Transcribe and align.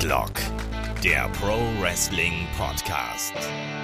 Headlock, 0.00 0.32
der 1.04 1.28
Pro 1.28 1.58
Wrestling 1.78 2.46
Podcast. 2.56 3.34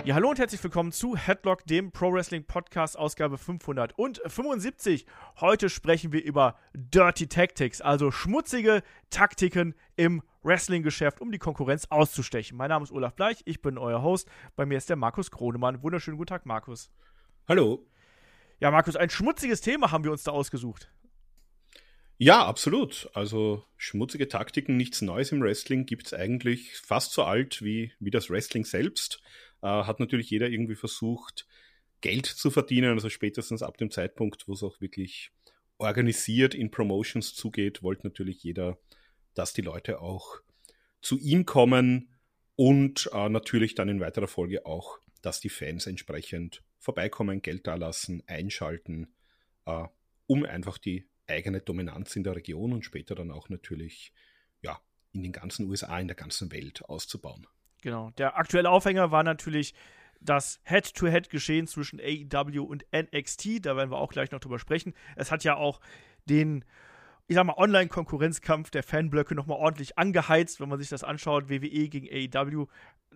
Ja, 0.06 0.14
hallo 0.14 0.30
und 0.30 0.38
herzlich 0.38 0.64
willkommen 0.64 0.90
zu 0.90 1.14
Headlock, 1.14 1.66
dem 1.66 1.92
Pro 1.92 2.10
Wrestling 2.10 2.42
Podcast, 2.42 2.98
Ausgabe 2.98 3.36
575. 3.36 5.04
Heute 5.42 5.68
sprechen 5.68 6.12
wir 6.12 6.24
über 6.24 6.56
Dirty 6.72 7.26
Tactics, 7.26 7.82
also 7.82 8.10
schmutzige 8.10 8.82
Taktiken 9.10 9.74
im 9.96 10.22
Wrestling-Geschäft, 10.42 11.20
um 11.20 11.32
die 11.32 11.38
Konkurrenz 11.38 11.84
auszustechen. 11.90 12.56
Mein 12.56 12.70
Name 12.70 12.84
ist 12.84 12.92
Olaf 12.92 13.14
Bleich, 13.14 13.42
ich 13.44 13.60
bin 13.60 13.76
euer 13.76 14.00
Host. 14.00 14.26
Bei 14.56 14.64
mir 14.64 14.78
ist 14.78 14.88
der 14.88 14.96
Markus 14.96 15.30
Kronemann. 15.30 15.82
Wunderschönen 15.82 16.16
guten 16.16 16.28
Tag, 16.28 16.46
Markus. 16.46 16.90
Hallo. 17.46 17.84
Ja, 18.58 18.70
Markus, 18.70 18.96
ein 18.96 19.10
schmutziges 19.10 19.60
Thema 19.60 19.92
haben 19.92 20.04
wir 20.04 20.12
uns 20.12 20.22
da 20.22 20.30
ausgesucht. 20.30 20.90
Ja, 22.18 22.46
absolut. 22.46 23.10
Also 23.12 23.64
schmutzige 23.76 24.28
Taktiken, 24.28 24.76
nichts 24.76 25.02
Neues 25.02 25.32
im 25.32 25.42
Wrestling, 25.42 25.84
gibt 25.84 26.06
es 26.06 26.14
eigentlich 26.14 26.72
fast 26.76 27.12
so 27.12 27.24
alt 27.24 27.62
wie, 27.62 27.92
wie 28.00 28.10
das 28.10 28.30
Wrestling 28.30 28.64
selbst. 28.64 29.20
Äh, 29.62 29.66
hat 29.66 30.00
natürlich 30.00 30.30
jeder 30.30 30.48
irgendwie 30.48 30.76
versucht, 30.76 31.46
Geld 32.00 32.26
zu 32.26 32.50
verdienen, 32.50 32.92
also 32.92 33.10
spätestens 33.10 33.62
ab 33.62 33.76
dem 33.76 33.90
Zeitpunkt, 33.90 34.48
wo 34.48 34.54
es 34.54 34.62
auch 34.62 34.80
wirklich 34.80 35.30
organisiert 35.78 36.54
in 36.54 36.70
Promotions 36.70 37.34
zugeht, 37.34 37.82
wollte 37.82 38.06
natürlich 38.06 38.42
jeder, 38.42 38.78
dass 39.34 39.52
die 39.52 39.62
Leute 39.62 40.00
auch 40.00 40.40
zu 41.02 41.18
ihm 41.18 41.44
kommen 41.44 42.14
und 42.54 43.10
äh, 43.12 43.28
natürlich 43.28 43.74
dann 43.74 43.90
in 43.90 44.00
weiterer 44.00 44.28
Folge 44.28 44.64
auch, 44.64 45.00
dass 45.20 45.40
die 45.40 45.50
Fans 45.50 45.86
entsprechend 45.86 46.62
vorbeikommen, 46.78 47.42
Geld 47.42 47.66
dalassen, 47.66 48.22
einschalten, 48.26 49.12
äh, 49.66 49.84
um 50.26 50.44
einfach 50.44 50.78
die 50.78 51.06
eigene 51.28 51.60
Dominanz 51.60 52.16
in 52.16 52.24
der 52.24 52.36
Region 52.36 52.72
und 52.72 52.84
später 52.84 53.14
dann 53.14 53.30
auch 53.30 53.48
natürlich 53.48 54.12
ja, 54.62 54.80
in 55.12 55.22
den 55.22 55.32
ganzen 55.32 55.68
USA, 55.68 55.98
in 55.98 56.08
der 56.08 56.16
ganzen 56.16 56.52
Welt 56.52 56.84
auszubauen. 56.84 57.46
Genau. 57.82 58.10
Der 58.12 58.36
aktuelle 58.36 58.70
Aufhänger 58.70 59.10
war 59.10 59.22
natürlich 59.22 59.74
das 60.20 60.60
Head-to-Head-Geschehen 60.64 61.66
zwischen 61.66 62.00
AEW 62.00 62.62
und 62.62 62.86
NXT. 62.92 63.64
Da 63.64 63.76
werden 63.76 63.90
wir 63.90 63.98
auch 63.98 64.12
gleich 64.12 64.30
noch 64.30 64.40
drüber 64.40 64.58
sprechen. 64.58 64.94
Es 65.14 65.30
hat 65.30 65.44
ja 65.44 65.56
auch 65.56 65.80
den, 66.24 66.64
ich 67.28 67.34
sag 67.34 67.44
mal, 67.44 67.56
Online-Konkurrenzkampf 67.56 68.70
der 68.70 68.84
Fanblöcke 68.84 69.34
nochmal 69.34 69.58
ordentlich 69.58 69.98
angeheizt, 69.98 70.60
wenn 70.60 70.68
man 70.68 70.78
sich 70.78 70.88
das 70.88 71.02
anschaut. 71.02 71.48
WWE 71.48 71.88
gegen 71.88 72.08
AEW 72.08 72.66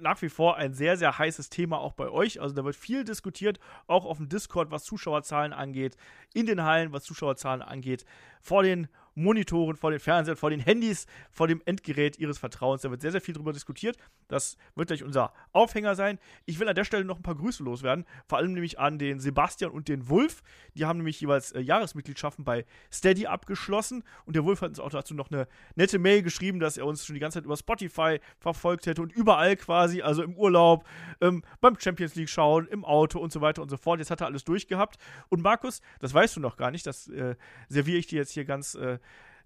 nach 0.01 0.21
wie 0.23 0.29
vor 0.29 0.57
ein 0.57 0.73
sehr, 0.73 0.97
sehr 0.97 1.19
heißes 1.19 1.51
Thema 1.51 1.79
auch 1.79 1.93
bei 1.93 2.09
euch. 2.09 2.41
Also 2.41 2.55
da 2.55 2.65
wird 2.65 2.77
viel 2.77 3.05
diskutiert, 3.05 3.61
auch 3.87 4.05
auf 4.05 4.17
dem 4.17 4.29
Discord, 4.29 4.71
was 4.71 4.85
Zuschauerzahlen 4.85 5.53
angeht, 5.53 5.97
in 6.35 6.47
den 6.47 6.65
Hallen, 6.65 6.93
was 6.93 7.05
Zuschauerzahlen 7.05 7.63
angeht, 7.63 8.05
vor 8.41 8.63
den 8.63 8.89
Monitoren, 9.23 9.77
vor 9.77 9.91
den 9.91 10.01
Fernsehern, 10.01 10.37
vor 10.37 10.51
den 10.51 10.61
Handys, 10.61 11.07
vor 11.31 11.49
dem 11.49 11.63
Endgerät 11.65 12.19
ihres 12.19 12.39
Vertrauens. 12.39 12.83
Da 12.83 12.91
wird 12.91 13.01
sehr, 13.01 13.13
sehr 13.13 13.21
viel 13.21 13.35
drüber 13.35 13.53
diskutiert. 13.53 13.97
Das 14.29 14.57
wird 14.75 14.89
gleich 14.89 15.03
unser 15.03 15.33
Aufhänger 15.53 15.95
sein. 15.95 16.19
Ich 16.47 16.59
will 16.59 16.69
an 16.69 16.75
der 16.75 16.85
Stelle 16.85 17.05
noch 17.05 17.17
ein 17.17 17.23
paar 17.23 17.35
Grüße 17.35 17.63
loswerden. 17.63 18.05
Vor 18.27 18.39
allem 18.39 18.53
nämlich 18.53 18.79
an 18.79 18.99
den 18.99 19.21
Sebastian 19.21 19.71
und 19.71 19.89
den 19.89 20.09
Wulf. 20.09 20.43
Die 20.75 20.85
haben 20.85 20.99
nämlich 20.99 21.21
jeweils 21.21 21.53
äh, 21.53 21.61
Jahresmitgliedschaften 21.61 22.45
bei 22.45 22.65
Steady 22.93 23.27
abgeschlossen. 23.27 24.03
Und 24.25 24.37
der 24.37 24.45
Wulf 24.45 24.63
hat 24.63 24.71
uns 24.71 24.81
auch 24.81 24.91
dazu 24.91 25.15
noch 25.15 25.31
eine 25.31 25.47
nette 25.75 25.99
Mail 25.99 26.23
geschrieben, 26.23 26.61
dass 26.61 26.77
er 26.77 26.87
uns 26.87 27.05
schon 27.05 27.15
die 27.15 27.21
ganze 27.21 27.39
Zeit 27.39 27.45
über 27.45 27.57
Spotify 27.57 28.21
verfolgt 28.39 28.87
hätte 28.87 29.03
und 29.03 29.13
überall 29.13 29.57
quasi, 29.57 30.03
also 30.03 30.23
im 30.23 30.35
Urlaub, 30.37 30.87
ähm, 31.21 31.43
beim 31.61 31.79
Champions 31.79 32.15
League 32.15 32.29
schauen, 32.29 32.67
im 32.69 32.85
Auto 32.85 33.19
und 33.19 33.33
so 33.33 33.41
weiter 33.41 33.63
und 33.63 33.69
so 33.69 33.77
fort. 33.77 33.99
Jetzt 33.99 34.11
hat 34.11 34.21
er 34.21 34.27
alles 34.27 34.45
durchgehabt. 34.45 34.97
Und 35.29 35.43
Markus, 35.43 35.81
das 36.01 36.15
weißt 36.15 36.37
du 36.37 36.41
noch 36.41 36.57
gar 36.57 36.71
nicht, 36.71 36.87
das 36.87 37.09
äh, 37.09 37.37
serviere 37.69 37.99
ich 37.99 38.07
dir 38.07 38.19
jetzt 38.19 38.33
hier 38.33 38.45
ganz 38.45 38.75
äh, 38.75 38.99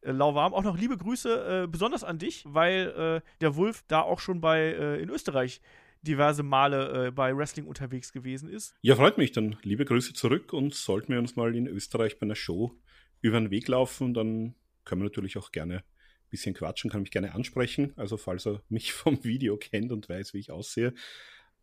äh, 0.04 0.12
lauwarm. 0.12 0.54
Auch 0.54 0.62
noch 0.62 0.78
liebe 0.78 0.96
Grüße, 0.96 1.64
äh, 1.64 1.66
besonders 1.66 2.04
an 2.04 2.18
dich, 2.18 2.44
weil 2.46 3.22
äh, 3.24 3.28
der 3.40 3.56
Wolf 3.56 3.84
da 3.88 4.02
auch 4.02 4.20
schon 4.20 4.40
bei 4.40 4.60
äh, 4.60 5.02
in 5.02 5.08
Österreich 5.10 5.60
diverse 6.02 6.42
Male 6.42 7.06
äh, 7.06 7.10
bei 7.10 7.36
Wrestling 7.36 7.66
unterwegs 7.66 8.12
gewesen 8.12 8.48
ist. 8.48 8.74
Ja, 8.82 8.96
freut 8.96 9.18
mich. 9.18 9.32
Dann 9.32 9.56
liebe 9.62 9.84
Grüße 9.84 10.12
zurück 10.12 10.52
und 10.52 10.74
sollten 10.74 11.12
wir 11.12 11.18
uns 11.18 11.36
mal 11.36 11.54
in 11.54 11.66
Österreich 11.66 12.18
bei 12.18 12.24
einer 12.24 12.34
Show 12.34 12.78
über 13.20 13.40
den 13.40 13.50
Weg 13.50 13.68
laufen, 13.68 14.12
dann 14.12 14.54
können 14.84 15.00
wir 15.00 15.06
natürlich 15.06 15.38
auch 15.38 15.50
gerne 15.50 15.78
ein 15.78 16.30
bisschen 16.30 16.54
quatschen, 16.54 16.90
kann 16.90 17.00
mich 17.00 17.10
gerne 17.10 17.34
ansprechen. 17.34 17.94
Also 17.96 18.18
falls 18.18 18.46
er 18.46 18.62
mich 18.68 18.92
vom 18.92 19.24
Video 19.24 19.56
kennt 19.56 19.92
und 19.92 20.08
weiß, 20.08 20.34
wie 20.34 20.40
ich 20.40 20.50
aussehe, 20.50 20.94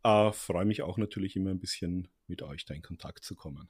äh, 0.02 0.32
freue 0.32 0.64
mich 0.64 0.82
auch 0.82 0.98
natürlich 0.98 1.36
immer 1.36 1.50
ein 1.50 1.60
bisschen 1.60 2.08
mit 2.26 2.42
euch 2.42 2.64
da 2.64 2.74
in 2.74 2.82
Kontakt 2.82 3.24
zu 3.24 3.36
kommen. 3.36 3.68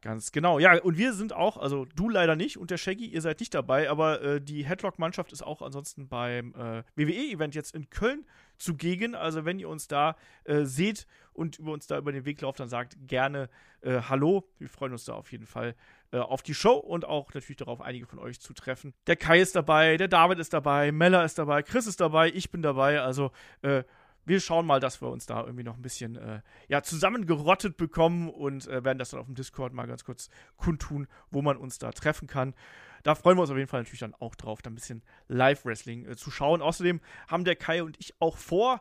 Ganz 0.00 0.30
genau. 0.30 0.60
Ja, 0.60 0.80
und 0.80 0.96
wir 0.96 1.12
sind 1.12 1.32
auch, 1.32 1.56
also 1.56 1.84
du 1.96 2.08
leider 2.08 2.36
nicht 2.36 2.56
und 2.56 2.70
der 2.70 2.76
Shaggy, 2.76 3.06
ihr 3.06 3.20
seid 3.20 3.40
nicht 3.40 3.52
dabei, 3.52 3.90
aber 3.90 4.22
äh, 4.22 4.40
die 4.40 4.64
Headlock-Mannschaft 4.64 5.32
ist 5.32 5.42
auch 5.42 5.60
ansonsten 5.60 6.08
beim 6.08 6.54
äh, 6.54 6.84
WWE-Event 6.94 7.56
jetzt 7.56 7.74
in 7.74 7.90
Köln 7.90 8.24
zugegen. 8.58 9.16
Also 9.16 9.44
wenn 9.44 9.58
ihr 9.58 9.68
uns 9.68 9.88
da 9.88 10.16
äh, 10.44 10.64
seht 10.64 11.08
und 11.32 11.58
über 11.58 11.72
uns 11.72 11.88
da 11.88 11.98
über 11.98 12.12
den 12.12 12.24
Weg 12.24 12.40
lauft, 12.40 12.60
dann 12.60 12.68
sagt 12.68 12.96
gerne 13.08 13.48
äh, 13.80 14.00
Hallo. 14.08 14.48
Wir 14.58 14.68
freuen 14.68 14.92
uns 14.92 15.04
da 15.04 15.14
auf 15.14 15.32
jeden 15.32 15.46
Fall 15.46 15.74
äh, 16.12 16.18
auf 16.18 16.42
die 16.42 16.54
Show 16.54 16.74
und 16.74 17.04
auch 17.04 17.34
natürlich 17.34 17.56
darauf, 17.56 17.80
einige 17.80 18.06
von 18.06 18.20
euch 18.20 18.40
zu 18.40 18.54
treffen. 18.54 18.94
Der 19.08 19.16
Kai 19.16 19.40
ist 19.40 19.56
dabei, 19.56 19.96
der 19.96 20.08
David 20.08 20.38
ist 20.38 20.52
dabei, 20.52 20.92
Mella 20.92 21.24
ist 21.24 21.38
dabei, 21.38 21.64
Chris 21.64 21.88
ist 21.88 22.00
dabei, 22.00 22.28
ich 22.28 22.52
bin 22.52 22.62
dabei. 22.62 23.00
Also 23.00 23.32
äh, 23.62 23.82
wir 24.28 24.40
schauen 24.40 24.66
mal, 24.66 24.80
dass 24.80 25.00
wir 25.00 25.08
uns 25.08 25.26
da 25.26 25.42
irgendwie 25.42 25.64
noch 25.64 25.76
ein 25.76 25.82
bisschen 25.82 26.16
äh, 26.16 26.40
ja, 26.68 26.82
zusammengerottet 26.82 27.76
bekommen 27.76 28.28
und 28.28 28.66
äh, 28.68 28.84
werden 28.84 28.98
das 28.98 29.10
dann 29.10 29.20
auf 29.20 29.26
dem 29.26 29.34
Discord 29.34 29.72
mal 29.72 29.86
ganz 29.86 30.04
kurz 30.04 30.28
kundtun, 30.56 31.08
wo 31.30 31.42
man 31.42 31.56
uns 31.56 31.78
da 31.78 31.90
treffen 31.90 32.28
kann. 32.28 32.54
Da 33.02 33.14
freuen 33.14 33.36
wir 33.36 33.42
uns 33.42 33.50
auf 33.50 33.56
jeden 33.56 33.68
Fall 33.68 33.80
natürlich 33.80 34.00
dann 34.00 34.14
auch 34.14 34.34
drauf, 34.34 34.62
da 34.62 34.70
ein 34.70 34.74
bisschen 34.74 35.02
Live-Wrestling 35.28 36.06
äh, 36.06 36.16
zu 36.16 36.30
schauen. 36.30 36.62
Außerdem 36.62 37.00
haben 37.26 37.44
der 37.44 37.56
Kai 37.56 37.82
und 37.82 37.96
ich 37.98 38.14
auch 38.20 38.36
vor, 38.36 38.80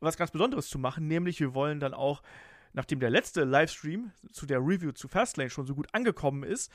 was 0.00 0.16
ganz 0.16 0.30
Besonderes 0.30 0.68
zu 0.68 0.78
machen, 0.78 1.06
nämlich 1.06 1.40
wir 1.40 1.54
wollen 1.54 1.78
dann 1.78 1.94
auch, 1.94 2.22
nachdem 2.72 3.00
der 3.00 3.10
letzte 3.10 3.44
Livestream 3.44 4.12
zu 4.32 4.46
der 4.46 4.58
Review 4.58 4.92
zu 4.92 5.08
Fastlane 5.08 5.50
schon 5.50 5.66
so 5.66 5.74
gut 5.74 5.88
angekommen 5.92 6.42
ist, 6.42 6.72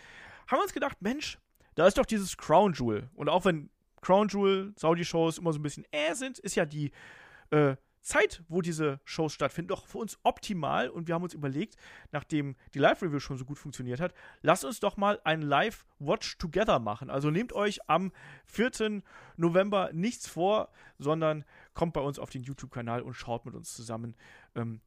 haben 0.48 0.60
wir 0.60 0.64
uns 0.64 0.74
gedacht, 0.74 1.02
Mensch, 1.02 1.40
da 1.76 1.88
ist 1.88 1.98
doch 1.98 2.06
dieses 2.06 2.38
Crown 2.38 2.74
Jewel. 2.74 3.10
Und 3.16 3.30
auch 3.30 3.46
wenn 3.46 3.70
Crown 4.02 4.28
Jewel, 4.28 4.74
Saudi-Shows 4.78 5.40
immer 5.40 5.52
so 5.52 5.60
ein 5.60 5.64
bisschen 5.64 5.86
äh 5.92 6.14
sind, 6.14 6.38
ist 6.40 6.56
ja 6.56 6.66
die 6.66 6.92
äh, 7.50 7.76
Zeit, 8.06 8.44
wo 8.48 8.62
diese 8.62 9.00
Shows 9.04 9.34
stattfinden, 9.34 9.70
doch 9.70 9.86
für 9.88 9.98
uns 9.98 10.20
optimal. 10.24 10.90
Und 10.90 11.08
wir 11.08 11.16
haben 11.16 11.24
uns 11.24 11.34
überlegt, 11.34 11.76
nachdem 12.12 12.56
die 12.74 12.80
Live-Review 12.80 13.20
schon 13.20 13.38
so 13.38 13.46
gut 13.46 13.58
funktioniert 13.58 14.00
hat, 14.00 14.14
lasst 14.42 14.64
uns 14.64 14.80
doch 14.80 14.96
mal 14.96 15.20
ein 15.24 15.42
Live-Watch 15.42 16.38
Together 16.38 16.80
machen. 16.80 17.10
Also 17.10 17.32
nehmt 17.32 17.54
euch 17.54 17.90
am 17.90 18.12
4. 18.46 19.02
November 19.38 19.90
nichts 19.92 20.28
vor, 20.28 20.70
sondern 21.00 21.46
kommt 21.74 21.94
bei 21.94 22.02
uns 22.02 22.20
auf 22.20 22.30
den 22.30 22.44
YouTube-Kanal 22.44 23.02
und 23.02 23.16
schaut 23.16 23.46
mit 23.46 23.56
uns 23.56 23.74
zusammen. 23.74 24.16
Ähm, 24.56 24.82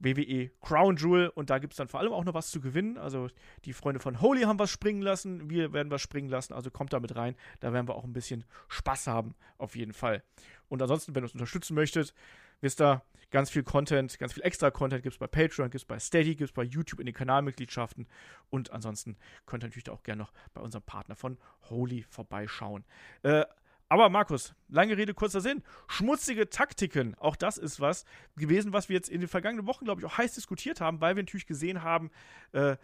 WWE 0.00 0.50
Crown 0.60 0.96
Jewel 0.96 1.28
und 1.28 1.50
da 1.50 1.58
gibt 1.58 1.74
es 1.74 1.76
dann 1.76 1.88
vor 1.88 2.00
allem 2.00 2.12
auch 2.12 2.24
noch 2.24 2.34
was 2.34 2.50
zu 2.50 2.60
gewinnen. 2.60 2.98
Also 2.98 3.28
die 3.64 3.72
Freunde 3.72 4.00
von 4.00 4.20
Holy 4.20 4.42
haben 4.42 4.58
was 4.58 4.70
springen 4.70 5.02
lassen, 5.02 5.50
wir 5.50 5.72
werden 5.72 5.90
was 5.90 6.02
springen 6.02 6.28
lassen, 6.28 6.54
also 6.54 6.70
kommt 6.70 6.92
da 6.92 7.00
mit 7.00 7.14
rein. 7.14 7.36
Da 7.60 7.72
werden 7.72 7.86
wir 7.86 7.94
auch 7.94 8.04
ein 8.04 8.12
bisschen 8.12 8.44
Spaß 8.68 9.06
haben, 9.06 9.34
auf 9.58 9.76
jeden 9.76 9.92
Fall. 9.92 10.22
Und 10.68 10.82
ansonsten, 10.82 11.14
wenn 11.14 11.22
ihr 11.22 11.26
uns 11.26 11.34
unterstützen 11.34 11.74
möchtet, 11.74 12.14
wisst 12.60 12.80
ihr, 12.80 13.02
ganz 13.30 13.50
viel 13.50 13.62
Content, 13.62 14.18
ganz 14.18 14.32
viel 14.32 14.42
extra 14.42 14.70
Content 14.70 15.02
gibt 15.02 15.14
es 15.14 15.18
bei 15.18 15.26
Patreon, 15.26 15.70
gibt 15.70 15.82
es 15.82 15.84
bei 15.84 15.98
Steady, 15.98 16.34
gibt 16.34 16.50
es 16.50 16.52
bei 16.52 16.62
YouTube 16.62 17.00
in 17.00 17.06
den 17.06 17.14
Kanalmitgliedschaften. 17.14 18.08
Und 18.50 18.72
ansonsten 18.72 19.16
könnt 19.46 19.62
ihr 19.64 19.68
natürlich 19.68 19.90
auch 19.90 20.02
gerne 20.02 20.22
noch 20.22 20.32
bei 20.52 20.60
unserem 20.60 20.82
Partner 20.82 21.14
von 21.14 21.38
Holy 21.68 22.02
vorbeischauen. 22.02 22.84
Äh, 23.22 23.44
aber 23.90 24.08
Markus, 24.08 24.54
lange 24.68 24.96
Rede, 24.96 25.14
kurzer 25.14 25.40
Sinn. 25.40 25.64
Schmutzige 25.88 26.48
Taktiken, 26.48 27.16
auch 27.18 27.34
das 27.34 27.58
ist 27.58 27.80
was 27.80 28.04
gewesen, 28.36 28.72
was 28.72 28.88
wir 28.88 28.94
jetzt 28.94 29.08
in 29.08 29.20
den 29.20 29.28
vergangenen 29.28 29.66
Wochen, 29.66 29.84
glaube 29.84 30.00
ich, 30.00 30.06
auch 30.06 30.16
heiß 30.16 30.34
diskutiert 30.34 30.80
haben, 30.80 31.00
weil 31.00 31.16
wir 31.16 31.24
natürlich 31.24 31.46
gesehen 31.46 31.82
haben, 31.82 32.12
äh, 32.52 32.76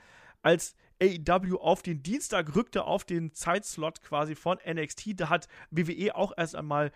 als 0.43 0.75
AEW 1.00 1.58
auf 1.58 1.82
den 1.82 2.03
Dienstag 2.03 2.56
rückte, 2.56 2.85
auf 2.85 3.05
den 3.05 3.32
Zeitslot 3.32 4.03
quasi 4.03 4.35
von 4.35 4.58
NXT, 4.69 5.20
da 5.20 5.29
hat 5.29 5.47
WWE 5.70 6.17
auch 6.17 6.32
erst 6.37 6.56
einmal 6.56 6.91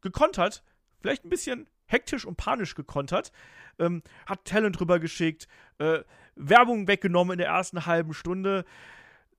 gekontert, 0.00 0.62
vielleicht 1.00 1.24
ein 1.24 1.30
bisschen 1.30 1.66
hektisch 1.86 2.24
und 2.24 2.36
panisch 2.36 2.76
gekontert, 2.76 3.32
ähm, 3.80 4.04
hat 4.26 4.44
Talent 4.44 4.80
rübergeschickt, 4.80 5.48
äh, 5.78 6.04
Werbung 6.36 6.86
weggenommen 6.86 7.32
in 7.32 7.38
der 7.38 7.48
ersten 7.48 7.84
halben 7.84 8.14
Stunde. 8.14 8.64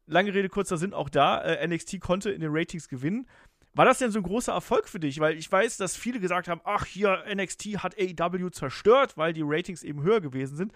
Lange 0.05 0.33
Rede, 0.33 0.49
kurzer 0.49 0.77
Sinn, 0.77 0.93
auch 0.93 1.09
da. 1.09 1.41
Äh, 1.41 1.65
NXT 1.67 1.99
konnte 1.99 2.31
in 2.31 2.41
den 2.41 2.49
Ratings 2.51 2.89
gewinnen. 2.89 3.27
War 3.73 3.85
das 3.85 3.99
denn 3.99 4.11
so 4.11 4.19
ein 4.19 4.23
großer 4.23 4.53
Erfolg 4.53 4.87
für 4.87 4.99
dich? 4.99 5.19
Weil 5.19 5.37
ich 5.37 5.51
weiß, 5.51 5.77
dass 5.77 5.95
viele 5.95 6.19
gesagt 6.19 6.47
haben, 6.47 6.61
ach 6.63 6.85
hier, 6.85 7.23
NXT 7.31 7.77
hat 7.77 7.95
AEW 7.99 8.49
zerstört, 8.49 9.17
weil 9.17 9.33
die 9.33 9.43
Ratings 9.43 9.83
eben 9.83 10.01
höher 10.01 10.21
gewesen 10.21 10.57
sind. 10.57 10.71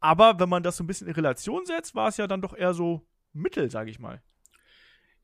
Aber 0.00 0.38
wenn 0.38 0.50
man 0.50 0.62
das 0.62 0.76
so 0.76 0.84
ein 0.84 0.86
bisschen 0.86 1.06
in 1.06 1.14
Relation 1.14 1.64
setzt, 1.64 1.94
war 1.94 2.08
es 2.08 2.18
ja 2.18 2.26
dann 2.26 2.42
doch 2.42 2.54
eher 2.54 2.74
so 2.74 3.06
mittel, 3.32 3.70
sage 3.70 3.90
ich 3.90 3.98
mal. 3.98 4.22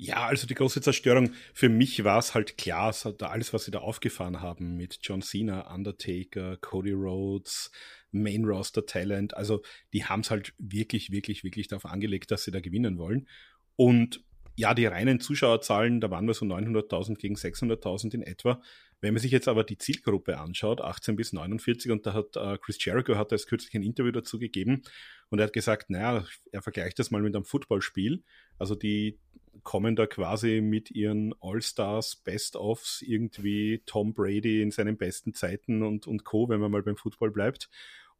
Ja, 0.02 0.24
also 0.26 0.46
die 0.46 0.54
große 0.54 0.80
Zerstörung, 0.80 1.34
für 1.52 1.68
mich 1.68 2.02
war 2.04 2.18
es 2.18 2.32
halt 2.32 2.56
klar, 2.56 2.94
alles, 3.20 3.52
was 3.52 3.64
sie 3.66 3.70
da 3.70 3.80
aufgefahren 3.80 4.40
haben 4.40 4.74
mit 4.76 4.98
John 5.02 5.20
Cena, 5.20 5.70
Undertaker, 5.74 6.56
Cody 6.56 6.92
Rhodes, 6.92 7.70
Main 8.10 8.46
Roster 8.46 8.86
Talent, 8.86 9.36
also 9.36 9.62
die 9.92 10.06
haben 10.06 10.20
es 10.20 10.30
halt 10.30 10.54
wirklich, 10.56 11.10
wirklich, 11.10 11.44
wirklich 11.44 11.68
darauf 11.68 11.84
angelegt, 11.84 12.30
dass 12.30 12.44
sie 12.44 12.50
da 12.50 12.60
gewinnen 12.60 12.96
wollen. 12.96 13.28
Und 13.76 14.24
ja, 14.56 14.75
die 14.75 14.87
reinen 14.87 15.20
Zuschauerzahlen, 15.20 16.00
da 16.00 16.11
waren 16.11 16.26
wir 16.26 16.35
so 16.35 16.44
900.000 16.44 17.17
gegen 17.17 17.37
600.000 17.37 18.14
in 18.14 18.23
etwa. 18.23 18.61
Wenn 19.00 19.14
man 19.14 19.23
sich 19.23 19.32
jetzt 19.32 19.49
aber 19.49 19.64
die 19.64 19.79
Zielgruppe 19.79 20.38
anschaut, 20.38 20.81
18 20.81 21.17
bis 21.17 21.32
49, 21.32 21.91
und 21.91 22.05
da 22.05 22.12
hat 22.12 22.37
äh, 22.37 22.58
Chris 22.58 22.85
Jericho 22.85 23.17
hat 23.17 23.32
erst 23.32 23.49
kürzlich 23.49 23.75
ein 23.75 23.82
Interview 23.82 24.12
dazu 24.12 24.38
gegeben 24.38 24.82
und 25.31 25.38
er 25.38 25.47
hat 25.47 25.52
gesagt, 25.52 25.88
naja, 25.88 26.25
er 26.52 26.62
vergleicht 26.62 26.99
das 26.99 27.11
mal 27.11 27.23
mit 27.23 27.35
einem 27.35 27.44
Footballspiel. 27.44 28.23
Also 28.58 28.75
die 28.75 29.19
kommen 29.62 29.97
da 29.97 30.06
quasi 30.06 30.61
mit 30.61 30.91
ihren 30.91 31.35
All-Stars, 31.41 32.17
Best-Offs, 32.17 33.02
irgendwie 33.02 33.82
Tom 33.87 34.12
Brady 34.12 34.62
in 34.62 34.70
seinen 34.70 34.97
besten 34.97 35.35
Zeiten 35.35 35.82
und, 35.82 36.06
und 36.06 36.25
Co., 36.25 36.49
wenn 36.49 36.61
man 36.61 36.70
mal 36.70 36.82
beim 36.82 36.97
Football 36.97 37.31
bleibt. 37.31 37.70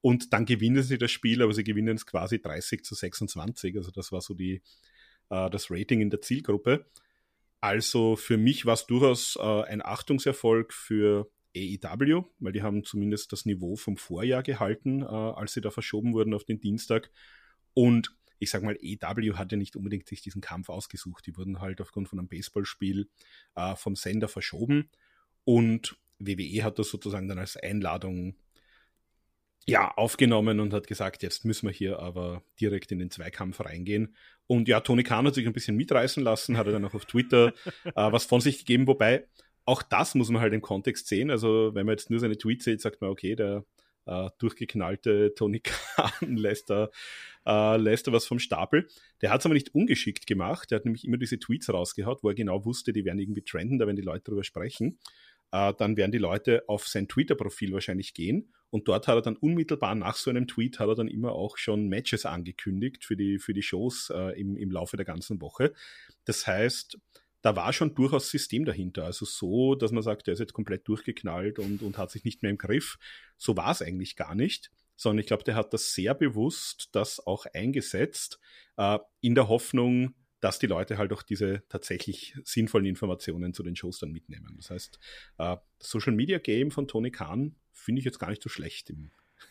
Und 0.01 0.33
dann 0.33 0.47
gewinnen 0.47 0.83
sie 0.83 0.99
das 0.99 1.11
Spiel, 1.11 1.43
aber 1.43 1.53
sie 1.53 1.65
gewinnen 1.65 1.97
es 1.97 2.07
quasi 2.07 2.41
30 2.41 2.85
zu 2.85 2.95
26. 2.95 3.77
Also 3.77 3.91
das 3.91 4.13
war 4.13 4.23
so 4.23 4.35
die, 4.35 4.63
äh, 5.31 5.51
das 5.51 5.71
Rating 5.71 6.01
in 6.01 6.11
der 6.11 6.21
Zielgruppe. 6.21 6.87
Also 7.61 8.17
für 8.17 8.37
mich 8.37 8.67
war 8.67 8.75
es 8.75 8.87
durchaus 8.87 9.37
äh, 9.37 9.63
ein 9.63 9.85
Achtungserfolg 9.85 10.73
für 10.73 11.31
AEW, 11.57 12.25
weil 12.39 12.53
die 12.53 12.63
haben 12.63 12.85
zumindest 12.85 13.33
das 13.33 13.45
Niveau 13.45 13.77
vom 13.77 13.97
Vorjahr 13.97 14.43
gehalten, 14.43 15.03
äh, 15.03 15.07
als 15.07 15.53
sie 15.53 15.61
da 15.61 15.71
verschoben 15.71 16.15
wurden 16.15 16.35
auf 16.35 16.45
den 16.45 16.61
Dienstag. 16.61 17.11
Und 17.75 18.15
ich 18.39 18.51
sag 18.51 18.63
mal, 18.63 18.77
AEW 18.77 19.35
hat 19.35 19.53
ja 19.53 19.59
nicht 19.59 19.77
unbedingt 19.77 20.09
sich 20.09 20.23
diesen 20.23 20.41
Kampf 20.41 20.71
ausgesucht. 20.71 21.27
Die 21.27 21.37
wurden 21.37 21.61
halt 21.61 21.81
aufgrund 21.81 22.09
von 22.09 22.19
einem 22.19 22.29
Baseballspiel 22.29 23.09
äh, 23.55 23.77
vom 23.77 23.97
Sender 23.97 24.29
verschoben. 24.29 24.91
Und 25.45 25.99
WWE 26.19 26.65
hat 26.65 26.79
das 26.79 26.89
sozusagen 26.89 27.29
dann 27.29 27.39
als 27.39 27.57
Einladung 27.57 28.37
ja, 29.71 29.93
aufgenommen 29.97 30.59
und 30.61 30.73
hat 30.73 30.87
gesagt, 30.87 31.23
jetzt 31.23 31.45
müssen 31.45 31.67
wir 31.67 31.73
hier 31.73 32.01
aber 32.01 32.43
direkt 32.61 32.91
in 32.93 32.99
den 32.99 33.11
Zweikampf 33.11 33.61
reingehen. 33.61 34.17
Und 34.47 34.67
ja, 34.67 34.81
Tony 34.81 35.05
Khan 35.05 35.27
hat 35.27 35.35
sich 35.35 35.47
ein 35.47 35.53
bisschen 35.53 35.77
mitreißen 35.77 36.23
lassen, 36.23 36.57
hat 36.57 36.67
er 36.67 36.73
dann 36.73 36.85
auch 36.85 36.95
auf 36.95 37.05
Twitter 37.05 37.53
äh, 37.85 37.93
was 37.95 38.25
von 38.25 38.41
sich 38.41 38.59
gegeben, 38.59 38.87
wobei 38.89 39.29
auch 39.65 39.83
das 39.83 40.17
muss 40.17 40.29
man 40.31 40.43
halt 40.43 40.53
im 40.53 40.63
Kontext 40.63 41.07
sehen. 41.07 41.31
Also 41.31 41.71
wenn 41.75 41.87
man 41.87 41.93
jetzt 41.93 42.11
nur 42.11 42.19
seine 42.19 42.37
Tweets 42.37 42.65
sieht, 42.65 42.81
sagt 42.81 43.01
man, 43.01 43.11
okay, 43.11 43.37
der 43.37 43.65
äh, 44.07 44.29
durchgeknallte 44.39 45.35
Tony 45.37 45.61
Khan 45.65 46.37
lässt 46.37 46.71
da, 46.71 46.91
äh, 47.47 47.77
lässt 47.77 48.09
da 48.09 48.13
was 48.13 48.27
vom 48.27 48.41
Stapel. 48.41 48.89
Der 49.23 49.31
hat 49.31 49.41
es 49.41 49.47
aber 49.47 49.55
nicht 49.55 49.73
ungeschickt 49.73 50.27
gemacht. 50.27 50.71
Der 50.71 50.77
hat 50.77 50.85
nämlich 50.85 51.05
immer 51.05 51.17
diese 51.17 51.39
Tweets 51.39 51.73
rausgehaut, 51.73 52.25
wo 52.25 52.31
er 52.31 52.35
genau 52.35 52.65
wusste, 52.65 52.93
die 52.93 53.05
werden 53.05 53.21
irgendwie 53.21 53.43
trenden, 53.43 53.79
da 53.79 53.87
werden 53.87 53.97
die 53.97 54.03
Leute 54.03 54.25
drüber 54.25 54.43
sprechen. 54.43 54.99
Äh, 55.53 55.75
dann 55.79 55.97
werden 55.97 56.13
die 56.13 56.19
Leute 56.19 56.65
auf 56.69 56.87
sein 56.87 57.09
Twitter-Profil 57.09 57.73
wahrscheinlich 57.73 58.15
gehen 58.15 58.53
und 58.71 58.87
dort 58.87 59.09
hat 59.09 59.17
er 59.17 59.23
dann 59.23 59.37
unmittelbar 59.37 59.95
nach 59.97 60.17
so 60.17 60.31
einem 60.31 60.47
Tweet 60.47 60.79
hat 60.79 60.89
er 60.89 60.95
dann 60.95 61.09
immer 61.09 61.33
auch 61.33 61.57
schon 61.59 61.89
Matches 61.89 62.25
angekündigt 62.25 63.05
für 63.05 63.17
die, 63.17 63.39
für 63.39 63.53
die 63.53 63.63
Shows 63.63 64.11
äh, 64.15 64.41
im, 64.41 64.57
im 64.57 64.71
Laufe 64.71 64.97
der 64.97 65.05
ganzen 65.05 65.41
Woche. 65.41 65.73
Das 66.25 66.47
heißt, 66.47 66.99
da 67.43 67.57
war 67.57 67.73
schon 67.73 67.95
durchaus 67.95 68.31
System 68.31 68.65
dahinter. 68.65 69.05
Also 69.05 69.25
so, 69.25 69.75
dass 69.75 69.91
man 69.91 70.03
sagt, 70.03 70.27
der 70.27 70.35
ist 70.35 70.41
jetzt 70.41 70.53
komplett 70.53 70.87
durchgeknallt 70.87 71.59
und, 71.59 71.83
und 71.83 71.99
hat 71.99 72.11
sich 72.11 72.25
nicht 72.25 72.43
mehr 72.43 72.51
im 72.51 72.59
Griff. 72.59 72.99
So 73.37 73.57
war 73.57 73.73
es 73.73 73.83
eigentlich 73.83 74.15
gar 74.15 74.37
nicht, 74.37 74.71
sondern 74.95 75.21
ich 75.21 75.27
glaube, 75.27 75.45
der 75.45 75.57
hat 75.57 75.73
das 75.73 75.93
sehr 75.93 76.15
bewusst 76.15 76.91
das 76.93 77.27
auch 77.27 77.47
eingesetzt, 77.53 78.39
äh, 78.77 78.99
in 79.21 79.35
der 79.35 79.49
Hoffnung, 79.49 80.15
dass 80.41 80.59
die 80.59 80.67
Leute 80.67 80.99
halt 80.99 81.13
auch 81.13 81.23
diese 81.23 81.63
tatsächlich 81.69 82.35
sinnvollen 82.45 82.87
Informationen 82.87 83.53
zu 83.55 83.63
den 83.63 83.77
Shows 83.77 83.99
dann 83.99 84.11
mitnehmen. 84.11 84.55
Das 84.57 84.71
heißt, 84.71 84.99
äh, 85.39 85.57
das 85.79 85.91
Social 85.91 86.13
Media 86.13 86.39
Game 86.39 86.71
von 86.71 86.89
Tony 86.89 87.11
Khan 87.11 87.55
finde 87.73 88.01
ich 88.01 88.05
jetzt 88.05 88.19
gar 88.19 88.31
nicht 88.31 88.43
so 88.43 88.49
schlecht. 88.49 88.93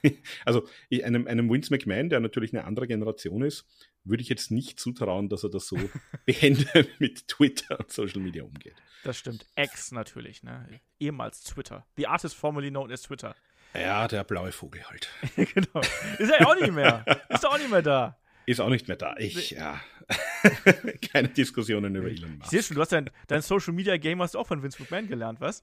also 0.45 0.67
einem, 1.03 1.27
einem 1.27 1.49
Vince 1.49 1.73
McMahon, 1.73 2.09
der 2.09 2.19
natürlich 2.19 2.53
eine 2.53 2.65
andere 2.65 2.87
Generation 2.87 3.43
ist, 3.43 3.65
würde 4.03 4.23
ich 4.23 4.29
jetzt 4.29 4.51
nicht 4.51 4.79
zutrauen, 4.79 5.29
dass 5.29 5.43
er 5.43 5.49
das 5.49 5.67
so 5.67 5.77
behende 6.25 6.87
mit 6.99 7.27
Twitter 7.27 7.79
und 7.79 7.91
Social 7.91 8.21
Media 8.21 8.43
umgeht. 8.43 8.75
Das 9.03 9.17
stimmt. 9.17 9.45
X 9.55 9.91
natürlich, 9.91 10.43
ne? 10.43 10.81
Ehemals 10.99 11.43
Twitter. 11.43 11.85
The 11.97 12.07
artist 12.07 12.35
formerly 12.35 12.69
known 12.69 12.91
as 12.91 13.03
Twitter. 13.03 13.35
Ja, 13.73 14.07
der 14.07 14.23
blaue 14.23 14.51
Vogel 14.51 14.83
halt. 14.89 15.09
genau. 15.35 15.81
Ist 16.17 16.31
er 16.31 16.41
ja 16.41 16.47
auch 16.47 16.59
nicht 16.59 16.73
mehr. 16.73 17.05
Ist 17.29 17.43
er 17.43 17.51
auch 17.51 17.57
nicht 17.57 17.69
mehr 17.69 17.83
da. 17.83 18.19
Ist 18.49 18.61
auch 18.61 18.69
nicht 18.69 18.87
mehr 18.87 18.97
da. 18.97 19.15
Ich, 19.19 19.51
ja. 19.51 19.79
Keine 21.11 21.27
Diskussionen 21.27 21.93
über 21.93 22.09
Elon 22.09 22.39
Musk. 22.39 22.45
Ich 22.45 22.49
sehe 22.49 22.63
schon, 22.63 22.73
du 22.73 22.81
hast 22.81 22.91
dein, 22.91 23.11
dein 23.27 23.43
Social 23.43 23.73
Media 23.73 23.95
Game 23.97 24.19
hast 24.23 24.33
du 24.33 24.39
auch 24.39 24.47
von 24.47 24.63
Vince 24.63 24.81
McMahon 24.81 25.07
gelernt, 25.07 25.39
was? 25.39 25.61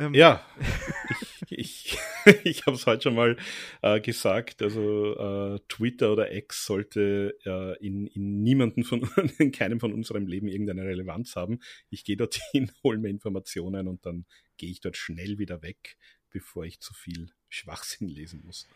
Ähm, 0.00 0.14
ja, 0.14 0.44
ich, 1.48 1.58
ich, 1.58 1.98
ich 2.42 2.66
habe 2.66 2.74
es 2.74 2.86
heute 2.86 3.02
schon 3.04 3.14
mal 3.14 3.36
äh, 3.82 4.00
gesagt. 4.00 4.62
Also 4.62 5.14
äh, 5.14 5.60
Twitter 5.68 6.12
oder 6.12 6.34
X 6.34 6.66
sollte 6.66 7.36
äh, 7.46 7.86
in, 7.86 8.08
in 8.08 8.42
niemanden 8.42 8.82
von 8.82 9.08
in 9.38 9.52
keinem 9.52 9.78
von 9.78 9.92
unserem 9.92 10.26
Leben 10.26 10.48
irgendeine 10.48 10.82
Relevanz 10.82 11.36
haben. 11.36 11.60
Ich 11.88 12.02
gehe 12.02 12.16
dorthin, 12.16 12.72
hole 12.82 12.98
mir 12.98 13.10
Informationen 13.10 13.86
und 13.86 14.04
dann 14.04 14.26
gehe 14.56 14.72
ich 14.72 14.80
dort 14.80 14.96
schnell 14.96 15.38
wieder 15.38 15.62
weg, 15.62 15.96
bevor 16.30 16.64
ich 16.64 16.80
zu 16.80 16.94
viel 16.94 17.30
Schwachsinn 17.48 18.08
lesen 18.08 18.42
muss. 18.44 18.66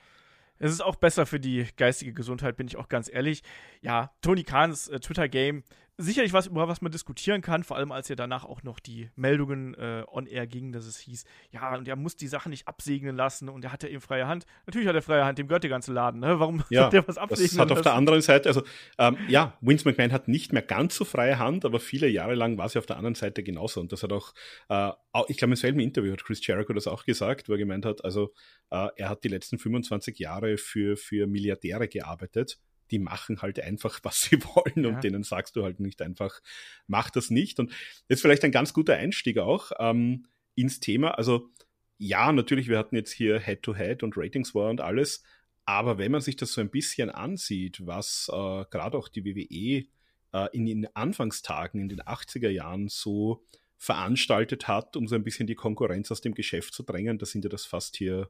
Es 0.62 0.70
ist 0.70 0.81
auch 0.81 0.94
besser 0.94 1.26
für 1.26 1.41
die 1.41 1.67
geistige 1.76 2.12
Gesundheit, 2.12 2.56
bin 2.56 2.69
ich 2.69 2.76
auch 2.76 2.88
ganz 2.88 3.12
ehrlich. 3.12 3.43
Ja, 3.81 4.12
Tony 4.20 4.44
Kahns 4.44 4.87
äh, 4.87 5.00
Twitter-Game 5.00 5.64
sicherlich 5.99 6.33
was, 6.33 6.47
über 6.47 6.69
was 6.69 6.81
man 6.81 6.91
diskutieren 6.91 7.43
kann, 7.43 7.65
vor 7.65 7.77
allem 7.77 7.93
als 7.93 8.09
ja 8.09 8.17
danach 8.17 8.44
auch 8.44 8.62
noch 8.62 8.81
die 8.81 9.11
Meldungen 9.15 9.75
äh, 9.75 10.05
on 10.11 10.27
air 10.27 10.47
gingen, 10.47 10.73
dass 10.73 10.87
es 10.87 10.99
hieß, 10.99 11.25
ja, 11.50 11.77
und 11.77 11.87
er 11.87 11.97
muss 11.97 12.17
die 12.17 12.29
Sachen 12.29 12.50
nicht 12.50 12.67
absegnen 12.67 13.15
lassen 13.15 13.49
und 13.49 13.65
er 13.65 13.73
hat 13.73 13.83
ja 13.83 13.89
eben 13.89 14.00
freie 14.00 14.27
Hand. 14.27 14.47
Natürlich 14.67 14.89
hat 14.89 14.94
er 14.94 15.03
freie 15.03 15.25
Hand, 15.25 15.39
dem 15.39 15.49
gehört 15.49 15.62
der 15.65 15.71
ganze 15.71 15.93
Laden, 15.93 16.21
ne? 16.21 16.41
Warum 16.41 16.62
ja, 16.71 16.85
hat 16.85 16.93
der 16.93 17.06
was 17.06 17.19
absegnen 17.19 17.49
das 17.49 17.59
hat 17.59 17.69
lassen? 17.69 17.79
auf 17.79 17.83
der 17.83 17.94
anderen 17.94 18.23
Seite, 18.23 18.49
also 18.49 18.62
ähm, 18.99 19.17
ja, 19.29 19.56
Vince 19.61 19.89
McMahon 19.89 20.12
hat 20.12 20.29
nicht 20.29 20.53
mehr 20.53 20.62
ganz 20.62 20.97
so 20.97 21.05
freie 21.05 21.39
Hand, 21.39 21.65
aber 21.65 21.79
viele 21.79 22.09
Jahre 22.09 22.35
lang 22.35 22.59
war 22.59 22.69
sie 22.69 22.79
auf 22.79 22.87
der 22.87 22.97
anderen 22.97 23.15
Seite 23.15 23.43
genauso 23.43 23.81
und 23.81 23.93
das 23.93 24.03
hat 24.03 24.12
auch, 24.12 24.33
äh, 24.69 24.91
ich 25.29 25.37
glaube 25.37 25.53
im 25.53 25.56
selben 25.56 25.81
Interview 25.81 26.12
hat 26.12 26.25
Chris 26.25 26.45
Jericho 26.47 26.73
das 26.73 26.87
auch 26.87 27.05
gesagt, 27.05 27.49
wo 27.49 27.53
er 27.53 27.59
gemeint 27.59 27.85
hat, 27.85 28.05
also 28.05 28.33
äh, 28.71 28.88
er 28.97 29.09
hat 29.09 29.25
die 29.25 29.29
letzten 29.29 29.59
25 29.59 30.19
Jahre 30.19 30.56
für, 30.56 30.97
für 30.97 31.27
Milliardäre 31.27 31.88
gearbeitet 31.88 32.59
die 32.93 33.00
machen 33.00 33.43
halt 33.43 33.59
einfach, 33.59 34.00
was 34.03 34.21
sie 34.21 34.43
wollen 34.44 34.85
ja. 34.85 34.91
und 34.91 35.03
denen 35.03 35.25
sagst 35.25 35.56
du 35.56 35.65
halt 35.65 35.81
nicht 35.81 36.00
einfach, 36.00 36.41
mach 36.87 37.11
das 37.11 37.31
nicht. 37.31 37.59
Und 37.59 37.71
das 37.71 38.19
ist 38.19 38.21
vielleicht 38.21 38.44
ein 38.44 38.53
ganz 38.53 38.73
guter 38.73 38.94
Einstieg 38.94 39.39
auch 39.39 39.73
ähm, 39.79 40.27
ins 40.55 40.79
Thema. 40.79 41.12
Also 41.12 41.50
ja, 41.99 42.33
natürlich, 42.33 42.69
wir 42.69 42.79
hatten 42.79 42.97
jetzt 42.97 43.12
hier 43.12 43.41
Head-to-Head 43.41 44.00
-Head 44.00 44.05
und 44.05 44.17
Ratings 44.17 44.55
War 44.55 44.71
und 44.71 44.81
alles, 44.81 45.25
aber 45.65 45.99
wenn 45.99 46.12
man 46.12 46.21
sich 46.21 46.37
das 46.37 46.53
so 46.53 46.61
ein 46.61 46.71
bisschen 46.71 47.11
ansieht, 47.11 47.87
was 47.87 48.29
äh, 48.33 48.65
gerade 48.71 48.99
auch 48.99 49.09
die 49.09 49.25
WWE 49.25 49.87
äh, 50.33 50.49
in 50.52 50.66
den 50.66 50.95
Anfangstagen, 50.95 51.81
in 51.81 51.88
den 51.88 52.02
80er 52.02 52.49
Jahren 52.49 52.88
so 52.88 53.45
veranstaltet 53.78 54.69
hat, 54.69 54.97
um 54.97 55.07
so 55.07 55.14
ein 55.14 55.25
bisschen 55.25 55.47
die 55.47 55.55
Konkurrenz 55.55 56.11
aus 56.11 56.21
dem 56.21 56.35
Geschäft 56.35 56.75
zu 56.75 56.83
drängen, 56.83 57.19
da 57.19 57.26
sind 57.26 57.45
ja 57.45 57.49
das 57.49 57.64
fast 57.64 57.97
hier 57.97 58.28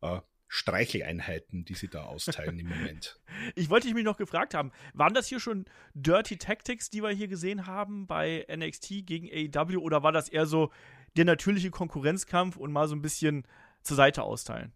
äh, 0.00 0.20
Streicheleinheiten, 0.52 1.64
die 1.64 1.74
sie 1.74 1.86
da 1.86 2.02
austeilen 2.02 2.58
im 2.58 2.68
Moment. 2.68 3.20
Ich 3.54 3.70
wollte 3.70 3.92
mich 3.94 4.04
noch 4.04 4.18
gefragt 4.18 4.52
haben, 4.52 4.72
waren 4.92 5.14
das 5.14 5.28
hier 5.28 5.38
schon 5.38 5.64
Dirty 5.94 6.36
Tactics, 6.36 6.90
die 6.90 7.02
wir 7.02 7.10
hier 7.10 7.28
gesehen 7.28 7.66
haben 7.66 8.08
bei 8.08 8.44
NXT 8.54 9.06
gegen 9.06 9.30
AEW 9.32 9.78
oder 9.78 10.02
war 10.02 10.10
das 10.10 10.28
eher 10.28 10.46
so 10.46 10.70
der 11.16 11.24
natürliche 11.24 11.70
Konkurrenzkampf 11.70 12.56
und 12.56 12.72
mal 12.72 12.88
so 12.88 12.96
ein 12.96 13.00
bisschen 13.00 13.46
zur 13.82 13.96
Seite 13.96 14.24
austeilen? 14.24 14.72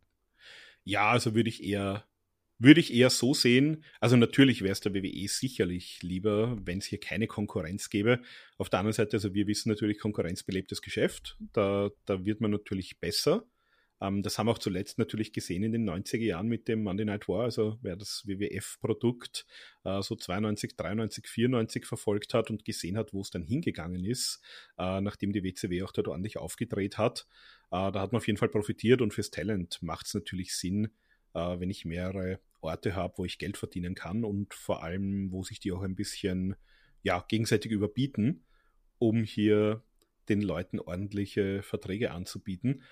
Ja, 0.85 1.11
also 1.11 1.35
würde 1.35 1.49
ich 1.49 1.62
eher 1.64 2.07
würde 2.59 2.81
ich 2.81 2.95
eher 2.95 3.11
so 3.11 3.35
sehen. 3.35 3.85
Also 3.99 4.16
natürlich 4.16 4.62
wäre 4.62 4.73
es 4.73 4.81
der 4.81 4.95
WWE 4.95 5.26
sicherlich 5.28 6.00
lieber, 6.02 6.57
wenn 6.64 6.78
es 6.78 6.87
hier 6.87 7.00
keine 7.00 7.26
Konkurrenz 7.26 7.90
gäbe. 7.90 8.23
Auf 8.59 8.71
der 8.71 8.78
anderen 8.78 8.95
Seite, 8.95 9.16
also 9.16 9.35
wir 9.35 9.49
wissen 9.49 9.71
natürlich, 9.71 9.99
Konkurrenz 9.99 10.45
belebtes 10.45 10.81
Geschäft. 10.81 11.37
Da, 11.52 11.90
da 12.07 12.25
wird 12.25 12.40
man 12.40 12.52
natürlich 12.52 13.00
besser. 13.00 13.45
Ähm, 14.04 14.23
das 14.23 14.38
haben 14.38 14.46
wir 14.46 14.52
auch 14.52 14.58
zuletzt 14.58 14.99
natürlich 14.99 15.32
gesehen 15.32 15.62
in 15.62 15.73
den 15.73 15.88
90er 15.88 16.18
Jahren 16.18 16.49
mit 16.49 16.68
dem 16.68 16.82
Monday 16.82 17.04
Night 17.04 17.28
War, 17.28 17.44
also 17.44 17.78
wer 17.82 17.96
das 17.96 18.23
WWF-Produkt 18.26 19.46
äh, 19.84 20.02
so 20.02 20.16
92, 20.16 20.76
93, 20.76 21.26
94 21.26 21.87
verfolgt 21.87 22.34
hat 22.34 22.50
und 22.50 22.64
gesehen 22.64 22.96
hat, 22.96 23.12
wo 23.12 23.20
es 23.20 23.30
dann 23.30 23.42
hingegangen 23.42 24.04
ist, 24.04 24.42
äh, 24.78 25.00
nachdem 25.00 25.32
die 25.32 25.42
WCW 25.42 25.82
auch 25.82 25.92
dort 25.92 26.08
ordentlich 26.08 26.37
aufgedreht 26.37 26.99
hat, 26.99 27.26
äh, 27.70 27.92
da 27.92 28.00
hat 28.00 28.12
man 28.12 28.18
auf 28.18 28.26
jeden 28.26 28.38
Fall 28.38 28.49
profitiert 28.49 29.00
und 29.00 29.14
fürs 29.14 29.30
Talent 29.30 29.82
macht 29.82 30.06
es 30.06 30.14
natürlich 30.14 30.54
Sinn, 30.54 30.90
äh, 31.34 31.58
wenn 31.58 31.70
ich 31.70 31.84
mehrere 31.84 32.40
Orte 32.61 32.94
habe, 32.94 33.14
wo 33.18 33.25
ich 33.25 33.38
Geld 33.38 33.56
verdienen 33.56 33.94
kann 33.94 34.25
und 34.25 34.54
vor 34.54 34.82
allem, 34.82 35.30
wo 35.32 35.42
sich 35.42 35.61
die 35.61 35.73
auch 35.73 35.82
ein 35.82 35.96
bisschen 35.96 36.56
ja, 37.02 37.25
gegenseitig 37.28 37.70
überbieten, 37.70 38.44
um 38.99 39.23
hier 39.23 39.82
den 40.28 40.40
Leuten 40.40 40.80
ordentliche 40.80 41.62
Verträge 41.62 42.11
anzubieten. 42.12 42.82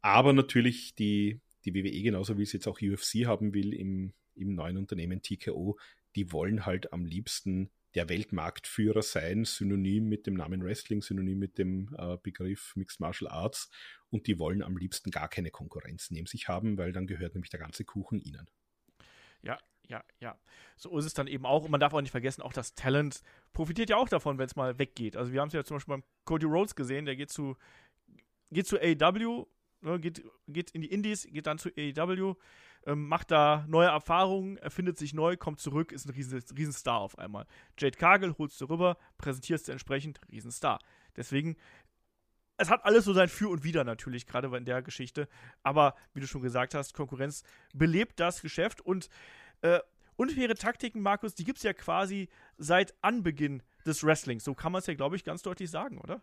Aber 0.00 0.32
natürlich 0.32 0.94
die, 0.94 1.40
die 1.64 1.74
WWE, 1.74 2.02
genauso 2.02 2.38
wie 2.38 2.42
es 2.42 2.52
jetzt 2.52 2.66
auch 2.66 2.80
UFC 2.80 3.26
haben 3.26 3.54
will 3.54 3.72
im, 3.72 4.12
im 4.34 4.54
neuen 4.54 4.76
Unternehmen 4.76 5.22
TKO, 5.22 5.78
die 6.16 6.32
wollen 6.32 6.66
halt 6.66 6.92
am 6.92 7.04
liebsten 7.04 7.70
der 7.94 8.08
Weltmarktführer 8.08 9.02
sein, 9.02 9.44
synonym 9.44 10.08
mit 10.08 10.26
dem 10.26 10.34
Namen 10.34 10.64
Wrestling, 10.64 11.00
synonym 11.00 11.38
mit 11.38 11.58
dem 11.58 11.94
äh, 11.96 12.16
Begriff 12.22 12.74
Mixed 12.76 13.00
Martial 13.00 13.30
Arts. 13.30 13.70
Und 14.10 14.26
die 14.26 14.38
wollen 14.38 14.62
am 14.62 14.76
liebsten 14.76 15.10
gar 15.10 15.28
keine 15.28 15.50
Konkurrenz 15.50 16.10
neben 16.10 16.26
sich 16.26 16.48
haben, 16.48 16.76
weil 16.76 16.92
dann 16.92 17.06
gehört 17.06 17.34
nämlich 17.34 17.50
der 17.50 17.60
ganze 17.60 17.84
Kuchen 17.84 18.20
ihnen. 18.20 18.48
Ja, 19.42 19.58
ja, 19.88 20.02
ja. 20.18 20.38
So 20.76 20.96
ist 20.98 21.04
es 21.04 21.14
dann 21.14 21.26
eben 21.26 21.46
auch. 21.46 21.64
Und 21.64 21.70
man 21.70 21.80
darf 21.80 21.94
auch 21.94 22.00
nicht 22.00 22.10
vergessen, 22.10 22.42
auch 22.42 22.52
das 22.52 22.74
Talent 22.74 23.22
profitiert 23.52 23.90
ja 23.90 23.96
auch 23.96 24.08
davon, 24.08 24.38
wenn 24.38 24.46
es 24.46 24.56
mal 24.56 24.78
weggeht. 24.78 25.16
Also 25.16 25.32
wir 25.32 25.40
haben 25.40 25.48
es 25.48 25.54
ja 25.54 25.64
zum 25.64 25.76
Beispiel 25.76 25.94
beim 25.94 26.04
Cody 26.24 26.46
Rhodes 26.46 26.74
gesehen, 26.74 27.06
der 27.06 27.16
geht 27.16 27.30
zu, 27.30 27.56
geht 28.50 28.66
zu 28.66 28.78
AEW, 28.78 29.46
ne, 29.84 30.00
geht, 30.00 30.24
geht 30.48 30.70
in 30.70 30.82
die 30.82 30.90
Indies, 30.90 31.26
geht 31.30 31.46
dann 31.46 31.58
zu 31.58 31.70
AEW, 31.70 32.34
ähm, 32.86 33.08
macht 33.08 33.30
da 33.30 33.64
neue 33.68 33.88
Erfahrungen, 33.88 34.56
erfindet 34.58 34.98
sich 34.98 35.14
neu, 35.14 35.36
kommt 35.36 35.60
zurück, 35.60 35.92
ist 35.92 36.06
ein 36.06 36.10
riesen, 36.10 36.42
Riesenstar 36.56 37.00
auf 37.00 37.18
einmal. 37.18 37.46
Jade 37.78 37.96
Cargill 37.96 38.34
holst 38.38 38.60
du 38.60 38.66
rüber, 38.66 38.96
präsentierst 39.18 39.68
du 39.68 39.72
entsprechend, 39.72 40.20
Riesenstar. 40.30 40.80
Deswegen 41.16 41.56
es 42.56 42.70
hat 42.70 42.84
alles 42.84 43.04
so 43.04 43.12
sein 43.12 43.28
Für 43.28 43.48
und 43.48 43.64
Wider 43.64 43.84
natürlich, 43.84 44.26
gerade 44.26 44.54
in 44.56 44.64
der 44.64 44.82
Geschichte. 44.82 45.28
Aber 45.62 45.94
wie 46.12 46.20
du 46.20 46.26
schon 46.26 46.42
gesagt 46.42 46.74
hast, 46.74 46.94
Konkurrenz 46.94 47.42
belebt 47.72 48.20
das 48.20 48.42
Geschäft 48.42 48.80
und 48.80 49.08
äh, 49.62 49.80
unfaire 50.16 50.54
Taktiken, 50.54 51.00
Markus, 51.00 51.34
die 51.34 51.44
gibt 51.44 51.58
es 51.58 51.64
ja 51.64 51.72
quasi 51.72 52.28
seit 52.56 52.94
Anbeginn 53.02 53.62
des 53.84 54.04
Wrestlings. 54.04 54.44
So 54.44 54.54
kann 54.54 54.72
man 54.72 54.80
es 54.80 54.86
ja, 54.86 54.94
glaube 54.94 55.16
ich, 55.16 55.24
ganz 55.24 55.42
deutlich 55.42 55.70
sagen, 55.70 55.98
oder? 55.98 56.22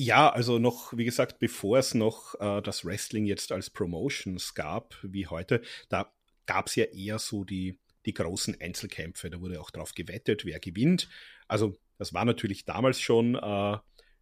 Ja, 0.00 0.30
also 0.30 0.60
noch, 0.60 0.96
wie 0.96 1.04
gesagt, 1.04 1.40
bevor 1.40 1.78
es 1.78 1.92
noch 1.92 2.36
äh, 2.40 2.62
das 2.62 2.84
Wrestling 2.84 3.26
jetzt 3.26 3.50
als 3.50 3.68
Promotions 3.68 4.54
gab, 4.54 4.96
wie 5.02 5.26
heute, 5.26 5.60
da 5.88 6.12
gab 6.46 6.68
es 6.68 6.76
ja 6.76 6.84
eher 6.84 7.18
so 7.18 7.42
die, 7.42 7.80
die 8.06 8.14
großen 8.14 8.60
Einzelkämpfe. 8.60 9.28
Da 9.28 9.40
wurde 9.40 9.60
auch 9.60 9.72
drauf 9.72 9.94
gewettet, 9.94 10.44
wer 10.44 10.60
gewinnt. 10.60 11.08
Also 11.48 11.76
das 11.98 12.14
war 12.14 12.24
natürlich 12.24 12.64
damals 12.64 13.00
schon 13.00 13.34
äh, 13.34 13.76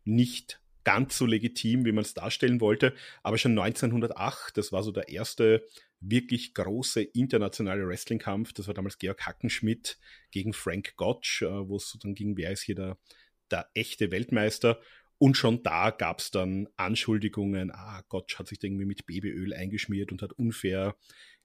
nicht 0.04 0.62
ganz 0.82 1.18
so 1.18 1.26
legitim, 1.26 1.84
wie 1.84 1.92
man 1.92 2.04
es 2.04 2.14
darstellen 2.14 2.62
wollte. 2.62 2.94
Aber 3.22 3.36
schon 3.36 3.58
1908, 3.58 4.56
das 4.56 4.72
war 4.72 4.82
so 4.82 4.92
der 4.92 5.10
erste 5.10 5.62
wirklich 6.00 6.54
große 6.54 7.02
internationale 7.02 7.86
Wrestling-Kampf. 7.86 8.54
Das 8.54 8.66
war 8.66 8.74
damals 8.74 8.96
Georg 8.98 9.26
Hackenschmidt 9.26 9.98
gegen 10.30 10.54
Frank 10.54 10.96
Gotch, 10.96 11.42
äh, 11.42 11.68
wo 11.68 11.76
es 11.76 11.98
dann 12.00 12.14
ging, 12.14 12.38
wer 12.38 12.52
ist 12.52 12.62
hier 12.62 12.76
der, 12.76 12.98
der 13.50 13.68
echte 13.74 14.10
Weltmeister. 14.10 14.80
Und 15.18 15.36
schon 15.36 15.62
da 15.62 15.90
gab 15.90 16.18
es 16.18 16.30
dann 16.30 16.68
Anschuldigungen, 16.76 17.70
ah, 17.70 18.02
Gotch 18.08 18.38
hat 18.38 18.48
sich 18.48 18.62
irgendwie 18.62 18.84
mit 18.84 19.06
Babyöl 19.06 19.54
eingeschmiert 19.54 20.12
und 20.12 20.22
hat 20.22 20.32
unfair 20.32 20.96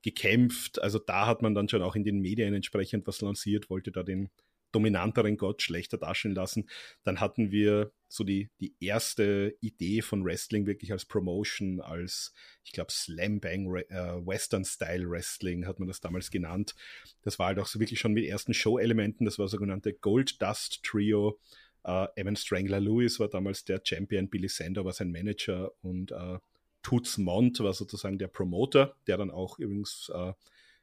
gekämpft. 0.01 0.81
Also 0.81 0.99
da 0.99 1.27
hat 1.27 1.41
man 1.41 1.55
dann 1.55 1.69
schon 1.69 1.81
auch 1.81 1.95
in 1.95 2.03
den 2.03 2.19
Medien 2.19 2.53
entsprechend 2.53 3.07
was 3.07 3.21
lanciert, 3.21 3.69
wollte 3.69 3.91
da 3.91 4.03
den 4.03 4.29
dominanteren 4.71 5.37
Gott 5.37 5.61
schlechter 5.61 5.97
darstellen 5.97 6.35
lassen. 6.35 6.69
Dann 7.03 7.19
hatten 7.19 7.51
wir 7.51 7.91
so 8.07 8.23
die, 8.23 8.49
die 8.59 8.73
erste 8.79 9.55
Idee 9.61 10.01
von 10.01 10.25
Wrestling 10.25 10.65
wirklich 10.65 10.91
als 10.91 11.05
Promotion, 11.05 11.81
als, 11.81 12.33
ich 12.63 12.71
glaube, 12.71 12.91
Slam 12.91 13.39
Bang 13.39 13.73
äh, 13.75 14.25
Western 14.25 14.65
Style 14.65 15.09
Wrestling 15.09 15.65
hat 15.65 15.79
man 15.79 15.87
das 15.87 15.99
damals 15.99 16.31
genannt. 16.31 16.75
Das 17.21 17.39
war 17.39 17.47
halt 17.47 17.59
auch 17.59 17.67
so 17.67 17.79
wirklich 17.79 17.99
schon 17.99 18.13
mit 18.13 18.25
ersten 18.25 18.53
Show-Elementen. 18.53 19.25
Das 19.25 19.39
war 19.39 19.47
sogenannte 19.47 19.93
Gold 19.93 20.41
Dust 20.41 20.81
Trio. 20.83 21.39
Äh, 21.83 22.07
Evan 22.15 22.35
Strangler 22.35 22.79
Lewis 22.79 23.19
war 23.19 23.27
damals 23.27 23.65
der 23.65 23.81
Champion, 23.83 24.29
Billy 24.29 24.47
Sander 24.47 24.85
war 24.85 24.93
sein 24.93 25.11
Manager 25.11 25.71
und 25.81 26.11
äh, 26.11 26.37
Toots 26.83 27.17
Mont 27.17 27.59
war 27.59 27.73
sozusagen 27.73 28.17
der 28.17 28.27
Promoter, 28.27 28.95
der 29.07 29.17
dann 29.17 29.31
auch 29.31 29.59
übrigens 29.59 30.11
äh, 30.13 30.33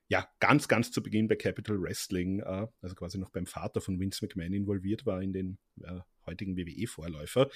ja, 0.09 0.27
ganz, 0.41 0.69
ganz 0.69 0.91
zu 0.91 1.03
Beginn 1.03 1.29
bei 1.29 1.37
Capital 1.37 1.81
Wrestling, 1.81 2.41
äh, 2.41 2.67
also 2.81 2.95
quasi 2.95 3.19
noch 3.19 3.31
beim 3.31 3.47
Vater 3.47 3.81
von 3.81 4.01
Vince 4.01 4.25
McMahon 4.25 4.55
involviert 4.55 5.07
war 5.07 5.23
in 5.23 5.33
den 5.33 5.59
äh, 5.83 6.01
heutigen 6.27 6.57
WWE-Vorläufer. 6.57 7.49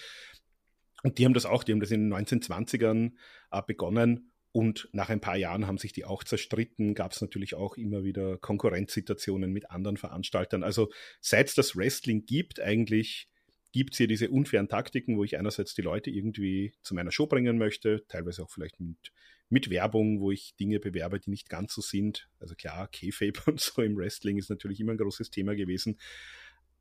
Und 1.02 1.18
die 1.18 1.24
haben 1.24 1.34
das 1.34 1.46
auch, 1.46 1.64
die 1.64 1.72
haben 1.72 1.80
das 1.80 1.90
in 1.90 2.10
den 2.10 2.14
1920ern 2.14 3.12
äh, 3.50 3.62
begonnen 3.66 4.32
und 4.52 4.88
nach 4.92 5.08
ein 5.08 5.20
paar 5.20 5.36
Jahren 5.36 5.66
haben 5.66 5.78
sich 5.78 5.94
die 5.94 6.04
auch 6.04 6.22
zerstritten, 6.24 6.94
gab 6.94 7.12
es 7.12 7.22
natürlich 7.22 7.54
auch 7.54 7.78
immer 7.78 8.04
wieder 8.04 8.36
Konkurrenzsituationen 8.36 9.50
mit 9.50 9.70
anderen 9.70 9.96
Veranstaltern. 9.96 10.62
Also 10.62 10.90
seit 11.20 11.48
es 11.48 11.54
das 11.54 11.74
Wrestling 11.74 12.26
gibt, 12.26 12.60
eigentlich 12.60 13.28
gibt 13.72 13.94
es 13.94 13.98
hier 13.98 14.06
diese 14.06 14.30
unfairen 14.30 14.68
Taktiken, 14.68 15.16
wo 15.16 15.24
ich 15.24 15.38
einerseits 15.38 15.74
die 15.74 15.82
Leute 15.82 16.10
irgendwie 16.10 16.74
zu 16.82 16.94
meiner 16.94 17.10
Show 17.10 17.26
bringen 17.26 17.58
möchte, 17.58 18.04
teilweise 18.08 18.42
auch 18.42 18.50
vielleicht 18.50 18.80
mit 18.80 19.12
mit 19.52 19.68
Werbung, 19.68 20.18
wo 20.20 20.30
ich 20.30 20.56
Dinge 20.56 20.80
bewerbe, 20.80 21.20
die 21.20 21.28
nicht 21.28 21.50
ganz 21.50 21.74
so 21.74 21.82
sind. 21.82 22.26
Also 22.40 22.54
klar, 22.54 22.88
K-Fape 22.88 23.38
und 23.50 23.60
so 23.60 23.82
im 23.82 23.96
Wrestling 23.96 24.38
ist 24.38 24.48
natürlich 24.48 24.80
immer 24.80 24.92
ein 24.92 24.98
großes 24.98 25.30
Thema 25.30 25.54
gewesen. 25.54 26.00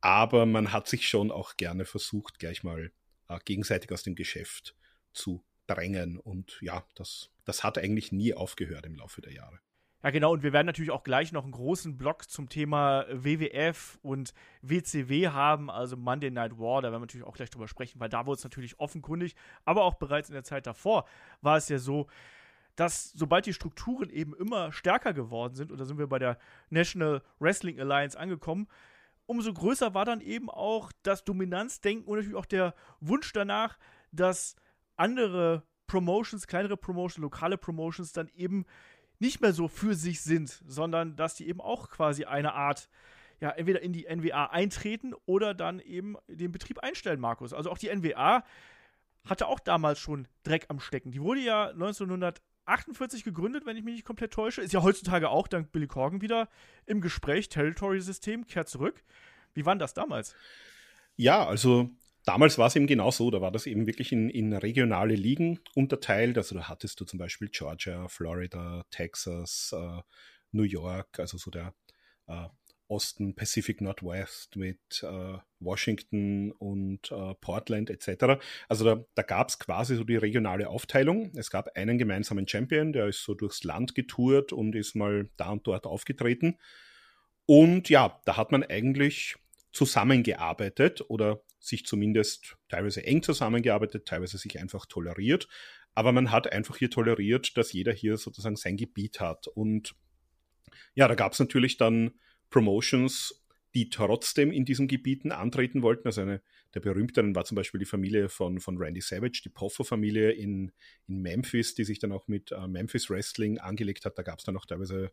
Aber 0.00 0.46
man 0.46 0.72
hat 0.72 0.88
sich 0.88 1.06
schon 1.06 1.30
auch 1.30 1.58
gerne 1.58 1.84
versucht, 1.84 2.38
gleich 2.38 2.64
mal 2.64 2.90
äh, 3.28 3.38
gegenseitig 3.44 3.92
aus 3.92 4.02
dem 4.02 4.14
Geschäft 4.14 4.74
zu 5.12 5.44
drängen. 5.66 6.18
Und 6.18 6.58
ja, 6.62 6.84
das, 6.94 7.30
das 7.44 7.62
hat 7.62 7.76
eigentlich 7.76 8.10
nie 8.10 8.32
aufgehört 8.32 8.86
im 8.86 8.96
Laufe 8.96 9.20
der 9.20 9.34
Jahre. 9.34 9.60
Ja, 10.04 10.10
genau, 10.10 10.32
und 10.32 10.42
wir 10.42 10.52
werden 10.52 10.66
natürlich 10.66 10.90
auch 10.90 11.04
gleich 11.04 11.30
noch 11.30 11.44
einen 11.44 11.52
großen 11.52 11.96
Block 11.96 12.28
zum 12.28 12.48
Thema 12.48 13.06
WWF 13.08 14.00
und 14.02 14.34
WCW 14.60 15.28
haben, 15.28 15.70
also 15.70 15.96
Monday 15.96 16.30
Night 16.30 16.58
War, 16.58 16.82
da 16.82 16.90
werden 16.90 17.00
wir 17.00 17.06
natürlich 17.06 17.26
auch 17.26 17.36
gleich 17.36 17.50
drüber 17.50 17.68
sprechen, 17.68 18.00
weil 18.00 18.08
da 18.08 18.26
wurde 18.26 18.38
es 18.38 18.44
natürlich 18.44 18.80
offenkundig, 18.80 19.36
aber 19.64 19.84
auch 19.84 19.94
bereits 19.94 20.28
in 20.28 20.34
der 20.34 20.42
Zeit 20.42 20.66
davor 20.66 21.04
war 21.40 21.56
es 21.56 21.68
ja 21.68 21.78
so, 21.78 22.08
dass 22.74 23.12
sobald 23.12 23.46
die 23.46 23.52
Strukturen 23.52 24.10
eben 24.10 24.34
immer 24.34 24.72
stärker 24.72 25.12
geworden 25.12 25.54
sind, 25.54 25.70
und 25.70 25.78
da 25.78 25.84
sind 25.84 25.98
wir 25.98 26.08
bei 26.08 26.18
der 26.18 26.36
National 26.68 27.22
Wrestling 27.38 27.78
Alliance 27.78 28.18
angekommen, 28.18 28.66
umso 29.26 29.52
größer 29.52 29.94
war 29.94 30.04
dann 30.04 30.20
eben 30.20 30.50
auch 30.50 30.90
das 31.04 31.22
Dominanzdenken 31.22 32.08
und 32.08 32.16
natürlich 32.16 32.36
auch 32.36 32.46
der 32.46 32.74
Wunsch 32.98 33.32
danach, 33.32 33.78
dass 34.10 34.56
andere 34.96 35.62
Promotions, 35.86 36.46
kleinere 36.46 36.76
Promotions, 36.76 37.18
lokale 37.18 37.58
Promotions 37.58 38.12
dann 38.12 38.28
eben 38.34 38.64
nicht 39.22 39.40
mehr 39.40 39.52
so 39.52 39.68
für 39.68 39.94
sich 39.94 40.20
sind, 40.20 40.62
sondern 40.66 41.16
dass 41.16 41.36
die 41.36 41.48
eben 41.48 41.60
auch 41.60 41.88
quasi 41.88 42.24
eine 42.24 42.54
Art, 42.54 42.90
ja, 43.40 43.50
entweder 43.50 43.80
in 43.80 43.92
die 43.92 44.04
NWA 44.04 44.46
eintreten 44.46 45.14
oder 45.26 45.54
dann 45.54 45.78
eben 45.78 46.16
den 46.26 46.52
Betrieb 46.52 46.80
einstellen, 46.80 47.20
Markus. 47.20 47.52
Also 47.52 47.70
auch 47.70 47.78
die 47.78 47.88
NWA 47.94 48.44
hatte 49.24 49.46
auch 49.46 49.60
damals 49.60 50.00
schon 50.00 50.26
Dreck 50.42 50.66
am 50.68 50.80
Stecken. 50.80 51.12
Die 51.12 51.22
wurde 51.22 51.40
ja 51.40 51.68
1900 51.68 52.42
48 52.64 53.24
gegründet, 53.24 53.66
wenn 53.66 53.76
ich 53.76 53.82
mich 53.82 53.94
nicht 53.94 54.04
komplett 54.04 54.32
täusche. 54.32 54.60
Ist 54.60 54.72
ja 54.72 54.82
heutzutage 54.82 55.30
auch 55.30 55.48
dank 55.48 55.72
Billy 55.72 55.86
Corgan 55.88 56.20
wieder 56.20 56.48
im 56.86 57.00
Gespräch. 57.00 57.48
Territory-System 57.48 58.46
kehrt 58.46 58.68
zurück. 58.68 59.02
Wie 59.54 59.66
war 59.66 59.74
das 59.76 59.94
damals? 59.94 60.34
Ja, 61.16 61.46
also 61.46 61.90
damals 62.24 62.58
war 62.58 62.68
es 62.68 62.76
eben 62.76 62.86
genau 62.86 63.10
so. 63.10 63.30
Da 63.30 63.40
war 63.40 63.52
das 63.52 63.66
eben 63.66 63.86
wirklich 63.86 64.12
in, 64.12 64.30
in 64.30 64.52
regionale 64.52 65.14
Ligen 65.14 65.60
unterteilt. 65.74 66.36
Also 66.38 66.54
da 66.54 66.68
hattest 66.68 67.00
du 67.00 67.04
zum 67.04 67.18
Beispiel 67.18 67.48
Georgia, 67.48 68.08
Florida, 68.08 68.84
Texas, 68.90 69.74
äh, 69.76 70.00
New 70.52 70.64
York, 70.64 71.18
also 71.18 71.38
so 71.38 71.50
der 71.50 71.74
äh, 72.26 72.48
Osten, 72.88 73.34
Pacific 73.34 73.80
Northwest 73.80 74.56
mit 74.56 75.02
äh, 75.02 75.38
Washington 75.60 76.52
und 76.52 77.10
äh, 77.10 77.34
Portland 77.40 77.88
etc. 77.88 78.42
Also 78.68 78.84
da, 78.84 79.04
da 79.14 79.22
gab 79.22 79.48
es 79.48 79.58
quasi 79.58 79.96
so 79.96 80.04
die 80.04 80.16
regionale 80.16 80.68
Aufteilung. 80.68 81.32
Es 81.34 81.50
gab 81.50 81.74
einen 81.74 81.96
gemeinsamen 81.96 82.46
Champion, 82.46 82.92
der 82.92 83.06
ist 83.06 83.24
so 83.24 83.34
durchs 83.34 83.64
Land 83.64 83.94
getourt 83.94 84.52
und 84.52 84.74
ist 84.74 84.94
mal 84.94 85.30
da 85.38 85.50
und 85.50 85.66
dort 85.66 85.86
aufgetreten. 85.86 86.58
Und 87.46 87.88
ja, 87.88 88.20
da 88.26 88.36
hat 88.36 88.52
man 88.52 88.62
eigentlich 88.62 89.36
zusammengearbeitet 89.72 91.02
oder 91.08 91.42
sich 91.62 91.86
zumindest 91.86 92.56
teilweise 92.68 93.04
eng 93.04 93.22
zusammengearbeitet, 93.22 94.06
teilweise 94.06 94.36
sich 94.36 94.60
einfach 94.60 94.84
toleriert. 94.84 95.48
Aber 95.94 96.12
man 96.12 96.30
hat 96.30 96.52
einfach 96.52 96.76
hier 96.76 96.90
toleriert, 96.90 97.56
dass 97.56 97.72
jeder 97.72 97.92
hier 97.92 98.16
sozusagen 98.16 98.56
sein 98.56 98.76
Gebiet 98.76 99.20
hat. 99.20 99.46
Und 99.46 99.94
ja, 100.94 101.06
da 101.06 101.14
gab 101.14 101.32
es 101.32 101.38
natürlich 101.38 101.76
dann 101.76 102.12
Promotions, 102.50 103.44
die 103.74 103.90
trotzdem 103.90 104.52
in 104.52 104.64
diesen 104.64 104.88
Gebieten 104.88 105.32
antreten 105.32 105.82
wollten. 105.82 106.08
Also 106.08 106.22
eine 106.22 106.42
der 106.74 106.80
berühmteren 106.80 107.34
war 107.34 107.44
zum 107.44 107.54
Beispiel 107.54 107.78
die 107.78 107.86
Familie 107.86 108.28
von, 108.28 108.58
von 108.58 108.78
Randy 108.78 109.00
Savage, 109.00 109.42
die 109.44 109.50
Poffer-Familie 109.50 110.32
in, 110.32 110.72
in 111.06 111.20
Memphis, 111.20 111.74
die 111.74 111.84
sich 111.84 111.98
dann 111.98 112.12
auch 112.12 112.28
mit 112.28 112.50
äh, 112.52 112.66
Memphis 112.66 113.10
Wrestling 113.10 113.58
angelegt 113.58 114.04
hat. 114.04 114.18
Da 114.18 114.22
gab 114.22 114.38
es 114.38 114.44
dann 114.44 114.56
auch 114.56 114.66
teilweise 114.66 115.12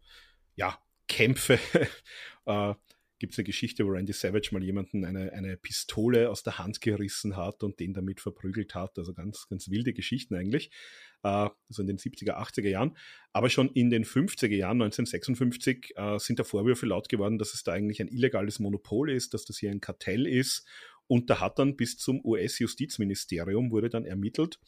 ja, 0.55 0.77
Kämpfe. 1.07 1.59
äh, 2.45 2.73
gibt 3.19 3.33
es 3.33 3.39
eine 3.39 3.43
Geschichte, 3.43 3.85
wo 3.85 3.89
Randy 3.89 4.13
Savage 4.13 4.49
mal 4.51 4.63
jemanden 4.63 5.05
eine, 5.05 5.33
eine 5.33 5.57
Pistole 5.57 6.29
aus 6.29 6.41
der 6.43 6.57
Hand 6.57 6.81
gerissen 6.81 7.35
hat 7.35 7.63
und 7.63 7.79
den 7.79 7.93
damit 7.93 8.21
verprügelt 8.21 8.73
hat. 8.75 8.97
Also 8.97 9.13
ganz, 9.13 9.47
ganz 9.49 9.69
wilde 9.69 9.93
Geschichten 9.93 10.35
eigentlich. 10.35 10.71
Äh, 11.23 11.49
also 11.67 11.81
in 11.81 11.87
den 11.87 11.97
70er, 11.97 12.37
80er 12.37 12.69
Jahren. 12.69 12.97
Aber 13.33 13.49
schon 13.49 13.69
in 13.69 13.89
den 13.89 14.05
50er 14.05 14.55
Jahren, 14.55 14.81
1956, 14.81 15.93
äh, 15.95 16.17
sind 16.17 16.39
da 16.39 16.43
Vorwürfe 16.43 16.85
laut 16.85 17.09
geworden, 17.09 17.37
dass 17.37 17.53
es 17.53 17.63
da 17.63 17.73
eigentlich 17.73 18.01
ein 18.01 18.07
illegales 18.07 18.59
Monopol 18.59 19.11
ist, 19.11 19.33
dass 19.33 19.45
das 19.45 19.57
hier 19.57 19.71
ein 19.71 19.81
Kartell 19.81 20.25
ist. 20.25 20.65
Und 21.07 21.29
da 21.29 21.39
hat 21.39 21.59
dann 21.59 21.75
bis 21.75 21.97
zum 21.97 22.23
US-Justizministerium 22.23 23.71
wurde 23.71 23.89
dann 23.89 24.05
ermittelt. 24.05 24.59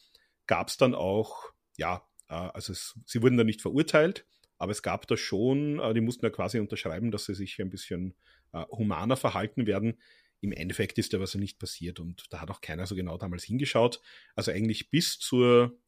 Gab 0.46 0.68
es 0.68 0.76
dann 0.76 0.94
auch, 0.94 1.52
ja, 1.78 2.06
äh, 2.28 2.34
also 2.34 2.72
es, 2.72 2.98
sie 3.06 3.22
wurden 3.22 3.38
dann 3.38 3.46
nicht 3.46 3.62
verurteilt, 3.62 4.26
aber 4.58 4.70
es 4.70 4.82
gab 4.82 5.08
da 5.08 5.16
schon, 5.16 5.80
die 5.92 6.00
mussten 6.00 6.24
ja 6.24 6.30
quasi 6.30 6.60
unterschreiben, 6.60 7.10
dass 7.10 7.24
sie 7.24 7.34
sich 7.34 7.60
ein 7.60 7.68
bisschen 7.68 8.14
äh, 8.52 8.64
humaner 8.70 9.16
verhalten 9.16 9.66
werden. 9.66 9.98
Im 10.40 10.52
Endeffekt 10.52 10.98
ist 10.98 11.12
da 11.12 11.20
was 11.20 11.34
nicht 11.34 11.58
passiert 11.58 12.00
und 12.00 12.26
da 12.30 12.40
hat 12.40 12.50
auch 12.50 12.60
keiner 12.60 12.86
so 12.86 12.94
genau 12.94 13.16
damals 13.16 13.44
hingeschaut. 13.44 14.00
Also 14.34 14.50
eigentlich 14.50 14.90
bis 14.90 15.18
zur 15.18 15.78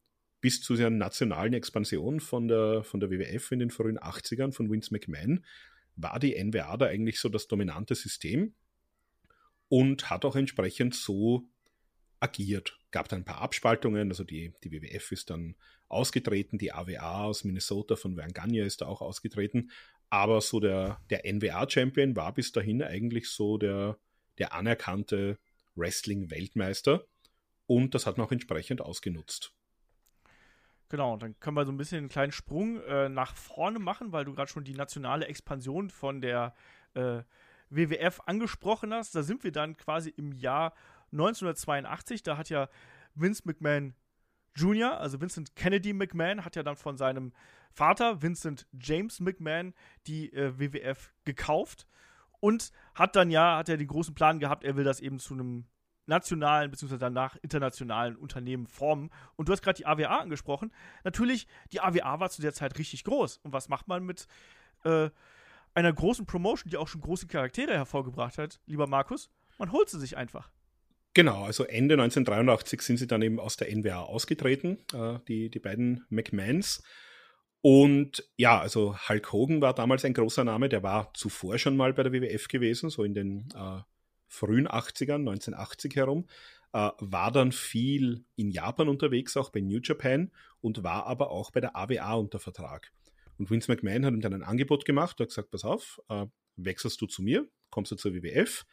bis 0.45 0.61
zu 0.61 0.75
der 0.75 0.91
nationalen 0.91 1.53
Expansion 1.53 2.19
von 2.19 2.47
der, 2.47 2.83
von 2.83 2.99
der 2.99 3.09
WWF 3.09 3.51
in 3.51 3.57
den 3.57 3.71
frühen 3.71 3.97
80ern 3.97 4.51
von 4.51 4.69
Vince 4.69 4.93
McMahon 4.93 5.43
war 5.95 6.19
die 6.19 6.35
NWA 6.35 6.77
da 6.77 6.85
eigentlich 6.85 7.19
so 7.19 7.29
das 7.29 7.47
dominante 7.47 7.95
System 7.95 8.53
und 9.69 10.09
hat 10.11 10.23
auch 10.23 10.35
entsprechend 10.35 10.93
so 10.93 11.49
agiert. 12.19 12.77
Gab 12.91 13.09
dann 13.09 13.21
ein 13.21 13.25
paar 13.25 13.41
Abspaltungen, 13.41 14.09
also 14.09 14.23
die, 14.23 14.53
die 14.63 14.71
WWF 14.71 15.11
ist 15.11 15.29
dann 15.29 15.55
ausgetreten, 15.87 16.57
die 16.57 16.71
AWA 16.71 17.23
aus 17.23 17.43
Minnesota 17.43 17.95
von 17.95 18.15
Vern 18.15 18.33
Gagne 18.33 18.63
ist 18.63 18.81
da 18.81 18.85
auch 18.85 19.01
ausgetreten, 19.01 19.71
aber 20.09 20.41
so 20.41 20.59
der, 20.59 20.99
der 21.09 21.23
NWA-Champion 21.25 22.15
war 22.15 22.33
bis 22.33 22.51
dahin 22.51 22.81
eigentlich 22.81 23.29
so 23.29 23.57
der, 23.57 23.97
der 24.37 24.53
anerkannte 24.53 25.37
Wrestling-Weltmeister 25.75 27.05
und 27.67 27.95
das 27.95 28.05
hat 28.05 28.17
man 28.17 28.27
auch 28.27 28.31
entsprechend 28.31 28.81
ausgenutzt. 28.81 29.53
Genau, 30.89 31.17
dann 31.17 31.39
können 31.39 31.57
wir 31.57 31.65
so 31.65 31.71
ein 31.71 31.77
bisschen 31.77 31.97
einen 31.99 32.09
kleinen 32.09 32.31
Sprung 32.31 32.81
äh, 32.83 33.09
nach 33.09 33.35
vorne 33.35 33.79
machen, 33.79 34.11
weil 34.11 34.23
du 34.23 34.33
gerade 34.33 34.51
schon 34.51 34.63
die 34.63 34.75
nationale 34.75 35.25
Expansion 35.25 35.89
von 35.89 36.21
der 36.21 36.53
äh, 36.93 37.23
WWF 37.69 38.21
angesprochen 38.27 38.93
hast. 38.93 39.15
Da 39.15 39.23
sind 39.23 39.43
wir 39.43 39.51
dann 39.51 39.77
quasi 39.77 40.11
im 40.11 40.31
Jahr 40.31 40.73
1982. 41.11 42.21
Da 42.21 42.37
hat 42.37 42.49
ja 42.49 42.69
Vince 43.15 43.43
McMahon 43.45 43.95
Jr., 44.55 44.99
also 44.99 45.19
Vincent 45.19 45.55
Kennedy 45.55 45.91
McMahon, 45.93 46.45
hat 46.45 46.55
ja 46.55 46.63
dann 46.63 46.75
von 46.75 46.97
seinem 46.97 47.33
Vater 47.75 48.21
Vincent 48.21 48.67
James 48.79 49.19
McMahon 49.19 49.73
die 50.07 50.31
äh, 50.33 50.57
WWF 50.57 51.13
gekauft 51.25 51.87
und 52.39 52.71
hat 52.93 53.15
dann 53.15 53.29
ja, 53.29 53.57
hat 53.57 53.69
er 53.69 53.77
den 53.77 53.87
großen 53.87 54.15
Plan 54.15 54.39
gehabt, 54.39 54.63
er 54.63 54.77
will 54.77 54.85
das 54.85 55.01
eben 55.01 55.19
zu 55.19 55.33
einem 55.33 55.65
nationalen 56.05 56.71
bzw. 56.71 56.97
danach 56.97 57.35
internationalen 57.41 58.15
Unternehmen 58.15 58.67
formen. 58.67 59.09
Und 59.35 59.49
du 59.49 59.51
hast 59.51 59.61
gerade 59.61 59.77
die 59.77 59.85
AWA 59.85 60.19
angesprochen. 60.19 60.71
Natürlich, 61.03 61.47
die 61.73 61.81
AWA 61.81 62.19
war 62.19 62.29
zu 62.29 62.41
der 62.41 62.53
Zeit 62.53 62.77
richtig 62.77 63.03
groß. 63.03 63.37
Und 63.37 63.51
was 63.51 63.67
macht 63.67 63.87
man 63.87 64.05
mit 64.05 64.27
äh, 64.83 65.09
einer 65.73 65.91
großen 65.91 66.25
Promotion, 66.25 66.69
die 66.69 66.77
auch 66.77 66.87
schon 66.87 67.01
große 67.01 67.27
Charaktere 67.27 67.73
hervorgebracht 67.73 68.37
hat, 68.37 68.61
lieber 68.67 68.87
Markus? 68.87 69.31
Man 69.57 69.71
holt 69.71 69.89
sie 69.89 69.99
sich 69.99 70.15
einfach. 70.15 70.51
Genau, 71.13 71.43
also 71.43 71.63
Ende 71.63 71.95
1983 71.95 72.81
sind 72.81 72.97
sie 72.97 73.07
dann 73.07 73.21
eben 73.21 73.39
aus 73.39 73.57
der 73.57 73.75
NWA 73.75 74.01
ausgetreten, 74.01 74.77
äh, 74.93 75.19
die, 75.27 75.49
die 75.49 75.59
beiden 75.59 76.05
McMahons. 76.09 76.83
Und 77.67 78.23
ja, 78.37 78.59
also 78.59 78.95
Hulk 79.09 79.33
Hogan 79.33 79.59
war 79.59 79.73
damals 79.73 80.05
ein 80.05 80.13
großer 80.13 80.43
Name, 80.43 80.69
der 80.69 80.83
war 80.83 81.11
zuvor 81.15 81.57
schon 81.57 81.75
mal 81.75 81.93
bei 81.93 82.03
der 82.03 82.13
WWF 82.13 82.47
gewesen, 82.47 82.91
so 82.91 83.03
in 83.03 83.15
den 83.15 83.49
äh, 83.55 83.79
frühen 84.27 84.67
80ern, 84.67 85.21
1980 85.21 85.95
herum, 85.95 86.27
äh, 86.73 86.91
war 86.99 87.31
dann 87.31 87.51
viel 87.51 88.23
in 88.35 88.51
Japan 88.51 88.87
unterwegs, 88.87 89.35
auch 89.35 89.49
bei 89.49 89.61
New 89.61 89.79
Japan 89.81 90.31
und 90.61 90.83
war 90.83 91.07
aber 91.07 91.31
auch 91.31 91.49
bei 91.49 91.59
der 91.59 91.75
AWA 91.75 92.13
unter 92.13 92.37
Vertrag. 92.37 92.93
Und 93.39 93.49
Vince 93.49 93.71
McMahon 93.71 94.05
hat 94.05 94.13
ihm 94.13 94.21
dann 94.21 94.35
ein 94.35 94.43
Angebot 94.43 94.85
gemacht, 94.85 95.19
hat 95.19 95.29
gesagt, 95.29 95.49
pass 95.49 95.65
auf, 95.65 95.99
äh, 96.09 96.27
wechselst 96.57 97.01
du 97.01 97.07
zu 97.07 97.23
mir, 97.23 97.49
kommst 97.71 97.91
du 97.91 97.95
zur 97.95 98.13
WWF. 98.13 98.67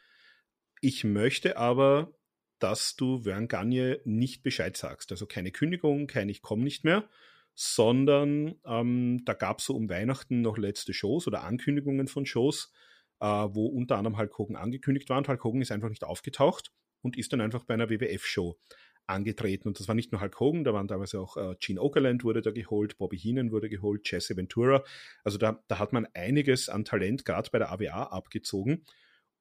Ich 0.81 1.03
möchte 1.03 1.57
aber, 1.57 2.13
dass 2.59 2.95
du 2.95 3.23
Vern 3.23 3.47
Gagne 3.47 4.01
nicht 4.05 4.43
Bescheid 4.43 4.77
sagst. 4.77 5.09
Also 5.09 5.25
keine 5.25 5.49
Kündigung, 5.49 6.05
kein 6.05 6.29
Ich 6.29 6.43
komme 6.43 6.63
nicht 6.63 6.83
mehr, 6.83 7.09
sondern 7.55 8.55
ähm, 8.65 9.21
da 9.25 9.33
gab 9.33 9.59
es 9.59 9.65
so 9.65 9.75
um 9.75 9.89
Weihnachten 9.89 10.41
noch 10.41 10.57
letzte 10.57 10.93
Shows 10.93 11.27
oder 11.27 11.43
Ankündigungen 11.43 12.07
von 12.07 12.25
Shows, 12.25 12.71
äh, 13.19 13.25
wo 13.25 13.67
unter 13.67 13.97
anderem 13.97 14.17
Hulk 14.17 14.37
Hogan 14.37 14.55
angekündigt 14.55 15.09
war 15.09 15.17
und 15.17 15.27
Hulk 15.27 15.43
Hogan 15.43 15.61
ist 15.61 15.71
einfach 15.71 15.89
nicht 15.89 16.03
aufgetaucht 16.03 16.71
und 17.01 17.17
ist 17.17 17.33
dann 17.33 17.41
einfach 17.41 17.63
bei 17.65 17.73
einer 17.75 17.89
WWF-Show 17.89 18.57
angetreten. 19.05 19.67
Und 19.67 19.79
das 19.79 19.87
war 19.87 19.95
nicht 19.95 20.11
nur 20.11 20.21
Hulk 20.21 20.39
Hogan, 20.39 20.63
da 20.63 20.73
waren 20.73 20.87
damals 20.87 21.13
auch 21.13 21.37
äh, 21.37 21.55
Gene 21.59 21.81
Okerland 21.81 22.23
wurde 22.23 22.41
da 22.41 22.51
geholt, 22.51 22.97
Bobby 22.97 23.17
Heenan 23.17 23.51
wurde 23.51 23.69
geholt, 23.69 24.09
Jesse 24.09 24.35
Ventura. 24.35 24.83
Also 25.23 25.37
da, 25.37 25.61
da 25.67 25.79
hat 25.79 25.93
man 25.93 26.07
einiges 26.13 26.69
an 26.69 26.85
Talent 26.85 27.25
gerade 27.25 27.49
bei 27.51 27.59
der 27.59 27.71
AWA 27.71 28.03
abgezogen. 28.03 28.85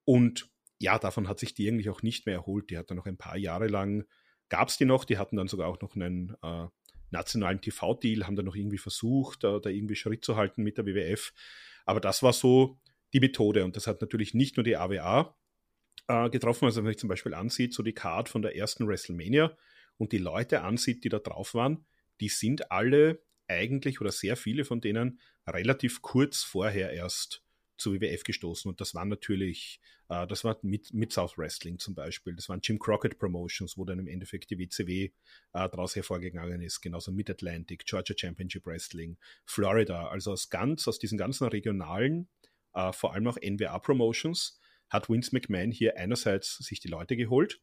Und 0.04 0.50
ja, 0.81 0.99
davon 0.99 1.28
hat 1.28 1.38
sich 1.38 1.54
die 1.54 1.69
eigentlich 1.69 1.91
auch 1.91 2.02
nicht 2.02 2.26
mehr 2.26 2.34
erholt. 2.34 2.71
Die 2.71 2.76
hat 2.76 2.91
dann 2.91 2.97
noch 2.97 3.06
ein 3.06 3.17
paar 3.17 3.37
Jahre 3.37 3.69
lang, 3.69 4.04
gab 4.49 4.69
es 4.69 4.76
die 4.76 4.84
noch, 4.84 5.04
die 5.04 5.17
hatten 5.17 5.37
dann 5.37 5.49
sogar 5.49 5.69
auch 5.69 5.80
noch 5.80 5.95
einen 5.95 6.34
äh, 6.43 6.67
nationalen 7.13 7.61
TV-Deal, 7.61 8.27
haben 8.27 8.37
dann 8.37 8.47
noch 8.47 8.57
irgendwie 8.57 8.79
versucht, 8.79 9.45
da, 9.45 9.59
da 9.59 9.71
irgendwie 9.71 9.97
Schritt 9.97 10.25
zu 10.25 10.37
halten 10.37 10.63
mit 10.63 10.79
der 10.79 10.87
WWF. 10.87 11.33
Aber 11.85 12.01
das 12.01 12.23
war 12.23 12.33
so 12.33 12.81
die 13.13 13.21
Methode. 13.21 13.65
Und 13.65 13.77
das 13.77 13.87
hat 13.87 14.01
natürlich 14.01 14.35
nicht 14.35 14.57
nur 14.57 14.65
die 14.65 14.77
AWA 14.77 15.37
äh, 16.09 16.31
getroffen. 16.31 16.65
Also 16.65 16.79
wenn 16.79 16.85
man 16.85 16.93
sich 16.93 17.01
zum 17.01 17.09
Beispiel 17.09 17.35
ansieht, 17.35 17.75
so 17.75 17.83
die 17.83 17.95
Card 17.95 18.29
von 18.29 18.43
der 18.43 18.57
ersten 18.57 18.87
WrestleMania 18.89 19.57
und 19.99 20.13
die 20.13 20.19
Leute 20.19 20.63
ansieht, 20.63 21.05
die 21.05 21.09
da 21.09 21.19
drauf 21.19 21.55
waren, 21.55 21.87
die 22.21 22.29
sind 22.29 22.71
alle 22.71 23.23
eigentlich 23.49 24.01
oder 24.01 24.13
sehr 24.13 24.37
viele 24.37 24.65
von 24.65 24.81
denen 24.81 25.21
relativ 25.47 26.03
kurz 26.03 26.43
vorher 26.43 26.93
erst 26.93 27.45
zu 27.76 27.93
WWF 27.93 28.25
gestoßen. 28.25 28.69
Und 28.69 28.80
das 28.80 28.95
waren 28.95 29.08
natürlich, 29.08 29.80
äh, 30.08 30.26
das 30.26 30.45
war 30.45 30.58
mit, 30.63 30.93
mit 30.93 31.13
South 31.13 31.37
Wrestling 31.39 31.78
zum 31.78 31.95
Beispiel, 31.95 32.35
das 32.35 32.49
waren 32.49 32.61
Jim 32.63 32.78
Crockett 32.78 33.19
Promotions, 33.19 33.76
wo 33.76 33.85
dann 33.85 33.99
im 33.99 34.06
Endeffekt 34.06 34.50
die 34.50 34.58
WCW 34.58 35.04
äh, 35.04 35.11
daraus 35.52 35.97
hervorgegangen 35.97 36.61
ist, 36.61 36.80
genauso 36.80 37.13
Mid 37.13 37.30
Atlantic, 37.30 37.85
Georgia 37.85 38.15
Championship 38.17 38.67
Wrestling, 38.67 39.17
Florida, 39.45 40.08
also 40.08 40.32
aus 40.32 40.50
ganz, 40.50 40.87
aus 40.89 40.99
diesen 40.99 41.19
ganzen 41.19 41.49
regionalen 41.49 42.28
äh, 42.75 42.93
vor 42.93 43.15
allem 43.15 43.26
auch 43.26 43.37
NWA 43.37 43.78
Promotions, 43.78 44.58
hat 44.89 45.08
Vince 45.08 45.30
McMahon 45.32 45.71
hier 45.71 45.97
einerseits 45.97 46.58
sich 46.58 46.80
die 46.80 46.89
Leute 46.89 47.17
geholt 47.17 47.61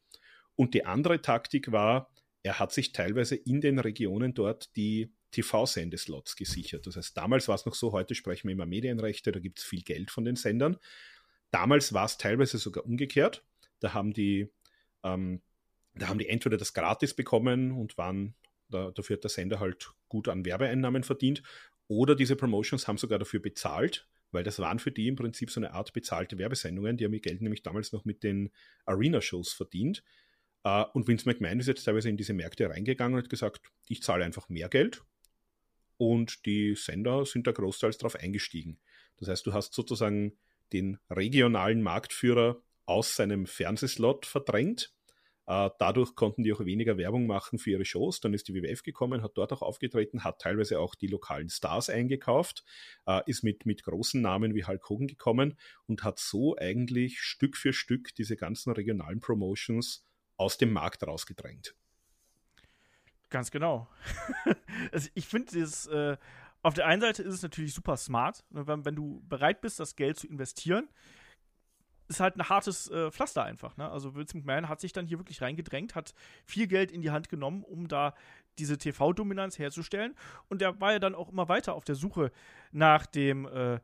und 0.56 0.74
die 0.74 0.86
andere 0.86 1.22
Taktik 1.22 1.72
war, 1.72 2.12
er 2.43 2.60
hat 2.60 2.72
sich 2.72 2.91
teilweise 2.91 3.36
in 3.36 3.62
den 3.62 3.80
Regionen 3.80 4.34
dort 4.34 4.76
die 4.76 5.13
TV-Sendeslots 5.32 6.36
gesichert. 6.36 6.88
Das 6.88 6.96
heißt, 6.96 7.15
damals 7.15 7.48
war 7.48 7.56
es 7.56 7.65
noch 7.65 7.76
so, 7.76 7.92
heute 7.92 8.15
sprechen 8.15 8.48
wir 8.48 8.54
immer 8.54 8.65
Medienrechte, 8.65 9.32
da 9.32 9.39
gibt 9.39 9.60
es 9.60 9.65
viel 9.65 9.82
Geld 9.82 10.12
von 10.12 10.26
den 10.26 10.36
Sendern. 10.36 10.78
Damals 11.52 11.94
war 11.94 12.06
es 12.06 12.18
teilweise 12.18 12.58
sogar 12.58 12.86
umgekehrt. 12.86 13.46
Da 13.80 13.94
haben 13.94 14.13
die, 14.13 14.52
ähm, 15.04 15.42
da 15.96 16.08
haben 16.08 16.20
die 16.20 16.30
entweder 16.30 16.58
das 16.58 16.74
gratis 16.74 17.13
bekommen 17.13 17.72
und 17.72 17.98
waren, 17.98 18.36
da, 18.70 18.92
dafür 18.92 19.15
hat 19.15 19.24
der 19.24 19.30
Sender 19.30 19.60
halt 19.60 19.92
gut 20.08 20.28
an 20.28 20.46
Werbeeinnahmen 20.46 21.04
verdient, 21.04 21.44
oder 21.88 22.15
diese 22.15 22.36
Promotions 22.36 22.88
haben 22.88 22.98
sogar 22.98 23.18
dafür 23.18 23.42
bezahlt, 23.42 24.08
weil 24.32 24.44
das 24.44 24.60
waren 24.60 24.78
für 24.78 24.92
die 24.92 25.08
im 25.08 25.15
Prinzip 25.15 25.50
so 25.50 25.60
eine 25.60 25.74
Art 25.74 25.92
bezahlte 25.92 26.38
Werbesendungen. 26.38 26.98
Die 26.98 27.06
haben 27.06 27.13
ihr 27.13 27.20
Geld 27.20 27.42
nämlich 27.42 27.63
damals 27.63 27.92
noch 27.92 28.06
mit 28.06 28.24
den 28.24 28.52
Arena-Shows 28.86 29.54
verdient. 29.54 30.04
Uh, 30.68 30.84
und 30.94 31.08
Vince 31.08 31.28
McMahon 31.28 31.60
ist 31.60 31.68
jetzt 31.68 31.86
teilweise 31.86 32.10
in 32.10 32.18
diese 32.18 32.34
Märkte 32.34 32.70
reingegangen 32.70 33.15
und 33.15 33.24
hat 33.24 33.30
gesagt, 33.30 33.72
ich 33.88 34.04
zahle 34.04 34.26
einfach 34.26 34.50
mehr 34.50 34.70
Geld. 34.70 35.02
Und 36.00 36.46
die 36.48 36.74
Sender 36.76 37.26
sind 37.26 37.46
da 37.46 37.52
großteils 37.52 38.00
darauf 38.00 38.16
eingestiegen. 38.16 38.80
Das 39.18 39.28
heißt, 39.28 39.46
du 39.46 39.54
hast 39.54 39.74
sozusagen 39.74 40.38
den 40.74 40.98
regionalen 41.12 41.84
Marktführer 41.84 42.62
aus 42.86 43.16
seinem 43.16 43.46
Fernsehslot 43.46 44.26
verdrängt 44.26 44.92
äh, 45.50 45.72
dadurch 45.80 46.14
konnten 46.14 46.44
die 46.44 46.54
auch 46.54 46.64
weniger 46.64 46.98
Werbung 47.00 47.26
machen 47.26 47.58
für 47.58 47.72
ihre 47.72 47.84
Shows. 47.84 48.22
Dann 48.22 48.36
ist 48.36 48.48
die 48.48 48.54
WWF 48.54 48.84
gekommen, 48.84 49.24
hat 49.24 49.32
dort 49.34 49.52
auch 49.52 49.64
aufgetreten, 49.64 50.24
hat 50.24 50.40
teilweise 50.40 50.80
auch 50.80 50.94
die 50.94 51.08
lokalen 51.08 51.50
Stars 51.50 51.90
eingekauft, 51.90 52.64
äh, 53.08 53.22
ist 53.26 53.44
mit, 53.44 53.66
mit 53.66 53.84
großen 53.84 54.22
Namen 54.22 54.54
wie 54.54 54.66
Hulk 54.66 54.88
Hogan 54.90 55.08
gekommen 55.08 55.58
und 55.88 56.04
hat 56.04 56.20
so 56.20 56.56
eigentlich 56.56 57.20
Stück 57.20 57.58
für 57.58 57.74
Stück 57.74 58.14
diese 58.14 58.38
ganzen 58.38 58.72
regionalen 58.74 59.22
Promotions 59.22 60.06
aus 60.38 60.60
dem 60.60 60.72
Markt 60.72 61.02
rausgedrängt. 61.02 61.74
Ganz 63.30 63.52
genau. 63.52 63.88
also 64.92 65.10
ich 65.13 65.28
finde 65.28 65.52
dieses, 65.52 65.86
äh, 65.88 66.18
auf 66.62 66.74
der 66.74 66.88
einen 66.88 67.02
Seite 67.02 67.24
ist 67.24 67.36
es 67.36 67.42
natürlich 67.44 67.74
super 67.74 67.96
smart, 67.96 68.44
ne, 68.50 68.68
wenn, 68.68 68.86
wenn, 68.86 68.96
du 68.96 69.22
bereit 69.28 69.62
bist, 69.62 69.80
das 69.80 69.96
Geld 69.96 70.18
zu 70.18 70.28
investieren, 70.28 70.89
ist 72.08 72.20
halt 72.20 72.36
ein 72.36 72.50
hartes 72.50 72.89
äh, 72.89 73.12
Pflaster 73.12 73.44
einfach. 73.44 73.78
Ne? 73.78 73.89
Also 73.89 74.15
Vince 74.15 74.36
McMahon 74.36 74.68
hat 74.68 74.80
sich 74.82 74.94
dann 74.94 75.06
hier 75.06 75.20
wirklich 75.20 75.42
reingedrängt, 75.42 75.94
hat 75.94 76.15
viel 76.44 76.65
Geld 76.65 76.92
in 76.92 77.02
die 77.02 77.12
Hand 77.12 77.30
genommen, 77.30 77.63
um 77.63 77.88
da 77.88 78.15
diese 78.58 78.78
TV-Dominanz 78.78 79.60
herzustellen. 79.60 80.15
Und 80.50 80.62
er 80.62 80.82
war 80.82 80.92
ja 80.92 81.00
dann 81.00 81.13
auch 81.13 81.30
immer 81.30 81.48
weiter 81.50 81.76
auf 81.76 81.86
der 81.86 81.96
Suche 81.96 82.32
nach 82.72 83.06
dem, 83.06 83.46
äh, 83.46 83.80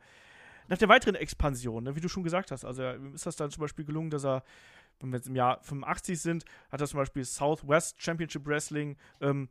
nach 0.67 0.77
der 0.79 0.89
weiteren 0.89 1.13
Expansion, 1.13 1.83
ne? 1.83 1.95
wie 1.95 2.01
du 2.01 2.09
schon 2.09 2.23
gesagt 2.23 2.49
hast. 2.51 2.65
Also 2.65 2.83
ist 3.13 3.27
das 3.27 3.35
dann 3.35 3.51
zum 3.51 3.61
Beispiel 3.61 3.85
gelungen, 3.85 4.09
dass 4.09 4.25
er, 4.25 4.43
wenn 4.99 5.11
wir 5.11 5.17
jetzt 5.17 5.27
im 5.27 5.35
Jahr 5.35 5.61
85 5.61 6.19
sind, 6.19 6.45
hat 6.71 6.81
er 6.81 6.87
zum 6.87 6.97
Beispiel 6.97 7.23
Southwest 7.23 8.01
Championship 8.01 8.45
Wrestling 8.45 8.97
ähm, 9.21 9.49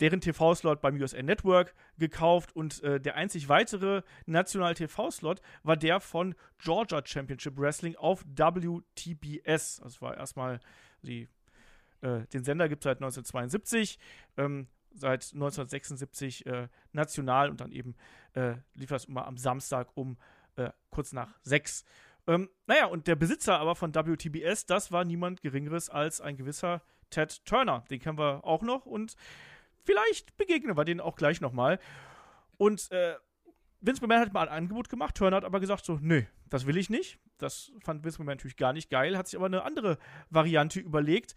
deren 0.00 0.20
TV-Slot 0.20 0.80
beim 0.80 0.96
USA 0.96 1.22
Network 1.22 1.74
gekauft 1.98 2.54
und 2.54 2.82
äh, 2.82 3.00
der 3.00 3.14
einzig 3.14 3.48
weitere 3.48 4.02
nationale 4.26 4.74
TV-Slot 4.74 5.40
war 5.62 5.76
der 5.76 6.00
von 6.00 6.34
Georgia 6.58 7.00
Championship 7.04 7.58
Wrestling 7.58 7.96
auf 7.96 8.24
WTBS. 8.26 9.80
Das 9.82 10.02
war 10.02 10.16
erstmal 10.16 10.60
die, 11.02 11.28
äh, 12.02 12.26
den 12.32 12.44
Sender 12.44 12.68
gibt 12.68 12.82
es 12.82 12.84
seit 12.84 12.98
1972. 12.98 13.98
Ähm, 14.36 14.68
seit 14.98 15.24
1976 15.34 16.46
äh, 16.46 16.68
national 16.92 17.50
und 17.50 17.60
dann 17.60 17.72
eben 17.72 17.94
äh, 18.34 18.54
lief 18.74 18.88
das 18.88 19.04
immer 19.04 19.26
am 19.26 19.36
Samstag 19.36 19.88
um 19.94 20.16
äh, 20.56 20.70
kurz 20.90 21.12
nach 21.12 21.38
sechs. 21.42 21.84
Ähm, 22.26 22.50
naja, 22.66 22.86
und 22.86 23.06
der 23.06 23.16
Besitzer 23.16 23.58
aber 23.58 23.76
von 23.76 23.94
WTBS, 23.94 24.66
das 24.66 24.90
war 24.90 25.04
niemand 25.04 25.42
Geringeres 25.42 25.90
als 25.90 26.20
ein 26.20 26.36
gewisser 26.36 26.82
Ted 27.10 27.44
Turner. 27.44 27.84
Den 27.90 28.00
kennen 28.00 28.18
wir 28.18 28.44
auch 28.44 28.62
noch 28.62 28.86
und 28.86 29.16
vielleicht 29.84 30.36
begegnen 30.36 30.76
wir 30.76 30.84
denen 30.84 31.00
auch 31.00 31.16
gleich 31.16 31.40
nochmal. 31.40 31.78
Und 32.58 32.90
äh, 32.90 33.14
Vince 33.80 34.00
McMahon 34.00 34.20
hat 34.20 34.32
mal 34.32 34.48
ein 34.48 34.54
Angebot 34.56 34.88
gemacht, 34.88 35.14
Turner 35.14 35.36
hat 35.36 35.44
aber 35.44 35.60
gesagt 35.60 35.84
so, 35.84 35.98
nö, 36.00 36.22
das 36.48 36.66
will 36.66 36.76
ich 36.76 36.90
nicht. 36.90 37.18
Das 37.38 37.72
fand 37.80 38.04
Vince 38.04 38.18
McMahon 38.18 38.36
natürlich 38.36 38.56
gar 38.56 38.72
nicht 38.72 38.90
geil, 38.90 39.16
hat 39.16 39.28
sich 39.28 39.38
aber 39.38 39.46
eine 39.46 39.62
andere 39.62 39.98
Variante 40.30 40.80
überlegt 40.80 41.34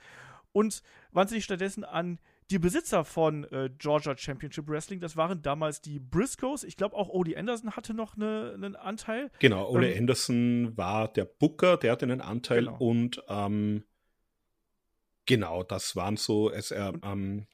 und 0.52 0.82
wandte 1.12 1.36
sich 1.36 1.44
stattdessen 1.44 1.84
an 1.84 2.20
die 2.50 2.60
Besitzer 2.60 3.06
von 3.06 3.44
äh, 3.46 3.70
Georgia 3.78 4.18
Championship 4.18 4.68
Wrestling, 4.68 5.00
das 5.00 5.16
waren 5.16 5.42
damals 5.42 5.82
die 5.82 6.00
Briscoes. 6.00 6.64
Ich 6.64 6.78
glaube 6.78 6.96
auch 6.96 7.10
Odie 7.10 7.38
Anderson 7.38 7.76
hatte 7.76 7.94
noch 7.94 8.16
eine, 8.16 8.54
einen 8.54 8.76
Anteil. 8.76 9.32
Genau, 9.40 9.70
Ole 9.70 9.92
ähm, 9.92 10.00
Anderson 10.00 10.78
war 10.78 11.12
der 11.14 11.26
Booker, 11.26 11.78
der 11.78 11.92
hatte 11.92 12.06
einen 12.06 12.22
Anteil 12.22 12.66
genau. 12.66 12.78
und 12.78 13.24
ähm, 13.28 13.84
genau, 15.26 15.64
das 15.64 15.96
waren 15.96 16.18
so, 16.18 16.52
es, 16.52 16.72
er, 16.72 16.94
ähm, 17.04 17.48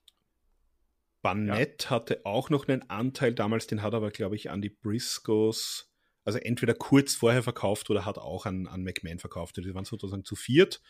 Barnett 1.22 1.86
ja. 1.86 1.90
hatte 1.90 2.22
auch 2.24 2.50
noch 2.50 2.68
einen 2.68 2.88
Anteil 2.90 3.34
damals, 3.34 3.68
den 3.68 3.82
hat 3.82 3.96
aber, 3.96 4.12
glaube 4.12 4.36
ich, 4.36 4.52
an 4.52 4.62
die 4.62 4.70
Briscoes, 4.70 5.92
also 6.24 6.40
entweder 6.40 6.74
kurz 6.74 7.16
vorher 7.16 7.44
verkauft 7.44 7.90
oder 7.90 8.06
hat 8.06 8.18
auch 8.18 8.46
an, 8.46 8.68
an 8.68 8.84
McMahon 8.84 9.20
verkauft. 9.20 9.58
Die 9.58 9.74
waren 9.74 9.86
sozusagen 9.86 10.24
zu 10.24 10.36
viert. 10.36 10.82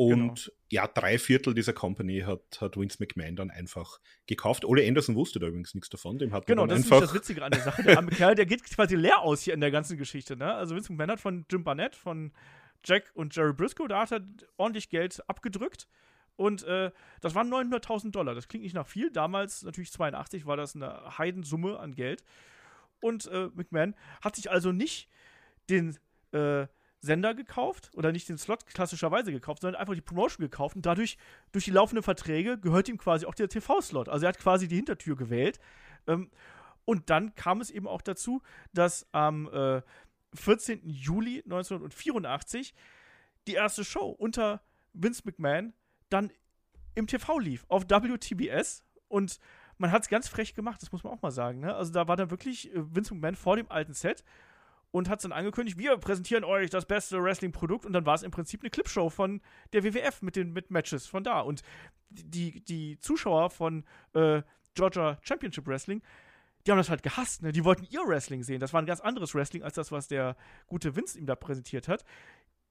Und 0.00 0.46
genau. 0.46 0.56
ja, 0.70 0.86
drei 0.86 1.18
Viertel 1.18 1.52
dieser 1.52 1.74
Company 1.74 2.20
hat, 2.20 2.58
hat 2.62 2.78
Vince 2.78 2.96
McMahon 3.00 3.36
dann 3.36 3.50
einfach 3.50 4.00
gekauft. 4.26 4.64
Ole 4.64 4.88
Anderson 4.88 5.14
wusste 5.14 5.40
da 5.40 5.48
übrigens 5.48 5.74
nichts 5.74 5.90
davon. 5.90 6.18
Dem 6.18 6.32
hat 6.32 6.46
genau, 6.46 6.66
das 6.66 6.78
einfach 6.78 7.02
ist 7.02 7.08
das 7.08 7.14
Witzige 7.14 7.44
an 7.44 7.52
der 7.52 7.60
Sache. 7.60 7.82
Der 7.82 7.98
arme 7.98 8.10
Kerl, 8.16 8.34
der 8.34 8.46
geht 8.46 8.64
quasi 8.64 8.96
leer 8.96 9.18
aus 9.18 9.42
hier 9.42 9.52
in 9.52 9.60
der 9.60 9.70
ganzen 9.70 9.98
Geschichte. 9.98 10.38
Ne? 10.38 10.54
Also 10.54 10.74
Vince 10.74 10.90
McMahon 10.90 11.10
hat 11.10 11.20
von 11.20 11.44
Jim 11.50 11.64
Barnett, 11.64 11.94
von 11.94 12.32
Jack 12.82 13.10
und 13.12 13.36
Jerry 13.36 13.52
Briscoe, 13.52 13.88
da 13.88 14.00
hat 14.00 14.12
er 14.12 14.22
ordentlich 14.56 14.88
Geld 14.88 15.22
abgedrückt. 15.28 15.86
Und 16.36 16.62
äh, 16.62 16.92
das 17.20 17.34
waren 17.34 17.52
900.000 17.52 18.10
Dollar. 18.10 18.34
Das 18.34 18.48
klingt 18.48 18.64
nicht 18.64 18.74
nach 18.74 18.86
viel. 18.86 19.10
Damals, 19.10 19.64
natürlich 19.64 19.92
82, 19.92 20.46
war 20.46 20.56
das 20.56 20.74
eine 20.74 21.18
Heidensumme 21.18 21.78
an 21.78 21.94
Geld. 21.94 22.24
Und 23.02 23.26
äh, 23.26 23.50
McMahon 23.52 23.94
hat 24.22 24.36
sich 24.36 24.50
also 24.50 24.72
nicht 24.72 25.10
den 25.68 25.98
äh, 26.32 26.66
Sender 27.00 27.34
gekauft 27.34 27.90
oder 27.94 28.12
nicht 28.12 28.28
den 28.28 28.36
Slot 28.36 28.66
klassischerweise 28.66 29.32
gekauft, 29.32 29.62
sondern 29.62 29.80
einfach 29.80 29.94
die 29.94 30.02
Promotion 30.02 30.44
gekauft. 30.44 30.76
Und 30.76 30.84
dadurch, 30.84 31.16
durch 31.52 31.64
die 31.64 31.70
laufenden 31.70 32.02
Verträge, 32.02 32.58
gehört 32.58 32.88
ihm 32.88 32.98
quasi 32.98 33.26
auch 33.26 33.34
der 33.34 33.48
TV-Slot. 33.48 34.08
Also 34.08 34.26
er 34.26 34.30
hat 34.30 34.38
quasi 34.38 34.68
die 34.68 34.76
Hintertür 34.76 35.16
gewählt. 35.16 35.58
Ähm, 36.06 36.30
und 36.84 37.08
dann 37.08 37.34
kam 37.34 37.60
es 37.60 37.70
eben 37.70 37.86
auch 37.86 38.02
dazu, 38.02 38.42
dass 38.72 39.06
am 39.12 39.48
14. 40.34 40.78
Äh, 40.78 40.90
Juli 40.90 41.42
1984 41.44 42.74
die 43.46 43.54
erste 43.54 43.84
Show 43.84 44.10
unter 44.10 44.62
Vince 44.92 45.22
McMahon 45.24 45.72
dann 46.08 46.30
im 46.94 47.06
TV 47.06 47.38
lief, 47.38 47.64
auf 47.68 47.84
WTBS. 47.88 48.84
Und 49.08 49.38
man 49.78 49.92
hat 49.92 50.02
es 50.02 50.08
ganz 50.08 50.28
frech 50.28 50.54
gemacht, 50.54 50.82
das 50.82 50.92
muss 50.92 51.04
man 51.04 51.12
auch 51.12 51.22
mal 51.22 51.30
sagen. 51.30 51.60
Ne? 51.60 51.74
Also 51.74 51.92
da 51.92 52.08
war 52.08 52.16
dann 52.16 52.30
wirklich 52.30 52.74
äh, 52.74 52.94
Vince 52.94 53.14
McMahon 53.14 53.36
vor 53.36 53.56
dem 53.56 53.70
alten 53.70 53.94
Set 53.94 54.24
und 54.92 55.08
hat 55.08 55.20
es 55.20 55.22
dann 55.22 55.32
angekündigt, 55.32 55.78
wir 55.78 55.96
präsentieren 55.98 56.44
euch 56.44 56.70
das 56.70 56.86
beste 56.86 57.22
Wrestling-Produkt 57.22 57.86
und 57.86 57.92
dann 57.92 58.06
war 58.06 58.14
es 58.14 58.22
im 58.22 58.30
Prinzip 58.30 58.62
eine 58.62 58.70
Clipshow 58.70 59.08
von 59.08 59.40
der 59.72 59.84
WWF 59.84 60.22
mit 60.22 60.36
den 60.36 60.52
mit 60.52 60.70
Matches 60.70 61.06
von 61.06 61.22
da. 61.22 61.40
Und 61.40 61.62
die, 62.10 62.64
die 62.64 62.98
Zuschauer 62.98 63.50
von 63.50 63.84
äh, 64.14 64.42
Georgia 64.74 65.18
Championship 65.22 65.66
Wrestling, 65.66 66.02
die 66.66 66.70
haben 66.70 66.78
das 66.78 66.90
halt 66.90 67.02
gehasst, 67.02 67.42
ne? 67.42 67.52
Die 67.52 67.64
wollten 67.64 67.86
ihr 67.90 68.00
Wrestling 68.06 68.42
sehen. 68.42 68.60
Das 68.60 68.72
war 68.72 68.82
ein 68.82 68.86
ganz 68.86 69.00
anderes 69.00 69.34
Wrestling 69.34 69.62
als 69.62 69.74
das, 69.74 69.92
was 69.92 70.08
der 70.08 70.36
gute 70.66 70.94
Vince 70.94 71.18
ihm 71.18 71.26
da 71.26 71.34
präsentiert 71.34 71.88
hat. 71.88 72.04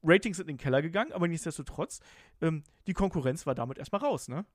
Ratings 0.03 0.37
sind 0.37 0.49
in 0.49 0.55
den 0.55 0.61
Keller 0.61 0.81
gegangen, 0.81 1.11
aber 1.11 1.27
nichtsdestotrotz, 1.27 1.99
ähm, 2.41 2.63
die 2.87 2.93
Konkurrenz 2.93 3.45
war 3.45 3.55
damit 3.55 3.77
erstmal 3.79 4.01
raus, 4.01 4.27
ne? 4.27 4.45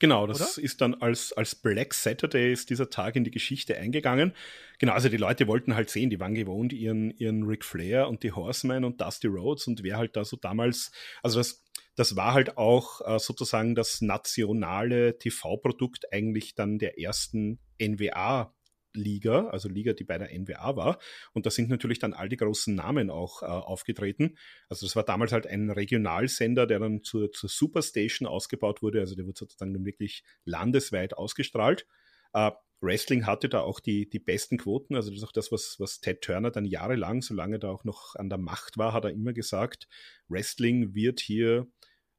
Genau, 0.00 0.26
das 0.26 0.56
Oder? 0.56 0.64
ist 0.64 0.80
dann 0.80 0.94
als, 0.94 1.32
als 1.34 1.54
Black 1.54 1.92
Saturday 1.92 2.52
ist 2.52 2.70
dieser 2.70 2.88
Tag 2.88 3.16
in 3.16 3.24
die 3.24 3.30
Geschichte 3.30 3.76
eingegangen. 3.76 4.32
Genau, 4.78 4.94
also 4.94 5.10
die 5.10 5.18
Leute 5.18 5.46
wollten 5.46 5.74
halt 5.74 5.90
sehen, 5.90 6.08
die 6.08 6.18
waren 6.18 6.34
gewohnt, 6.34 6.72
ihren, 6.72 7.10
ihren 7.18 7.42
Ric 7.44 7.66
Flair 7.66 8.08
und 8.08 8.22
die 8.22 8.32
Horsemen 8.32 8.84
und 8.84 9.00
Dusty 9.02 9.26
Rhodes 9.26 9.66
und 9.66 9.82
wer 9.82 9.98
halt 9.98 10.16
da 10.16 10.24
so 10.24 10.36
damals, 10.36 10.90
also 11.22 11.38
das, 11.38 11.66
das 11.96 12.16
war 12.16 12.32
halt 12.32 12.56
auch 12.56 13.02
äh, 13.06 13.18
sozusagen 13.18 13.74
das 13.74 14.00
nationale 14.00 15.18
TV-Produkt 15.18 16.10
eigentlich 16.12 16.54
dann 16.54 16.78
der 16.78 16.98
ersten 16.98 17.60
NWA 17.78 18.54
Liga, 18.94 19.48
also 19.48 19.68
Liga, 19.68 19.92
die 19.92 20.04
bei 20.04 20.18
der 20.18 20.32
NWA 20.38 20.76
war. 20.76 20.98
Und 21.32 21.46
da 21.46 21.50
sind 21.50 21.68
natürlich 21.68 21.98
dann 21.98 22.12
all 22.12 22.28
die 22.28 22.36
großen 22.36 22.74
Namen 22.74 23.10
auch 23.10 23.42
äh, 23.42 23.46
aufgetreten. 23.46 24.36
Also 24.68 24.86
das 24.86 24.96
war 24.96 25.04
damals 25.04 25.32
halt 25.32 25.46
ein 25.46 25.70
Regionalsender, 25.70 26.66
der 26.66 26.78
dann 26.78 27.02
zur, 27.02 27.30
zur 27.32 27.48
Superstation 27.48 28.26
ausgebaut 28.28 28.82
wurde. 28.82 29.00
Also 29.00 29.14
der 29.14 29.26
wurde 29.26 29.38
sozusagen 29.38 29.72
dann 29.74 29.84
wirklich 29.84 30.24
landesweit 30.44 31.14
ausgestrahlt. 31.14 31.86
Äh, 32.32 32.50
Wrestling 32.80 33.26
hatte 33.26 33.48
da 33.48 33.60
auch 33.60 33.78
die, 33.78 34.08
die 34.08 34.18
besten 34.18 34.56
Quoten. 34.56 34.96
Also 34.96 35.10
das 35.10 35.18
ist 35.18 35.24
auch 35.28 35.32
das, 35.32 35.52
was, 35.52 35.76
was 35.78 36.00
Ted 36.00 36.22
Turner 36.22 36.50
dann 36.50 36.64
jahrelang, 36.64 37.20
solange 37.20 37.56
er 37.56 37.60
da 37.60 37.70
auch 37.70 37.84
noch 37.84 38.14
an 38.16 38.30
der 38.30 38.38
Macht 38.38 38.78
war, 38.78 38.92
hat 38.92 39.04
er 39.04 39.10
immer 39.10 39.32
gesagt, 39.32 39.86
Wrestling 40.28 40.94
wird 40.94 41.20
hier 41.20 41.66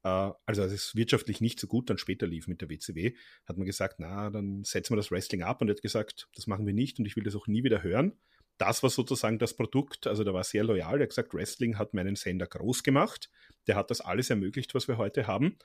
also 0.03 0.63
als 0.63 0.71
es 0.71 0.95
wirtschaftlich 0.95 1.41
nicht 1.41 1.59
so 1.59 1.67
gut 1.67 1.89
dann 1.89 1.97
später 1.97 2.27
lief 2.27 2.47
mit 2.47 2.61
der 2.61 2.69
WCW, 2.69 3.13
hat 3.45 3.57
man 3.57 3.65
gesagt, 3.65 3.95
na, 3.99 4.29
dann 4.29 4.63
setzen 4.63 4.93
wir 4.93 4.97
das 4.97 5.11
Wrestling 5.11 5.43
ab 5.43 5.61
und 5.61 5.69
er 5.69 5.75
hat 5.75 5.81
gesagt, 5.81 6.27
das 6.35 6.47
machen 6.47 6.65
wir 6.65 6.73
nicht 6.73 6.99
und 6.99 7.05
ich 7.05 7.15
will 7.15 7.23
das 7.23 7.35
auch 7.35 7.47
nie 7.47 7.63
wieder 7.63 7.83
hören. 7.83 8.13
Das 8.57 8.83
war 8.83 8.89
sozusagen 8.89 9.39
das 9.39 9.55
Produkt, 9.55 10.07
also 10.07 10.23
da 10.23 10.33
war 10.33 10.43
sehr 10.43 10.63
loyal, 10.63 10.95
er 10.95 11.03
hat 11.03 11.09
gesagt, 11.09 11.33
Wrestling 11.33 11.77
hat 11.77 11.93
meinen 11.93 12.15
Sender 12.15 12.47
groß 12.47 12.83
gemacht, 12.83 13.31
der 13.67 13.75
hat 13.75 13.91
das 13.91 14.01
alles 14.01 14.29
ermöglicht, 14.29 14.73
was 14.75 14.87
wir 14.87 14.97
heute 14.97 15.27
haben 15.27 15.57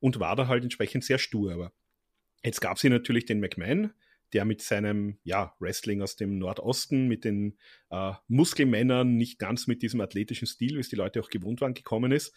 und 0.00 0.20
war 0.20 0.36
da 0.36 0.48
halt 0.48 0.64
entsprechend 0.64 1.04
sehr 1.04 1.18
stur. 1.18 1.52
Aber 1.52 1.72
jetzt 2.44 2.60
gab 2.60 2.76
es 2.76 2.82
hier 2.82 2.90
natürlich 2.90 3.26
den 3.26 3.40
McMahon, 3.40 3.92
der 4.32 4.44
mit 4.44 4.62
seinem 4.62 5.18
ja, 5.24 5.54
Wrestling 5.58 6.02
aus 6.02 6.16
dem 6.16 6.38
Nordosten, 6.38 7.08
mit 7.08 7.24
den 7.24 7.58
äh, 7.90 8.12
Muskelmännern, 8.28 9.16
nicht 9.16 9.38
ganz 9.38 9.66
mit 9.66 9.82
diesem 9.82 10.00
athletischen 10.00 10.46
Stil, 10.46 10.76
wie 10.76 10.80
es 10.80 10.88
die 10.88 10.96
Leute 10.96 11.20
auch 11.20 11.30
gewohnt 11.30 11.60
waren, 11.60 11.74
gekommen 11.74 12.12
ist. 12.12 12.34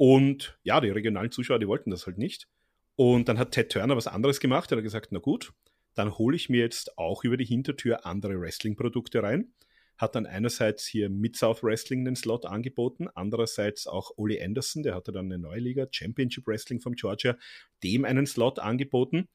Und 0.00 0.58
ja, 0.62 0.80
die 0.80 0.88
regionalen 0.88 1.30
Zuschauer, 1.30 1.58
die 1.58 1.68
wollten 1.68 1.90
das 1.90 2.06
halt 2.06 2.16
nicht. 2.16 2.48
Und 2.96 3.28
dann 3.28 3.38
hat 3.38 3.50
Ted 3.50 3.70
Turner 3.70 3.98
was 3.98 4.06
anderes 4.06 4.40
gemacht. 4.40 4.72
Er 4.72 4.78
hat 4.78 4.82
gesagt, 4.82 5.12
na 5.12 5.18
gut, 5.18 5.52
dann 5.94 6.16
hole 6.16 6.34
ich 6.36 6.48
mir 6.48 6.60
jetzt 6.60 6.96
auch 6.96 7.22
über 7.22 7.36
die 7.36 7.44
Hintertür 7.44 8.06
andere 8.06 8.40
Wrestling-Produkte 8.40 9.22
rein. 9.22 9.52
Hat 9.98 10.14
dann 10.14 10.24
einerseits 10.24 10.86
hier 10.86 11.10
Mid-South 11.10 11.62
Wrestling 11.62 12.06
den 12.06 12.16
Slot 12.16 12.46
angeboten, 12.46 13.08
andererseits 13.14 13.86
auch 13.86 14.12
Ole 14.16 14.42
Anderson, 14.42 14.82
der 14.82 14.94
hatte 14.94 15.12
dann 15.12 15.26
eine 15.26 15.38
neue 15.38 15.60
Liga, 15.60 15.86
Championship 15.90 16.46
Wrestling 16.46 16.80
von 16.80 16.94
Georgia, 16.94 17.36
dem 17.84 18.06
einen 18.06 18.24
Slot 18.24 18.58
angeboten. 18.58 19.28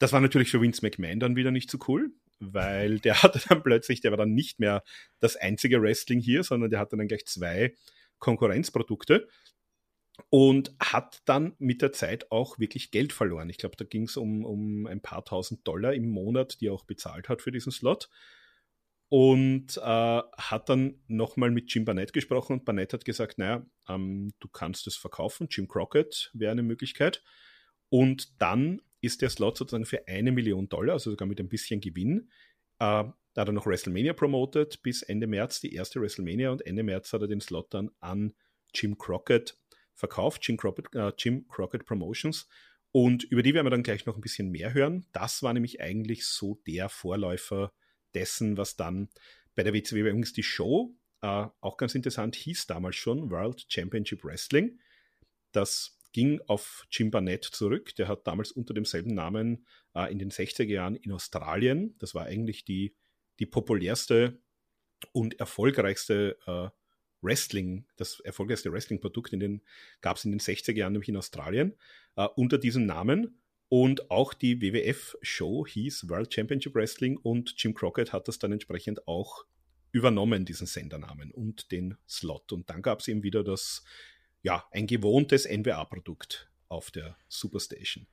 Das 0.00 0.12
war 0.12 0.20
natürlich 0.20 0.50
für 0.50 0.60
Vince 0.60 0.82
McMahon 0.82 1.18
dann 1.18 1.34
wieder 1.34 1.50
nicht 1.50 1.70
so 1.70 1.78
cool, 1.88 2.10
weil 2.40 2.98
der 2.98 3.14
hatte 3.22 3.40
dann 3.48 3.62
plötzlich, 3.62 4.02
der 4.02 4.10
war 4.10 4.18
dann 4.18 4.34
nicht 4.34 4.60
mehr 4.60 4.84
das 5.20 5.36
einzige 5.36 5.80
Wrestling 5.80 6.20
hier, 6.20 6.42
sondern 6.42 6.68
der 6.68 6.80
hatte 6.80 6.98
dann 6.98 7.08
gleich 7.08 7.24
zwei 7.24 7.74
Konkurrenzprodukte 8.18 9.28
und 10.30 10.74
hat 10.80 11.22
dann 11.24 11.54
mit 11.58 11.82
der 11.82 11.92
Zeit 11.92 12.30
auch 12.30 12.58
wirklich 12.58 12.90
Geld 12.90 13.12
verloren. 13.12 13.48
Ich 13.50 13.58
glaube, 13.58 13.76
da 13.76 13.84
ging 13.84 14.04
es 14.04 14.16
um, 14.16 14.44
um 14.44 14.86
ein 14.86 15.00
paar 15.00 15.24
tausend 15.24 15.66
Dollar 15.66 15.92
im 15.94 16.08
Monat, 16.08 16.60
die 16.60 16.68
er 16.68 16.72
auch 16.72 16.84
bezahlt 16.84 17.28
hat 17.28 17.42
für 17.42 17.52
diesen 17.52 17.72
Slot. 17.72 18.08
Und 19.08 19.76
äh, 19.76 19.80
hat 19.80 20.68
dann 20.68 21.02
nochmal 21.06 21.50
mit 21.50 21.72
Jim 21.72 21.84
Barnett 21.84 22.12
gesprochen 22.12 22.54
und 22.54 22.64
Barnett 22.64 22.92
hat 22.92 23.04
gesagt, 23.04 23.38
naja, 23.38 23.64
ähm, 23.88 24.32
du 24.40 24.48
kannst 24.48 24.86
es 24.86 24.96
verkaufen, 24.96 25.46
Jim 25.50 25.68
Crockett 25.68 26.30
wäre 26.32 26.52
eine 26.52 26.62
Möglichkeit. 26.62 27.22
Und 27.90 28.40
dann 28.40 28.80
ist 29.00 29.22
der 29.22 29.30
Slot 29.30 29.58
sozusagen 29.58 29.84
für 29.84 30.08
eine 30.08 30.32
Million 30.32 30.68
Dollar, 30.68 30.94
also 30.94 31.10
sogar 31.10 31.28
mit 31.28 31.38
ein 31.38 31.48
bisschen 31.48 31.80
Gewinn, 31.80 32.30
äh, 32.78 33.04
da 33.34 33.40
hat 33.40 33.48
er 33.48 33.52
noch 33.52 33.66
WrestleMania 33.66 34.12
promotet 34.12 34.80
bis 34.82 35.02
Ende 35.02 35.26
März, 35.26 35.60
die 35.60 35.74
erste 35.74 36.00
WrestleMania 36.00 36.50
und 36.50 36.64
Ende 36.64 36.84
März 36.84 37.12
hat 37.12 37.20
er 37.20 37.28
den 37.28 37.40
Slot 37.40 37.74
dann 37.74 37.90
an 38.00 38.32
Jim 38.72 38.96
Crockett 38.96 39.58
verkauft, 39.94 40.46
Jim 40.46 40.56
Crockett, 40.56 40.94
äh, 40.94 41.12
Jim 41.18 41.46
Crockett 41.48 41.84
Promotions. 41.84 42.48
Und 42.92 43.24
über 43.24 43.42
die 43.42 43.54
werden 43.54 43.66
wir 43.66 43.70
dann 43.70 43.82
gleich 43.82 44.06
noch 44.06 44.16
ein 44.16 44.20
bisschen 44.20 44.50
mehr 44.50 44.72
hören. 44.72 45.06
Das 45.12 45.42
war 45.42 45.52
nämlich 45.52 45.80
eigentlich 45.80 46.26
so 46.26 46.60
der 46.66 46.88
Vorläufer 46.88 47.72
dessen, 48.14 48.56
was 48.56 48.76
dann 48.76 49.08
bei 49.54 49.62
der 49.62 49.72
WCW 49.72 50.00
übrigens 50.00 50.32
die 50.32 50.42
Show, 50.42 50.96
äh, 51.22 51.46
auch 51.60 51.76
ganz 51.76 51.94
interessant, 51.94 52.36
hieß 52.36 52.66
damals 52.66 52.96
schon 52.96 53.30
World 53.30 53.66
Championship 53.68 54.24
Wrestling. 54.24 54.78
Das 55.52 55.98
ging 56.12 56.40
auf 56.46 56.86
Jim 56.90 57.10
Barnett 57.10 57.44
zurück. 57.44 57.94
Der 57.96 58.08
hat 58.08 58.26
damals 58.26 58.52
unter 58.52 58.74
demselben 58.74 59.14
Namen 59.14 59.66
äh, 59.94 60.10
in 60.12 60.18
den 60.18 60.30
60er 60.30 60.64
Jahren 60.64 60.96
in 60.96 61.12
Australien, 61.12 61.96
das 61.98 62.14
war 62.14 62.26
eigentlich 62.26 62.64
die, 62.64 62.94
die 63.38 63.46
populärste 63.46 64.40
und 65.12 65.40
erfolgreichste 65.40 66.38
äh, 66.46 66.68
Wrestling, 67.24 67.86
das 67.96 68.20
erfolgreichste 68.20 68.72
Wrestling-Produkt, 68.72 69.34
gab 70.00 70.16
es 70.16 70.24
in 70.24 70.30
den 70.30 70.40
60er 70.40 70.76
Jahren 70.76 70.92
nämlich 70.92 71.08
in 71.08 71.16
Australien, 71.16 71.74
äh, 72.16 72.28
unter 72.36 72.58
diesem 72.58 72.86
Namen. 72.86 73.40
Und 73.68 74.10
auch 74.10 74.34
die 74.34 74.60
WWF-Show 74.60 75.66
hieß 75.66 76.08
World 76.08 76.32
Championship 76.32 76.74
Wrestling 76.74 77.16
und 77.16 77.54
Jim 77.56 77.74
Crockett 77.74 78.12
hat 78.12 78.28
das 78.28 78.38
dann 78.38 78.52
entsprechend 78.52 79.08
auch 79.08 79.46
übernommen, 79.90 80.44
diesen 80.44 80.66
Sendernamen 80.66 81.30
und 81.30 81.72
den 81.72 81.96
Slot. 82.06 82.52
Und 82.52 82.68
dann 82.68 82.82
gab 82.82 83.00
es 83.00 83.08
eben 83.08 83.22
wieder 83.22 83.42
das, 83.42 83.82
ja, 84.42 84.64
ein 84.70 84.86
gewohntes 84.86 85.46
NWA-Produkt 85.46 86.50
auf 86.68 86.90
der 86.90 87.16
Superstation. 87.28 88.06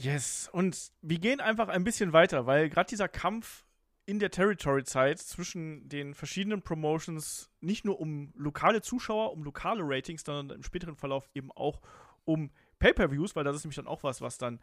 Yes, 0.00 0.48
und 0.52 0.90
wir 1.02 1.18
gehen 1.18 1.40
einfach 1.40 1.68
ein 1.68 1.84
bisschen 1.84 2.12
weiter, 2.12 2.46
weil 2.46 2.68
gerade 2.68 2.90
dieser 2.90 3.08
Kampf 3.08 3.63
in 4.06 4.18
der 4.18 4.30
Territory-Zeit 4.30 5.18
zwischen 5.18 5.88
den 5.88 6.14
verschiedenen 6.14 6.62
Promotions 6.62 7.50
nicht 7.60 7.84
nur 7.84 8.00
um 8.00 8.32
lokale 8.36 8.82
Zuschauer, 8.82 9.32
um 9.32 9.44
lokale 9.44 9.82
Ratings, 9.84 10.22
sondern 10.24 10.58
im 10.58 10.62
späteren 10.62 10.96
Verlauf 10.96 11.28
eben 11.34 11.50
auch 11.52 11.80
um 12.24 12.50
Pay-per-Views, 12.78 13.34
weil 13.34 13.44
das 13.44 13.56
ist 13.56 13.64
nämlich 13.64 13.76
dann 13.76 13.86
auch 13.86 14.02
was, 14.02 14.20
was 14.20 14.36
dann 14.36 14.60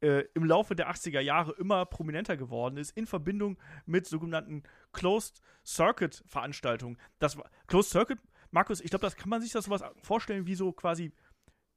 äh, 0.00 0.24
im 0.34 0.44
Laufe 0.44 0.76
der 0.76 0.90
80er 0.90 1.20
Jahre 1.20 1.52
immer 1.52 1.84
prominenter 1.86 2.36
geworden 2.36 2.76
ist, 2.76 2.96
in 2.96 3.06
Verbindung 3.06 3.58
mit 3.86 4.06
sogenannten 4.06 4.62
Closed 4.92 5.40
Circuit 5.64 6.22
Veranstaltungen. 6.26 6.98
Das 7.18 7.36
Closed 7.66 7.90
Circuit, 7.90 8.18
Markus, 8.50 8.80
ich 8.80 8.90
glaube, 8.90 9.06
das 9.06 9.16
kann 9.16 9.30
man 9.30 9.40
sich 9.40 9.52
das 9.52 9.64
sowas 9.64 9.82
vorstellen 10.02 10.46
wie 10.46 10.54
so 10.54 10.72
quasi 10.72 11.12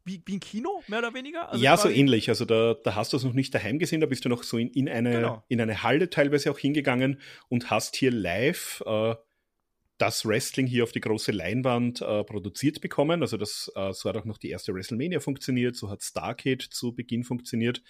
wie, 0.06 0.22
wie 0.26 0.38
ein 0.38 0.40
Kino, 0.40 0.82
mehr 0.88 1.00
oder 1.00 1.14
weniger? 1.14 1.50
Also 1.50 1.64
ja, 1.64 1.78
so 1.78 1.90
ähnlich. 1.90 2.30
Also 2.30 2.46
da, 2.46 2.76
da 2.84 2.96
hast 2.96 3.14
du 3.14 3.18
es 3.18 3.24
noch 3.24 3.34
nicht 3.34 3.54
daheim 3.54 3.80
gesehen, 3.80 4.02
da 4.02 4.08
bist 4.08 4.26
du 4.26 4.30
noch 4.30 4.44
so 4.44 4.58
in, 4.58 4.70
in, 4.70 4.90
eine, 4.90 5.12
genau. 5.12 5.44
in 5.48 5.62
eine 5.62 5.84
Halle 5.84 6.10
teilweise 6.10 6.52
auch 6.52 6.58
hingegangen 6.58 7.22
und 7.48 7.70
hast 7.70 7.96
hier 7.96 8.12
live 8.12 8.82
äh, 8.86 9.16
das 9.98 10.26
Wrestling 10.26 10.66
hier 10.66 10.84
auf 10.84 10.92
die 10.92 11.02
große 11.02 11.32
Leinwand 11.32 12.02
äh, 12.02 12.24
produziert 12.24 12.82
bekommen. 12.82 13.22
Also 13.22 13.38
das, 13.38 13.72
äh, 13.76 13.92
so 13.94 14.10
hat 14.10 14.18
auch 14.18 14.26
noch 14.26 14.38
die 14.38 14.50
erste 14.50 14.74
WrestleMania 14.74 15.20
funktioniert, 15.20 15.76
so 15.76 15.90
hat 15.90 16.02
Starcade 16.02 16.70
zu 16.70 16.96
Beginn 16.96 17.24
funktioniert. 17.24 17.84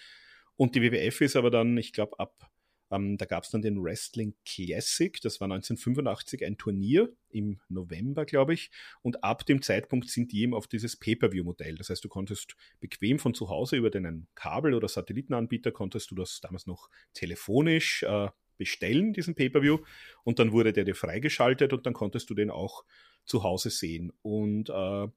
Und 0.56 0.76
die 0.76 0.82
WWF 0.82 1.22
ist 1.22 1.36
aber 1.36 1.52
dann, 1.52 1.78
ich 1.78 1.93
glaube, 1.93 2.19
ab 2.19 2.50
ähm, 2.91 3.17
da 3.17 3.25
gab 3.25 3.43
es 3.43 3.52
dann 3.52 3.62
den 3.62 3.82
Wrestling 3.84 4.36
Classic, 4.45 5.19
das 5.21 5.39
war 5.39 5.45
1985 5.45 6.45
ein 6.45 6.58
Turnier 6.58 7.13
im 7.30 7.60
November, 7.69 8.25
glaube 8.25 8.54
ich. 8.54 8.71
Und 9.02 9.23
ab 9.23 9.45
dem 9.45 9.62
Zeitpunkt 9.62 10.10
sind 10.10 10.32
die 10.32 10.41
eben 10.41 10.54
auf 10.54 10.67
dieses 10.67 10.97
Pay-per-view-Modell. 10.97 11.75
Das 11.75 11.89
heißt, 11.89 12.04
du 12.04 12.10
konntest 12.10 12.56
bequem 12.80 13.19
von 13.19 13.34
zu 13.34 13.49
Hause 13.49 13.78
über 13.78 13.89
deinen 13.89 14.28
Kabel- 14.36 14.73
oder 14.73 14.88
Satellitenanbieter, 14.88 15.71
konntest 15.71 16.12
du 16.12 16.15
das 16.15 16.41
damals 16.41 16.65
noch 16.65 16.89
telefonisch 17.13 18.04
äh, 18.04 18.30
bestellen, 18.58 19.13
diesen 19.13 19.36
Pay-per-view. 19.36 19.80
Und 20.23 20.39
dann 20.39 20.52
wurde 20.52 20.73
der 20.73 20.84
dir 20.84 20.95
freigeschaltet 20.95 21.73
und 21.73 21.86
dann 21.86 21.93
konntest 21.93 22.30
du 22.30 22.34
den 22.34 22.49
auch 22.49 22.84
zu 23.25 23.43
Hause 23.43 23.69
sehen. 23.69 24.12
Und 24.21 24.69
äh, 24.69 25.08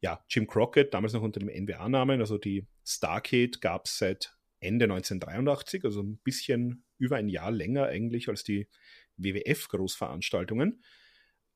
ja, 0.00 0.24
Jim 0.28 0.46
Crockett, 0.46 0.94
damals 0.94 1.12
noch 1.12 1.22
unter 1.22 1.40
dem 1.40 1.48
NWA-Namen, 1.48 2.20
also 2.20 2.38
die 2.38 2.66
Starcade 2.84 3.58
gab 3.60 3.86
es 3.86 3.98
seit 3.98 4.34
Ende 4.60 4.84
1983, 4.84 5.84
also 5.84 6.02
ein 6.02 6.18
bisschen 6.18 6.84
über 6.98 7.16
ein 7.16 7.28
Jahr 7.28 7.50
länger 7.50 7.86
eigentlich 7.86 8.28
als 8.28 8.44
die 8.44 8.68
WWF-Großveranstaltungen. 9.16 10.82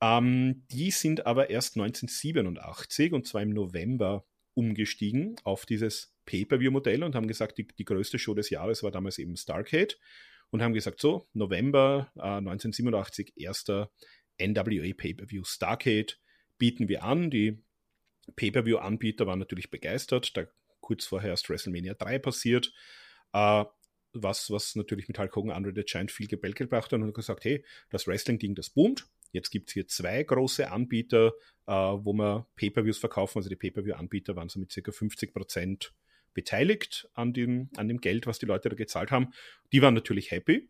Ähm, 0.00 0.64
die 0.70 0.90
sind 0.90 1.26
aber 1.26 1.50
erst 1.50 1.76
1987 1.76 3.12
und 3.12 3.26
zwar 3.26 3.42
im 3.42 3.50
November 3.50 4.24
umgestiegen 4.54 5.36
auf 5.44 5.64
dieses 5.64 6.14
Pay-per-view-Modell 6.26 7.02
und 7.04 7.14
haben 7.14 7.28
gesagt, 7.28 7.58
die, 7.58 7.66
die 7.66 7.84
größte 7.84 8.18
Show 8.18 8.34
des 8.34 8.50
Jahres 8.50 8.82
war 8.82 8.90
damals 8.90 9.18
eben 9.18 9.36
Starcade 9.36 9.94
und 10.50 10.62
haben 10.62 10.74
gesagt, 10.74 11.00
so, 11.00 11.28
November 11.32 12.12
äh, 12.16 12.20
1987, 12.20 13.32
erster 13.36 13.90
NWA 14.40 14.92
Pay-per-view 14.94 15.44
Starcade 15.44 16.14
bieten 16.58 16.88
wir 16.88 17.04
an. 17.04 17.30
Die 17.30 17.62
Pay-per-view-Anbieter 18.36 19.26
waren 19.26 19.38
natürlich 19.38 19.70
begeistert. 19.70 20.36
Da 20.36 20.46
kurz 20.80 21.06
vorher 21.06 21.32
ist 21.32 21.48
WrestleMania 21.48 21.94
3 21.94 22.18
passiert. 22.18 22.72
Äh, 23.32 23.64
was, 24.12 24.50
was 24.50 24.74
natürlich 24.74 25.08
mit 25.08 25.18
Hulk 25.18 25.34
Hogan 25.34 25.50
Andre 25.50 25.72
the 25.74 25.82
Giant 25.84 26.10
viel 26.10 26.26
Gebell 26.26 26.52
gebracht 26.52 26.92
hat 26.92 27.00
und 27.00 27.12
gesagt, 27.14 27.44
hey, 27.44 27.64
das 27.90 28.06
Wrestling-Ding, 28.06 28.54
das 28.54 28.70
boomt. 28.70 29.06
Jetzt 29.32 29.50
gibt 29.50 29.68
es 29.68 29.74
hier 29.74 29.88
zwei 29.88 30.22
große 30.22 30.70
Anbieter, 30.70 31.32
äh, 31.66 31.72
wo 31.72 32.12
wir 32.12 32.46
Pay-Per-Views 32.56 32.98
verkaufen. 32.98 33.38
Also 33.38 33.48
die 33.48 33.56
Pay-Per-View-Anbieter 33.56 34.36
waren 34.36 34.48
so 34.48 34.60
mit 34.60 34.74
ca. 34.74 34.92
50 34.92 35.32
Prozent 35.32 35.94
beteiligt 36.34 37.08
an 37.14 37.32
dem, 37.32 37.70
an 37.76 37.88
dem 37.88 38.00
Geld, 38.00 38.26
was 38.26 38.38
die 38.38 38.46
Leute 38.46 38.68
da 38.68 38.76
gezahlt 38.76 39.10
haben. 39.10 39.32
Die 39.72 39.82
waren 39.82 39.94
natürlich 39.94 40.30
happy. 40.30 40.68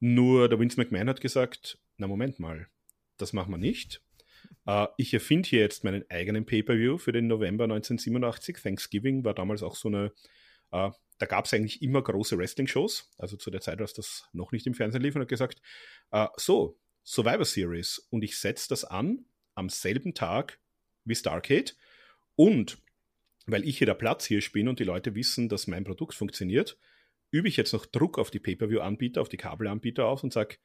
Nur 0.00 0.48
der 0.48 0.58
Vince 0.58 0.78
McMahon 0.78 1.08
hat 1.08 1.20
gesagt, 1.20 1.78
na 1.96 2.06
Moment 2.06 2.38
mal, 2.38 2.68
das 3.16 3.32
machen 3.32 3.52
wir 3.52 3.58
nicht. 3.58 4.02
Uh, 4.66 4.86
ich 4.98 5.12
erfinde 5.12 5.48
hier 5.48 5.60
jetzt 5.60 5.84
meinen 5.84 6.04
eigenen 6.10 6.44
Pay-Per-View 6.44 6.98
für 6.98 7.12
den 7.12 7.26
November 7.26 7.64
1987. 7.64 8.58
Thanksgiving 8.62 9.24
war 9.24 9.34
damals 9.34 9.62
auch 9.62 9.76
so 9.76 9.88
eine 9.88 10.12
uh, 10.72 10.90
da 11.18 11.26
gab 11.26 11.46
es 11.46 11.54
eigentlich 11.54 11.82
immer 11.82 12.02
große 12.02 12.36
Wrestling-Shows, 12.36 13.10
also 13.18 13.36
zu 13.36 13.50
der 13.50 13.60
Zeit, 13.60 13.80
als 13.80 13.94
das 13.94 14.28
noch 14.32 14.52
nicht 14.52 14.66
im 14.66 14.74
Fernsehen 14.74 15.02
lief, 15.02 15.14
und 15.14 15.22
hat 15.22 15.28
gesagt, 15.28 15.60
äh, 16.10 16.26
so, 16.36 16.78
Survivor 17.04 17.44
Series, 17.44 17.98
und 18.10 18.22
ich 18.22 18.38
setze 18.38 18.68
das 18.68 18.84
an 18.84 19.26
am 19.54 19.68
selben 19.68 20.14
Tag 20.14 20.58
wie 21.04 21.14
Starcade. 21.14 21.72
Und 22.34 22.78
weil 23.46 23.64
ich 23.64 23.78
hier 23.78 23.86
der 23.86 23.94
Platz 23.94 24.24
hier 24.24 24.42
bin 24.52 24.68
und 24.68 24.80
die 24.80 24.84
Leute 24.84 25.14
wissen, 25.14 25.48
dass 25.48 25.66
mein 25.66 25.84
Produkt 25.84 26.14
funktioniert, 26.14 26.78
übe 27.30 27.48
ich 27.48 27.56
jetzt 27.56 27.72
noch 27.72 27.86
Druck 27.86 28.18
auf 28.18 28.30
die 28.30 28.38
Pay-Per-View-Anbieter, 28.38 29.20
auf 29.20 29.28
die 29.28 29.36
Kabelanbieter 29.36 30.06
aus 30.06 30.24
und 30.24 30.32
sage, 30.32 30.56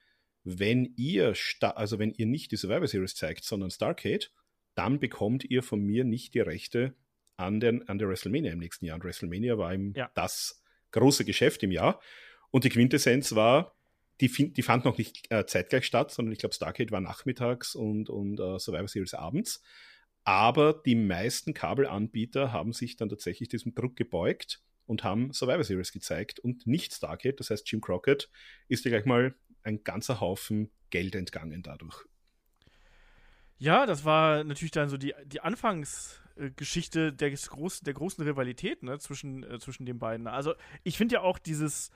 wenn 0.44 0.94
ihr, 0.96 1.34
also 1.62 2.00
wenn 2.00 2.14
ihr 2.14 2.26
nicht 2.26 2.52
die 2.52 2.56
Survivor 2.56 2.88
Series 2.88 3.16
zeigt, 3.16 3.44
sondern 3.44 3.70
Starcade, 3.70 4.28
dann 4.76 5.00
bekommt 5.00 5.44
ihr 5.44 5.62
von 5.62 5.82
mir 5.82 6.06
nicht 6.06 6.34
die 6.34 6.40
Rechte 6.40 6.96
an, 7.40 7.60
den, 7.60 7.88
an 7.88 7.98
der 7.98 8.10
WrestleMania 8.10 8.52
im 8.52 8.60
nächsten 8.60 8.86
Jahr. 8.86 8.96
Und 8.96 9.04
WrestleMania 9.04 9.58
war 9.58 9.74
eben 9.74 9.94
ja. 9.96 10.12
das 10.16 10.62
große 10.92 11.26
Geschäft 11.26 11.64
im 11.64 11.72
Jahr. 11.72 12.02
Und 12.52 12.64
die 12.64 12.70
Quintessenz 12.70 13.36
war, 13.36 13.76
die, 14.20 14.28
die 14.52 14.62
fand 14.62 14.84
noch 14.86 14.98
nicht 14.98 15.32
äh, 15.32 15.46
zeitgleich 15.46 15.86
statt, 15.86 16.12
sondern 16.12 16.34
ich 16.34 16.40
glaube, 16.40 16.54
Starcade 16.54 16.92
war 16.92 17.00
nachmittags 17.00 17.76
und, 17.76 18.10
und 18.10 18.40
uh, 18.40 18.60
Survivor 18.60 18.88
Series 18.88 19.14
abends. 19.14 19.64
Aber 20.26 20.74
die 20.86 20.96
meisten 20.96 21.54
Kabelanbieter 21.54 22.52
haben 22.52 22.74
sich 22.74 22.98
dann 22.98 23.10
tatsächlich 23.10 23.48
diesem 23.48 23.74
Druck 23.74 23.96
gebeugt 23.96 24.62
und 24.86 25.04
haben 25.04 25.32
Survivor 25.32 25.64
Series 25.64 25.94
gezeigt 25.94 26.40
und 26.40 26.68
nicht 26.68 26.94
Starcade. 26.94 27.36
Das 27.36 27.50
heißt, 27.52 27.72
Jim 27.72 27.80
Crockett 27.80 28.30
ist 28.68 28.84
ja 28.84 28.92
gleich 28.92 29.06
mal 29.06 29.34
ein 29.64 29.84
ganzer 29.84 30.20
Haufen 30.20 30.72
Geld 30.90 31.16
entgangen 31.16 31.64
dadurch. 31.64 32.04
Ja, 33.60 33.86
das 33.86 34.04
war 34.04 34.44
natürlich 34.44 34.72
dann 34.72 34.90
so 34.90 34.98
die, 34.98 35.14
die 35.26 35.42
Anfangs, 35.42 36.22
Geschichte 36.56 37.14
der, 37.14 37.32
groß, 37.32 37.82
der 37.82 37.94
großen 37.94 38.24
Rivalität 38.24 38.84
ne, 38.84 38.98
zwischen, 39.00 39.44
äh, 39.44 39.60
zwischen 39.60 39.86
den 39.86 40.00
beiden. 40.00 40.28
Also 40.28 40.54
ich 40.84 40.98
finde 40.98 41.16
ja 41.16 41.22
auch 41.22 41.38
dieses 41.38 41.92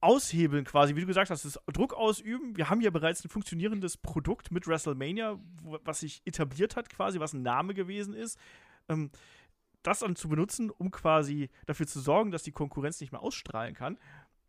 Aushebeln 0.00 0.64
quasi, 0.64 0.94
wie 0.94 1.00
du 1.00 1.06
gesagt 1.06 1.30
hast, 1.30 1.44
das 1.44 1.58
Druck 1.72 1.94
ausüben. 1.94 2.56
Wir 2.56 2.68
haben 2.68 2.80
ja 2.80 2.90
bereits 2.90 3.24
ein 3.24 3.28
funktionierendes 3.28 3.96
Produkt 3.96 4.50
mit 4.50 4.66
WrestleMania, 4.66 5.38
was 5.62 6.00
sich 6.00 6.22
etabliert 6.24 6.76
hat 6.76 6.90
quasi, 6.90 7.18
was 7.18 7.32
ein 7.32 7.42
Name 7.42 7.74
gewesen 7.74 8.14
ist. 8.14 8.38
Ähm, 8.88 9.10
das 9.82 10.00
dann 10.00 10.16
zu 10.16 10.28
benutzen, 10.28 10.70
um 10.70 10.90
quasi 10.90 11.48
dafür 11.66 11.86
zu 11.86 12.00
sorgen, 12.00 12.30
dass 12.30 12.42
die 12.42 12.52
Konkurrenz 12.52 13.00
nicht 13.00 13.12
mehr 13.12 13.22
ausstrahlen 13.22 13.74
kann, 13.74 13.98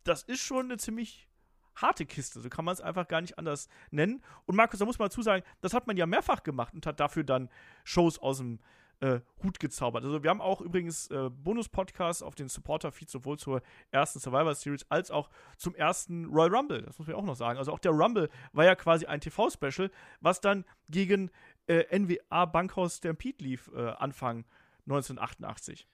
das 0.02 0.22
ist 0.22 0.40
schon 0.40 0.66
eine 0.66 0.78
ziemlich 0.78 1.28
harte 1.76 2.06
Kiste. 2.06 2.40
So 2.40 2.48
kann 2.48 2.64
man 2.64 2.72
es 2.72 2.80
einfach 2.80 3.06
gar 3.06 3.20
nicht 3.20 3.38
anders 3.38 3.68
nennen. 3.90 4.22
Und 4.46 4.56
Markus, 4.56 4.80
da 4.80 4.84
muss 4.84 4.98
man 4.98 5.08
dazu 5.08 5.22
sagen, 5.22 5.44
das 5.60 5.74
hat 5.74 5.86
man 5.86 5.96
ja 5.96 6.06
mehrfach 6.06 6.42
gemacht 6.42 6.74
und 6.74 6.86
hat 6.86 7.00
dafür 7.00 7.24
dann 7.24 7.48
Shows 7.84 8.18
aus 8.18 8.38
dem 8.38 8.58
äh, 9.00 9.20
Hut 9.42 9.60
gezaubert. 9.60 10.04
Also 10.04 10.22
wir 10.22 10.30
haben 10.30 10.40
auch 10.40 10.60
übrigens 10.60 11.10
äh, 11.10 11.30
Bonus-Podcasts 11.30 12.22
auf 12.22 12.34
den 12.34 12.48
Supporter-Feed 12.48 13.08
sowohl 13.08 13.38
zur 13.38 13.62
ersten 13.90 14.18
Survivor 14.18 14.54
Series 14.54 14.86
als 14.88 15.10
auch 15.10 15.30
zum 15.56 15.74
ersten 15.74 16.26
Royal 16.26 16.54
Rumble. 16.54 16.82
Das 16.82 16.98
muss 16.98 17.06
man 17.06 17.16
auch 17.16 17.24
noch 17.24 17.36
sagen. 17.36 17.58
Also 17.58 17.72
auch 17.72 17.78
der 17.78 17.92
Rumble 17.92 18.28
war 18.52 18.64
ja 18.64 18.74
quasi 18.74 19.06
ein 19.06 19.20
TV-Special, 19.20 19.90
was 20.20 20.40
dann 20.40 20.64
gegen 20.88 21.30
äh, 21.66 21.84
NWA 21.96 22.46
Bankhaus 22.46 22.96
Stampede 22.96 23.44
lief 23.44 23.70
äh, 23.74 23.88
Anfang 23.90 24.44
1988. 24.86 25.86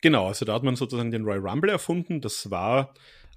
Genau, 0.00 0.26
also 0.26 0.44
da 0.44 0.54
hat 0.54 0.64
man 0.64 0.74
sozusagen 0.74 1.12
den 1.12 1.24
Royal 1.24 1.46
Rumble 1.46 1.70
erfunden. 1.70 2.20
Das 2.20 2.50
war 2.50 2.94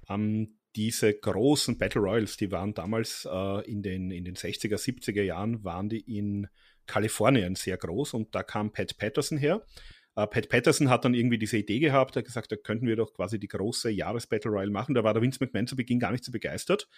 ähm, 0.08 0.58
diese 0.74 1.14
großen 1.14 1.78
Battle 1.78 2.00
Royals, 2.02 2.36
die 2.36 2.50
waren 2.50 2.74
damals 2.74 3.26
äh, 3.30 3.70
in, 3.70 3.82
den, 3.82 4.10
in 4.10 4.24
den 4.24 4.34
60er, 4.34 4.76
70er 4.76 5.22
Jahren, 5.22 5.64
waren 5.64 5.88
die 5.88 6.00
in 6.00 6.48
Kalifornien 6.86 7.54
sehr 7.54 7.76
groß 7.76 8.14
und 8.14 8.34
da 8.34 8.42
kam 8.42 8.72
Pat 8.72 8.96
Patterson 8.98 9.38
her. 9.38 9.64
Uh, 10.18 10.26
Pat 10.26 10.48
Patterson 10.48 10.88
hat 10.88 11.04
dann 11.04 11.12
irgendwie 11.12 11.36
diese 11.36 11.58
Idee 11.58 11.78
gehabt, 11.78 12.16
er 12.16 12.20
hat 12.20 12.26
gesagt, 12.26 12.50
da 12.50 12.56
könnten 12.56 12.86
wir 12.86 12.96
doch 12.96 13.12
quasi 13.12 13.38
die 13.38 13.48
große 13.48 13.90
Jahres-Battle 13.90 14.50
Royale 14.50 14.70
machen. 14.70 14.94
Da 14.94 15.04
war 15.04 15.12
der 15.12 15.22
Vince 15.22 15.38
McMahon 15.42 15.66
zu 15.66 15.76
Beginn 15.76 15.98
gar 15.98 16.10
nicht 16.10 16.24
so 16.24 16.32
begeistert. 16.32 16.88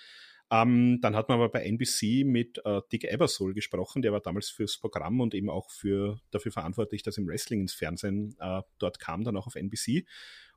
Um, 0.51 0.59
ähm, 0.61 1.01
dann 1.03 1.15
hat 1.15 1.29
man 1.29 1.39
aber 1.39 1.51
bei 1.51 1.63
NBC 1.65 2.25
mit 2.25 2.65
uh, 2.65 2.81
Dick 2.91 3.05
Ebersol 3.05 3.53
gesprochen, 3.53 4.01
der 4.01 4.13
war 4.13 4.21
damals 4.21 4.49
fürs 4.49 4.79
Programm 4.79 5.21
und 5.21 5.35
eben 5.35 5.51
auch 5.51 5.69
für, 5.71 6.21
dafür 6.31 6.53
verantwortlich, 6.53 7.03
dass 7.03 7.19
im 7.19 7.27
Wrestling 7.27 7.61
ins 7.63 7.75
Fernsehen 7.75 8.35
uh, 8.41 8.63
dort 8.79 8.99
kam, 8.99 9.25
dann 9.25 9.37
auch 9.37 9.47
auf 9.47 9.57
NBC 9.57 10.07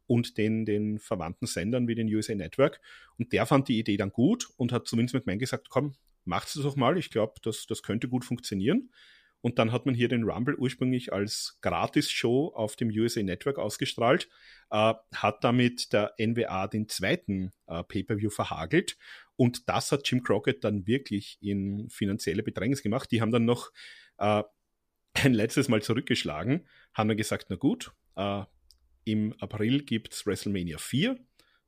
und 0.07 0.37
den, 0.37 0.65
den 0.65 0.99
verwandten 0.99 1.45
Sendern 1.45 1.87
wie 1.89 1.95
den 1.95 2.13
USA 2.13 2.35
Network. 2.35 2.79
Und 3.17 3.33
der 3.33 3.45
fand 3.45 3.67
die 3.67 3.79
Idee 3.79 3.97
dann 3.97 4.11
gut 4.11 4.49
und 4.55 4.71
hat 4.71 4.87
zumindest 4.87 5.13
mit 5.13 5.25
McMahon 5.25 5.39
gesagt, 5.39 5.69
komm, 5.69 5.95
macht 6.25 6.47
es 6.47 6.53
doch 6.53 6.75
mal, 6.75 6.97
ich 6.97 7.09
glaube, 7.09 7.33
das, 7.41 7.65
das 7.65 7.83
könnte 7.83 8.07
gut 8.07 8.23
funktionieren. 8.23 8.91
Und 9.41 9.57
dann 9.57 9.71
hat 9.71 9.85
man 9.85 9.95
hier 9.95 10.07
den 10.07 10.23
Rumble 10.23 10.55
ursprünglich 10.55 11.11
als 11.11 11.57
Gratis-Show 11.61 12.53
auf 12.55 12.75
dem 12.75 12.89
USA 12.89 13.23
Network 13.23 13.57
ausgestrahlt, 13.57 14.29
äh, 14.69 14.93
hat 15.13 15.43
damit 15.43 15.93
der 15.93 16.13
NWA 16.19 16.67
den 16.67 16.87
zweiten 16.87 17.51
äh, 17.67 17.83
Pay-per-view 17.83 18.29
verhagelt. 18.29 18.97
Und 19.35 19.67
das 19.67 19.91
hat 19.91 20.07
Jim 20.09 20.21
Crockett 20.21 20.63
dann 20.63 20.85
wirklich 20.85 21.39
in 21.41 21.89
finanzielle 21.89 22.43
Bedrängnis 22.43 22.83
gemacht. 22.83 23.11
Die 23.11 23.21
haben 23.21 23.31
dann 23.31 23.45
noch 23.45 23.71
äh, 24.17 24.43
ein 25.13 25.33
letztes 25.33 25.67
Mal 25.67 25.81
zurückgeschlagen, 25.81 26.67
haben 26.93 27.07
dann 27.07 27.17
gesagt, 27.17 27.47
na 27.49 27.55
gut, 27.55 27.91
äh, 28.15 28.43
im 29.03 29.33
April 29.39 29.83
gibt 29.83 30.13
es 30.13 30.25
WrestleMania 30.25 30.77
4. 30.77 31.17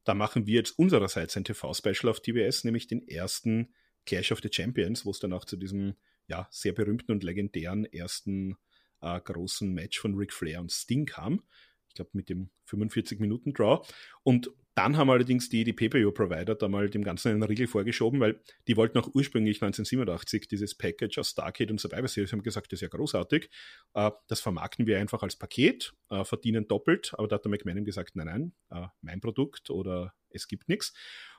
da 0.04 0.14
machen 0.14 0.46
wir 0.46 0.56
jetzt 0.56 0.78
unsererseits 0.78 1.36
ein 1.36 1.46
TV-Special 1.46 2.10
auf 2.10 2.20
TBS, 2.20 2.64
nämlich 2.66 2.88
den 2.88 3.08
ersten 3.08 3.74
Clash 4.06 4.32
of 4.32 4.42
the 4.44 4.50
Champions, 4.52 5.06
wo 5.06 5.12
es 5.12 5.20
dann 5.20 5.34
auch 5.34 5.46
zu 5.46 5.58
diesem 5.58 5.96
ja, 6.28 6.48
sehr 6.52 6.74
berühmten 6.74 7.12
und 7.12 7.24
legendären 7.24 7.86
ersten 7.86 8.56
äh, 9.02 9.20
großen 9.20 9.72
Match 9.74 10.00
von 10.00 10.16
Ric 10.16 10.34
Flair 10.34 10.62
und 10.62 10.72
Sting 10.72 11.06
kam. 11.06 11.44
Ich 11.90 11.96
glaube, 11.96 12.12
mit 12.14 12.30
dem 12.30 12.50
45-Minuten-Draw. 12.68 13.86
Und 14.24 14.52
dann 14.76 14.98
haben 14.98 15.12
allerdings 15.12 15.50
die, 15.50 15.64
die 15.64 15.74
PPU-Provider 15.74 16.56
da 16.56 16.68
mal 16.68 16.90
dem 16.90 17.04
Ganzen 17.04 17.30
einen 17.30 17.44
Riegel 17.44 17.68
vorgeschoben, 17.68 18.20
weil 18.20 18.42
die 18.68 18.76
wollten 18.76 18.98
auch 18.98 19.08
ursprünglich 19.14 19.62
1987 19.62 20.48
dieses 20.48 20.76
Package 20.76 21.20
aus 21.20 21.30
Starcade 21.30 21.72
und 21.72 21.80
Survivor 21.80 22.08
Series, 22.08 22.32
haben 22.32 22.42
gesagt, 22.42 22.72
das 22.72 22.78
ist 22.78 22.82
ja 22.82 22.88
großartig. 22.88 23.50
Äh, 23.94 24.12
das 24.28 24.40
vermarkten 24.40 24.88
wir 24.88 25.00
einfach 25.00 25.22
als 25.22 25.36
Paket, 25.36 25.94
äh, 26.10 26.24
verdienen 26.24 26.68
doppelt, 26.68 27.14
aber 27.18 27.28
da 27.28 27.36
hat 27.36 27.46
der 27.46 27.52
McMahon 27.52 27.86
gesagt, 27.86 28.16
nein, 28.16 28.26
nein, 28.26 28.54
äh, 28.84 28.88
mein 29.02 29.22
Produkt 29.22 29.70
oder 29.70 30.16
es 30.30 30.48
gibt 30.48 30.70
nichts. 30.70 30.94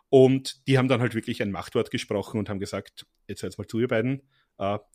Und 0.09 0.69
die 0.69 0.79
haben 0.79 0.87
dann 0.87 1.01
halt 1.01 1.17
wirklich 1.17 1.43
ein 1.43 1.51
Machtwort 1.51 1.91
gesprochen 1.91 2.39
und 2.39 2.49
haben 2.49 2.61
gesagt, 2.61 3.05
jetzt 3.27 3.41
seid 3.41 3.59
mal 3.59 3.67
zu, 3.67 3.81
ihr 3.81 3.89
beiden, 3.89 4.23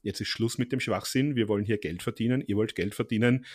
jetzt 0.03 0.21
ist 0.21 0.27
Schluss 0.27 0.57
mit 0.57 0.71
dem 0.71 0.79
Schwachsinn, 0.79 1.35
wir 1.35 1.47
wollen 1.47 1.65
hier 1.65 1.77
Geld 1.77 2.01
verdienen, 2.01 2.43
ihr 2.45 2.55
wollt 2.55 2.75
Geld 2.75 2.95
verdienen, 2.95 3.45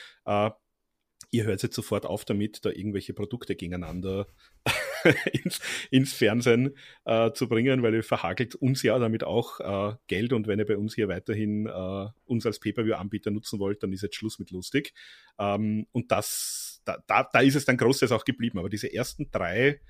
ihr 1.35 1.45
hört 1.45 1.63
jetzt 1.63 1.75
sofort 1.75 2.07
auf 2.07 2.25
damit, 2.25 2.65
da 2.65 2.71
irgendwelche 2.71 3.13
Produkte 3.13 3.57
gegeneinander 3.57 4.27
ins, 5.33 5.61
ins, 5.91 6.13
Fernsehen 6.13 6.77
äh, 7.05 7.33
zu 7.33 7.49
bringen, 7.49 7.83
weil 7.83 7.95
ihr 7.95 8.05
verhagelt 8.05 8.55
uns 8.55 8.83
ja 8.83 8.99
damit 8.99 9.25
auch 9.25 9.61
äh, 9.61 9.97
Geld 10.07 10.33
und 10.33 10.47
wenn 10.47 10.61
ihr 10.61 10.67
bei 10.67 10.77
uns 10.77 10.95
hier 10.95 11.09
weiterhin 11.09 11.67
äh, 11.67 12.07
uns 12.25 12.47
als 12.47 12.61
Pay-Per-View-Anbieter 12.61 13.31
nutzen 13.31 13.59
wollt, 13.59 13.83
dann 13.83 13.93
ist 13.93 14.03
jetzt 14.03 14.15
Schluss 14.15 14.39
mit 14.39 14.51
lustig. 14.51 14.95
Ähm, 15.39 15.87
und 15.93 16.11
das, 16.13 16.81
da, 16.85 17.03
da, 17.07 17.29
da, 17.31 17.41
ist 17.41 17.57
es 17.57 17.65
dann 17.65 17.77
großes 17.77 18.13
auch 18.13 18.25
geblieben. 18.25 18.59
Aber 18.59 18.69
diese 18.69 18.93
ersten 18.93 19.31
drei 19.31 19.81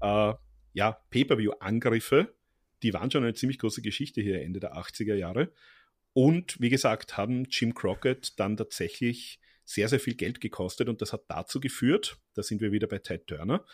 äh, 0.00 0.34
ja, 0.74 0.98
Pay-Per-View-Angriffe, 1.10 2.34
die 2.82 2.94
waren 2.94 3.10
schon 3.10 3.24
eine 3.24 3.34
ziemlich 3.34 3.58
große 3.58 3.82
Geschichte 3.82 4.20
hier 4.20 4.42
Ende 4.42 4.60
der 4.60 4.76
80er 4.76 5.14
Jahre. 5.14 5.52
Und 6.12 6.60
wie 6.60 6.68
gesagt, 6.68 7.16
haben 7.16 7.44
Jim 7.44 7.74
Crockett 7.74 8.38
dann 8.38 8.56
tatsächlich 8.56 9.40
sehr, 9.64 9.88
sehr 9.88 10.00
viel 10.00 10.14
Geld 10.14 10.40
gekostet 10.40 10.88
und 10.88 11.00
das 11.00 11.12
hat 11.12 11.24
dazu 11.28 11.60
geführt, 11.60 12.18
da 12.34 12.42
sind 12.42 12.60
wir 12.60 12.72
wieder 12.72 12.86
bei 12.86 12.98
Ted 12.98 13.26
Turner, 13.26 13.64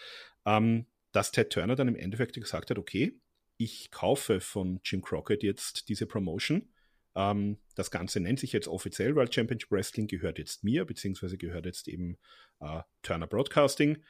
ähm, 0.44 0.86
dass 1.12 1.32
Ted 1.32 1.50
Turner 1.50 1.74
dann 1.74 1.88
im 1.88 1.96
Endeffekt 1.96 2.34
gesagt 2.34 2.70
hat, 2.70 2.78
okay, 2.78 3.18
ich 3.56 3.90
kaufe 3.90 4.40
von 4.40 4.80
Jim 4.84 5.02
Crockett 5.02 5.42
jetzt 5.42 5.88
diese 5.88 6.06
Promotion. 6.06 6.70
Ähm, 7.16 7.58
das 7.74 7.90
Ganze 7.90 8.20
nennt 8.20 8.38
sich 8.38 8.52
jetzt 8.52 8.68
offiziell 8.68 9.16
World 9.16 9.34
Championship 9.34 9.70
Wrestling, 9.72 10.06
gehört 10.06 10.38
jetzt 10.38 10.62
mir, 10.62 10.84
beziehungsweise 10.84 11.36
gehört 11.38 11.66
jetzt 11.66 11.88
eben 11.88 12.18
äh, 12.60 12.82
Turner 13.02 13.26
Broadcasting. 13.26 14.04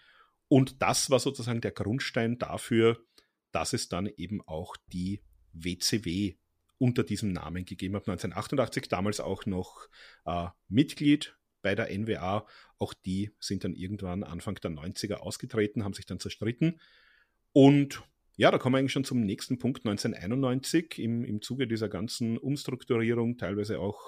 Und 0.48 0.82
das 0.82 1.10
war 1.10 1.18
sozusagen 1.18 1.60
der 1.60 1.72
Grundstein 1.72 2.38
dafür, 2.38 2.98
dass 3.52 3.72
es 3.72 3.88
dann 3.88 4.06
eben 4.06 4.40
auch 4.42 4.76
die 4.92 5.22
WCW 5.52 6.36
unter 6.78 7.02
diesem 7.02 7.32
Namen 7.32 7.64
gegeben 7.64 7.96
hat. 7.96 8.08
1988 8.08 8.88
damals 8.88 9.20
auch 9.20 9.46
noch 9.46 9.88
äh, 10.24 10.46
Mitglied 10.68 11.36
bei 11.62 11.74
der 11.74 11.90
NWA. 11.96 12.46
Auch 12.78 12.94
die 12.94 13.32
sind 13.40 13.64
dann 13.64 13.74
irgendwann 13.74 14.22
Anfang 14.22 14.54
der 14.56 14.70
90er 14.70 15.14
ausgetreten, 15.14 15.84
haben 15.84 15.94
sich 15.94 16.06
dann 16.06 16.20
zerstritten. 16.20 16.80
Und 17.52 18.02
ja, 18.36 18.52
da 18.52 18.58
kommen 18.58 18.74
wir 18.74 18.78
eigentlich 18.78 18.92
schon 18.92 19.04
zum 19.04 19.20
nächsten 19.20 19.58
Punkt, 19.58 19.84
1991, 19.84 21.00
im, 21.00 21.24
im 21.24 21.42
Zuge 21.42 21.66
dieser 21.66 21.88
ganzen 21.88 22.38
Umstrukturierung, 22.38 23.36
teilweise 23.36 23.80
auch 23.80 24.00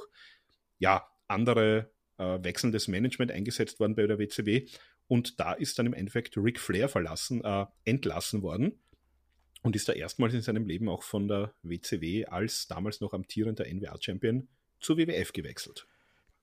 ja, 0.79 1.05
andere 1.27 1.91
äh, 2.19 2.39
wechselndes 2.43 2.87
Management 2.87 3.33
eingesetzt 3.33 3.81
worden 3.81 3.97
bei 3.97 4.07
der 4.07 4.21
WCW. 4.21 4.69
Und 5.09 5.41
da 5.41 5.55
ist 5.55 5.81
dann 5.81 5.87
im 5.87 5.95
Endeffekt 5.95 6.37
Ric 6.37 6.61
Flair 6.61 6.89
verlassen, 6.89 7.43
äh, 7.43 7.67
entlassen 7.85 8.43
worden 8.43 8.81
und 9.63 9.77
ist 9.77 9.89
da 9.89 9.93
erstmals 9.93 10.35
in 10.35 10.43
seinem 10.43 10.67
Leben 10.67 10.89
auch 10.89 11.03
von 11.03 11.29
der 11.29 11.53
WCW 11.63 12.27
als 12.27 12.67
damals 12.67 13.01
noch 13.01 13.13
amtierender 13.13 13.67
NWA-Champion 13.67 14.49
zur 14.81 14.97
WWF 14.97 15.33
gewechselt. 15.33 15.87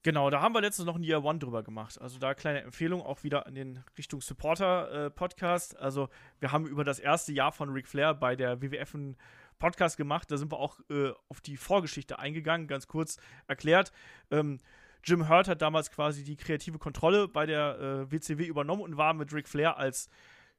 Genau, 0.03 0.29
da 0.29 0.41
haben 0.41 0.53
wir 0.53 0.61
letztens 0.61 0.85
noch 0.85 0.95
ein 0.95 1.03
Year 1.03 1.23
One 1.23 1.39
drüber 1.39 1.63
gemacht. 1.63 1.99
Also 1.99 2.19
da 2.19 2.33
kleine 2.33 2.61
Empfehlung 2.61 3.01
auch 3.01 3.23
wieder 3.23 3.45
an 3.45 3.55
den 3.55 3.83
Richtung 3.97 4.21
Supporter-Podcast. 4.21 5.73
Äh, 5.73 5.77
also 5.79 6.09
wir 6.39 6.51
haben 6.51 6.67
über 6.67 6.83
das 6.83 6.99
erste 6.99 7.33
Jahr 7.33 7.51
von 7.51 7.69
Ric 7.69 7.87
Flair 7.87 8.13
bei 8.13 8.35
der 8.35 8.61
WWF 8.61 8.95
einen 8.95 9.17
Podcast 9.59 9.97
gemacht. 9.97 10.31
Da 10.31 10.37
sind 10.37 10.51
wir 10.51 10.59
auch 10.59 10.79
äh, 10.89 11.11
auf 11.27 11.41
die 11.41 11.57
Vorgeschichte 11.57 12.19
eingegangen, 12.19 12.67
ganz 12.67 12.87
kurz 12.87 13.17
erklärt. 13.47 13.91
Ähm, 14.31 14.59
Jim 15.03 15.27
Hurt 15.27 15.47
hat 15.47 15.61
damals 15.61 15.91
quasi 15.91 16.23
die 16.23 16.37
kreative 16.37 16.79
Kontrolle 16.79 17.27
bei 17.27 17.45
der 17.45 17.79
äh, 17.79 18.11
WCW 18.11 18.45
übernommen 18.45 18.83
und 18.83 18.97
war 18.97 19.13
mit 19.13 19.33
Ric 19.33 19.47
Flair 19.47 19.77
als 19.77 20.09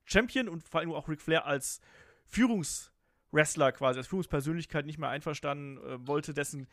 Champion 0.04 0.48
und 0.48 0.64
vor 0.64 0.80
allem 0.80 0.92
auch 0.92 1.08
Ric 1.08 1.20
Flair 1.20 1.46
als 1.46 1.80
Führungswrestler 2.28 3.72
quasi, 3.72 3.98
als 3.98 4.06
Führungspersönlichkeit 4.06 4.86
nicht 4.86 4.98
mehr 4.98 5.08
einverstanden, 5.08 5.78
äh, 5.78 6.06
wollte 6.06 6.34
dessen 6.34 6.68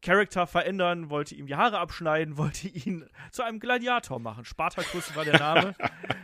Charakter 0.00 0.46
verändern, 0.46 1.10
wollte 1.10 1.34
ihm 1.34 1.46
die 1.46 1.56
Haare 1.56 1.78
abschneiden, 1.78 2.36
wollte 2.36 2.68
ihn 2.68 3.08
zu 3.32 3.42
einem 3.42 3.60
Gladiator 3.60 4.20
machen. 4.20 4.44
Spartacus 4.44 5.14
war 5.16 5.24
der 5.24 5.38
Name. 5.38 5.74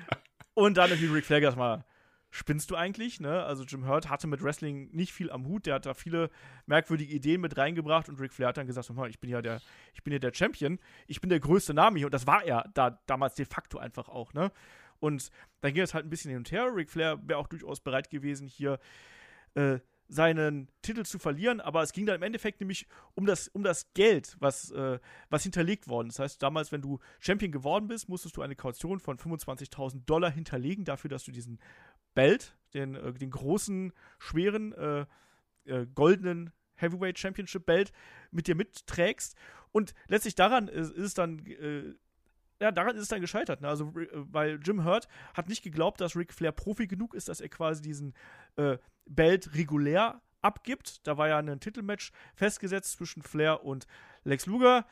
und 0.54 0.76
dann 0.76 0.90
natürlich 0.90 1.12
Rick 1.12 1.26
Flair 1.26 1.42
erstmal, 1.42 1.84
spinnst 2.34 2.70
du 2.70 2.76
eigentlich? 2.76 3.20
Ne? 3.20 3.44
Also 3.44 3.62
Jim 3.62 3.86
Hurt 3.86 4.10
hatte 4.10 4.26
mit 4.26 4.42
Wrestling 4.42 4.90
nicht 4.92 5.12
viel 5.12 5.30
am 5.30 5.46
Hut, 5.46 5.66
der 5.66 5.74
hat 5.74 5.86
da 5.86 5.94
viele 5.94 6.30
merkwürdige 6.66 7.14
Ideen 7.14 7.40
mit 7.40 7.56
reingebracht 7.56 8.08
und 8.08 8.20
Ric 8.20 8.32
Flair 8.32 8.48
hat 8.48 8.56
dann 8.56 8.66
gesagt, 8.66 8.90
ich 9.08 9.20
bin 9.20 9.30
ja 9.30 9.40
der, 9.40 9.60
ich 9.92 10.02
bin 10.02 10.12
ja 10.12 10.18
der 10.18 10.34
Champion, 10.34 10.80
ich 11.06 11.20
bin 11.20 11.30
der 11.30 11.38
größte 11.38 11.74
Name 11.74 11.98
hier 11.98 12.08
und 12.08 12.14
das 12.14 12.26
war 12.26 12.44
er 12.44 12.68
da 12.74 12.98
damals 13.06 13.36
de 13.36 13.46
facto 13.46 13.78
einfach 13.78 14.08
auch, 14.08 14.34
ne? 14.34 14.50
Und 15.00 15.30
dann 15.60 15.74
ging 15.74 15.82
es 15.82 15.94
halt 15.94 16.06
ein 16.06 16.10
bisschen 16.10 16.30
hin 16.30 16.38
und 16.38 16.52
her. 16.52 16.74
Ric 16.74 16.90
Flair 16.90 17.18
wäre 17.26 17.38
auch 17.38 17.48
durchaus 17.48 17.80
bereit 17.80 18.10
gewesen, 18.10 18.46
hier 18.46 18.78
äh, 19.54 19.78
seinen 20.08 20.68
Titel 20.82 21.04
zu 21.04 21.18
verlieren, 21.18 21.60
aber 21.60 21.82
es 21.82 21.92
ging 21.92 22.06
dann 22.06 22.16
im 22.16 22.22
Endeffekt 22.22 22.60
nämlich 22.60 22.86
um 23.14 23.26
das, 23.26 23.48
um 23.48 23.62
das 23.62 23.92
Geld, 23.94 24.36
was, 24.38 24.70
äh, 24.70 24.98
was 25.30 25.42
hinterlegt 25.42 25.88
worden 25.88 26.08
ist. 26.08 26.18
Das 26.18 26.24
heißt, 26.24 26.42
damals, 26.42 26.72
wenn 26.72 26.82
du 26.82 26.98
Champion 27.20 27.52
geworden 27.52 27.88
bist, 27.88 28.08
musstest 28.08 28.36
du 28.36 28.42
eine 28.42 28.56
Kaution 28.56 29.00
von 29.00 29.18
25.000 29.18 30.04
Dollar 30.04 30.30
hinterlegen 30.30 30.84
dafür, 30.84 31.08
dass 31.08 31.24
du 31.24 31.32
diesen 31.32 31.58
Belt, 32.14 32.56
den, 32.74 32.94
äh, 32.94 33.12
den 33.12 33.30
großen, 33.30 33.92
schweren, 34.18 34.72
äh, 34.72 35.06
äh 35.64 35.86
goldenen 35.94 36.52
Heavyweight 36.76 37.18
Championship 37.18 37.66
Belt 37.66 37.92
mit 38.30 38.46
dir 38.46 38.54
mitträgst. 38.54 39.36
Und 39.72 39.94
letztlich 40.06 40.34
daran 40.34 40.68
ist, 40.68 40.92
ist 40.92 41.04
es 41.04 41.14
dann 41.14 41.46
äh, 41.46 41.94
ja, 42.64 42.72
daran 42.72 42.96
ist 42.96 43.02
es 43.02 43.08
dann 43.08 43.20
gescheitert. 43.20 43.60
Ne? 43.60 43.68
Also, 43.68 43.92
äh, 43.98 44.08
weil 44.12 44.58
Jim 44.62 44.84
Hurt 44.84 45.06
hat 45.34 45.50
nicht 45.50 45.62
geglaubt, 45.62 46.00
dass 46.00 46.16
Ric 46.16 46.32
Flair 46.32 46.52
Profi 46.52 46.86
genug 46.86 47.14
ist, 47.14 47.28
dass 47.28 47.42
er 47.42 47.50
quasi 47.50 47.82
diesen 47.82 48.14
äh, 48.56 48.78
Belt 49.04 49.54
regulär 49.54 50.22
abgibt. 50.40 51.06
Da 51.06 51.18
war 51.18 51.28
ja 51.28 51.38
ein 51.38 51.60
Titelmatch 51.60 52.10
festgesetzt 52.34 52.96
zwischen 52.96 53.22
Flair 53.22 53.64
und 53.64 53.86
Lex 54.24 54.46
Luger. 54.46 54.86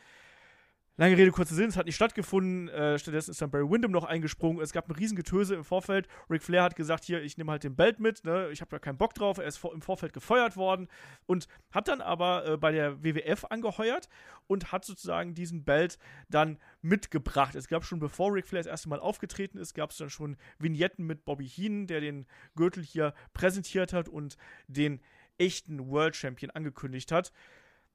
Lange 0.98 1.16
Rede, 1.16 1.30
kurzer 1.30 1.54
Sinn, 1.54 1.70
es 1.70 1.78
hat 1.78 1.86
nicht 1.86 1.96
stattgefunden. 1.96 2.68
Äh, 2.68 2.98
stattdessen 2.98 3.30
ist 3.30 3.40
dann 3.40 3.50
Barry 3.50 3.68
Windham 3.70 3.92
noch 3.92 4.04
eingesprungen. 4.04 4.62
Es 4.62 4.72
gab 4.72 4.90
ein 4.90 4.94
Riesengetöse 4.94 5.54
im 5.54 5.64
Vorfeld. 5.64 6.06
Ric 6.28 6.42
Flair 6.42 6.64
hat 6.64 6.76
gesagt, 6.76 7.04
hier, 7.04 7.22
ich 7.22 7.38
nehme 7.38 7.50
halt 7.50 7.64
den 7.64 7.74
Belt 7.74 7.98
mit. 7.98 8.22
Ne? 8.26 8.50
Ich 8.52 8.60
habe 8.60 8.70
da 8.70 8.78
keinen 8.78 8.98
Bock 8.98 9.14
drauf. 9.14 9.38
Er 9.38 9.44
ist 9.44 9.56
vor, 9.56 9.72
im 9.72 9.80
Vorfeld 9.80 10.12
gefeuert 10.12 10.58
worden 10.58 10.88
und 11.24 11.48
hat 11.70 11.88
dann 11.88 12.02
aber 12.02 12.46
äh, 12.46 12.56
bei 12.58 12.72
der 12.72 13.02
WWF 13.02 13.46
angeheuert 13.48 14.10
und 14.48 14.70
hat 14.70 14.84
sozusagen 14.84 15.32
diesen 15.32 15.64
Belt 15.64 15.98
dann 16.28 16.58
mitgebracht. 16.82 17.54
Es 17.54 17.68
gab 17.68 17.86
schon, 17.86 17.98
bevor 17.98 18.34
Ric 18.34 18.46
Flair 18.46 18.62
das 18.62 18.70
erste 18.70 18.90
Mal 18.90 19.00
aufgetreten 19.00 19.56
ist, 19.56 19.72
gab 19.72 19.92
es 19.92 19.96
dann 19.96 20.10
schon 20.10 20.36
Vignetten 20.58 21.06
mit 21.06 21.24
Bobby 21.24 21.48
Heenan, 21.48 21.86
der 21.86 22.02
den 22.02 22.26
Gürtel 22.54 22.82
hier 22.82 23.14
präsentiert 23.32 23.94
hat 23.94 24.10
und 24.10 24.36
den 24.66 25.00
echten 25.38 25.88
World 25.88 26.16
Champion 26.16 26.50
angekündigt 26.50 27.12
hat. 27.12 27.32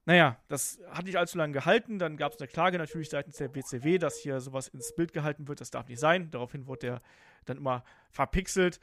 Naja, 0.07 0.37
das 0.47 0.79
hat 0.89 1.03
nicht 1.03 1.17
allzu 1.17 1.37
lange 1.37 1.51
gehalten. 1.51 1.99
Dann 1.99 2.15
gab 2.15 2.31
es 2.31 2.39
eine 2.39 2.47
Klage 2.47 2.77
natürlich 2.77 3.09
seitens 3.09 3.35
der 3.35 3.49
BCW, 3.49 3.97
dass 3.97 4.15
hier 4.15 4.39
sowas 4.39 4.69
ins 4.69 4.95
Bild 4.95 5.11
gehalten 5.11 5.49
wird. 5.49 5.59
Das 5.59 5.69
darf 5.69 5.89
nicht 5.89 5.99
sein. 5.99 6.31
Daraufhin 6.31 6.65
wurde 6.65 6.79
der 6.79 7.01
dann 7.43 7.57
immer 7.57 7.83
verpixelt. 8.09 8.79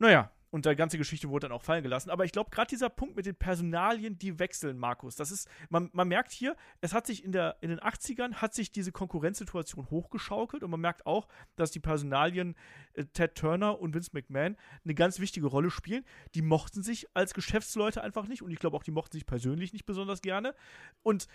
Naja, 0.00 0.32
und 0.50 0.64
die 0.64 0.74
ganze 0.76 0.98
Geschichte 0.98 1.28
wurde 1.28 1.48
dann 1.48 1.56
auch 1.56 1.62
fallen 1.62 1.82
gelassen. 1.82 2.10
Aber 2.10 2.24
ich 2.24 2.32
glaube, 2.32 2.50
gerade 2.50 2.68
dieser 2.68 2.88
Punkt 2.88 3.16
mit 3.16 3.26
den 3.26 3.34
Personalien, 3.34 4.18
die 4.18 4.38
wechseln, 4.38 4.78
Markus, 4.78 5.16
das 5.16 5.30
ist, 5.30 5.48
man, 5.68 5.90
man 5.92 6.08
merkt 6.08 6.32
hier, 6.32 6.56
es 6.80 6.94
hat 6.94 7.06
sich 7.06 7.24
in, 7.24 7.32
der, 7.32 7.56
in 7.60 7.68
den 7.68 7.80
80ern, 7.80 8.34
hat 8.34 8.54
sich 8.54 8.72
diese 8.72 8.92
Konkurrenzsituation 8.92 9.90
hochgeschaukelt 9.90 10.62
und 10.62 10.70
man 10.70 10.80
merkt 10.80 11.06
auch, 11.06 11.28
dass 11.56 11.70
die 11.70 11.80
Personalien 11.80 12.56
äh, 12.94 13.04
Ted 13.04 13.34
Turner 13.34 13.78
und 13.78 13.94
Vince 13.94 14.10
McMahon 14.12 14.56
eine 14.84 14.94
ganz 14.94 15.20
wichtige 15.20 15.46
Rolle 15.46 15.70
spielen. 15.70 16.04
Die 16.34 16.42
mochten 16.42 16.82
sich 16.82 17.06
als 17.14 17.34
Geschäftsleute 17.34 18.02
einfach 18.02 18.26
nicht 18.26 18.42
und 18.42 18.50
ich 18.50 18.58
glaube 18.58 18.76
auch, 18.76 18.82
die 18.82 18.90
mochten 18.90 19.12
sich 19.12 19.26
persönlich 19.26 19.72
nicht 19.72 19.84
besonders 19.84 20.22
gerne. 20.22 20.54
Und 21.02 21.28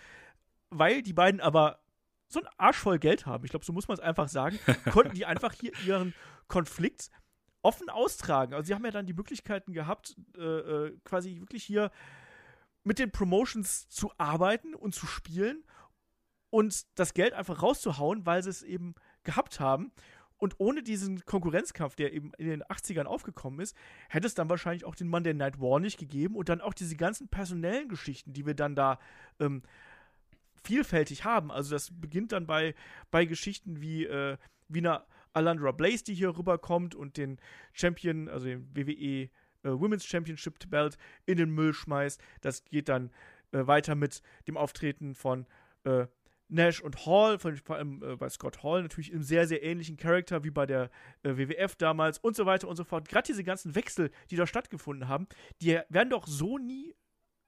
weil 0.70 1.02
die 1.02 1.12
beiden 1.12 1.40
aber 1.40 1.80
so 2.28 2.40
einen 2.40 2.48
Arsch 2.56 2.78
voll 2.78 2.98
Geld 2.98 3.26
haben, 3.26 3.44
ich 3.44 3.50
glaube, 3.50 3.64
so 3.64 3.72
muss 3.72 3.86
man 3.86 3.96
es 3.96 4.02
einfach 4.02 4.28
sagen, 4.28 4.58
konnten 4.90 5.14
die 5.14 5.24
einfach 5.24 5.52
hier 5.52 5.72
ihren 5.86 6.14
Konflikt 6.48 7.10
offen 7.64 7.88
austragen. 7.88 8.54
Also 8.54 8.66
sie 8.66 8.74
haben 8.74 8.84
ja 8.84 8.90
dann 8.90 9.06
die 9.06 9.14
Möglichkeiten 9.14 9.72
gehabt, 9.72 10.16
äh, 10.36 10.42
äh, 10.42 10.98
quasi 11.04 11.40
wirklich 11.40 11.64
hier 11.64 11.90
mit 12.84 12.98
den 12.98 13.10
Promotions 13.10 13.88
zu 13.88 14.12
arbeiten 14.18 14.74
und 14.74 14.94
zu 14.94 15.06
spielen 15.06 15.64
und 16.50 16.86
das 16.98 17.14
Geld 17.14 17.32
einfach 17.32 17.62
rauszuhauen, 17.62 18.26
weil 18.26 18.42
sie 18.42 18.50
es 18.50 18.62
eben 18.62 18.94
gehabt 19.22 19.60
haben. 19.60 19.92
Und 20.36 20.56
ohne 20.58 20.82
diesen 20.82 21.24
Konkurrenzkampf, 21.24 21.94
der 21.94 22.12
eben 22.12 22.32
in 22.36 22.46
den 22.46 22.62
80ern 22.64 23.04
aufgekommen 23.04 23.60
ist, 23.60 23.74
hätte 24.10 24.26
es 24.26 24.34
dann 24.34 24.50
wahrscheinlich 24.50 24.84
auch 24.84 24.94
den 24.94 25.08
Monday 25.08 25.32
Night 25.32 25.58
War 25.58 25.80
nicht 25.80 25.98
gegeben 25.98 26.36
und 26.36 26.50
dann 26.50 26.60
auch 26.60 26.74
diese 26.74 26.96
ganzen 26.96 27.28
personellen 27.28 27.88
Geschichten, 27.88 28.34
die 28.34 28.44
wir 28.44 28.54
dann 28.54 28.74
da 28.74 28.98
ähm, 29.40 29.62
vielfältig 30.62 31.24
haben. 31.24 31.50
Also 31.50 31.70
das 31.70 31.90
beginnt 31.98 32.32
dann 32.32 32.46
bei, 32.46 32.74
bei 33.10 33.24
Geschichten 33.24 33.80
wie, 33.80 34.04
äh, 34.04 34.36
wie 34.68 34.80
einer 34.80 35.06
Alandra 35.34 35.72
Blaze, 35.72 36.04
die 36.04 36.14
hier 36.14 36.36
rüberkommt 36.36 36.94
und 36.94 37.16
den 37.16 37.38
Champion, 37.72 38.28
also 38.28 38.46
den 38.46 38.74
WWE 38.74 38.94
äh, 39.04 39.28
Women's 39.62 40.06
Championship 40.06 40.70
Belt 40.70 40.96
in 41.26 41.36
den 41.36 41.50
Müll 41.50 41.74
schmeißt. 41.74 42.20
Das 42.40 42.64
geht 42.64 42.88
dann 42.88 43.10
äh, 43.52 43.66
weiter 43.66 43.94
mit 43.94 44.22
dem 44.46 44.56
Auftreten 44.56 45.14
von 45.14 45.46
äh, 45.84 46.06
Nash 46.48 46.80
und 46.80 47.06
Hall, 47.06 47.38
von, 47.38 47.56
vor 47.56 47.76
allem 47.76 48.02
äh, 48.02 48.16
bei 48.16 48.28
Scott 48.28 48.62
Hall 48.62 48.82
natürlich 48.82 49.12
im 49.12 49.22
sehr, 49.22 49.46
sehr 49.46 49.62
ähnlichen 49.62 49.96
Charakter 49.96 50.44
wie 50.44 50.50
bei 50.50 50.66
der 50.66 50.90
äh, 51.22 51.36
WWF 51.36 51.74
damals 51.76 52.18
und 52.18 52.36
so 52.36 52.46
weiter 52.46 52.68
und 52.68 52.76
so 52.76 52.84
fort. 52.84 53.08
Gerade 53.08 53.26
diese 53.26 53.44
ganzen 53.44 53.74
Wechsel, 53.74 54.10
die 54.30 54.36
da 54.36 54.46
stattgefunden 54.46 55.08
haben, 55.08 55.26
die 55.62 55.80
werden 55.88 56.10
doch 56.10 56.26
so 56.26 56.58
nie 56.58 56.94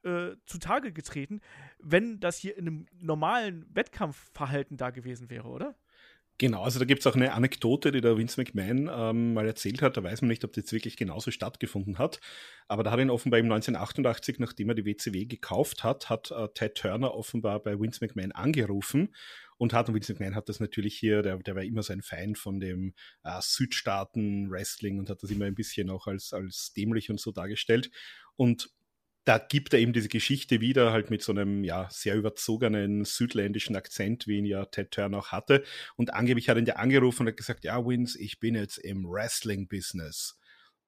äh, 0.03 0.37
zutage 0.47 0.93
getreten, 0.93 1.41
wenn 1.79 2.21
das 2.21 2.39
hier 2.39 2.57
in 2.57 2.67
einem 2.67 2.87
normalen 2.99 3.67
Wettkampfverhalten 3.75 4.77
da 4.77 4.91
gewesen 4.91 5.31
wäre, 5.31 5.49
oder? 5.49 5.75
Genau, 6.39 6.63
also 6.65 6.79
da 6.79 6.85
gibt 6.85 7.01
es 7.01 7.07
auch 7.07 7.15
eine 7.15 7.33
Anekdote, 7.33 7.93
die 7.93 8.03
der 8.03 8.19
Vince 8.19 8.39
McMahon 8.39 8.91
ähm, 8.93 9.33
mal 9.33 9.47
erzählt 9.47 9.81
hat. 9.81 9.97
Da 9.97 10.03
weiß 10.03 10.21
man 10.21 10.29
nicht, 10.29 10.45
ob 10.45 10.53
das 10.53 10.65
jetzt 10.65 10.73
wirklich 10.73 10.99
genauso 10.99 11.31
stattgefunden 11.31 11.97
hat. 11.99 12.21
Aber 12.69 12.83
da 12.83 12.91
hat 12.91 13.01
ihn 13.01 13.09
offenbar 13.09 13.41
im 13.41 13.47
1988, 13.47 14.39
nachdem 14.39 14.69
er 14.69 14.75
die 14.75 14.85
WCW 14.85 15.25
gekauft 15.25 15.83
hat, 15.83 16.11
hat 16.11 16.31
äh, 16.33 16.49
Ted 16.53 16.75
Turner 16.75 17.15
offenbar 17.15 17.63
bei 17.63 17.81
Vince 17.81 18.05
McMahon 18.05 18.33
angerufen 18.33 19.15
und 19.57 19.73
hat, 19.73 19.89
und 19.89 19.95
Vince 19.95 20.13
McMahon 20.13 20.35
hat 20.35 20.51
das 20.51 20.61
natürlich 20.61 20.99
hier, 20.99 21.23
der, 21.23 21.39
der 21.39 21.57
war 21.57 21.63
immer 21.63 21.83
so 21.83 21.95
ein 21.95 22.03
Fan 22.03 22.35
von 22.35 22.61
dem 22.61 22.93
äh, 23.25 23.41
Südstaaten-Wrestling 23.41 24.99
und 24.99 25.09
hat 25.09 25.23
das 25.23 25.31
immer 25.31 25.47
ein 25.47 25.55
bisschen 25.55 25.89
auch 25.89 26.07
als, 26.07 26.35
als 26.35 26.75
dämlich 26.77 27.09
und 27.09 27.19
so 27.19 27.33
dargestellt. 27.33 27.91
Und 28.37 28.69
da 29.27 29.39
gibt 29.39 29.75
er 29.75 29.81
eben 29.81 29.93
diese 29.93 30.09
Geschichte 30.09 30.61
wieder, 30.61 30.93
halt 30.93 31.11
mit 31.11 31.21
so 31.21 31.33
einem 31.33 31.65
ja 31.65 31.89
sehr 31.91 32.15
überzogenen 32.15 33.05
südländischen 33.05 33.75
Akzent, 33.75 34.29
wie 34.29 34.39
ihn 34.39 34.45
ja 34.47 34.65
Ted 34.67 34.93
Turner 34.93 35.19
auch 35.19 35.33
hatte. 35.33 35.65
Und 35.97 36.15
angeblich 36.15 36.49
hat 36.49 36.57
ihn 36.57 36.65
der 36.65 36.79
angerufen 36.79 37.23
und 37.23 37.29
hat 37.29 37.37
gesagt, 37.37 37.65
ja, 37.65 37.85
Vince, 37.85 38.17
ich 38.21 38.39
bin 38.39 38.55
jetzt 38.55 38.79
im 38.79 39.05
Wrestling-Business. 39.05 40.39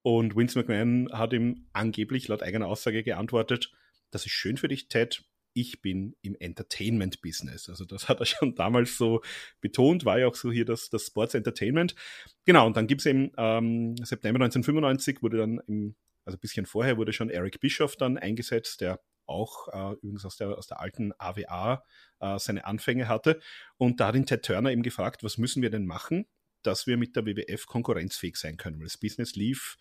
Und 0.02 0.36
Vince 0.36 0.56
McMahon 0.56 1.10
hat 1.12 1.32
ihm 1.32 1.66
angeblich 1.72 2.28
laut 2.28 2.44
eigener 2.44 2.68
Aussage 2.68 3.02
geantwortet, 3.02 3.72
das 4.12 4.24
ist 4.24 4.32
schön 4.32 4.56
für 4.56 4.68
dich, 4.68 4.86
Ted, 4.86 5.24
ich 5.52 5.82
bin 5.82 6.14
im 6.22 6.36
Entertainment-Business. 6.38 7.68
Also 7.68 7.84
das 7.84 8.08
hat 8.08 8.20
er 8.20 8.26
schon 8.26 8.54
damals 8.54 8.96
so 8.96 9.20
betont, 9.60 10.04
war 10.04 10.20
ja 10.20 10.28
auch 10.28 10.36
so 10.36 10.52
hier 10.52 10.64
das, 10.64 10.90
das 10.90 11.06
Sports 11.06 11.34
Entertainment. 11.34 11.96
Genau, 12.44 12.68
und 12.68 12.76
dann 12.76 12.86
gibt 12.86 13.00
es 13.00 13.06
eben 13.06 13.32
ähm, 13.36 13.96
September 13.96 14.38
1995 14.44 15.22
wurde 15.22 15.38
dann 15.38 15.60
im 15.66 15.96
also 16.28 16.36
ein 16.36 16.40
bisschen 16.40 16.66
vorher 16.66 16.98
wurde 16.98 17.14
schon 17.14 17.30
Eric 17.30 17.58
Bischoff 17.58 17.96
dann 17.96 18.18
eingesetzt, 18.18 18.82
der 18.82 19.00
auch 19.24 19.68
äh, 19.68 19.94
übrigens 19.94 20.26
aus 20.26 20.36
der, 20.36 20.58
aus 20.58 20.66
der 20.66 20.78
alten 20.78 21.12
AWA 21.16 21.82
äh, 22.20 22.38
seine 22.38 22.66
Anfänge 22.66 23.08
hatte. 23.08 23.40
Und 23.78 23.98
da 23.98 24.08
hat 24.08 24.14
ihn 24.14 24.26
Ted 24.26 24.44
Turner 24.44 24.70
eben 24.70 24.82
gefragt, 24.82 25.24
was 25.24 25.38
müssen 25.38 25.62
wir 25.62 25.70
denn 25.70 25.86
machen, 25.86 26.26
dass 26.62 26.86
wir 26.86 26.98
mit 26.98 27.16
der 27.16 27.24
WWF 27.24 27.66
konkurrenzfähig 27.66 28.36
sein 28.36 28.58
können. 28.58 28.78
Weil 28.78 28.84
das 28.84 28.98
Business 28.98 29.36
lief 29.36 29.78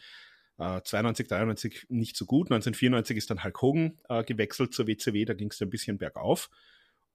äh, 0.58 0.80
92, 0.82 1.28
93 1.28 1.86
nicht 1.90 2.16
so 2.16 2.26
gut. 2.26 2.48
1994 2.48 3.18
ist 3.18 3.30
dann 3.30 3.44
Hulk 3.44 3.62
Hogan 3.62 4.00
äh, 4.08 4.24
gewechselt 4.24 4.74
zur 4.74 4.88
WCW, 4.88 5.26
da 5.26 5.34
ging 5.34 5.52
es 5.52 5.62
ein 5.62 5.70
bisschen 5.70 5.98
bergauf. 5.98 6.50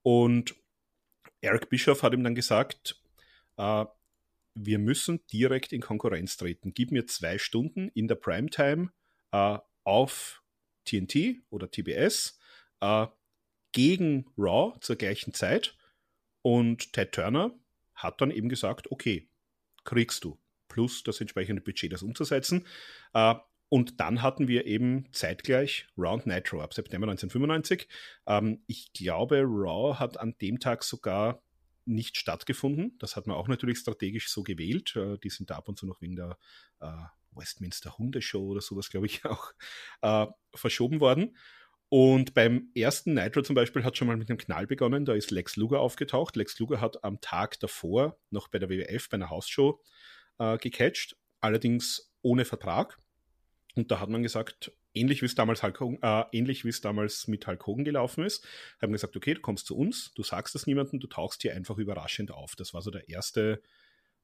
Und 0.02 0.54
Eric 1.40 1.70
Bischoff 1.70 2.02
hat 2.02 2.12
ihm 2.12 2.22
dann 2.22 2.34
gesagt, 2.34 3.00
äh, 3.56 3.86
wir 4.54 4.78
müssen 4.78 5.24
direkt 5.32 5.72
in 5.72 5.80
Konkurrenz 5.80 6.36
treten. 6.36 6.74
Gib 6.74 6.92
mir 6.92 7.06
zwei 7.06 7.38
Stunden 7.38 7.88
in 7.88 8.08
der 8.08 8.16
Primetime 8.16 8.90
äh, 9.32 9.58
auf 9.84 10.42
TNT 10.84 11.42
oder 11.50 11.70
TBS 11.70 12.38
äh, 12.80 13.06
gegen 13.72 14.26
Raw 14.36 14.78
zur 14.80 14.96
gleichen 14.96 15.34
Zeit. 15.34 15.76
Und 16.42 16.92
Ted 16.92 17.12
Turner 17.12 17.52
hat 17.94 18.20
dann 18.20 18.30
eben 18.30 18.48
gesagt, 18.48 18.90
okay, 18.90 19.28
kriegst 19.84 20.24
du. 20.24 20.38
Plus 20.68 21.02
das 21.02 21.20
entsprechende 21.20 21.62
Budget, 21.62 21.92
das 21.92 22.02
umzusetzen. 22.02 22.66
Äh, 23.14 23.34
und 23.68 24.00
dann 24.00 24.20
hatten 24.20 24.48
wir 24.48 24.66
eben 24.66 25.08
zeitgleich 25.12 25.86
Round 25.96 26.26
Nitro 26.26 26.60
ab 26.60 26.74
September 26.74 27.06
1995. 27.08 27.88
Ähm, 28.26 28.62
ich 28.66 28.92
glaube, 28.92 29.42
Raw 29.46 29.98
hat 29.98 30.18
an 30.18 30.36
dem 30.40 30.60
Tag 30.60 30.84
sogar 30.84 31.42
nicht 31.84 32.16
stattgefunden. 32.16 32.96
Das 32.98 33.16
hat 33.16 33.26
man 33.26 33.36
auch 33.36 33.48
natürlich 33.48 33.78
strategisch 33.78 34.28
so 34.28 34.42
gewählt. 34.42 34.94
Äh, 34.96 35.18
die 35.18 35.30
sind 35.30 35.50
da 35.50 35.56
ab 35.56 35.68
und 35.68 35.78
zu 35.78 35.86
noch 35.86 36.00
wegen 36.00 36.16
der 36.16 36.38
äh, 36.80 36.92
Westminster 37.34 37.98
Hundeshow 37.98 38.46
oder 38.48 38.60
sowas, 38.60 38.90
glaube 38.90 39.06
ich, 39.06 39.24
auch 39.26 39.52
äh, 40.02 40.26
verschoben 40.54 41.00
worden. 41.00 41.36
Und 41.88 42.32
beim 42.32 42.70
ersten 42.74 43.12
Nitro 43.12 43.42
zum 43.42 43.54
Beispiel 43.54 43.84
hat 43.84 43.98
schon 43.98 44.08
mal 44.08 44.16
mit 44.16 44.30
einem 44.30 44.38
Knall 44.38 44.66
begonnen. 44.66 45.04
Da 45.04 45.12
ist 45.12 45.30
Lex 45.30 45.56
Luger 45.56 45.80
aufgetaucht. 45.80 46.36
Lex 46.36 46.58
Luger 46.58 46.80
hat 46.80 47.04
am 47.04 47.20
Tag 47.20 47.60
davor 47.60 48.16
noch 48.30 48.48
bei 48.48 48.58
der 48.58 48.70
WWF, 48.70 49.10
bei 49.10 49.16
einer 49.16 49.28
Hausshow, 49.28 49.78
äh, 50.38 50.56
gecatcht, 50.56 51.18
allerdings 51.42 52.10
ohne 52.22 52.46
Vertrag. 52.46 52.98
Und 53.74 53.90
da 53.90 54.00
hat 54.00 54.08
man 54.08 54.22
gesagt, 54.22 54.72
ähnlich 54.94 55.22
wie 55.22 55.26
es 55.26 55.34
damals, 55.34 55.62
Hulk 55.62 55.80
Hogan, 55.80 55.98
äh, 56.02 56.24
ähnlich 56.32 56.64
wie 56.64 56.70
es 56.70 56.80
damals 56.80 57.28
mit 57.28 57.46
Hulk 57.46 57.66
Hogan 57.66 57.84
gelaufen 57.84 58.24
ist, 58.24 58.46
haben 58.80 58.92
gesagt, 58.92 59.16
okay, 59.16 59.34
du 59.34 59.40
kommst 59.40 59.66
zu 59.66 59.76
uns, 59.76 60.12
du 60.14 60.22
sagst 60.22 60.54
das 60.54 60.66
niemandem, 60.66 61.00
du 61.00 61.06
tauchst 61.06 61.42
hier 61.42 61.54
einfach 61.54 61.78
überraschend 61.78 62.30
auf. 62.30 62.56
Das 62.56 62.74
war 62.74 62.82
so 62.82 62.90
der 62.90 63.08
erste, 63.08 63.62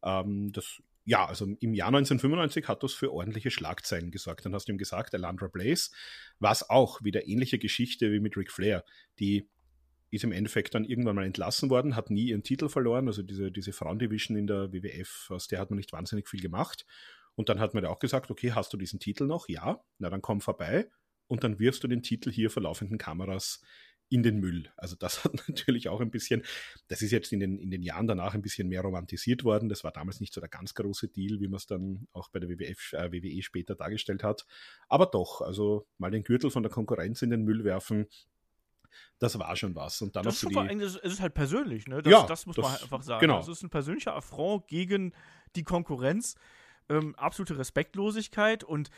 ähm, 0.02 0.52
das 0.52 0.82
ja, 1.08 1.24
also 1.24 1.46
im 1.46 1.72
Jahr 1.72 1.88
1995 1.88 2.68
hat 2.68 2.82
das 2.82 2.92
für 2.92 3.10
ordentliche 3.10 3.50
Schlagzeilen 3.50 4.10
gesorgt. 4.10 4.44
Dann 4.44 4.54
hast 4.54 4.68
du 4.68 4.72
ihm 4.72 4.78
gesagt, 4.78 5.14
Alandra 5.14 5.48
Blaze, 5.48 5.90
was 6.38 6.68
auch 6.68 7.02
wieder 7.02 7.26
ähnliche 7.26 7.58
Geschichte 7.58 8.12
wie 8.12 8.20
mit 8.20 8.36
Ric 8.36 8.52
Flair. 8.52 8.84
Die 9.18 9.48
ist 10.10 10.24
im 10.24 10.32
Endeffekt 10.32 10.74
dann 10.74 10.84
irgendwann 10.84 11.16
mal 11.16 11.24
entlassen 11.24 11.70
worden, 11.70 11.96
hat 11.96 12.10
nie 12.10 12.28
ihren 12.28 12.42
Titel 12.42 12.68
verloren. 12.68 13.08
Also 13.08 13.22
diese, 13.22 13.50
diese 13.50 13.72
Frauendivision 13.72 14.36
in 14.36 14.46
der 14.46 14.70
WWF, 14.70 15.30
aus 15.30 15.48
der 15.48 15.60
hat 15.60 15.70
man 15.70 15.78
nicht 15.78 15.94
wahnsinnig 15.94 16.28
viel 16.28 16.42
gemacht. 16.42 16.84
Und 17.36 17.48
dann 17.48 17.58
hat 17.58 17.72
man 17.72 17.84
ja 17.84 17.88
auch 17.88 18.00
gesagt, 18.00 18.30
okay, 18.30 18.52
hast 18.52 18.74
du 18.74 18.76
diesen 18.76 19.00
Titel 19.00 19.24
noch? 19.24 19.48
Ja, 19.48 19.82
na 19.96 20.10
dann 20.10 20.20
komm 20.20 20.42
vorbei 20.42 20.90
und 21.26 21.42
dann 21.42 21.58
wirfst 21.58 21.82
du 21.82 21.88
den 21.88 22.02
Titel 22.02 22.30
hier 22.30 22.50
vor 22.50 22.64
laufenden 22.64 22.98
Kameras 22.98 23.62
in 24.08 24.22
den 24.22 24.38
Müll. 24.38 24.70
Also 24.76 24.96
das 24.96 25.24
hat 25.24 25.34
natürlich 25.48 25.88
auch 25.88 26.00
ein 26.00 26.10
bisschen, 26.10 26.42
das 26.88 27.02
ist 27.02 27.10
jetzt 27.10 27.32
in 27.32 27.40
den, 27.40 27.58
in 27.58 27.70
den 27.70 27.82
Jahren 27.82 28.06
danach 28.06 28.34
ein 28.34 28.42
bisschen 28.42 28.68
mehr 28.68 28.82
romantisiert 28.82 29.44
worden. 29.44 29.68
Das 29.68 29.84
war 29.84 29.92
damals 29.92 30.20
nicht 30.20 30.32
so 30.32 30.40
der 30.40 30.48
ganz 30.48 30.74
große 30.74 31.08
Deal, 31.08 31.40
wie 31.40 31.48
man 31.48 31.56
es 31.56 31.66
dann 31.66 32.06
auch 32.12 32.28
bei 32.30 32.40
der 32.40 32.48
WWF, 32.48 32.92
äh, 32.94 33.12
WWE 33.12 33.42
später 33.42 33.74
dargestellt 33.74 34.22
hat. 34.22 34.46
Aber 34.88 35.06
doch, 35.06 35.40
also 35.40 35.86
mal 35.98 36.10
den 36.10 36.24
Gürtel 36.24 36.50
von 36.50 36.62
der 36.62 36.72
Konkurrenz 36.72 37.22
in 37.22 37.30
den 37.30 37.44
Müll 37.44 37.64
werfen, 37.64 38.06
das 39.18 39.38
war 39.38 39.54
schon 39.56 39.74
was. 39.74 40.00
Und 40.00 40.16
dann 40.16 40.24
das, 40.24 40.42
ist 40.42 40.50
die, 40.50 40.82
es 40.82 40.96
ist 40.96 41.20
halt 41.20 41.34
persönlich, 41.34 41.86
ne? 41.86 42.02
Das, 42.02 42.10
ja, 42.10 42.26
das 42.26 42.46
muss 42.46 42.56
das, 42.56 42.62
man 42.62 42.72
halt 42.72 42.82
einfach 42.82 43.02
sagen. 43.02 43.20
Genau. 43.20 43.38
Das 43.38 43.48
ist 43.48 43.62
ein 43.62 43.70
persönlicher 43.70 44.14
Affront 44.14 44.66
gegen 44.68 45.12
die 45.56 45.64
Konkurrenz. 45.64 46.36
Ähm, 46.88 47.14
absolute 47.16 47.58
Respektlosigkeit 47.58 48.64
und 48.64 48.88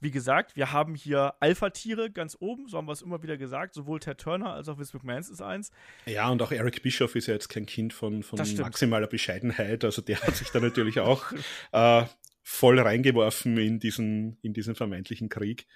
wie 0.00 0.10
gesagt, 0.10 0.56
wir 0.56 0.72
haben 0.72 0.94
hier 0.94 1.34
Alpha-Tiere 1.40 2.10
ganz 2.10 2.36
oben, 2.40 2.68
so 2.68 2.76
haben 2.78 2.86
wir 2.86 2.92
es 2.92 3.02
immer 3.02 3.22
wieder 3.22 3.36
gesagt. 3.36 3.74
Sowohl 3.74 4.00
Ted 4.00 4.18
Turner 4.18 4.52
als 4.52 4.68
auch 4.68 4.78
Vince 4.78 4.96
McMahon 4.96 5.20
ist 5.20 5.40
eins. 5.40 5.70
Ja, 6.06 6.28
und 6.28 6.42
auch 6.42 6.52
Eric 6.52 6.82
Bischoff 6.82 7.14
ist 7.16 7.26
ja 7.26 7.34
jetzt 7.34 7.48
kein 7.48 7.66
Kind 7.66 7.92
von, 7.92 8.22
von 8.22 8.38
maximaler 8.38 9.06
Bescheidenheit. 9.06 9.84
Also 9.84 10.02
der 10.02 10.20
hat 10.20 10.36
sich 10.36 10.50
da 10.50 10.60
natürlich 10.60 11.00
auch 11.00 11.24
äh, 11.72 12.04
voll 12.42 12.78
reingeworfen 12.78 13.56
in 13.56 13.78
diesen, 13.78 14.38
in 14.42 14.52
diesen 14.52 14.74
vermeintlichen 14.74 15.28
Krieg. 15.28 15.66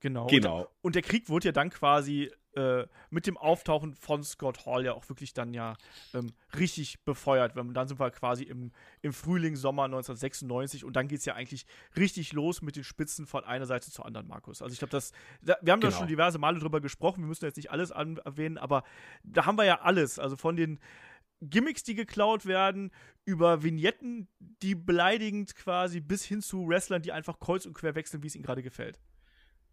Genau. 0.00 0.26
genau. 0.26 0.60
Und, 0.60 0.68
und, 0.80 0.94
der 0.94 1.02
Krieg 1.02 1.28
wurde 1.28 1.46
ja 1.48 1.52
dann 1.52 1.70
quasi 1.70 2.30
äh, 2.58 2.88
mit 3.10 3.26
dem 3.28 3.36
Auftauchen 3.36 3.94
von 3.94 4.24
Scott 4.24 4.66
Hall 4.66 4.84
ja 4.84 4.92
auch 4.92 5.08
wirklich 5.08 5.32
dann 5.32 5.54
ja 5.54 5.76
ähm, 6.12 6.32
richtig 6.58 7.04
befeuert. 7.04 7.54
Wenn, 7.54 7.72
dann 7.72 7.86
sind 7.86 8.00
wir 8.00 8.10
quasi 8.10 8.42
im, 8.42 8.72
im 9.00 9.12
Frühling, 9.12 9.54
Sommer 9.54 9.84
1996 9.84 10.84
und 10.84 10.96
dann 10.96 11.06
geht 11.06 11.20
es 11.20 11.24
ja 11.24 11.34
eigentlich 11.34 11.66
richtig 11.96 12.32
los 12.32 12.60
mit 12.60 12.74
den 12.74 12.82
Spitzen 12.82 13.26
von 13.26 13.44
einer 13.44 13.66
Seite 13.66 13.92
zur 13.92 14.04
anderen, 14.04 14.26
Markus. 14.26 14.60
Also 14.60 14.72
ich 14.72 14.80
glaube, 14.80 14.90
das, 14.90 15.12
da, 15.40 15.56
wir 15.62 15.72
haben 15.72 15.80
genau. 15.80 15.92
da 15.92 15.98
schon 15.98 16.08
diverse 16.08 16.38
Male 16.38 16.58
drüber 16.58 16.80
gesprochen, 16.80 17.22
wir 17.22 17.28
müssen 17.28 17.44
jetzt 17.44 17.56
nicht 17.56 17.70
alles 17.70 17.90
erwähnen, 17.90 18.58
aber 18.58 18.82
da 19.22 19.46
haben 19.46 19.56
wir 19.56 19.64
ja 19.64 19.80
alles. 19.82 20.18
Also 20.18 20.36
von 20.36 20.56
den 20.56 20.80
Gimmicks, 21.40 21.84
die 21.84 21.94
geklaut 21.94 22.46
werden, 22.46 22.90
über 23.24 23.62
Vignetten, 23.62 24.26
die 24.40 24.74
beleidigend 24.74 25.54
quasi, 25.54 26.00
bis 26.00 26.24
hin 26.24 26.42
zu 26.42 26.66
Wrestlern, 26.66 27.02
die 27.02 27.12
einfach 27.12 27.38
kreuz 27.38 27.66
und 27.66 27.74
quer 27.74 27.94
wechseln, 27.94 28.24
wie 28.24 28.26
es 28.26 28.34
ihnen 28.34 28.44
gerade 28.44 28.64
gefällt. 28.64 28.98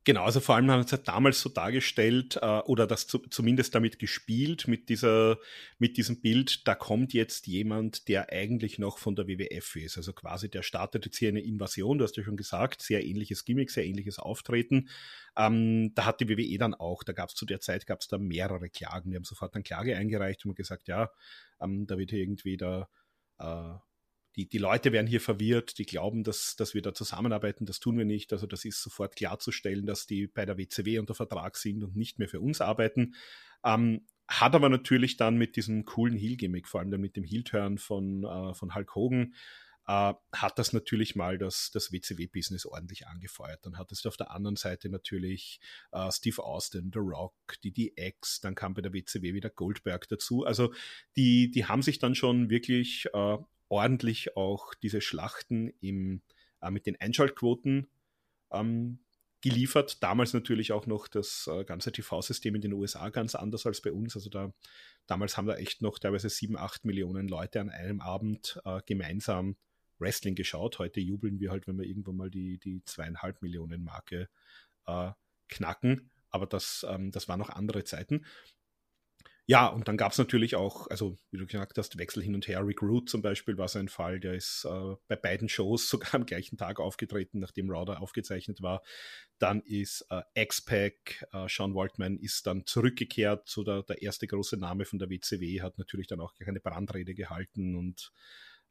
Genau, 0.08 0.24
also 0.24 0.39
vor 0.39 0.53
allem 0.53 0.70
haben 0.70 0.82
wir 0.82 0.86
es 0.86 0.91
halt 0.91 1.08
damals 1.08 1.41
so 1.41 1.49
dargestellt 1.49 2.38
äh, 2.39 2.60
oder 2.60 2.86
das 2.86 3.08
zu, 3.08 3.18
zumindest 3.18 3.74
damit 3.74 3.97
gespielt, 3.97 4.68
mit, 4.68 4.88
dieser, 4.88 5.39
mit 5.80 5.97
diesem 5.97 6.22
Bild, 6.22 6.68
da 6.68 6.76
kommt 6.76 7.12
jetzt 7.14 7.47
jemand, 7.47 8.08
der 8.08 8.32
eigentlich 8.32 8.78
noch 8.78 8.99
von 8.99 9.16
der 9.16 9.28
WWF 9.28 9.76
ist. 9.78 9.97
Also 9.97 10.14
quasi 10.14 10.47
der 10.47 10.62
startet 10.62 11.06
jetzt 11.06 11.18
hier 11.18 11.30
eine 11.30 11.41
Invasion, 11.41 11.97
du 11.97 12.03
hast 12.03 12.16
ja 12.18 12.24
schon 12.24 12.38
gesagt, 12.38 12.84
sehr 12.84 13.03
ähnliches 13.03 13.45
Gimmick, 13.45 13.72
sehr 13.72 13.84
ähnliches 13.88 14.20
Auftreten. 14.20 14.89
Ähm, 15.36 15.91
da 15.95 16.06
hat 16.06 16.20
die 16.20 16.30
WWE 16.30 16.60
dann 16.60 16.76
auch, 16.76 17.03
da 17.03 17.12
gab 17.14 17.30
es 17.30 17.36
zu 17.36 17.47
der 17.47 17.60
Zeit 17.60 17.88
gab 17.88 18.01
es 18.01 18.08
da 18.08 18.20
mehrere 18.20 18.70
Klagen. 18.70 19.10
Die 19.10 19.16
haben 19.16 19.24
sofort 19.24 19.56
eine 19.56 19.64
Klage 19.64 19.97
eingereicht 19.97 20.45
und 20.45 20.56
gesagt, 20.56 20.88
ja, 20.88 21.10
ähm, 21.60 21.88
da 21.88 21.97
wird 21.97 22.12
hier 22.12 22.20
irgendwie 22.20 22.58
der 22.58 22.89
äh, 23.39 23.74
die, 24.36 24.47
die 24.47 24.57
Leute 24.57 24.91
werden 24.91 25.07
hier 25.07 25.21
verwirrt, 25.21 25.77
die 25.77 25.86
glauben, 25.86 26.23
dass, 26.23 26.55
dass 26.55 26.73
wir 26.73 26.81
da 26.81 26.93
zusammenarbeiten. 26.93 27.65
Das 27.65 27.79
tun 27.79 27.97
wir 27.97 28.05
nicht. 28.05 28.33
Also 28.33 28.47
das 28.47 28.65
ist 28.65 28.81
sofort 28.81 29.15
klarzustellen, 29.15 29.86
dass 29.86 30.05
die 30.05 30.27
bei 30.27 30.45
der 30.45 30.57
WCW 30.57 30.99
unter 30.99 31.15
Vertrag 31.15 31.57
sind 31.57 31.83
und 31.83 31.95
nicht 31.95 32.19
mehr 32.19 32.27
für 32.27 32.41
uns 32.41 32.61
arbeiten. 32.61 33.15
Ähm, 33.63 34.05
hat 34.27 34.55
aber 34.55 34.69
natürlich 34.69 35.17
dann 35.17 35.38
mit 35.38 35.55
diesem 35.55 35.86
coolen 35.86 36.17
Heel-Gimmick, 36.17 36.67
vor 36.67 36.79
allem 36.79 36.91
dann 36.91 37.01
mit 37.01 37.15
dem 37.15 37.23
Heel-Turn 37.23 37.77
von, 37.77 38.23
äh, 38.23 38.53
von 38.55 38.73
Hulk 38.73 38.95
Hogan, 38.95 39.36
äh, 39.88 40.13
hat 40.33 40.57
das 40.57 40.73
natürlich 40.73 41.15
mal 41.15 41.38
das, 41.38 41.69
das 41.71 41.91
WCW-Business 41.91 42.65
ordentlich 42.65 43.07
angefeuert. 43.07 43.65
Dann 43.65 43.77
hattest 43.77 44.03
du 44.03 44.09
auf 44.09 44.17
der 44.17 44.31
anderen 44.31 44.55
Seite 44.55 44.89
natürlich 44.89 45.59
äh, 45.91 46.11
Steve 46.11 46.43
Austin, 46.43 46.89
The 46.91 46.99
Rock, 46.99 47.36
die 47.63 47.71
DX, 47.71 48.41
dann 48.41 48.55
kam 48.55 48.73
bei 48.73 48.81
der 48.81 48.93
WCW 48.93 49.33
wieder 49.33 49.49
Goldberg 49.49 50.07
dazu. 50.09 50.43
Also 50.43 50.73
die, 51.15 51.51
die 51.51 51.65
haben 51.65 51.83
sich 51.83 51.99
dann 51.99 52.15
schon 52.15 52.49
wirklich 52.49 53.07
äh, 53.13 53.38
ordentlich 53.70 54.36
auch 54.38 54.74
diese 54.74 55.01
Schlachten 55.01 55.74
im, 55.82 56.22
äh, 56.61 56.72
mit 56.72 56.86
den 56.86 56.99
Einschaltquoten 56.99 57.88
ähm, 58.51 58.99
geliefert. 59.41 60.01
Damals 60.01 60.34
natürlich 60.34 60.72
auch 60.72 60.88
noch 60.88 61.07
das 61.07 61.47
äh, 61.51 61.63
ganze 61.66 61.91
TV-System 61.91 62.55
in 62.55 62.61
den 62.61 62.74
USA 62.74 63.09
ganz 63.09 63.36
anders 63.36 63.66
als 63.66 63.82
bei 63.82 63.91
uns. 63.91 64.16
Also 64.16 64.30
da 64.30 64.53
damals 65.07 65.38
haben 65.38 65.47
da 65.47 65.55
echt 65.55 65.82
noch 65.82 65.99
teilweise 65.99 66.30
sieben, 66.30 66.57
acht 66.57 66.86
Millionen 66.86 67.28
Leute 67.28 67.61
an 67.61 67.70
einem 67.70 68.01
Abend 68.01 68.59
äh, 68.66 68.82
gemeinsam 68.86 69.55
Wrestling 69.99 70.36
geschaut. 70.36 70.80
Heute 70.80 70.99
jubeln 70.99 71.39
wir 71.39 71.51
halt, 71.51 71.68
wenn 71.68 71.78
wir 71.78 71.86
irgendwann 71.86 72.18
mal 72.18 72.30
die, 72.30 72.57
die 72.57 72.84
zweieinhalb 72.86 73.41
Millionen 73.41 73.84
Marke 73.84 74.30
äh, 74.88 75.11
knacken. 75.47 76.09
Aber 76.32 76.47
das, 76.47 76.86
ähm, 76.89 77.11
das 77.11 77.28
waren 77.28 77.39
noch 77.39 77.49
andere 77.49 77.84
Zeiten. 77.84 78.26
Ja, 79.47 79.67
und 79.67 79.87
dann 79.87 79.95
gab 79.95 80.11
es 80.11 80.17
natürlich 80.17 80.55
auch, 80.55 80.87
also 80.87 81.19
wie 81.29 81.37
du 81.37 81.45
gesagt 81.45 81.77
hast, 81.77 81.99
Wechsel 81.99 82.23
hin 82.23 82.33
und 82.33 82.47
her. 82.47 82.65
Rick 82.65 82.81
Root 82.81 83.09
zum 83.09 83.21
Beispiel 83.21 83.57
war 83.59 83.67
so 83.67 83.77
ein 83.77 83.89
Fall, 83.89 84.19
der 84.19 84.33
ist 84.33 84.65
äh, 84.65 84.95
bei 85.07 85.15
beiden 85.15 85.49
Shows 85.49 85.87
sogar 85.89 86.15
am 86.15 86.25
gleichen 86.25 86.57
Tag 86.57 86.79
aufgetreten, 86.79 87.39
nachdem 87.39 87.69
Raw 87.69 87.91
aufgezeichnet 87.93 88.63
war. 88.63 88.81
Dann 89.37 89.61
ist 89.61 90.03
äh, 90.09 90.23
X-Pac, 90.33 91.27
äh, 91.31 91.47
Sean 91.47 91.75
Waltman 91.75 92.17
ist 92.17 92.47
dann 92.47 92.65
zurückgekehrt, 92.65 93.47
so 93.47 93.63
der, 93.63 93.83
der 93.83 94.01
erste 94.01 94.25
große 94.25 94.57
Name 94.57 94.85
von 94.85 94.97
der 94.97 95.11
WCW, 95.11 95.61
hat 95.61 95.77
natürlich 95.77 96.07
dann 96.07 96.21
auch 96.21 96.33
eine 96.43 96.59
Brandrede 96.59 97.13
gehalten 97.13 97.75
und 97.75 98.11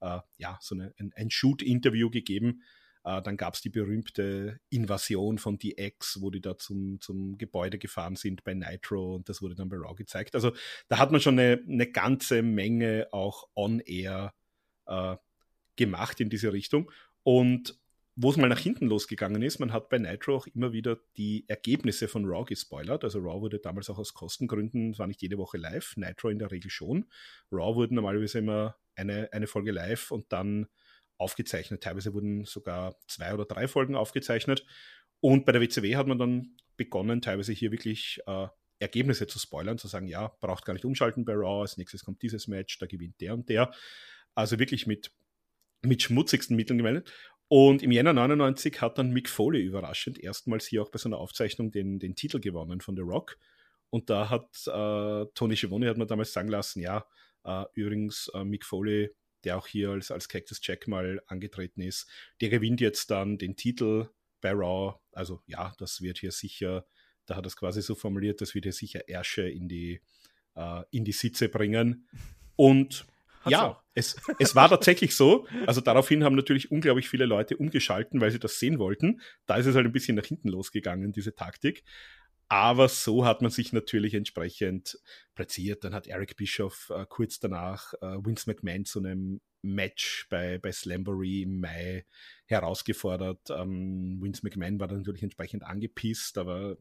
äh, 0.01 0.19
ja, 0.39 0.59
so 0.61 0.75
eine, 0.75 0.93
ein, 0.99 1.13
ein 1.15 1.31
Shoot-Interview 1.31 2.11
gegeben. 2.11 2.63
Äh, 3.05 3.23
dann 3.23 3.37
gab 3.37 3.55
es 3.55 3.61
die 3.61 3.71
berühmte 3.71 4.61
Invasion 4.71 5.39
von 5.39 5.59
DX, 5.59 6.21
wo 6.21 6.31
die 6.31 6.41
da 6.41 6.57
zum, 6.57 7.01
zum 7.01 7.39
Gebäude 7.39 7.79
gefahren 7.79 8.17
sind 8.17 8.45
bei 8.45 8.55
Nitro 8.55 9.15
und 9.15 9.29
das 9.29 9.43
wurde 9.43 9.55
dann 9.55 9.69
bei 9.69 9.77
Raw 9.77 9.95
gezeigt. 9.95 10.35
Also 10.35 10.53
da 10.89 10.99
hat 10.99 11.13
man 11.13 11.21
schon 11.21 11.39
eine, 11.39 11.63
eine 11.69 11.87
ganze 11.87 12.43
Menge 12.43 13.09
auch 13.13 13.49
on-air 13.55 14.33
äh, 14.87 15.17
gemacht 15.77 16.21
in 16.21 16.31
diese 16.31 16.53
Richtung. 16.53 16.91
Und 17.23 17.79
wo 18.17 18.31
es 18.31 18.37
mal 18.37 18.49
nach 18.49 18.61
hinten 18.61 18.87
losgegangen 18.87 19.43
ist, 19.43 19.59
man 19.59 19.73
hat 19.73 19.89
bei 19.89 19.99
Nitro 19.99 20.37
auch 20.37 20.47
immer 20.47 20.73
wieder 20.73 20.99
die 21.17 21.45
Ergebnisse 21.49 22.07
von 22.07 22.25
Raw 22.25 22.45
gespoilert. 22.45 23.03
Also 23.03 23.19
Raw 23.19 23.41
wurde 23.41 23.59
damals 23.59 23.91
auch 23.91 23.99
aus 23.99 24.15
Kostengründen, 24.15 24.97
war 24.99 25.09
nicht 25.09 25.21
jede 25.21 25.37
Woche 25.37 25.59
live, 25.59 25.97
Nitro 25.97 26.29
in 26.29 26.39
der 26.39 26.53
Regel 26.53 26.71
schon. 26.71 27.07
Raw 27.51 27.75
wurde 27.75 27.95
normalerweise 27.95 28.39
immer 28.39 28.77
eine, 28.95 29.29
eine 29.33 29.49
Folge 29.49 29.73
live 29.73 30.13
und 30.13 30.33
dann 30.33 30.69
aufgezeichnet. 31.25 31.83
Teilweise 31.83 32.13
wurden 32.13 32.45
sogar 32.45 32.97
zwei 33.09 33.33
oder 33.33 33.47
drei 33.47 33.67
Folgen 33.67 33.97
aufgezeichnet. 33.97 34.65
Und 35.21 35.47
bei 35.47 35.53
der 35.53 35.63
WCW 35.63 35.97
hat 35.97 36.07
man 36.07 36.19
dann 36.19 36.57
begonnen, 36.77 37.23
teilweise 37.23 37.53
hier 37.53 37.73
wirklich 37.73 38.21
äh, 38.27 38.47
Ergebnisse 38.79 39.27
zu 39.27 39.39
spoilern, 39.39 39.79
zu 39.79 39.89
sagen, 39.89 40.07
ja, 40.07 40.29
braucht 40.41 40.67
gar 40.67 40.75
nicht 40.75 40.85
umschalten 40.85 41.25
bei 41.25 41.33
Raw, 41.33 41.63
als 41.63 41.79
nächstes 41.79 42.05
kommt 42.05 42.21
dieses 42.21 42.47
Match, 42.47 42.79
da 42.79 42.87
gewinnt 42.87 43.21
der 43.21 43.33
und 43.33 43.49
der. 43.49 43.73
Also 44.35 44.59
wirklich 44.59 44.87
mit, 44.87 45.13
mit 45.83 46.03
schmutzigsten 46.03 46.57
Mitteln 46.57 46.77
gemeldet. 46.77 47.11
Und 47.49 47.83
im 47.83 47.91
Jänner 47.91 48.13
99 48.13 48.81
hat 48.81 48.99
dann 48.99 49.13
Mick 49.13 49.29
Foley 49.29 49.63
überraschend 49.63 50.19
erstmals 50.19 50.67
hier 50.67 50.83
auch 50.83 50.91
bei 50.91 50.99
so 50.99 51.09
einer 51.09 51.19
Aufzeichnung 51.19 51.71
den, 51.71 51.99
den 51.99 52.15
Titel 52.15 52.41
gewonnen 52.41 52.81
von 52.81 52.97
The 52.97 53.03
Rock. 53.03 53.39
Und 53.91 54.11
da 54.11 54.29
hat 54.29 54.49
äh, 54.67 55.27
Tony 55.35 55.57
Schiavone 55.57 55.89
hat 55.89 55.97
man 55.97 56.09
damals 56.09 56.33
sagen 56.33 56.49
lassen, 56.49 56.81
ja, 56.81 57.07
äh, 57.45 57.65
übrigens 57.75 58.31
äh, 58.35 58.45
Mick 58.45 58.65
Foley, 58.65 59.15
der 59.45 59.57
auch 59.59 59.67
hier 59.67 59.91
als, 59.91 60.11
als 60.11 60.29
Cactus 60.29 60.61
Jack 60.63 60.89
mal 60.89 61.21
angetreten 61.27 61.81
ist, 61.81 62.09
der 62.41 62.49
gewinnt 62.49 62.81
jetzt 62.81 63.11
dann 63.11 63.39
den 63.39 63.57
Titel 63.57 64.09
bei 64.41 64.53
Raw. 64.53 64.97
Also 65.13 65.43
ja, 65.47 65.75
das 65.79 66.01
wird 66.01 66.19
hier 66.19 66.33
sicher, 66.33 66.87
da 67.27 67.37
hat 67.37 67.45
er 67.45 67.49
es 67.49 67.57
quasi 67.57 67.83
so 67.83 67.95
formuliert, 67.95 68.41
das 68.41 68.55
wird 68.55 68.65
hier 68.65 68.73
sicher 68.73 69.09
Ärsche 69.09 69.49
in 69.49 69.69
die, 69.69 70.01
äh, 70.55 70.83
in 70.91 71.05
die 71.05 71.13
Sitze 71.13 71.49
bringen. 71.49 72.09
Und 72.57 73.07
Hat's 73.45 73.53
ja, 73.53 73.83
es, 73.93 74.17
es 74.39 74.55
war 74.55 74.71
tatsächlich 74.71 75.15
so. 75.15 75.47
Also 75.67 75.83
daraufhin 75.83 76.25
haben 76.25 76.35
natürlich 76.35 76.71
unglaublich 76.71 77.09
viele 77.09 77.27
Leute 77.27 77.57
umgeschalten, 77.59 78.21
weil 78.21 78.31
sie 78.31 78.39
das 78.39 78.59
sehen 78.59 78.79
wollten. 78.79 79.21
Da 79.45 79.57
ist 79.57 79.67
es 79.67 79.77
halt 79.77 79.85
ein 79.85 79.93
bisschen 79.93 80.17
nach 80.17 80.25
hinten 80.25 80.49
losgegangen, 80.49 81.13
diese 81.13 81.35
Taktik. 81.35 81.85
Aber 82.49 82.89
so 82.89 83.25
hat 83.25 83.43
man 83.43 83.51
sich 83.51 83.73
natürlich 83.73 84.15
entsprechend 84.15 84.99
platziert. 85.35 85.85
Dann 85.85 85.95
hat 85.95 86.07
Eric 86.07 86.37
Bischoff 86.37 86.93
äh, 86.95 87.07
kurz 87.09 87.41
danach 87.41 87.95
äh, 87.95 88.19
Vince 88.25 88.49
McMahon 88.49 88.85
zu 88.85 89.01
einem 89.01 89.41
Match 89.63 90.27
bei, 90.29 90.59
bei 90.59 90.71
Slamboree 90.71 91.43
im 91.43 91.61
Mai 91.61 92.05
herausgefordert. 92.47 93.51
Ähm, 93.51 94.19
Vince 94.21 94.43
McMahon 94.45 94.79
war 94.79 94.89
dann 94.89 94.99
natürlich 94.99 95.23
entsprechend 95.23 95.65
angepisst, 95.65 96.37
aber 96.39 96.77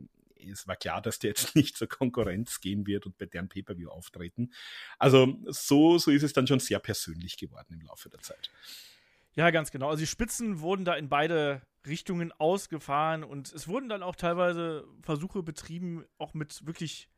es 0.52 0.68
war 0.68 0.76
klar, 0.76 1.02
dass 1.02 1.20
der 1.20 1.30
jetzt 1.30 1.56
nicht 1.56 1.78
zur 1.78 1.88
Konkurrenz 1.88 2.60
gehen 2.60 2.86
wird 2.86 3.06
und 3.06 3.18
bei 3.18 3.26
deren 3.26 3.50
Pay-Per-View 3.50 3.90
auftreten. 3.90 4.52
Also 5.00 5.38
so, 5.46 5.98
so 5.98 6.12
ist 6.12 6.24
es 6.24 6.34
dann 6.34 6.48
schon 6.48 6.60
sehr 6.60 6.80
persönlich 6.80 7.38
geworden 7.38 7.74
im 7.74 7.82
Laufe 7.82 8.10
der 8.10 8.22
Zeit. 8.22 8.52
Ja, 9.36 9.50
ganz 9.52 9.72
genau. 9.72 9.90
Also 9.90 10.02
die 10.02 10.08
Spitzen 10.08 10.60
wurden 10.60 10.86
da 10.86 10.94
in 10.94 11.10
beide 11.10 11.62
Richtungen 11.88 12.32
ausgefahren 12.32 13.24
und 13.24 13.52
es 13.52 13.68
wurden 13.68 13.90
dann 13.90 14.04
auch 14.04 14.16
teilweise 14.16 14.88
Versuche 15.02 15.44
betrieben, 15.44 16.06
auch 16.18 16.34
mit 16.34 16.66
wirklich 16.66 17.10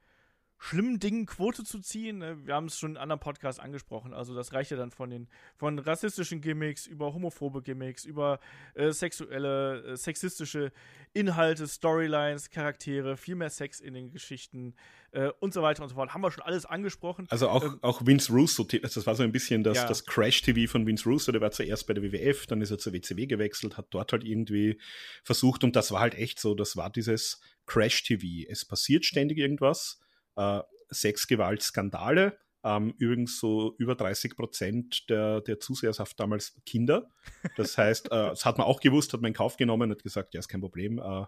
schlimmen 0.58 1.00
Dingen 1.00 1.26
Quote 1.26 1.64
zu 1.64 1.80
ziehen. 1.80 2.20
Ne? 2.20 2.38
Wir 2.46 2.56
haben 2.56 2.68
es 2.68 2.80
schon 2.80 2.92
in 2.92 2.98
anderen 2.98 3.20
Podcasts 3.20 3.60
angesprochen. 3.60 4.14
Also 4.14 4.34
das 4.34 4.54
reicht 4.54 4.72
ja 4.72 4.78
dann 4.78 4.92
von 4.92 5.10
den 5.10 5.28
von 5.56 5.80
rassistischen 5.80 6.42
Gimmicks 6.42 6.88
über 6.88 7.14
homophobe 7.14 7.62
Gimmicks, 7.62 8.06
über 8.06 8.40
äh, 8.74 8.92
sexuelle, 8.92 9.84
äh, 9.84 9.98
sexistische 9.98 10.72
Inhalte, 11.14 11.68
Storylines, 11.68 12.50
Charaktere, 12.50 13.18
viel 13.18 13.36
mehr 13.36 13.50
Sex 13.50 13.80
in 13.80 13.94
den 13.94 14.12
Geschichten 14.12 14.76
äh, 15.12 15.30
und 15.40 15.54
so 15.54 15.62
weiter 15.62 15.84
und 15.84 15.90
so 15.90 15.96
fort. 15.96 16.14
Haben 16.14 16.22
wir 16.22 16.32
schon 16.32 16.44
alles 16.44 16.66
angesprochen. 16.66 17.28
Also 17.30 17.50
auch, 17.50 17.64
ähm, 17.64 17.80
auch 17.82 18.06
Vince 18.06 18.32
Russo, 18.32 18.64
das 18.64 19.06
war 19.06 19.16
so 19.16 19.24
ein 19.24 19.32
bisschen 19.32 19.64
das, 19.64 19.78
ja. 19.78 19.88
das 19.88 20.06
Crash-TV 20.06 20.72
von 20.72 20.88
Vince 20.88 21.08
Russo. 21.08 21.32
Der 21.32 21.42
war 21.42 21.52
zuerst 21.52 21.86
bei 21.88 21.94
der 21.94 22.04
WWF, 22.04 22.48
dann 22.48 22.62
ist 22.62 22.72
er 22.72 22.78
zur 22.78 22.94
WCW 22.94 23.28
gewechselt, 23.28 23.78
hat 23.78 23.88
dort 23.92 24.14
halt 24.14 24.24
irgendwie 24.24 24.80
versucht 25.24 25.64
und 25.64 25.76
das 25.76 25.92
war 25.92 26.00
halt 26.00 26.16
echt 26.16 26.40
so, 26.40 26.56
das 26.56 26.76
war 26.76 26.90
dieses 26.90 27.42
Crash-TV. 27.66 28.50
Es 28.50 28.66
passiert 28.66 29.06
ständig 29.06 29.38
irgendwas 29.38 30.00
äh, 30.36 30.62
Sexgewalt-Skandale. 30.92 32.38
Ähm, 32.64 32.96
übrigens 32.98 33.40
so 33.40 33.76
über 33.78 33.96
30 33.96 34.36
Prozent 34.36 35.10
der, 35.10 35.42
der 35.42 35.60
Zuseherschaft 35.60 36.20
damals 36.20 36.60
Kinder. 36.66 37.10
Das 37.58 37.78
heißt, 37.78 38.08
äh, 38.08 38.10
das 38.10 38.46
hat 38.46 38.58
man 38.58 38.66
auch 38.66 38.80
gewusst, 38.80 39.14
hat 39.14 39.22
man 39.22 39.30
in 39.30 39.36
Kauf 39.36 39.58
genommen, 39.58 39.92
hat 39.92 40.04
gesagt, 40.04 40.34
ja, 40.34 40.40
ist 40.40 40.48
kein 40.48 40.62
Problem. 40.62 40.98
Äh, 40.98 41.26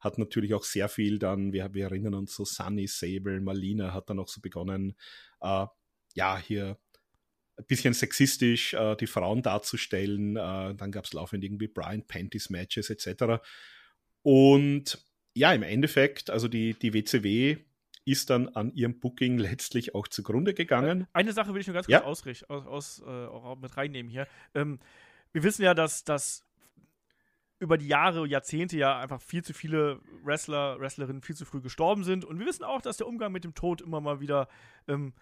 hat 0.00 0.18
natürlich 0.18 0.52
auch 0.52 0.64
sehr 0.64 0.88
viel 0.88 1.18
dann, 1.18 1.52
wir, 1.52 1.72
wir 1.72 1.84
erinnern 1.86 2.14
uns 2.14 2.34
so 2.34 2.44
Sunny, 2.44 2.86
Sable, 2.86 3.40
Marlina 3.40 3.94
hat 3.94 4.10
dann 4.10 4.18
auch 4.18 4.28
so 4.28 4.40
begonnen, 4.40 4.96
äh, 5.40 5.66
ja, 6.14 6.38
hier 6.38 6.78
ein 7.56 7.66
bisschen 7.66 7.94
sexistisch 7.94 8.74
äh, 8.74 8.96
die 8.96 9.06
Frauen 9.06 9.42
darzustellen. 9.42 10.36
Äh, 10.36 10.74
dann 10.74 10.92
gab 10.92 11.04
es 11.04 11.12
laufend 11.12 11.44
irgendwie 11.44 11.68
Brian 11.68 12.06
Panties 12.06 12.50
Matches 12.50 12.90
etc. 12.90 13.42
Und 14.22 14.98
ja, 15.34 15.52
im 15.52 15.62
Endeffekt, 15.62 16.30
also 16.30 16.48
die, 16.48 16.74
die 16.74 16.94
WCW 16.94 17.58
ist 18.04 18.30
dann 18.30 18.48
an 18.48 18.72
ihrem 18.74 19.00
Booking 19.00 19.38
letztlich 19.38 19.94
auch 19.94 20.08
zugrunde 20.08 20.54
gegangen. 20.54 21.06
Eine 21.12 21.32
Sache 21.32 21.54
will 21.54 21.60
ich 21.60 21.66
nur 21.66 21.74
ganz 21.74 21.86
kurz 21.86 21.92
ja. 21.92 22.04
ausrichten, 22.04 22.46
aus, 22.50 22.66
aus 22.66 23.02
äh, 23.06 23.56
mit 23.60 23.76
reinnehmen 23.76 24.10
hier. 24.10 24.26
Ähm, 24.54 24.78
wir 25.32 25.42
wissen 25.42 25.62
ja, 25.62 25.74
dass, 25.74 26.04
dass 26.04 26.44
über 27.58 27.78
die 27.78 27.88
Jahre, 27.88 28.26
Jahrzehnte 28.26 28.76
ja 28.76 28.98
einfach 28.98 29.22
viel 29.22 29.42
zu 29.42 29.54
viele 29.54 30.00
Wrestler, 30.22 30.78
Wrestlerinnen 30.80 31.22
viel 31.22 31.36
zu 31.36 31.44
früh 31.44 31.60
gestorben 31.60 32.04
sind. 32.04 32.24
Und 32.24 32.38
wir 32.38 32.46
wissen 32.46 32.64
auch, 32.64 32.82
dass 32.82 32.98
der 32.98 33.06
Umgang 33.06 33.32
mit 33.32 33.44
dem 33.44 33.54
Tod 33.54 33.80
immer 33.80 34.00
mal 34.00 34.20
wieder 34.20 34.48
ähm, 34.86 35.14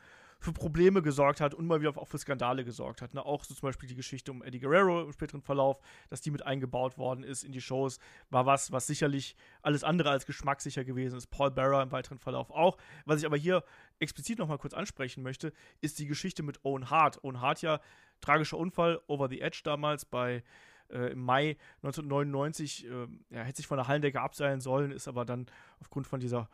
für 0.42 0.52
Probleme 0.52 1.02
gesorgt 1.02 1.40
hat 1.40 1.54
und 1.54 1.66
mal 1.66 1.80
wieder 1.80 1.96
auch 1.96 2.08
für 2.08 2.18
Skandale 2.18 2.64
gesorgt 2.64 3.00
hat. 3.00 3.14
Ne? 3.14 3.24
Auch 3.24 3.44
so 3.44 3.54
zum 3.54 3.68
Beispiel 3.68 3.88
die 3.88 3.94
Geschichte 3.94 4.32
um 4.32 4.42
Eddie 4.42 4.58
Guerrero 4.58 5.02
im 5.02 5.12
späteren 5.12 5.40
Verlauf, 5.40 5.80
dass 6.10 6.20
die 6.20 6.32
mit 6.32 6.44
eingebaut 6.44 6.98
worden 6.98 7.22
ist 7.22 7.44
in 7.44 7.52
die 7.52 7.60
Shows, 7.60 8.00
war 8.30 8.44
was, 8.44 8.72
was 8.72 8.86
sicherlich 8.86 9.36
alles 9.62 9.84
andere 9.84 10.10
als 10.10 10.26
geschmackssicher 10.26 10.84
gewesen 10.84 11.16
ist. 11.16 11.28
Paul 11.28 11.52
Bearer 11.52 11.82
im 11.82 11.92
weiteren 11.92 12.18
Verlauf 12.18 12.50
auch. 12.50 12.76
Was 13.04 13.20
ich 13.20 13.26
aber 13.26 13.36
hier 13.36 13.62
explizit 14.00 14.38
noch 14.38 14.48
mal 14.48 14.58
kurz 14.58 14.74
ansprechen 14.74 15.22
möchte, 15.22 15.52
ist 15.80 15.98
die 16.00 16.06
Geschichte 16.06 16.42
mit 16.42 16.64
Owen 16.64 16.90
Hart. 16.90 17.22
Owen 17.22 17.40
Hart 17.40 17.62
ja, 17.62 17.80
tragischer 18.20 18.58
Unfall, 18.58 19.00
Over 19.06 19.28
the 19.28 19.40
Edge 19.40 19.60
damals 19.62 20.04
bei 20.04 20.42
äh, 20.90 21.12
im 21.12 21.20
Mai 21.20 21.56
1999, 21.82 22.86
äh, 22.86 23.06
ja, 23.30 23.42
hätte 23.42 23.58
sich 23.58 23.66
von 23.66 23.78
der 23.78 23.88
Hallendecke 23.88 24.20
abseilen 24.20 24.60
sollen, 24.60 24.90
ist 24.90 25.08
aber 25.08 25.24
dann 25.24 25.46
aufgrund 25.80 26.06
von 26.06 26.20
dieser 26.20 26.48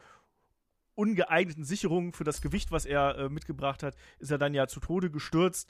ungeeigneten 0.99 1.63
Sicherungen 1.65 2.13
für 2.13 2.25
das 2.25 2.43
Gewicht, 2.43 2.73
was 2.73 2.85
er 2.85 3.17
äh, 3.17 3.29
mitgebracht 3.29 3.85
hat, 3.85 3.95
ist 4.19 4.33
er 4.33 4.39
dann 4.39 4.53
ja 4.53 4.67
zu 4.67 4.81
Tode 4.81 5.11
gestürzt. 5.11 5.69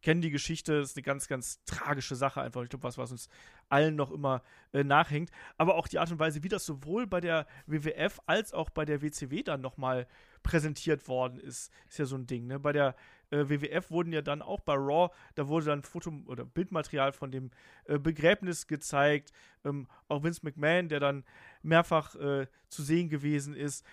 kennen 0.00 0.22
die 0.22 0.30
Geschichte, 0.30 0.74
ist 0.74 0.96
eine 0.96 1.02
ganz, 1.02 1.28
ganz 1.28 1.62
tragische 1.64 2.16
Sache 2.16 2.40
einfach. 2.40 2.62
Ich 2.62 2.70
glaube, 2.70 2.82
was, 2.82 2.96
was 2.96 3.12
uns 3.12 3.28
allen 3.68 3.94
noch 3.94 4.10
immer 4.10 4.42
äh, 4.72 4.82
nachhängt. 4.82 5.30
Aber 5.58 5.76
auch 5.76 5.86
die 5.86 5.98
Art 5.98 6.10
und 6.10 6.18
Weise, 6.18 6.42
wie 6.42 6.48
das 6.48 6.64
sowohl 6.64 7.06
bei 7.06 7.20
der 7.20 7.46
WWF 7.66 8.20
als 8.26 8.54
auch 8.54 8.70
bei 8.70 8.86
der 8.86 9.02
WCW 9.02 9.42
dann 9.42 9.60
nochmal 9.60 10.08
präsentiert 10.42 11.06
worden 11.06 11.38
ist, 11.38 11.70
ist 11.88 11.98
ja 11.98 12.06
so 12.06 12.16
ein 12.16 12.26
Ding. 12.26 12.46
Ne? 12.46 12.58
Bei 12.58 12.72
der 12.72 12.96
äh, 13.30 13.48
WWF 13.48 13.90
wurden 13.90 14.12
ja 14.12 14.22
dann 14.22 14.42
auch 14.42 14.60
bei 14.60 14.74
Raw, 14.74 15.10
da 15.34 15.48
wurde 15.48 15.66
dann 15.66 15.82
Foto- 15.82 16.22
oder 16.26 16.44
Bildmaterial 16.44 17.12
von 17.12 17.30
dem 17.30 17.50
äh, 17.84 17.98
Begräbnis 17.98 18.66
gezeigt. 18.66 19.32
Ähm, 19.64 19.86
auch 20.08 20.22
Vince 20.22 20.40
McMahon, 20.44 20.88
der 20.88 21.00
dann 21.00 21.24
mehrfach 21.62 22.14
äh, 22.16 22.46
zu 22.68 22.82
sehen 22.82 23.08
gewesen 23.08 23.54
ist. 23.54 23.84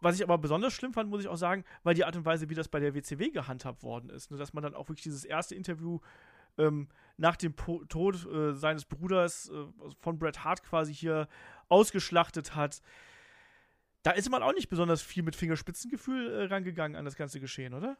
Was 0.00 0.16
ich 0.16 0.22
aber 0.22 0.38
besonders 0.38 0.72
schlimm 0.72 0.92
fand, 0.92 1.10
muss 1.10 1.22
ich 1.22 1.28
auch 1.28 1.36
sagen, 1.36 1.64
weil 1.82 1.94
die 1.94 2.04
Art 2.04 2.16
und 2.16 2.24
Weise, 2.24 2.48
wie 2.48 2.54
das 2.54 2.68
bei 2.68 2.78
der 2.78 2.94
WCW 2.94 3.30
gehandhabt 3.30 3.82
worden 3.82 4.10
ist, 4.10 4.30
ne, 4.30 4.36
dass 4.36 4.52
man 4.52 4.62
dann 4.62 4.74
auch 4.74 4.88
wirklich 4.88 5.02
dieses 5.02 5.24
erste 5.24 5.54
Interview 5.54 5.98
ähm, 6.56 6.88
nach 7.16 7.36
dem 7.36 7.54
po 7.54 7.84
Tod 7.84 8.26
äh, 8.26 8.54
seines 8.54 8.84
Bruders 8.84 9.50
äh, 9.50 9.64
von 10.00 10.18
Bret 10.18 10.44
Hart 10.44 10.62
quasi 10.62 10.94
hier 10.94 11.28
ausgeschlachtet 11.68 12.54
hat. 12.54 12.80
Da 14.02 14.12
ist 14.12 14.30
man 14.30 14.42
auch 14.42 14.54
nicht 14.54 14.68
besonders 14.68 15.02
viel 15.02 15.22
mit 15.22 15.34
Fingerspitzengefühl 15.34 16.30
äh, 16.30 16.44
rangegangen 16.44 16.96
an 16.96 17.04
das 17.04 17.16
ganze 17.16 17.40
Geschehen, 17.40 17.74
oder? 17.74 17.96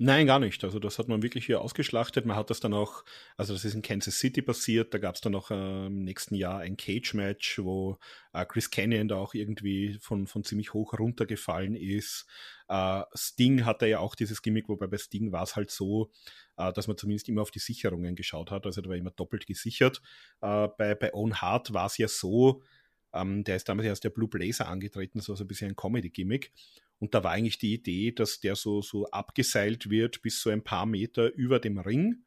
Nein, 0.00 0.28
gar 0.28 0.38
nicht. 0.38 0.62
Also 0.62 0.78
das 0.78 1.00
hat 1.00 1.08
man 1.08 1.24
wirklich 1.24 1.46
hier 1.46 1.60
ausgeschlachtet. 1.60 2.24
Man 2.24 2.36
hat 2.36 2.50
das 2.50 2.60
dann 2.60 2.72
auch, 2.72 3.02
also 3.36 3.52
das 3.52 3.64
ist 3.64 3.74
in 3.74 3.82
Kansas 3.82 4.16
City 4.16 4.42
passiert, 4.42 4.94
da 4.94 4.98
gab 4.98 5.16
es 5.16 5.20
dann 5.20 5.34
auch 5.34 5.50
äh, 5.50 5.86
im 5.86 6.04
nächsten 6.04 6.36
Jahr 6.36 6.60
ein 6.60 6.76
Cage-Match, 6.76 7.58
wo 7.58 7.98
äh, 8.32 8.46
Chris 8.46 8.70
Canyon 8.70 9.08
da 9.08 9.16
auch 9.16 9.34
irgendwie 9.34 9.98
von, 10.00 10.28
von 10.28 10.44
ziemlich 10.44 10.72
hoch 10.72 10.96
runtergefallen 10.96 11.74
ist. 11.74 12.26
Äh, 12.68 13.02
Sting 13.12 13.64
hatte 13.64 13.88
ja 13.88 13.98
auch 13.98 14.14
dieses 14.14 14.40
Gimmick, 14.40 14.68
wobei 14.68 14.86
bei 14.86 14.98
Sting 14.98 15.32
war 15.32 15.42
es 15.42 15.56
halt 15.56 15.72
so, 15.72 16.12
äh, 16.56 16.72
dass 16.72 16.86
man 16.86 16.96
zumindest 16.96 17.28
immer 17.28 17.42
auf 17.42 17.50
die 17.50 17.58
Sicherungen 17.58 18.14
geschaut 18.14 18.52
hat, 18.52 18.66
also 18.66 18.80
da 18.80 18.88
war 18.88 18.96
immer 18.96 19.10
doppelt 19.10 19.46
gesichert. 19.46 20.00
Äh, 20.40 20.68
bei, 20.78 20.94
bei 20.94 21.12
Owen 21.12 21.40
Hart 21.40 21.74
war 21.74 21.86
es 21.86 21.98
ja 21.98 22.06
so, 22.06 22.62
ähm, 23.12 23.42
der 23.42 23.56
ist 23.56 23.68
damals 23.68 23.88
erst 23.88 24.04
der 24.04 24.10
Blue 24.10 24.28
Blazer 24.28 24.68
angetreten, 24.68 25.20
so 25.20 25.32
also 25.32 25.42
ein 25.42 25.48
bisschen 25.48 25.70
ein 25.70 25.76
Comedy-Gimmick. 25.76 26.52
Und 26.98 27.14
da 27.14 27.24
war 27.24 27.32
eigentlich 27.32 27.58
die 27.58 27.74
Idee, 27.74 28.12
dass 28.12 28.40
der 28.40 28.56
so, 28.56 28.80
so 28.82 29.10
abgeseilt 29.10 29.90
wird 29.90 30.22
bis 30.22 30.40
so 30.40 30.50
ein 30.50 30.64
paar 30.64 30.86
Meter 30.86 31.32
über 31.34 31.60
dem 31.60 31.78
Ring. 31.78 32.24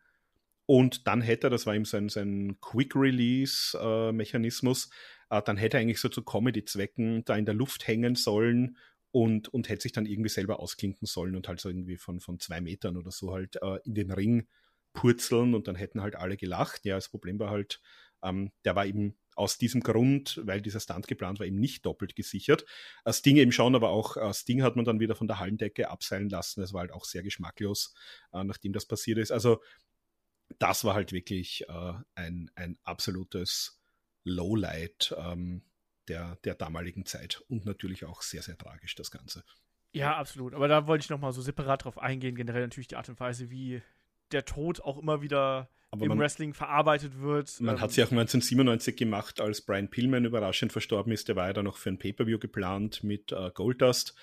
Und 0.65 1.07
dann 1.07 1.21
hätte 1.21 1.47
er, 1.47 1.49
das 1.49 1.65
war 1.65 1.75
ihm 1.75 1.85
sein, 1.85 2.07
sein 2.07 2.57
Quick-Release-Mechanismus, 2.61 4.89
äh, 5.29 5.37
äh, 5.37 5.41
dann 5.43 5.57
hätte 5.57 5.77
er 5.77 5.81
eigentlich 5.81 5.99
so 5.99 6.09
zu 6.09 6.23
Comedy-Zwecken 6.23 7.25
da 7.25 7.35
in 7.35 7.45
der 7.45 7.55
Luft 7.55 7.87
hängen 7.87 8.15
sollen 8.15 8.77
und, 9.11 9.49
und 9.49 9.67
hätte 9.67 9.81
sich 9.83 9.91
dann 9.91 10.05
irgendwie 10.05 10.29
selber 10.29 10.59
ausklinken 10.59 11.05
sollen 11.05 11.35
und 11.35 11.47
halt 11.47 11.59
so 11.59 11.69
irgendwie 11.69 11.97
von, 11.97 12.21
von 12.21 12.39
zwei 12.39 12.61
Metern 12.61 12.95
oder 12.95 13.11
so 13.11 13.33
halt 13.33 13.57
äh, 13.61 13.79
in 13.83 13.95
den 13.95 14.11
Ring 14.11 14.47
purzeln 14.93 15.55
und 15.55 15.67
dann 15.67 15.75
hätten 15.75 16.01
halt 16.01 16.15
alle 16.15 16.37
gelacht. 16.37 16.85
Ja, 16.85 16.95
das 16.95 17.09
Problem 17.09 17.39
war 17.39 17.49
halt, 17.49 17.81
ähm, 18.23 18.51
der 18.65 18.75
war 18.75 18.85
eben 18.85 19.17
aus 19.35 19.57
diesem 19.57 19.81
Grund, 19.81 20.41
weil 20.43 20.61
dieser 20.61 20.79
Stunt 20.79 21.07
geplant 21.07 21.39
war, 21.39 21.47
eben 21.47 21.59
nicht 21.59 21.85
doppelt 21.85 22.15
gesichert. 22.15 22.65
Äh, 23.05 23.13
Sting 23.13 23.37
eben 23.37 23.51
schon, 23.51 23.75
aber 23.75 23.89
auch 23.89 24.17
äh, 24.17 24.33
Sting 24.33 24.61
hat 24.63 24.75
man 24.75 24.85
dann 24.85 24.99
wieder 24.99 25.15
von 25.15 25.27
der 25.27 25.39
Hallendecke 25.39 25.89
abseilen 25.89 26.29
lassen. 26.29 26.61
Das 26.61 26.73
war 26.73 26.81
halt 26.81 26.91
auch 26.91 27.05
sehr 27.05 27.23
geschmacklos, 27.23 27.93
äh, 28.33 28.43
nachdem 28.43 28.73
das 28.73 28.85
passiert 28.85 29.17
ist. 29.17 29.31
Also 29.31 29.61
das 30.59 30.83
war 30.83 30.95
halt 30.95 31.13
wirklich 31.13 31.65
ein, 32.15 32.51
ein 32.55 32.77
absolutes 32.83 33.81
Lowlight 34.25 35.15
ähm, 35.17 35.63
der, 36.09 36.35
der 36.43 36.55
damaligen 36.55 37.05
Zeit 37.05 37.41
und 37.47 37.65
natürlich 37.65 38.03
auch 38.05 38.21
sehr, 38.21 38.41
sehr 38.41 38.57
tragisch 38.57 38.95
das 38.95 39.11
Ganze. 39.11 39.45
Ja, 39.93 40.17
absolut. 40.17 40.53
Aber 40.53 40.67
da 40.67 40.87
wollte 40.87 41.03
ich 41.03 41.09
nochmal 41.09 41.33
so 41.33 41.41
separat 41.41 41.85
drauf 41.85 41.97
eingehen. 41.97 42.35
Generell 42.35 42.61
natürlich 42.61 42.87
die 42.87 42.95
Art 42.95 43.09
und 43.09 43.19
Weise, 43.19 43.49
wie 43.49 43.81
der 44.31 44.45
Tod 44.45 44.81
auch 44.81 44.97
immer 44.97 45.21
wieder 45.21 45.69
aber 45.91 46.03
im 46.03 46.09
man, 46.09 46.19
Wrestling 46.19 46.53
verarbeitet 46.53 47.19
wird. 47.19 47.59
Man 47.59 47.75
ähm, 47.75 47.81
hat 47.81 47.91
sie 47.91 48.01
auch 48.01 48.11
1997 48.11 48.95
gemacht, 48.95 49.41
als 49.41 49.61
Brian 49.61 49.89
Pillman 49.89 50.25
überraschend 50.25 50.71
verstorben 50.71 51.11
ist. 51.11 51.27
Der 51.27 51.35
war 51.35 51.47
ja 51.47 51.53
dann 51.53 51.65
noch 51.65 51.77
für 51.77 51.89
ein 51.89 51.99
Pay-Per-View 51.99 52.39
geplant 52.39 53.03
mit 53.03 53.33
äh, 53.33 53.51
Goldust. 53.53 54.15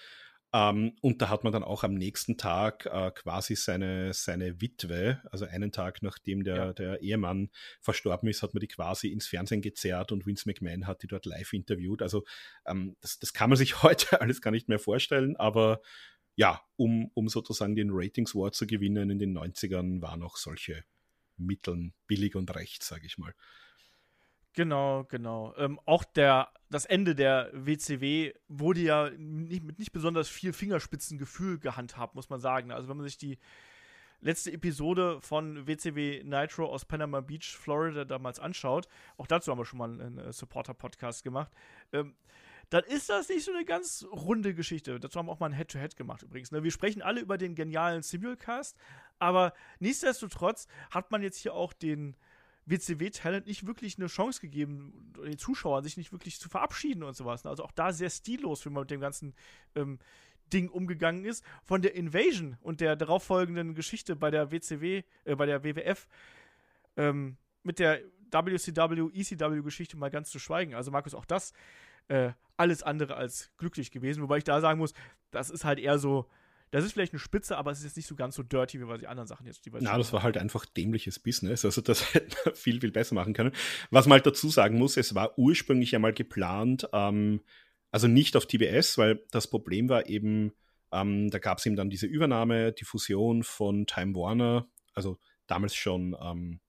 Ähm, 0.55 0.97
und 1.03 1.21
da 1.21 1.29
hat 1.29 1.45
man 1.45 1.53
dann 1.53 1.63
auch 1.63 1.85
am 1.85 1.93
nächsten 1.93 2.39
Tag 2.39 2.87
äh, 2.87 3.11
quasi 3.11 3.55
seine, 3.55 4.15
seine 4.15 4.63
Witwe, 4.63 5.21
also 5.31 5.45
einen 5.45 5.73
Tag 5.73 6.03
nachdem 6.03 6.43
der, 6.43 6.57
ja. 6.57 6.73
der 6.73 7.03
Ehemann 7.03 7.51
verstorben 7.83 8.31
ist, 8.31 8.43
hat 8.43 8.55
man 8.55 8.61
die 8.61 8.69
quasi 8.69 9.09
ins 9.09 9.27
Fernsehen 9.27 9.61
gezerrt 9.61 10.11
und 10.11 10.25
Vince 10.25 10.49
McMahon 10.49 10.87
hat 10.87 11.03
die 11.03 11.07
dort 11.07 11.27
live 11.27 11.53
interviewt. 11.53 12.01
Also 12.01 12.25
ähm, 12.67 12.97
das, 13.03 13.19
das 13.19 13.35
kann 13.35 13.51
man 13.51 13.59
sich 13.59 13.83
heute 13.83 14.23
alles 14.23 14.41
gar 14.41 14.53
nicht 14.53 14.69
mehr 14.69 14.79
vorstellen, 14.79 15.37
aber 15.37 15.83
ja, 16.35 16.63
um, 16.77 17.11
um 17.15 17.29
sozusagen 17.29 17.75
den 17.75 17.91
Ratings 17.91 18.35
War 18.35 18.53
zu 18.53 18.67
gewinnen 18.67 19.11
in 19.11 19.19
den 19.19 19.37
90ern, 19.37 20.01
waren 20.01 20.23
auch 20.23 20.37
solche 20.37 20.85
Mitteln 21.39 21.95
billig 22.07 22.37
und 22.37 22.55
recht, 22.55 22.83
sage 22.83 23.07
ich 23.07 23.19
mal. 23.19 23.35
Genau, 24.55 25.05
genau. 25.05 25.55
Ähm, 25.57 25.79
auch 25.85 26.03
der, 26.03 26.49
das 26.69 26.85
Ende 26.85 27.15
der 27.15 27.51
WCW 27.53 28.33
wurde 28.49 28.81
ja 28.81 29.11
nicht, 29.17 29.63
mit 29.63 29.79
nicht 29.79 29.93
besonders 29.93 30.29
viel 30.29 30.53
Fingerspitzengefühl 30.53 31.59
gehandhabt, 31.59 32.15
muss 32.15 32.29
man 32.29 32.41
sagen. 32.41 32.73
Also 32.73 32.89
wenn 32.89 32.97
man 32.97 33.07
sich 33.07 33.19
die 33.19 33.39
letzte 34.21 34.53
Episode 34.53 35.21
von 35.21 35.67
WCW 35.67 36.25
Nitro 36.25 36.67
aus 36.67 36.85
Panama 36.85 37.21
Beach, 37.21 37.57
Florida 37.57 38.05
damals 38.05 38.41
anschaut, 38.41 38.89
auch 39.17 39.27
dazu 39.27 39.53
haben 39.53 39.59
wir 39.59 39.65
schon 39.65 39.79
mal 39.79 39.91
einen, 39.91 40.19
einen 40.19 40.33
Supporter-Podcast 40.33 41.23
gemacht, 41.23 41.53
ähm, 41.93 42.17
dann 42.71 42.85
ist 42.85 43.09
das 43.09 43.29
nicht 43.29 43.45
so 43.45 43.53
eine 43.53 43.65
ganz 43.65 44.07
runde 44.13 44.55
Geschichte. 44.55 45.01
Dazu 45.01 45.19
haben 45.19 45.27
wir 45.27 45.33
auch 45.33 45.41
mal 45.41 45.47
ein 45.47 45.57
Head-to-Head 45.57 45.93
-Head 45.93 45.97
gemacht 45.97 46.23
übrigens. 46.23 46.53
Ne? 46.53 46.63
Wir 46.65 46.71
sprechen 46.71 47.01
alle 47.01 47.21
über 47.21 47.39
den 47.39 47.55
genialen 47.55 48.03
Simulcast, 48.03 48.77
aber 49.19 49.53
nichtsdestotrotz 49.79 50.67
hat 50.91 51.11
man 51.11 51.23
jetzt 51.23 51.39
hier 51.39 51.55
auch 51.55 51.73
den 51.73 52.17
WCW-Talent 52.67 53.47
nicht 53.47 53.67
wirklich 53.67 53.99
eine 53.99 54.09
Chance 54.09 54.41
gegeben, 54.41 55.13
den 55.25 55.39
Zuschauern 55.39 55.83
sich 55.83 55.97
nicht 55.97 56.13
wirklich 56.13 56.39
zu 56.39 56.49
verabschieden 56.49 57.03
und 57.03 57.17
sowas. 57.17 57.45
Ne? 57.45 57.51
Also 57.51 57.65
auch 57.65 57.73
da 57.73 57.93
sehr 57.93 58.11
stillos, 58.11 58.65
wie 58.65 58.71
man 58.71 58.83
mit 58.83 58.91
dem 58.91 59.01
ganzen 59.01 59.35
ähm, 59.75 59.99
Ding 60.53 60.69
umgegangen 60.69 61.25
ist. 61.25 61.45
Von 61.65 61.83
der 61.83 61.95
Invasion 61.95 62.59
und 62.61 62.81
der 62.81 62.97
darauffolgenden 62.97 63.75
Geschichte 63.75 64.17
bei 64.17 64.31
der 64.31 64.51
WCW, 64.51 65.03
äh, 65.25 65.35
bei 65.35 65.47
der 65.47 65.65
WWF, 65.65 66.07
ähm, 66.97 67.37
mit 67.63 67.79
der 67.79 68.01
WCW, 68.31 69.11
ECW-Geschichte 69.15 69.97
mal 69.97 70.11
ganz 70.11 70.31
zu 70.31 70.39
schweigen. 70.39 70.75
Also, 70.75 70.91
Markus, 70.91 71.15
auch 71.15 71.25
das 71.25 71.53
äh, 72.09 72.33
alles 72.57 72.83
andere 72.83 73.17
als 73.17 73.51
glücklich 73.57 73.91
gewesen. 73.91 74.23
Wobei 74.23 74.39
ich 74.39 74.45
da 74.45 74.61
sagen 74.61 74.79
muss, 74.79 74.93
das 75.31 75.49
ist 75.49 75.65
halt 75.65 75.79
eher 75.79 75.99
so, 75.99 76.29
das 76.71 76.85
ist 76.85 76.93
vielleicht 76.93 77.13
eine 77.13 77.21
Spitze, 77.21 77.57
aber 77.57 77.71
es 77.71 77.79
ist 77.79 77.85
jetzt 77.85 77.97
nicht 77.97 78.07
so 78.07 78.15
ganz 78.15 78.35
so 78.35 78.43
dirty 78.43 78.81
wie 78.81 78.85
bei 78.85 78.97
den 78.97 79.07
anderen 79.07 79.27
Sachen 79.27 79.47
jetzt. 79.47 79.65
Die 79.65 79.71
Na, 79.81 79.97
das 79.97 80.13
war 80.13 80.23
halt 80.23 80.37
einfach 80.37 80.67
dämliches 80.67 81.19
Business. 81.19 81.65
Also 81.65 81.81
das 81.81 82.15
hätten 82.15 82.35
wir 82.45 82.55
viel, 82.55 82.81
viel 82.81 82.91
besser 82.91 83.15
machen 83.15 83.35
können. 83.35 83.53
Was 83.91 84.07
man 84.07 84.17
halt 84.17 84.27
dazu 84.27 84.49
sagen 84.49 84.79
muss, 84.79 84.97
es 84.97 85.15
war 85.15 85.39
ursprünglich 85.39 85.95
einmal 85.95 86.13
geplant, 86.13 86.89
ähm, 86.93 87.41
also 87.91 88.07
nicht 88.07 88.37
auf 88.37 88.47
TBS, 88.47 88.99
weil 88.99 89.25
das 89.31 89.49
Problem 89.49 89.89
war 89.89 90.09
eben, 90.09 90.53
ähm, 90.93 91.31
da 91.31 91.39
gab 91.39 91.59
es 91.59 91.67
eben 91.67 91.77
dann 91.77 91.91
diese 91.91 92.07
Übernahme, 92.07 92.73
die 92.73 92.85
Fusion 92.85 93.43
von 93.43 93.87
Time 93.87 94.15
Warner, 94.15 94.69
also 94.95 95.19
damals 95.47 95.75
schon 95.75 96.15
ähm, 96.21 96.61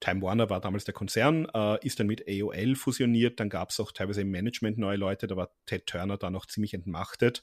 Time 0.00 0.22
Warner 0.22 0.48
war 0.48 0.60
damals 0.60 0.84
der 0.84 0.94
Konzern, 0.94 1.48
äh, 1.52 1.84
ist 1.84 1.98
dann 1.98 2.06
mit 2.06 2.24
AOL 2.28 2.76
fusioniert, 2.76 3.40
dann 3.40 3.48
gab 3.48 3.70
es 3.70 3.80
auch 3.80 3.90
teilweise 3.90 4.22
im 4.22 4.30
Management 4.30 4.78
neue 4.78 4.96
Leute, 4.96 5.26
da 5.26 5.36
war 5.36 5.50
Ted 5.66 5.86
Turner 5.86 6.16
dann 6.16 6.32
noch 6.32 6.46
ziemlich 6.46 6.74
entmachtet. 6.74 7.42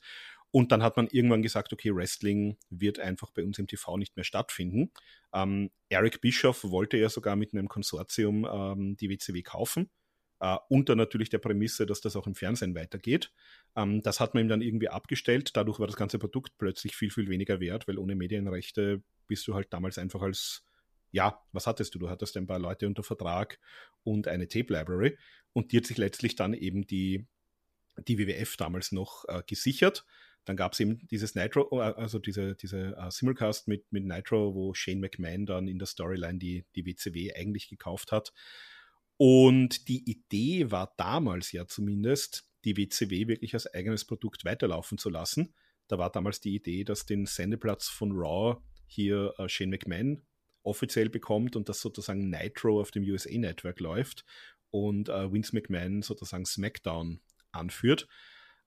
Und 0.55 0.71
dann 0.71 0.81
hat 0.81 0.95
man 0.95 1.09
irgendwann 1.11 1.41
gesagt, 1.41 1.73
okay, 1.73 1.93
Wrestling 1.93 2.55
wird 2.69 2.97
einfach 2.97 3.29
bei 3.31 3.43
uns 3.43 3.59
im 3.59 3.67
TV 3.67 3.97
nicht 3.97 4.15
mehr 4.15 4.23
stattfinden. 4.23 4.89
Ähm, 5.33 5.69
Eric 5.89 6.21
Bischoff 6.21 6.63
wollte 6.63 6.95
ja 6.95 7.09
sogar 7.09 7.35
mit 7.35 7.51
einem 7.51 7.67
Konsortium 7.67 8.47
ähm, 8.49 8.95
die 8.95 9.09
WCW 9.09 9.41
kaufen, 9.41 9.89
äh, 10.39 10.55
unter 10.69 10.95
natürlich 10.95 11.29
der 11.29 11.39
Prämisse, 11.39 11.85
dass 11.85 11.99
das 11.99 12.15
auch 12.15 12.25
im 12.25 12.35
Fernsehen 12.35 12.73
weitergeht. 12.73 13.33
Ähm, 13.75 14.01
das 14.01 14.21
hat 14.21 14.33
man 14.33 14.45
ihm 14.45 14.47
dann 14.47 14.61
irgendwie 14.61 14.87
abgestellt. 14.87 15.57
Dadurch 15.57 15.77
war 15.81 15.87
das 15.87 15.97
ganze 15.97 16.19
Produkt 16.19 16.57
plötzlich 16.57 16.95
viel, 16.95 17.11
viel 17.11 17.27
weniger 17.27 17.59
wert, 17.59 17.89
weil 17.89 17.97
ohne 17.97 18.15
Medienrechte 18.15 19.03
bist 19.27 19.45
du 19.49 19.55
halt 19.55 19.73
damals 19.73 19.97
einfach 19.97 20.21
als 20.21 20.63
ja, 21.11 21.43
was 21.51 21.67
hattest 21.67 21.95
du? 21.95 21.99
Du 21.99 22.09
hattest 22.09 22.37
ein 22.37 22.47
paar 22.47 22.59
Leute 22.59 22.87
unter 22.87 23.03
Vertrag 23.03 23.59
und 24.05 24.29
eine 24.29 24.47
Tape-Library 24.47 25.17
und 25.51 25.73
die 25.73 25.77
hat 25.79 25.85
sich 25.85 25.97
letztlich 25.97 26.35
dann 26.35 26.53
eben 26.53 26.87
die, 26.87 27.27
die 28.07 28.17
WWF 28.17 28.55
damals 28.55 28.93
noch 28.93 29.25
äh, 29.27 29.43
gesichert. 29.45 30.05
Dann 30.45 30.55
gab 30.55 30.73
es 30.73 30.79
eben 30.79 31.05
dieses 31.07 31.35
Nitro, 31.35 31.67
äh, 31.79 31.93
also 31.95 32.19
diese, 32.19 32.55
diese 32.55 32.95
uh, 32.97 33.09
Simulcast 33.09 33.67
mit, 33.67 33.91
mit 33.91 34.05
Nitro, 34.05 34.53
wo 34.55 34.73
Shane 34.73 34.99
McMahon 34.99 35.45
dann 35.45 35.67
in 35.67 35.79
der 35.79 35.87
Storyline 35.87 36.39
die, 36.39 36.65
die 36.75 36.85
WCW 36.85 37.33
eigentlich 37.33 37.67
gekauft 37.67 38.11
hat. 38.11 38.31
Und 39.17 39.87
die 39.87 40.09
Idee 40.09 40.71
war 40.71 40.93
damals 40.97 41.51
ja 41.51 41.65
zumindest, 41.67 42.49
die 42.63 42.77
WCW 42.77 43.27
wirklich 43.27 43.53
als 43.53 43.71
eigenes 43.73 44.05
Produkt 44.05 44.45
weiterlaufen 44.45 44.97
zu 44.97 45.09
lassen. 45.09 45.53
Da 45.87 45.97
war 45.97 46.11
damals 46.11 46.41
die 46.41 46.55
Idee, 46.55 46.83
dass 46.83 47.05
den 47.05 47.25
Sendeplatz 47.25 47.87
von 47.87 48.11
Raw 48.11 48.57
hier 48.87 49.33
uh, 49.39 49.47
Shane 49.47 49.69
McMahon 49.69 50.21
offiziell 50.63 51.09
bekommt 51.09 51.55
und 51.55 51.69
dass 51.69 51.81
sozusagen 51.81 52.29
Nitro 52.29 52.81
auf 52.81 52.91
dem 52.91 53.03
USA 53.03 53.37
Network 53.37 53.79
läuft 53.79 54.25
und 54.71 55.09
äh, 55.09 55.31
Vince 55.31 55.55
McMahon 55.55 56.01
sozusagen 56.01 56.45
SmackDown 56.45 57.21
anführt. 57.51 58.07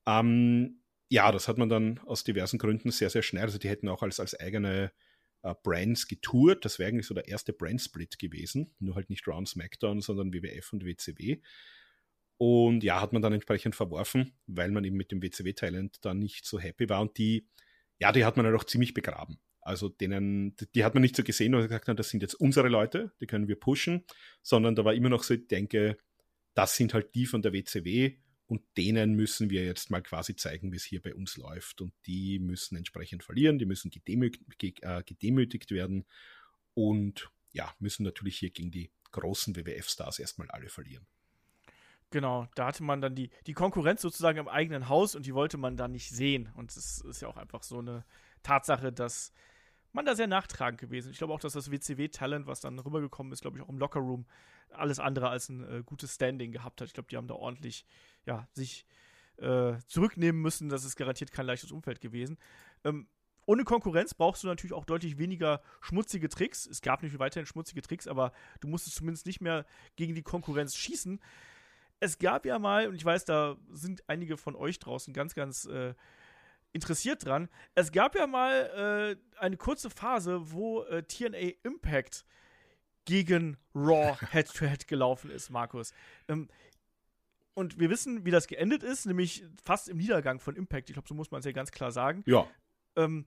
Ähm, 0.06 0.80
ja, 1.08 1.32
das 1.32 1.48
hat 1.48 1.58
man 1.58 1.68
dann 1.68 1.98
aus 2.00 2.24
diversen 2.24 2.58
Gründen 2.58 2.90
sehr, 2.90 3.10
sehr 3.10 3.22
schnell. 3.22 3.44
Also 3.44 3.58
die 3.58 3.68
hätten 3.68 3.88
auch 3.88 4.02
als, 4.02 4.20
als 4.20 4.38
eigene 4.38 4.92
äh, 5.42 5.54
Brands 5.62 6.06
getourt. 6.06 6.64
Das 6.64 6.78
wäre 6.78 6.90
eigentlich 6.90 7.06
so 7.06 7.14
der 7.14 7.28
erste 7.28 7.52
Brand-Split 7.52 8.18
gewesen. 8.18 8.74
Nur 8.78 8.94
halt 8.94 9.10
nicht 9.10 9.26
Round 9.26 9.48
SmackDown, 9.48 10.00
sondern 10.00 10.32
WWF 10.32 10.72
und 10.72 10.84
WCW. 10.84 11.40
Und 12.36 12.84
ja, 12.84 13.00
hat 13.00 13.12
man 13.12 13.22
dann 13.22 13.32
entsprechend 13.32 13.74
verworfen, 13.74 14.38
weil 14.46 14.70
man 14.70 14.84
eben 14.84 14.96
mit 14.96 15.10
dem 15.10 15.22
WCW-Talent 15.22 16.04
dann 16.04 16.18
nicht 16.18 16.44
so 16.46 16.60
happy 16.60 16.88
war. 16.88 17.00
Und 17.00 17.18
die, 17.18 17.48
ja, 17.98 18.12
die 18.12 18.24
hat 18.24 18.36
man 18.36 18.46
halt 18.46 18.54
auch 18.54 18.64
ziemlich 18.64 18.94
begraben. 18.94 19.40
Also 19.60 19.88
denen, 19.88 20.56
die 20.74 20.84
hat 20.84 20.94
man 20.94 21.02
nicht 21.02 21.16
so 21.16 21.24
gesehen 21.24 21.54
und 21.54 21.62
gesagt, 21.62 21.88
das 21.88 22.10
sind 22.10 22.22
jetzt 22.22 22.34
unsere 22.34 22.68
Leute, 22.68 23.12
die 23.20 23.26
können 23.26 23.48
wir 23.48 23.58
pushen, 23.58 24.04
sondern 24.40 24.74
da 24.74 24.84
war 24.84 24.94
immer 24.94 25.10
noch 25.10 25.24
so, 25.24 25.34
ich 25.34 25.46
denke, 25.48 25.98
das 26.54 26.76
sind 26.76 26.94
halt 26.94 27.14
die 27.14 27.26
von 27.26 27.42
der 27.42 27.52
WCW 27.52 28.16
und 28.48 28.62
denen 28.76 29.14
müssen 29.14 29.50
wir 29.50 29.64
jetzt 29.64 29.90
mal 29.90 30.02
quasi 30.02 30.34
zeigen, 30.34 30.72
wie 30.72 30.76
es 30.76 30.84
hier 30.84 31.02
bei 31.02 31.14
uns 31.14 31.36
läuft. 31.36 31.82
Und 31.82 31.92
die 32.06 32.38
müssen 32.38 32.76
entsprechend 32.76 33.22
verlieren, 33.22 33.58
die 33.58 33.66
müssen 33.66 33.90
gedemütigt, 33.90 34.82
äh, 34.82 35.02
gedemütigt 35.04 35.70
werden 35.70 36.06
und 36.74 37.30
ja, 37.52 37.74
müssen 37.78 38.04
natürlich 38.04 38.38
hier 38.38 38.50
gegen 38.50 38.70
die 38.70 38.90
großen 39.12 39.54
WWF-Stars 39.54 40.18
erstmal 40.18 40.50
alle 40.50 40.68
verlieren. 40.68 41.06
Genau, 42.10 42.48
da 42.54 42.66
hatte 42.66 42.82
man 42.82 43.02
dann 43.02 43.14
die, 43.14 43.30
die 43.46 43.52
Konkurrenz 43.52 44.00
sozusagen 44.00 44.38
im 44.38 44.48
eigenen 44.48 44.88
Haus 44.88 45.14
und 45.14 45.26
die 45.26 45.34
wollte 45.34 45.58
man 45.58 45.76
dann 45.76 45.92
nicht 45.92 46.08
sehen. 46.08 46.50
Und 46.54 46.74
es 46.74 47.02
ist 47.02 47.20
ja 47.20 47.28
auch 47.28 47.36
einfach 47.36 47.62
so 47.62 47.80
eine 47.80 48.06
Tatsache, 48.42 48.92
dass 48.92 49.32
man 49.92 50.06
da 50.06 50.14
sehr 50.14 50.26
nachtragend 50.26 50.80
gewesen. 50.80 51.10
Ich 51.10 51.18
glaube 51.18 51.34
auch, 51.34 51.40
dass 51.40 51.52
das 51.52 51.70
WCW-Talent, 51.70 52.46
was 52.46 52.60
dann 52.60 52.78
rübergekommen 52.78 53.32
ist, 53.32 53.42
glaube 53.42 53.58
ich, 53.58 53.64
auch 53.64 53.68
im 53.68 53.78
Lockerroom, 53.78 54.26
alles 54.70 54.98
andere 54.98 55.28
als 55.28 55.48
ein 55.48 55.64
äh, 55.64 55.82
gutes 55.84 56.14
Standing 56.14 56.52
gehabt 56.52 56.80
hat. 56.80 56.88
Ich 56.88 56.94
glaube, 56.94 57.08
die 57.10 57.16
haben 57.16 57.28
da 57.28 57.34
ordentlich, 57.34 57.84
ja, 58.28 58.46
sich 58.52 58.86
äh, 59.38 59.78
zurücknehmen 59.86 60.40
müssen. 60.40 60.68
Das 60.68 60.84
ist 60.84 60.96
garantiert 60.96 61.32
kein 61.32 61.46
leichtes 61.46 61.72
Umfeld 61.72 62.00
gewesen. 62.00 62.38
Ähm, 62.84 63.08
ohne 63.46 63.64
Konkurrenz 63.64 64.12
brauchst 64.12 64.42
du 64.42 64.46
natürlich 64.46 64.74
auch 64.74 64.84
deutlich 64.84 65.16
weniger 65.16 65.62
schmutzige 65.80 66.28
Tricks. 66.28 66.66
Es 66.66 66.82
gab 66.82 67.02
nicht 67.02 67.18
weiterhin 67.18 67.46
schmutzige 67.46 67.80
Tricks, 67.80 68.06
aber 68.06 68.32
du 68.60 68.68
musstest 68.68 68.96
zumindest 68.96 69.24
nicht 69.24 69.40
mehr 69.40 69.64
gegen 69.96 70.14
die 70.14 70.22
Konkurrenz 70.22 70.76
schießen. 70.76 71.18
Es 71.98 72.18
gab 72.18 72.44
ja 72.44 72.58
mal, 72.58 72.88
und 72.88 72.94
ich 72.94 73.04
weiß, 73.04 73.24
da 73.24 73.56
sind 73.72 74.04
einige 74.06 74.36
von 74.36 74.54
euch 74.54 74.78
draußen 74.78 75.14
ganz, 75.14 75.34
ganz 75.34 75.64
äh, 75.64 75.94
interessiert 76.72 77.24
dran. 77.24 77.48
Es 77.74 77.90
gab 77.90 78.14
ja 78.14 78.26
mal 78.26 79.16
äh, 79.16 79.40
eine 79.40 79.56
kurze 79.56 79.88
Phase, 79.88 80.52
wo 80.52 80.82
äh, 80.82 81.02
TNA 81.02 81.54
Impact 81.62 82.26
gegen 83.06 83.56
Raw 83.74 84.14
Head-to-Head 84.30 84.82
-head 84.82 84.86
gelaufen 84.88 85.30
ist, 85.30 85.48
Markus. 85.48 85.94
Ähm, 86.28 86.48
und 87.58 87.80
wir 87.80 87.90
wissen, 87.90 88.24
wie 88.24 88.30
das 88.30 88.46
geendet 88.46 88.84
ist, 88.84 89.04
nämlich 89.04 89.44
fast 89.64 89.88
im 89.88 89.96
Niedergang 89.96 90.38
von 90.38 90.54
Impact. 90.54 90.90
Ich 90.90 90.94
glaube, 90.94 91.08
so 91.08 91.14
muss 91.14 91.32
man 91.32 91.40
es 91.40 91.44
ja 91.44 91.50
ganz 91.50 91.72
klar 91.72 91.90
sagen. 91.90 92.22
Ja. 92.24 92.46
Ähm, 92.94 93.26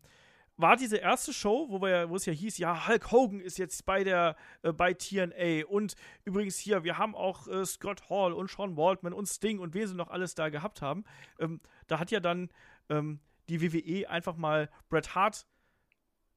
war 0.56 0.78
diese 0.78 0.96
erste 0.96 1.34
Show, 1.34 1.68
wo, 1.70 1.82
wir, 1.82 2.10
wo 2.10 2.16
es 2.16 2.26
ja 2.26 2.32
hieß, 2.32 2.58
ja, 2.58 2.88
Hulk 2.88 3.12
Hogan 3.12 3.42
ist 3.42 3.58
jetzt 3.58 3.86
bei 3.86 4.06
der 4.06 4.38
äh, 4.62 4.72
bei 4.72 4.94
TNA 4.94 5.66
und 5.68 5.96
übrigens 6.24 6.58
hier, 6.58 6.86
wir 6.86 6.98
haben 6.98 7.14
auch 7.14 7.46
äh, 7.50 7.66
Scott 7.66 8.10
Hall 8.10 8.32
und 8.32 8.50
Sean 8.50 8.78
Waldman 8.78 9.12
und 9.12 9.26
Sting 9.26 9.60
und 9.60 9.74
wen 9.74 9.86
sie 9.86 9.96
noch 9.96 10.10
alles 10.10 10.34
da 10.34 10.48
gehabt 10.48 10.82
haben. 10.82 11.04
Ähm, 11.38 11.60
da 11.88 12.00
hat 12.00 12.10
ja 12.10 12.22
dann 12.22 12.50
ähm, 12.88 13.20
die 13.50 13.62
WWE 13.62 14.10
einfach 14.10 14.38
mal 14.38 14.70
Bret 14.88 15.14
Hart 15.14 15.46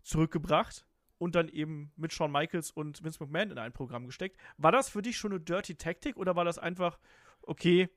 zurückgebracht 0.03 0.84
und 1.18 1.36
dann 1.36 1.49
eben 1.49 1.92
mit 1.95 2.12
Shawn 2.12 2.32
Michaels 2.32 2.72
und 2.72 3.05
Vince 3.05 3.22
McMahon 3.22 3.53
in 3.53 3.59
ein 3.59 3.72
Programm 3.72 4.07
gesteckt. 4.07 4.36
War 4.57 4.72
das 4.72 4.88
für 4.88 5.01
dich 5.01 5.16
schon 5.16 5.30
eine 5.30 5.40
Dirty 5.40 5.76
Tactic 5.76 6.16
oder 6.16 6.34
war 6.34 6.45
das 6.45 6.59
einfach, 6.59 6.99
okay, 7.43 7.89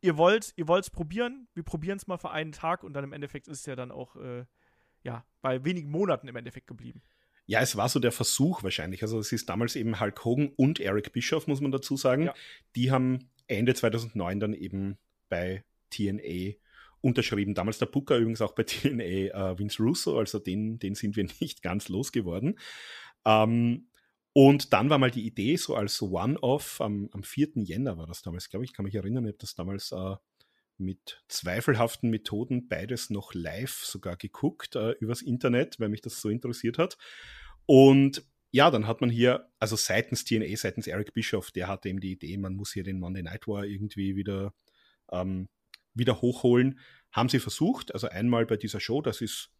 ihr 0.00 0.16
wollt 0.16 0.52
ihr 0.56 0.68
es 0.68 0.90
probieren, 0.90 1.48
wir 1.54 1.62
probieren 1.62 1.98
es 1.98 2.06
mal 2.06 2.18
für 2.18 2.30
einen 2.30 2.52
Tag 2.52 2.84
und 2.84 2.92
dann 2.92 3.04
im 3.04 3.12
Endeffekt 3.12 3.48
ist 3.48 3.60
es 3.60 3.66
ja 3.66 3.76
dann 3.76 3.90
auch 3.90 4.16
äh, 4.16 4.44
ja, 5.02 5.24
bei 5.42 5.64
wenigen 5.64 5.90
Monaten 5.90 6.28
im 6.28 6.36
Endeffekt 6.36 6.66
geblieben. 6.66 7.02
Ja, 7.46 7.60
es 7.60 7.76
war 7.76 7.88
so 7.88 7.98
der 7.98 8.12
Versuch 8.12 8.62
wahrscheinlich. 8.62 9.02
Also 9.02 9.18
es 9.18 9.32
ist 9.32 9.48
damals 9.48 9.74
eben 9.74 9.98
Hulk 9.98 10.24
Hogan 10.24 10.52
und 10.56 10.78
Eric 10.78 11.12
Bischoff, 11.12 11.46
muss 11.46 11.60
man 11.60 11.72
dazu 11.72 11.96
sagen. 11.96 12.24
Ja. 12.24 12.34
Die 12.76 12.92
haben 12.92 13.28
Ende 13.48 13.74
2009 13.74 14.38
dann 14.38 14.54
eben 14.54 14.98
bei 15.28 15.64
TNA 15.90 16.54
unterschrieben. 17.00 17.54
Damals 17.54 17.78
der 17.78 17.86
Booker 17.86 18.18
übrigens 18.18 18.40
auch 18.40 18.52
bei 18.52 18.62
TNA 18.64 19.02
äh, 19.02 19.58
Vince 19.58 19.82
Russo, 19.82 20.18
also 20.18 20.38
den, 20.38 20.78
den 20.78 20.94
sind 20.94 21.16
wir 21.16 21.24
nicht 21.40 21.62
ganz 21.62 21.88
losgeworden. 21.88 22.58
Ähm, 23.24 23.88
und 24.32 24.72
dann 24.72 24.90
war 24.90 24.98
mal 24.98 25.10
die 25.10 25.26
Idee, 25.26 25.56
so 25.56 25.74
als 25.74 26.00
One-Off, 26.02 26.80
am, 26.80 27.08
am 27.12 27.22
4. 27.22 27.50
Jänner 27.56 27.98
war 27.98 28.06
das 28.06 28.22
damals, 28.22 28.48
glaube 28.48 28.64
ich, 28.64 28.72
kann 28.72 28.84
mich 28.84 28.94
erinnern, 28.94 29.24
ich 29.24 29.30
habe 29.30 29.38
das 29.38 29.54
damals 29.54 29.92
äh, 29.92 30.16
mit 30.78 31.22
zweifelhaften 31.28 32.10
Methoden 32.10 32.68
beides 32.68 33.10
noch 33.10 33.34
live 33.34 33.84
sogar 33.84 34.16
geguckt 34.16 34.76
äh, 34.76 34.92
übers 34.92 35.22
Internet, 35.22 35.78
weil 35.78 35.88
mich 35.88 36.00
das 36.00 36.20
so 36.20 36.28
interessiert 36.28 36.78
hat. 36.78 36.96
Und 37.66 38.24
ja, 38.52 38.70
dann 38.70 38.86
hat 38.86 39.00
man 39.00 39.10
hier, 39.10 39.48
also 39.58 39.76
seitens 39.76 40.24
TNA, 40.24 40.56
seitens 40.56 40.86
Eric 40.86 41.12
Bischoff, 41.12 41.50
der 41.52 41.68
hatte 41.68 41.88
eben 41.88 42.00
die 42.00 42.12
Idee, 42.12 42.36
man 42.36 42.54
muss 42.54 42.72
hier 42.72 42.82
den 42.82 42.98
Monday 42.98 43.22
Night 43.22 43.46
War 43.46 43.64
irgendwie 43.64 44.16
wieder 44.16 44.54
ähm, 45.12 45.48
wieder 45.94 46.20
hochholen. 46.20 46.78
Haben 47.12 47.28
sie 47.28 47.40
versucht, 47.40 47.92
also 47.92 48.08
einmal 48.08 48.46
bei 48.46 48.56
dieser 48.56 48.80
Show, 48.80 49.02
das 49.02 49.20
ist 49.20 49.50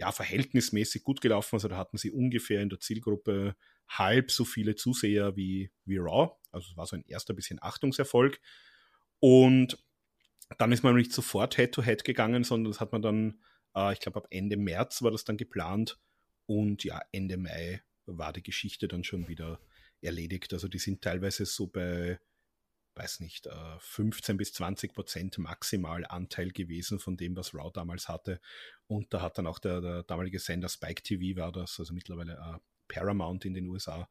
ja 0.00 0.12
verhältnismäßig 0.12 1.04
gut 1.04 1.20
gelaufen. 1.20 1.56
Also 1.56 1.68
da 1.68 1.76
hatten 1.76 1.98
sie 1.98 2.10
ungefähr 2.10 2.62
in 2.62 2.70
der 2.70 2.80
Zielgruppe 2.80 3.54
halb 3.86 4.30
so 4.30 4.44
viele 4.44 4.74
Zuseher 4.74 5.36
wie, 5.36 5.70
wie 5.84 5.98
Raw. 5.98 6.32
Also 6.50 6.70
es 6.70 6.76
war 6.76 6.86
so 6.86 6.96
ein 6.96 7.04
erster 7.06 7.34
bisschen 7.34 7.62
Achtungserfolg. 7.62 8.40
Und 9.20 9.78
dann 10.58 10.72
ist 10.72 10.82
man 10.82 10.96
nicht 10.96 11.12
sofort 11.12 11.56
Head-to-Head 11.56 12.00
-head 12.00 12.04
gegangen, 12.04 12.44
sondern 12.44 12.72
das 12.72 12.80
hat 12.80 12.92
man 12.92 13.02
dann, 13.02 13.42
äh, 13.76 13.92
ich 13.92 14.00
glaube, 14.00 14.18
ab 14.18 14.26
Ende 14.30 14.56
März 14.56 15.02
war 15.02 15.10
das 15.10 15.24
dann 15.24 15.36
geplant. 15.36 15.98
Und 16.46 16.82
ja, 16.82 17.00
Ende 17.12 17.36
Mai 17.36 17.82
war 18.06 18.32
die 18.32 18.42
Geschichte 18.42 18.88
dann 18.88 19.04
schon 19.04 19.28
wieder 19.28 19.60
erledigt. 20.00 20.52
Also 20.54 20.66
die 20.66 20.78
sind 20.78 21.02
teilweise 21.02 21.44
so 21.44 21.66
bei 21.66 22.18
weiß 22.94 23.20
nicht, 23.20 23.48
15 23.78 24.34
äh, 24.34 24.36
bis 24.36 24.52
20 24.52 24.94
Prozent 24.94 25.38
maximal 25.38 26.04
Anteil 26.06 26.50
gewesen 26.50 26.98
von 26.98 27.16
dem, 27.16 27.36
was 27.36 27.54
Raw 27.54 27.70
damals 27.72 28.08
hatte. 28.08 28.40
Und 28.86 29.12
da 29.14 29.22
hat 29.22 29.38
dann 29.38 29.46
auch 29.46 29.58
der, 29.58 29.80
der 29.80 30.02
damalige 30.02 30.38
Sender 30.38 30.68
Spike 30.68 31.02
TV 31.02 31.40
war 31.40 31.52
das, 31.52 31.78
also 31.78 31.94
mittlerweile 31.94 32.38
uh, 32.38 32.58
Paramount 32.88 33.44
in 33.44 33.54
den 33.54 33.68
USA, 33.68 34.08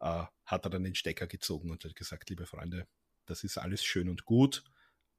uh, 0.00 0.24
hat 0.44 0.66
er 0.66 0.70
dann 0.70 0.84
den 0.84 0.94
Stecker 0.94 1.26
gezogen 1.26 1.70
und 1.70 1.84
hat 1.84 1.96
gesagt, 1.96 2.30
liebe 2.30 2.46
Freunde, 2.46 2.86
das 3.26 3.44
ist 3.44 3.58
alles 3.58 3.84
schön 3.84 4.08
und 4.08 4.24
gut, 4.24 4.62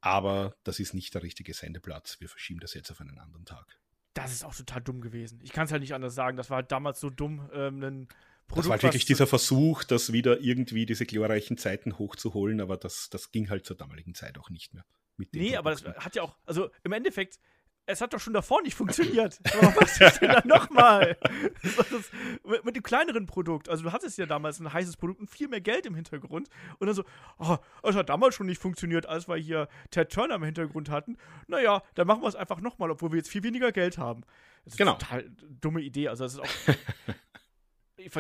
aber 0.02 0.56
das 0.64 0.80
ist 0.80 0.94
nicht 0.94 1.14
der 1.14 1.24
richtige 1.24 1.54
Sendeplatz. 1.54 2.20
Wir 2.20 2.30
verschieben 2.30 2.60
das 2.60 2.74
jetzt 2.74 2.92
auf 2.92 3.02
einen 3.02 3.20
anderen 3.20 3.46
Tag. 3.46 3.80
Das 4.14 4.32
ist 4.32 4.44
auch 4.44 4.56
total 4.56 4.82
dumm 4.82 5.02
gewesen. 5.02 5.40
Ich 5.44 5.52
kann 5.52 5.66
es 5.66 5.72
halt 5.72 5.82
nicht 5.82 5.94
anders 5.94 6.16
sagen. 6.16 6.38
Das 6.38 6.50
war 6.50 6.58
halt 6.58 6.72
damals 6.72 7.00
so 7.00 7.10
dumm, 7.10 7.50
ähm, 7.54 7.84
einen 7.84 8.08
Produkt, 8.50 8.66
das 8.66 8.70
war 8.70 8.74
halt 8.74 8.84
wirklich 8.84 9.06
dieser 9.06 9.28
Versuch, 9.28 9.84
das 9.84 10.12
wieder 10.12 10.42
irgendwie 10.42 10.86
diese 10.86 11.06
glorreichen 11.06 11.58
Zeiten 11.58 11.98
hochzuholen, 11.98 12.60
aber 12.62 12.78
das, 12.78 13.10
das 13.10 13.32
ging 13.32 13.50
halt 13.50 13.66
zur 13.66 13.78
damaligen 13.78 14.16
Zeit 14.16 14.38
auch 14.38 14.50
nicht 14.50 14.74
mehr. 14.74 14.84
Mit 15.18 15.34
nee, 15.34 15.56
aber 15.56 15.72
das 15.72 15.84
hat 15.84 16.16
ja 16.16 16.24
auch, 16.24 16.36
also 16.46 16.70
im 16.84 16.92
Endeffekt, 16.94 17.40
es 17.86 18.02
hat 18.02 18.14
doch 18.14 18.20
schon 18.20 18.34
davor 18.34 18.62
nicht 18.62 18.76
funktioniert. 18.76 19.40
was 19.76 20.00
ist 20.00 20.22
denn 20.22 20.30
da 20.30 20.42
nochmal? 20.46 21.18
Mit, 22.44 22.66
mit 22.66 22.76
dem 22.76 22.84
kleineren 22.84 23.26
Produkt. 23.26 23.68
Also 23.68 23.84
du 23.84 23.92
hattest 23.92 24.18
ja 24.18 24.26
damals 24.26 24.60
ein 24.60 24.72
heißes 24.72 24.98
Produkt 24.98 25.20
und 25.20 25.30
viel 25.30 25.48
mehr 25.48 25.62
Geld 25.62 25.86
im 25.86 25.96
Hintergrund. 25.96 26.50
Und 26.78 26.88
dann 26.88 26.96
so, 26.96 27.04
oh, 27.40 27.58
es 27.84 27.96
hat 27.96 28.10
damals 28.10 28.36
schon 28.36 28.46
nicht 28.46 28.62
funktioniert, 28.62 29.08
als 29.08 29.28
wir 29.28 29.36
hier 29.38 29.68
Ted 29.92 30.12
Turner 30.12 30.36
im 30.36 30.44
Hintergrund 30.44 30.90
hatten. 30.90 31.18
Naja, 31.48 31.82
dann 31.96 32.08
machen 32.08 32.22
wir 32.22 32.28
es 32.28 32.36
einfach 32.36 32.62
nochmal, 32.62 32.92
obwohl 32.92 33.12
wir 33.12 33.18
jetzt 33.18 33.30
viel 33.30 33.44
weniger 33.44 33.72
Geld 33.72 33.98
haben. 33.98 34.22
Das 34.66 34.74
ist 34.74 34.78
genau. 34.78 34.92
eine 34.92 35.00
total 35.00 35.32
dumme 35.60 35.82
Idee. 35.82 36.10
Also 36.10 36.26
das 36.26 36.34
ist 36.34 36.40
auch 36.40 36.46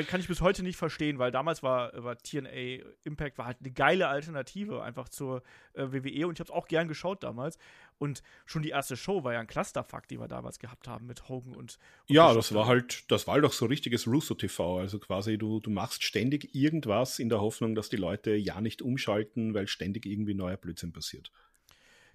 kann 0.07 0.19
ich 0.19 0.27
bis 0.27 0.41
heute 0.41 0.63
nicht 0.63 0.77
verstehen, 0.77 1.19
weil 1.19 1.31
damals 1.31 1.63
war, 1.63 1.91
war 2.03 2.17
TNA 2.17 2.83
Impact 3.03 3.37
war 3.37 3.45
halt 3.45 3.57
eine 3.59 3.71
geile 3.71 4.07
Alternative 4.07 4.83
einfach 4.83 5.09
zur 5.09 5.43
äh, 5.73 5.83
WWE 5.91 6.27
und 6.27 6.33
ich 6.33 6.39
habe 6.39 6.47
es 6.47 6.51
auch 6.51 6.67
gern 6.67 6.87
geschaut 6.87 7.23
damals. 7.23 7.57
Und 7.97 8.23
schon 8.45 8.63
die 8.63 8.69
erste 8.69 8.95
Show 8.95 9.23
war 9.23 9.33
ja 9.33 9.39
ein 9.39 9.47
Clusterfuck, 9.47 10.07
die 10.07 10.19
wir 10.19 10.27
damals 10.27 10.59
gehabt 10.59 10.87
haben 10.87 11.05
mit 11.05 11.27
Hogan 11.27 11.53
und. 11.53 11.77
und 12.07 12.15
ja, 12.15 12.33
das 12.33 12.53
war 12.53 12.65
halt, 12.65 13.11
das 13.11 13.27
war 13.27 13.35
halt 13.35 13.45
auch 13.45 13.51
so 13.51 13.65
richtiges 13.65 14.07
Russo-TV. 14.07 14.79
Also 14.79 14.99
quasi, 14.99 15.37
du, 15.37 15.59
du 15.59 15.69
machst 15.69 16.03
ständig 16.03 16.55
irgendwas 16.55 17.19
in 17.19 17.29
der 17.29 17.41
Hoffnung, 17.41 17.75
dass 17.75 17.89
die 17.89 17.97
Leute 17.97 18.35
ja 18.35 18.61
nicht 18.61 18.81
umschalten, 18.81 19.53
weil 19.53 19.67
ständig 19.67 20.05
irgendwie 20.05 20.33
neuer 20.33 20.57
Blödsinn 20.57 20.93
passiert. 20.93 21.31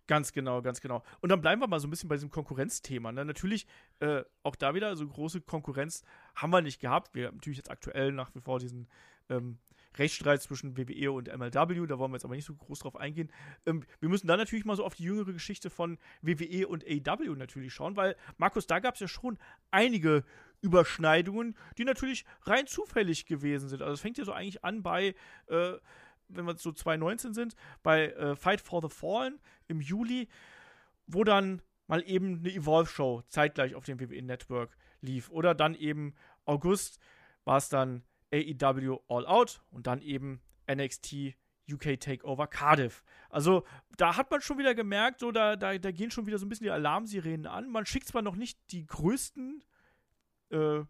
Ganz 0.07 0.33
genau, 0.33 0.61
ganz 0.61 0.81
genau. 0.81 1.03
Und 1.21 1.31
dann 1.31 1.41
bleiben 1.41 1.63
wir 1.63 1.67
mal 1.67 1.81
so 1.81 1.87
ein 1.87 1.91
bisschen 1.91 2.09
bei 2.09 2.17
diesem 2.17 2.31
Konkurrenzthema. 2.31 3.11
Ne? 3.11 3.25
Natürlich, 3.25 3.67
äh, 4.01 4.23
auch 4.43 4.55
da 4.55 4.75
wieder, 4.75 4.97
so 4.97 5.07
große 5.09 5.41
Konkurrenz 5.41 6.03
haben 6.35 6.51
wir 6.51 6.61
nicht 6.61 6.81
gehabt. 6.81 7.15
Wir 7.15 7.29
haben 7.29 7.37
natürlich 7.37 7.59
jetzt 7.59 7.71
aktuell 7.71 8.13
nach 8.13 8.35
wie 8.35 8.41
vor 8.41 8.59
diesen 8.59 8.87
ähm, 9.31 9.59
Rechtsstreit 9.97 10.43
zwischen 10.43 10.77
WWE 10.77 11.13
und 11.13 11.29
MLW, 11.29 11.87
da 11.87 11.99
wollen 11.99 12.11
wir 12.11 12.17
jetzt 12.17 12.25
aber 12.25 12.35
nicht 12.35 12.45
so 12.45 12.55
groß 12.55 12.81
drauf 12.81 12.97
eingehen. 12.97 13.31
Ähm, 13.65 13.85
wir 14.01 14.09
müssen 14.09 14.27
dann 14.27 14.39
natürlich 14.39 14.65
mal 14.65 14.77
so 14.77 14.85
auf 14.85 14.95
die 14.95 15.05
jüngere 15.05 15.33
Geschichte 15.33 15.71
von 15.71 15.99
WWE 16.23 16.67
und 16.67 16.85
AEW 16.85 17.37
natürlich 17.37 17.73
schauen, 17.73 17.97
weil, 17.97 18.17
Markus, 18.37 18.67
da 18.67 18.81
gab 18.81 18.95
es 18.95 19.01
ja 19.01 19.09
schon 19.09 19.39
einige 19.71 20.25
Überschneidungen, 20.61 21.57
die 21.79 21.85
natürlich 21.85 22.25
rein 22.43 22.67
zufällig 22.67 23.27
gewesen 23.27 23.69
sind. 23.69 23.83
Also 23.83 23.95
es 23.95 24.01
fängt 24.01 24.19
ja 24.19 24.25
so 24.25 24.33
eigentlich 24.33 24.65
an 24.65 24.83
bei 24.83 25.15
äh, 25.47 25.75
wenn 26.29 26.47
wir 26.47 26.57
so 26.57 26.73
2019 26.73 27.35
sind, 27.35 27.55
bei 27.83 28.09
äh, 28.11 28.37
Fight 28.37 28.61
for 28.61 28.83
the 28.83 28.89
Fallen 28.89 29.41
im 29.69 29.81
Juli, 29.81 30.29
wo 31.07 31.25
dann 31.25 31.63
mal 31.87 32.03
eben 32.07 32.39
eine 32.39 32.53
Evolve-Show 32.53 33.23
zeitgleich 33.29 33.75
auf 33.75 33.85
dem 33.85 34.01
WWE 34.01 34.23
Network 34.23 34.77
lief. 35.01 35.31
Oder 35.31 35.55
dann 35.55 35.75
eben 35.75 36.15
August 36.45 36.99
war 37.45 37.59
es 37.59 37.69
dann 37.69 38.03
AEW 38.33 39.01
All 39.09 39.27
Out 39.27 39.63
und 39.71 39.87
dann 39.87 40.01
eben 40.01 40.41
NXT 40.71 41.37
UK 41.71 41.99
Takeover 41.99 42.47
Cardiff. 42.47 43.05
Also 43.31 43.65
da 43.97 44.17
hat 44.17 44.31
man 44.31 44.41
schon 44.41 44.59
wieder 44.59 44.75
gemerkt, 44.75 45.21
so 45.21 45.33
da, 45.33 45.57
da, 45.57 45.77
da 45.79 45.91
gehen 45.93 46.11
schon 46.11 46.27
wieder 46.27 46.39
so 46.39 46.47
ein 46.47 46.49
bisschen 46.49 46.65
die 46.65 46.71
Alarmsirenen 46.71 47.47
an. 47.47 47.71
Man 47.71 47.87
schickt 47.87 48.09
zwar 48.09 48.23
noch 48.23 48.37
nicht 48.37 48.59
die 48.71 48.87
größten 48.87 49.65
äh, 50.51 50.81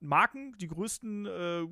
Marken, 0.00 0.56
die 0.58 0.68
größten, 0.68 1.26
äh, 1.26 1.66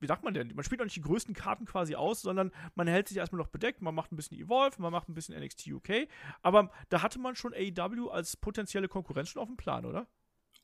wie 0.00 0.06
sagt 0.06 0.24
man 0.24 0.34
denn? 0.34 0.52
Man 0.54 0.64
spielt 0.64 0.80
auch 0.80 0.84
nicht 0.84 0.96
die 0.96 1.02
größten 1.02 1.34
Karten 1.34 1.64
quasi 1.64 1.94
aus, 1.94 2.22
sondern 2.22 2.52
man 2.74 2.86
hält 2.86 3.08
sich 3.08 3.16
erstmal 3.16 3.40
noch 3.40 3.48
bedeckt, 3.48 3.82
man 3.82 3.94
macht 3.94 4.12
ein 4.12 4.16
bisschen 4.16 4.38
Evolve, 4.38 4.80
man 4.80 4.92
macht 4.92 5.08
ein 5.08 5.14
bisschen 5.14 5.38
NXT 5.38 5.68
UK. 5.68 6.08
Aber 6.42 6.70
da 6.88 7.02
hatte 7.02 7.18
man 7.18 7.36
schon 7.36 7.54
AEW 7.54 8.08
als 8.08 8.36
potenzielle 8.36 8.88
Konkurrenz 8.88 9.30
schon 9.30 9.42
auf 9.42 9.48
dem 9.48 9.56
Plan, 9.56 9.84
oder? 9.84 10.06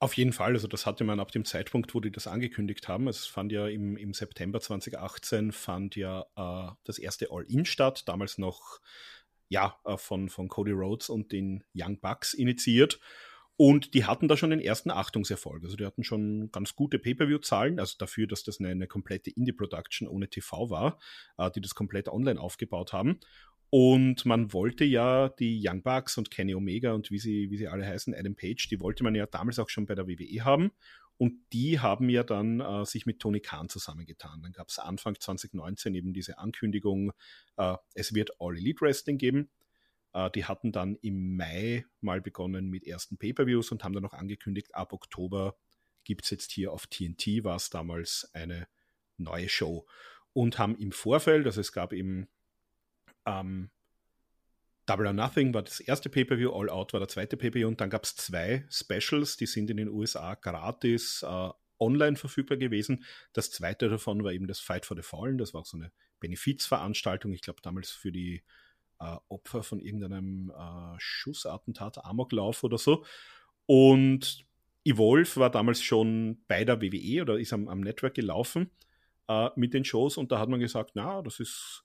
Auf 0.01 0.14
jeden 0.14 0.32
Fall, 0.32 0.53
also 0.53 0.68
das 0.68 0.87
hatte 0.87 1.05
man 1.05 1.20
ab 1.20 1.30
dem 1.32 1.45
Zeitpunkt, 1.45 1.95
wo 1.95 2.01
die 2.01 2.11
das 2.11 2.26
angekündigt 2.26 2.89
haben. 2.89 3.09
Es 3.09 3.26
fand 3.26 3.53
ja 3.53 3.68
im, 3.68 3.97
im 3.97 4.12
September 4.12 4.61
2018 4.61 5.53
fand 5.53 5.97
ja 5.97 6.26
äh, 6.37 6.74
das 6.85 6.99
erste 6.99 7.30
All-In 7.30 7.64
statt, 7.64 8.07
damals 8.07 8.37
noch 8.37 8.80
ja 9.49 9.78
äh, 9.85 9.97
von, 9.97 10.28
von 10.28 10.49
Cody 10.49 10.72
Rhodes 10.72 11.09
und 11.09 11.32
den 11.32 11.64
Young 11.74 12.01
Bucks 12.01 12.35
initiiert. 12.35 13.01
Und 13.57 13.95
die 13.95 14.05
hatten 14.05 14.27
da 14.27 14.37
schon 14.37 14.51
den 14.51 14.61
ersten 14.61 14.91
Achtungserfolg. 14.91 15.63
Also 15.63 15.77
die 15.77 15.87
hatten 15.87 16.03
schon 16.03 16.51
ganz 16.51 16.75
gute 16.75 16.99
Pay-Per-View-Zahlen, 16.99 17.79
also 17.79 17.95
dafür, 17.99 18.27
dass 18.27 18.43
das 18.43 18.59
eine, 18.59 18.71
eine 18.71 18.89
komplette 18.89 19.31
Indie-Production 19.31 20.09
ohne 20.09 20.29
TV 20.29 20.71
war, 20.71 20.99
äh, 21.39 21.51
die 21.53 21.61
das 21.61 21.75
komplett 21.75 22.09
online 22.09 22.41
aufgebaut 22.41 22.93
haben. 22.93 23.21
Und 23.71 24.25
man 24.25 24.53
wollte 24.53 24.85
ja 24.85 25.29
die 25.29 25.61
Young 25.65 25.83
Bucks 25.83 26.17
und 26.17 26.31
Kenny 26.31 26.55
Omega 26.55 26.93
und 26.93 27.11
wie 27.11 27.19
sie, 27.19 27.51
wie 27.51 27.57
sie 27.57 27.69
alle 27.69 27.87
heißen, 27.87 28.15
Adam 28.15 28.37
Page, 28.37 28.69
die 28.69 28.81
wollte 28.81 29.03
man 29.03 29.15
ja 29.15 29.27
damals 29.27 29.59
auch 29.59 29.69
schon 29.69 29.87
bei 29.87 29.95
der 29.95 30.07
WWE 30.07 30.45
haben. 30.45 30.71
Und 31.17 31.35
die 31.53 31.79
haben 31.79 32.09
ja 32.09 32.25
dann 32.25 32.61
äh, 32.61 32.85
sich 32.85 33.07
mit 33.07 33.21
Tony 33.21 33.41
Khan 33.41 33.69
zusammengetan. 33.69 34.43
Dann 34.43 34.53
gab 34.53 34.69
es 34.69 34.79
Anfang 34.79 35.19
2019 35.19 35.95
eben 35.95 36.13
diese 36.13 36.39
Ankündigung, 36.39 37.13
äh, 37.57 37.77
es 37.95 38.15
wird 38.15 38.33
All 38.41 38.57
Elite 38.57 38.81
Wrestling 38.81 39.19
geben. 39.19 39.49
Äh, 40.15 40.31
die 40.31 40.47
hatten 40.47 40.73
dann 40.73 40.97
im 41.03 41.37
Mai 41.37 41.85
mal 42.01 42.21
begonnen 42.21 42.71
mit 42.71 42.87
ersten 42.87 43.19
Pay-Per-Views 43.19 43.71
und 43.73 43.85
haben 43.85 43.93
dann 43.93 44.03
noch 44.03 44.15
angekündigt, 44.15 44.75
ab 44.75 44.93
Oktober 44.93 45.57
gibt 46.05 46.25
es 46.25 46.31
jetzt 46.31 46.53
hier 46.53 46.73
auf 46.73 46.87
TNT, 46.87 47.45
war 47.45 47.57
es 47.57 47.71
damals 47.71 48.31
eine 48.33 48.69
neue 49.19 49.49
Show. 49.49 49.87
Und 50.33 50.59
haben 50.59 50.77
im 50.79 50.93
Vorfeld, 50.93 51.47
also 51.47 51.61
es 51.61 51.73
gab 51.73 51.93
eben 51.93 52.29
ähm, 53.27 53.71
Double 54.87 55.07
or 55.07 55.12
Nothing 55.12 55.55
war 55.55 55.62
das 55.62 55.81
erste 55.81 56.11
Pay-Per-View, 56.11 56.53
All 56.53 56.69
Out 56.69 56.93
war 56.93 57.01
der 57.01 57.09
zweite 57.09 57.37
Pay-Per-View 57.37 57.69
und 57.69 57.81
dann 57.81 57.91
gab 57.91 58.05
es 58.05 58.17
zwei 58.17 58.67
Specials, 58.71 59.37
die 59.37 59.47
sind 59.47 59.71
in 59.71 59.79
den 59.79 59.89
USA 59.89 60.35
gratis 60.35 61.23
äh, 61.23 61.51
online 61.79 62.17
verfügbar 62.17 62.59
gewesen. 62.59 63.05
Das 63.33 63.51
zweite 63.51 63.89
davon 63.89 64.23
war 64.25 64.33
eben 64.33 64.47
das 64.47 64.61
Fight 64.61 64.85
for 64.85 64.97
the 64.97 65.03
Fallen, 65.03 65.39
das 65.39 65.55
war 65.55 65.62
auch 65.62 65.67
so 65.67 65.79
eine 65.79 65.91
Benefizveranstaltung, 66.21 67.33
ich 67.33 67.41
glaube 67.41 67.62
damals 67.62 67.91
für 67.91 68.12
die 68.12 68.45
äh, 69.05 69.17
Opfer 69.29 69.63
von 69.63 69.81
irgendeinem 69.81 70.51
äh, 70.51 70.97
Schussattentat, 70.99 72.05
Amoklauf 72.05 72.65
oder 72.65 72.79
so. 72.79 73.05
Und 73.67 74.47
Evolve 74.85 75.37
war 75.37 75.51
damals 75.51 75.83
schon 75.83 76.45
bei 76.47 76.65
der 76.65 76.81
WWE 76.81 77.23
oder 77.23 77.39
ist 77.39 77.53
am, 77.53 77.69
am 77.69 77.81
Network 77.81 78.15
gelaufen 78.15 78.71
äh, 79.29 79.49
mit 79.57 79.75
den 79.75 79.85
Shows 79.85 80.17
und 80.17 80.31
da 80.33 80.39
hat 80.39 80.49
man 80.49 80.61
gesagt, 80.61 80.93
na, 80.95 81.23
das 81.23 81.41
ist, 81.41 81.85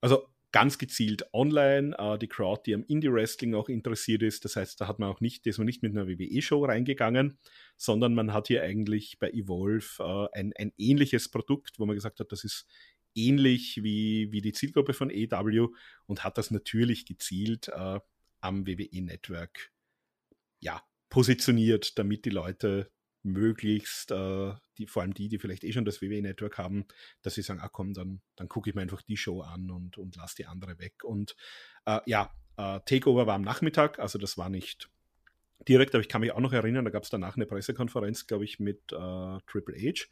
also 0.00 0.28
ganz 0.50 0.78
gezielt 0.78 1.24
online, 1.34 1.94
äh, 1.98 2.18
die 2.18 2.28
Crowd, 2.28 2.62
die 2.64 2.74
am 2.74 2.84
Indie-Wrestling 2.84 3.54
auch 3.54 3.68
interessiert 3.68 4.22
ist. 4.22 4.44
Das 4.44 4.56
heißt, 4.56 4.80
da 4.80 4.88
hat 4.88 4.98
man 4.98 5.10
auch 5.10 5.20
nicht, 5.20 5.46
ist 5.46 5.58
man 5.58 5.66
nicht 5.66 5.82
mit 5.82 5.92
einer 5.92 6.08
WWE-Show 6.08 6.64
reingegangen, 6.64 7.38
sondern 7.76 8.14
man 8.14 8.32
hat 8.32 8.48
hier 8.48 8.62
eigentlich 8.62 9.18
bei 9.18 9.30
Evolve 9.30 9.86
äh, 9.98 10.38
ein, 10.38 10.52
ein 10.56 10.72
ähnliches 10.78 11.30
Produkt, 11.30 11.78
wo 11.78 11.86
man 11.86 11.96
gesagt 11.96 12.20
hat, 12.20 12.32
das 12.32 12.44
ist 12.44 12.66
ähnlich 13.14 13.80
wie, 13.82 14.30
wie 14.32 14.40
die 14.40 14.52
Zielgruppe 14.52 14.94
von 14.94 15.10
EW 15.10 15.68
und 16.06 16.24
hat 16.24 16.38
das 16.38 16.50
natürlich 16.50 17.06
gezielt 17.06 17.68
äh, 17.68 18.00
am 18.40 18.66
WWE-Network 18.66 19.72
ja, 20.60 20.82
positioniert, 21.08 21.98
damit 21.98 22.24
die 22.24 22.30
Leute 22.30 22.90
möglichst, 23.22 24.10
äh, 24.10 24.52
die, 24.78 24.86
vor 24.86 25.02
allem 25.02 25.14
die, 25.14 25.28
die 25.28 25.38
vielleicht 25.38 25.64
eh 25.64 25.72
schon 25.72 25.84
das 25.84 26.00
WWE-Network 26.00 26.58
haben, 26.58 26.86
dass 27.22 27.34
sie 27.34 27.42
sagen, 27.42 27.60
ah 27.60 27.68
komm, 27.68 27.94
dann, 27.94 28.20
dann 28.36 28.48
gucke 28.48 28.70
ich 28.70 28.76
mir 28.76 28.82
einfach 28.82 29.02
die 29.02 29.16
Show 29.16 29.40
an 29.42 29.70
und, 29.70 29.98
und 29.98 30.16
lasse 30.16 30.36
die 30.36 30.46
andere 30.46 30.78
weg. 30.78 31.04
Und 31.04 31.36
äh, 31.84 32.00
ja, 32.06 32.32
äh, 32.56 32.80
Takeover 32.84 33.26
war 33.26 33.34
am 33.34 33.42
Nachmittag, 33.42 33.98
also 33.98 34.18
das 34.18 34.38
war 34.38 34.48
nicht 34.48 34.90
direkt, 35.66 35.94
aber 35.94 36.02
ich 36.02 36.08
kann 36.08 36.20
mich 36.20 36.32
auch 36.32 36.40
noch 36.40 36.52
erinnern, 36.52 36.84
da 36.84 36.90
gab 36.90 37.02
es 37.02 37.10
danach 37.10 37.36
eine 37.36 37.46
Pressekonferenz, 37.46 38.26
glaube 38.26 38.44
ich, 38.44 38.60
mit 38.60 38.92
äh, 38.92 39.38
Triple 39.46 39.76
H. 39.76 40.06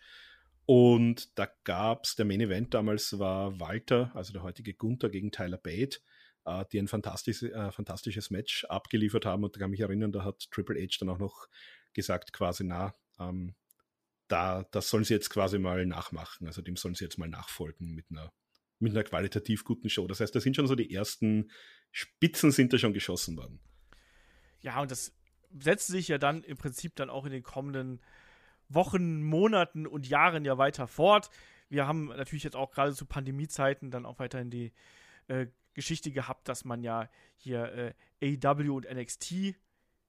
Und 0.66 1.38
da 1.38 1.48
gab 1.62 2.04
es, 2.04 2.16
der 2.16 2.26
Main 2.26 2.40
Event 2.40 2.74
damals 2.74 3.18
war 3.18 3.58
Walter, 3.60 4.10
also 4.14 4.32
der 4.32 4.42
heutige 4.42 4.74
Gunther 4.74 5.08
gegen 5.08 5.30
Tyler 5.30 5.58
Bate, 5.58 6.00
äh, 6.44 6.64
die 6.72 6.78
ein 6.78 6.88
fantastisch, 6.88 7.44
äh, 7.44 7.70
fantastisches 7.70 8.30
Match 8.30 8.64
abgeliefert 8.64 9.24
haben. 9.24 9.44
Und 9.44 9.54
da 9.54 9.60
kann 9.60 9.72
ich 9.72 9.78
mich 9.78 9.88
erinnern, 9.88 10.10
da 10.10 10.24
hat 10.24 10.50
Triple 10.50 10.82
H 10.82 10.96
dann 10.98 11.08
auch 11.08 11.18
noch 11.18 11.46
gesagt, 11.92 12.32
quasi, 12.32 12.64
na, 12.64 12.94
ähm, 13.20 13.54
da, 14.26 14.64
das 14.72 14.90
sollen 14.90 15.04
sie 15.04 15.14
jetzt 15.14 15.30
quasi 15.30 15.58
mal 15.58 15.86
nachmachen. 15.86 16.48
Also 16.48 16.62
dem 16.62 16.76
sollen 16.76 16.96
sie 16.96 17.04
jetzt 17.04 17.18
mal 17.18 17.28
nachfolgen 17.28 17.94
mit 17.94 18.06
einer, 18.10 18.32
mit 18.80 18.92
einer 18.92 19.04
qualitativ 19.04 19.64
guten 19.64 19.88
Show. 19.88 20.08
Das 20.08 20.18
heißt, 20.18 20.34
da 20.34 20.40
sind 20.40 20.56
schon 20.56 20.66
so 20.66 20.74
die 20.74 20.92
ersten 20.92 21.50
Spitzen 21.92 22.50
sind 22.50 22.72
da 22.72 22.78
schon 22.78 22.92
geschossen 22.92 23.36
worden. 23.36 23.60
Ja, 24.60 24.80
und 24.82 24.90
das 24.90 25.14
setzt 25.56 25.86
sich 25.86 26.08
ja 26.08 26.18
dann 26.18 26.42
im 26.42 26.56
Prinzip 26.56 26.96
dann 26.96 27.08
auch 27.08 27.24
in 27.24 27.30
den 27.30 27.44
kommenden 27.44 28.00
Wochen, 28.68 29.22
Monaten 29.22 29.86
und 29.86 30.08
Jahren 30.08 30.44
ja 30.44 30.58
weiter 30.58 30.86
fort. 30.86 31.30
Wir 31.68 31.86
haben 31.86 32.06
natürlich 32.06 32.44
jetzt 32.44 32.56
auch 32.56 32.70
gerade 32.70 32.94
zu 32.94 33.06
Pandemiezeiten 33.06 33.90
dann 33.90 34.06
auch 34.06 34.18
weiterhin 34.18 34.50
die 34.50 34.72
äh, 35.28 35.46
Geschichte 35.74 36.10
gehabt, 36.10 36.48
dass 36.48 36.64
man 36.64 36.82
ja 36.82 37.08
hier 37.36 37.94
äh, 38.20 38.36
AEW 38.38 38.76
und 38.76 38.86
NXT 38.90 39.54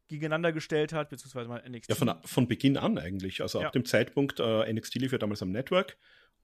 gegeneinander 0.08 0.53
gestellt 0.53 0.93
hat, 0.93 1.10
beziehungsweise 1.10 1.49
mal 1.49 1.64
NXT. 1.68 1.89
Ja, 1.89 1.95
von, 1.95 2.14
von 2.24 2.47
Beginn 2.47 2.78
an 2.78 2.97
eigentlich. 2.97 3.41
Also 3.41 3.60
ja. 3.60 3.68
ab 3.68 3.74
dem 3.74 3.86
Zeitpunkt, 3.86 4.39
äh, 4.39 4.72
NXT 4.72 4.95
lief 4.95 5.12
ja 5.12 5.18
damals 5.18 5.41
am 5.41 5.51
Network 5.51 5.97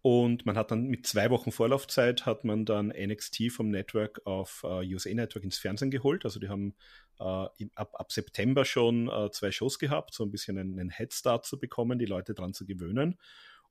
und 0.04 0.46
man 0.46 0.58
hat 0.58 0.70
dann 0.70 0.88
mit 0.88 1.08
zwei 1.08 1.30
Wochen 1.30 1.54
Vorlaufzeit 1.54 2.26
hat 2.26 2.44
man 2.44 2.66
dann 2.66 2.90
NXT 2.90 3.50
vom 3.50 3.70
Network 3.70 4.22
auf 4.26 4.62
äh, 4.66 4.94
USA 4.94 5.14
Network 5.14 5.46
ins 5.46 5.58
Fernsehen 5.58 5.92
geholt. 5.92 6.26
Also 6.26 6.42
die 6.42 6.50
haben 6.50 6.76
äh, 7.20 7.24
ab, 7.24 7.96
ab 7.96 8.12
September 8.12 8.66
schon 8.66 9.08
äh, 9.08 9.32
zwei 9.32 9.54
Shows 9.54 9.80
gehabt, 9.80 10.14
so 10.14 10.26
ein 10.26 10.30
bisschen 10.30 10.58
einen, 10.58 10.78
einen 10.78 10.90
Headstart 10.90 11.46
zu 11.46 11.58
bekommen, 11.58 12.00
die 12.00 12.06
Leute 12.06 12.34
dran 12.34 12.54
zu 12.54 12.66
gewöhnen 12.66 13.18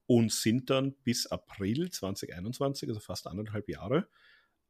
und 0.06 0.32
sind 0.32 0.70
dann 0.70 0.94
bis 1.04 1.26
April 1.26 1.90
2021, 1.90 2.88
also 2.88 3.00
fast 3.00 3.26
anderthalb 3.26 3.68
Jahre, 3.68 4.08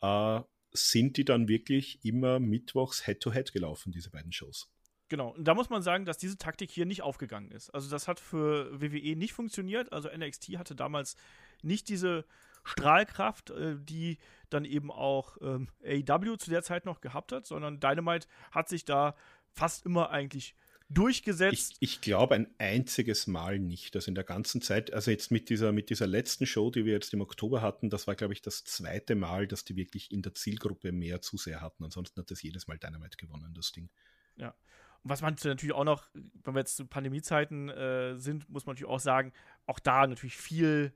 äh, 0.01 0.41
sind 0.73 1.17
die 1.17 1.25
dann 1.25 1.47
wirklich 1.47 2.05
immer 2.05 2.41
mittwochs 2.41 3.07
Head-to-Head 3.07 3.51
-head 3.51 3.53
gelaufen, 3.53 3.93
diese 3.93 4.11
beiden 4.11 4.33
Shows. 4.33 4.69
Genau, 5.13 5.35
und 5.35 5.45
da 5.45 5.55
muss 5.55 5.69
man 5.69 5.83
sagen, 5.83 6.07
dass 6.07 6.17
diese 6.17 6.39
Taktik 6.39 6.71
hier 6.71 6.87
nicht 6.87 7.03
aufgegangen 7.03 7.51
ist. 7.51 7.69
Also 7.69 7.91
das 7.91 8.09
hat 8.09 8.19
für 8.19 8.81
WWE 8.81 9.15
nicht 9.15 9.35
funktioniert. 9.35 9.93
Also 9.93 10.09
NXT 10.09 10.57
hatte 10.57 10.75
damals 10.75 11.17
nicht 11.65 11.89
diese 11.89 12.25
Strahlkraft, 12.65 13.51
äh, 13.51 13.77
die 13.79 14.19
dann 14.51 14.65
eben 14.65 14.91
auch 14.91 15.37
ähm, 15.41 15.69
AEW 15.85 16.37
zu 16.37 16.51
der 16.51 16.63
Zeit 16.63 16.85
noch 16.85 17.01
gehabt 17.01 17.33
hat, 17.33 17.47
sondern 17.47 17.81
Dynamite 17.81 18.29
hat 18.51 18.69
sich 18.69 18.85
da 18.85 19.15
fast 19.53 19.85
immer 19.87 20.11
eigentlich 20.11 20.55
durchgesetzt. 20.93 21.77
Ich, 21.81 21.95
ich 21.95 22.01
glaube 22.01 22.35
ein 22.35 22.55
einziges 22.59 23.27
Mal 23.27 23.59
nicht. 23.59 23.97
Also 23.97 24.11
in 24.11 24.15
der 24.15 24.25
ganzen 24.25 24.61
Zeit, 24.61 24.93
also 24.93 25.11
jetzt 25.11 25.31
mit 25.31 25.49
dieser, 25.49 25.73
mit 25.73 25.91
dieser 25.91 26.07
letzten 26.07 26.47
Show, 26.47 26.71
die 26.71 26.85
wir 26.85 26.93
jetzt 26.93 27.13
im 27.15 27.21
Oktober 27.21 27.63
hatten, 27.63 27.91
das 27.91 28.07
war, 28.07 28.15
glaube 28.15 28.35
ich, 28.35 28.43
das 28.43 28.65
zweite 28.65 29.15
Mal, 29.15 29.47
dass 29.47 29.65
die 29.65 29.77
wirklich 29.77 30.13
in 30.13 30.23
der 30.23 30.35
Zielgruppe 30.35 30.93
mehr 30.93 31.21
Zuseher 31.23 31.61
hatten. 31.61 31.85
Ansonsten 31.85 32.21
hat 32.21 32.31
das 32.31 32.43
jedes 32.43 32.69
Mal 32.69 32.79
Dynamite 32.79 33.17
gewonnen, 33.17 33.55
das 33.55 33.73
Ding. 33.73 33.89
Ja. 34.37 34.55
Und 35.03 35.11
was 35.11 35.23
man 35.23 35.37
natürlich 35.43 35.75
auch 35.75 35.85
noch, 35.85 36.09
wenn 36.15 36.55
wir 36.55 36.61
jetzt 36.61 36.77
zu 36.77 36.87
Pandemiezeiten 36.87 37.69
äh, 37.71 38.17
sind, 38.17 38.49
muss 38.49 38.67
man 38.67 38.75
natürlich 38.75 38.93
auch 38.93 39.01
sagen, 39.01 39.33
auch 39.67 39.81
da 39.81 40.07
natürlich 40.07 40.37
viel, 40.37 40.93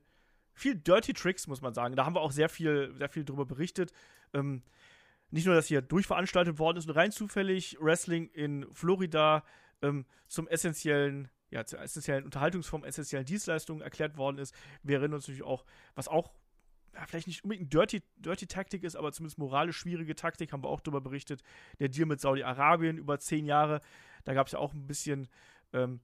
viel 0.57 0.75
Dirty 0.75 1.13
Tricks, 1.13 1.47
muss 1.47 1.61
man 1.61 1.73
sagen. 1.73 1.95
Da 1.95 2.05
haben 2.05 2.15
wir 2.15 2.21
auch 2.21 2.31
sehr 2.31 2.49
viel, 2.49 2.93
sehr 2.97 3.09
viel 3.09 3.23
drüber 3.23 3.45
berichtet. 3.45 3.91
Ähm, 4.33 4.63
nicht 5.29 5.45
nur, 5.45 5.55
dass 5.55 5.67
hier 5.67 5.81
durchveranstaltet 5.81 6.57
worden 6.57 6.77
ist 6.77 6.87
und 6.87 6.95
rein 6.95 7.11
zufällig 7.11 7.77
Wrestling 7.79 8.29
in 8.29 8.65
Florida 8.73 9.43
ähm, 9.81 10.05
zum 10.27 10.47
essentiellen, 10.47 11.29
ja, 11.51 11.65
zur 11.65 11.79
essentiellen 11.81 12.23
Unterhaltungsform, 12.23 12.83
essentiellen 12.83 13.25
Dienstleistungen 13.25 13.81
erklärt 13.81 14.17
worden 14.17 14.39
ist. 14.39 14.55
Wir 14.83 14.97
erinnern 14.97 15.15
uns 15.15 15.27
natürlich 15.27 15.43
auch, 15.43 15.63
was 15.95 16.07
auch 16.07 16.31
ja, 16.95 17.05
vielleicht 17.05 17.27
nicht 17.27 17.43
unbedingt 17.43 17.71
Dirty, 17.71 18.01
Dirty 18.17 18.47
Taktik 18.47 18.83
ist, 18.83 18.95
aber 18.95 19.11
zumindest 19.11 19.37
moralisch 19.37 19.77
schwierige 19.77 20.15
Taktik, 20.15 20.53
haben 20.53 20.63
wir 20.63 20.69
auch 20.69 20.81
darüber 20.81 21.01
berichtet. 21.01 21.43
Der 21.79 21.89
Deal 21.89 22.07
mit 22.07 22.19
Saudi-Arabien 22.19 22.97
über 22.97 23.19
zehn 23.19 23.45
Jahre, 23.45 23.81
da 24.23 24.33
gab 24.33 24.47
es 24.47 24.53
ja 24.53 24.59
auch 24.59 24.73
ein 24.73 24.87
bisschen 24.87 25.27
ähm, 25.73 25.99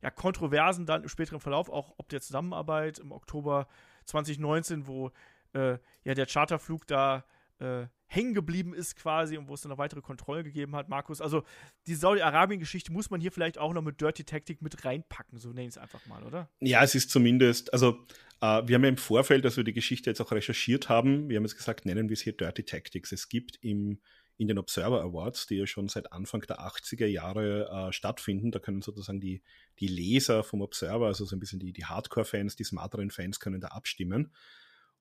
ja, 0.00 0.10
Kontroversen 0.10 0.86
dann 0.86 1.02
im 1.02 1.08
späteren 1.08 1.40
Verlauf, 1.40 1.68
auch 1.68 1.94
ob 1.98 2.08
der 2.08 2.20
Zusammenarbeit 2.20 2.98
im 2.98 3.12
Oktober 3.12 3.66
2019, 4.10 4.86
wo 4.86 5.10
äh, 5.52 5.78
ja 6.04 6.14
der 6.14 6.26
Charterflug 6.26 6.86
da 6.86 7.24
äh, 7.58 7.86
hängen 8.06 8.34
geblieben 8.34 8.74
ist 8.74 8.96
quasi 8.96 9.38
und 9.38 9.46
wo 9.46 9.54
es 9.54 9.60
dann 9.60 9.70
noch 9.70 9.78
weitere 9.78 10.00
Kontrollen 10.00 10.42
gegeben 10.42 10.74
hat, 10.74 10.88
Markus. 10.88 11.20
Also 11.20 11.44
die 11.86 11.94
Saudi-Arabien-Geschichte 11.94 12.92
muss 12.92 13.08
man 13.08 13.20
hier 13.20 13.30
vielleicht 13.30 13.56
auch 13.56 13.72
noch 13.72 13.82
mit 13.82 14.00
Dirty 14.00 14.24
Tactic 14.24 14.62
mit 14.62 14.84
reinpacken, 14.84 15.38
so 15.38 15.50
nenne 15.50 15.62
ich 15.62 15.68
es 15.68 15.78
einfach 15.78 16.04
mal, 16.06 16.24
oder? 16.24 16.50
Ja, 16.58 16.82
es 16.82 16.96
ist 16.96 17.10
zumindest, 17.10 17.72
also 17.72 18.04
äh, 18.40 18.62
wir 18.66 18.74
haben 18.74 18.82
ja 18.82 18.88
im 18.88 18.96
Vorfeld, 18.96 19.44
als 19.44 19.56
wir 19.56 19.62
die 19.62 19.72
Geschichte 19.72 20.10
jetzt 20.10 20.20
auch 20.20 20.32
recherchiert 20.32 20.88
haben, 20.88 21.28
wir 21.28 21.36
haben 21.36 21.44
jetzt 21.44 21.56
gesagt, 21.56 21.86
nennen 21.86 22.08
wir 22.08 22.14
es 22.14 22.20
hier 22.20 22.36
Dirty 22.36 22.64
Tactics. 22.64 23.12
Es 23.12 23.28
gibt 23.28 23.58
im 23.62 24.00
in 24.40 24.48
den 24.48 24.58
Observer 24.58 25.02
Awards, 25.02 25.46
die 25.46 25.56
ja 25.56 25.66
schon 25.66 25.88
seit 25.88 26.12
Anfang 26.12 26.40
der 26.40 26.60
80er 26.60 27.04
Jahre 27.04 27.68
äh, 27.68 27.92
stattfinden. 27.92 28.50
Da 28.50 28.58
können 28.58 28.80
sozusagen 28.80 29.20
die, 29.20 29.42
die 29.78 29.86
Leser 29.86 30.44
vom 30.44 30.62
Observer, 30.62 31.08
also 31.08 31.26
so 31.26 31.36
ein 31.36 31.40
bisschen 31.40 31.60
die, 31.60 31.74
die 31.74 31.84
Hardcore-Fans, 31.84 32.56
die 32.56 32.64
smarteren 32.64 33.10
Fans, 33.10 33.38
können 33.38 33.60
da 33.60 33.68
abstimmen. 33.68 34.32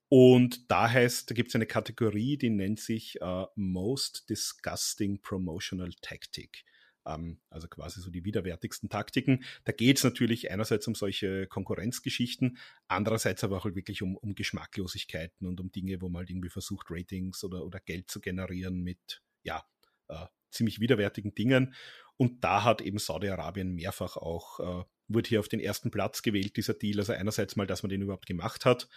Und 0.09 0.69
da 0.69 0.89
heißt, 0.89 1.29
da 1.29 1.35
gibt 1.35 1.49
es 1.49 1.55
eine 1.55 1.67
Kategorie, 1.67 2.35
die 2.35 2.49
nennt 2.49 2.81
sich 2.81 3.21
uh, 3.21 3.45
Most 3.55 4.29
Disgusting 4.29 5.21
Promotional 5.21 5.93
Tactic. 6.01 6.65
Ähm, 7.05 7.39
also 7.49 7.69
quasi 7.69 8.01
so 8.01 8.11
die 8.11 8.25
widerwärtigsten 8.25 8.89
Taktiken. 8.89 9.45
Da 9.63 9.71
geht 9.71 9.99
es 9.99 10.03
natürlich 10.03 10.51
einerseits 10.51 10.85
um 10.85 10.95
solche 10.95 11.47
Konkurrenzgeschichten, 11.47 12.57
andererseits 12.89 13.45
aber 13.45 13.55
auch 13.55 13.63
halt 13.63 13.75
wirklich 13.75 14.01
um, 14.01 14.17
um 14.17 14.35
Geschmacklosigkeiten 14.35 15.47
und 15.47 15.61
um 15.61 15.71
Dinge, 15.71 16.01
wo 16.01 16.09
man 16.09 16.19
halt 16.19 16.29
irgendwie 16.29 16.49
versucht, 16.49 16.87
Ratings 16.89 17.41
oder, 17.45 17.65
oder 17.65 17.79
Geld 17.79 18.11
zu 18.11 18.19
generieren 18.19 18.81
mit, 18.81 19.21
ja, 19.43 19.63
uh, 20.11 20.25
ziemlich 20.51 20.79
widerwärtigen 20.79 21.33
Dingen. 21.35 21.73
Und 22.17 22.43
da 22.43 22.63
hat 22.63 22.81
eben 22.81 22.97
Saudi-Arabien 22.97 23.73
mehrfach 23.73 24.17
auch, 24.17 24.59
uh, 24.59 24.83
wurde 25.07 25.29
hier 25.29 25.39
auf 25.39 25.47
den 25.47 25.59
ersten 25.59 25.91
Platz 25.91 26.21
gewählt, 26.21 26.57
dieser 26.57 26.73
Deal. 26.73 26.99
Also 26.99 27.13
einerseits 27.13 27.55
mal, 27.55 27.67
dass 27.67 27.83
man 27.83 27.89
den 27.89 28.01
überhaupt 28.01 28.25
gemacht 28.25 28.65
hat 28.65 28.87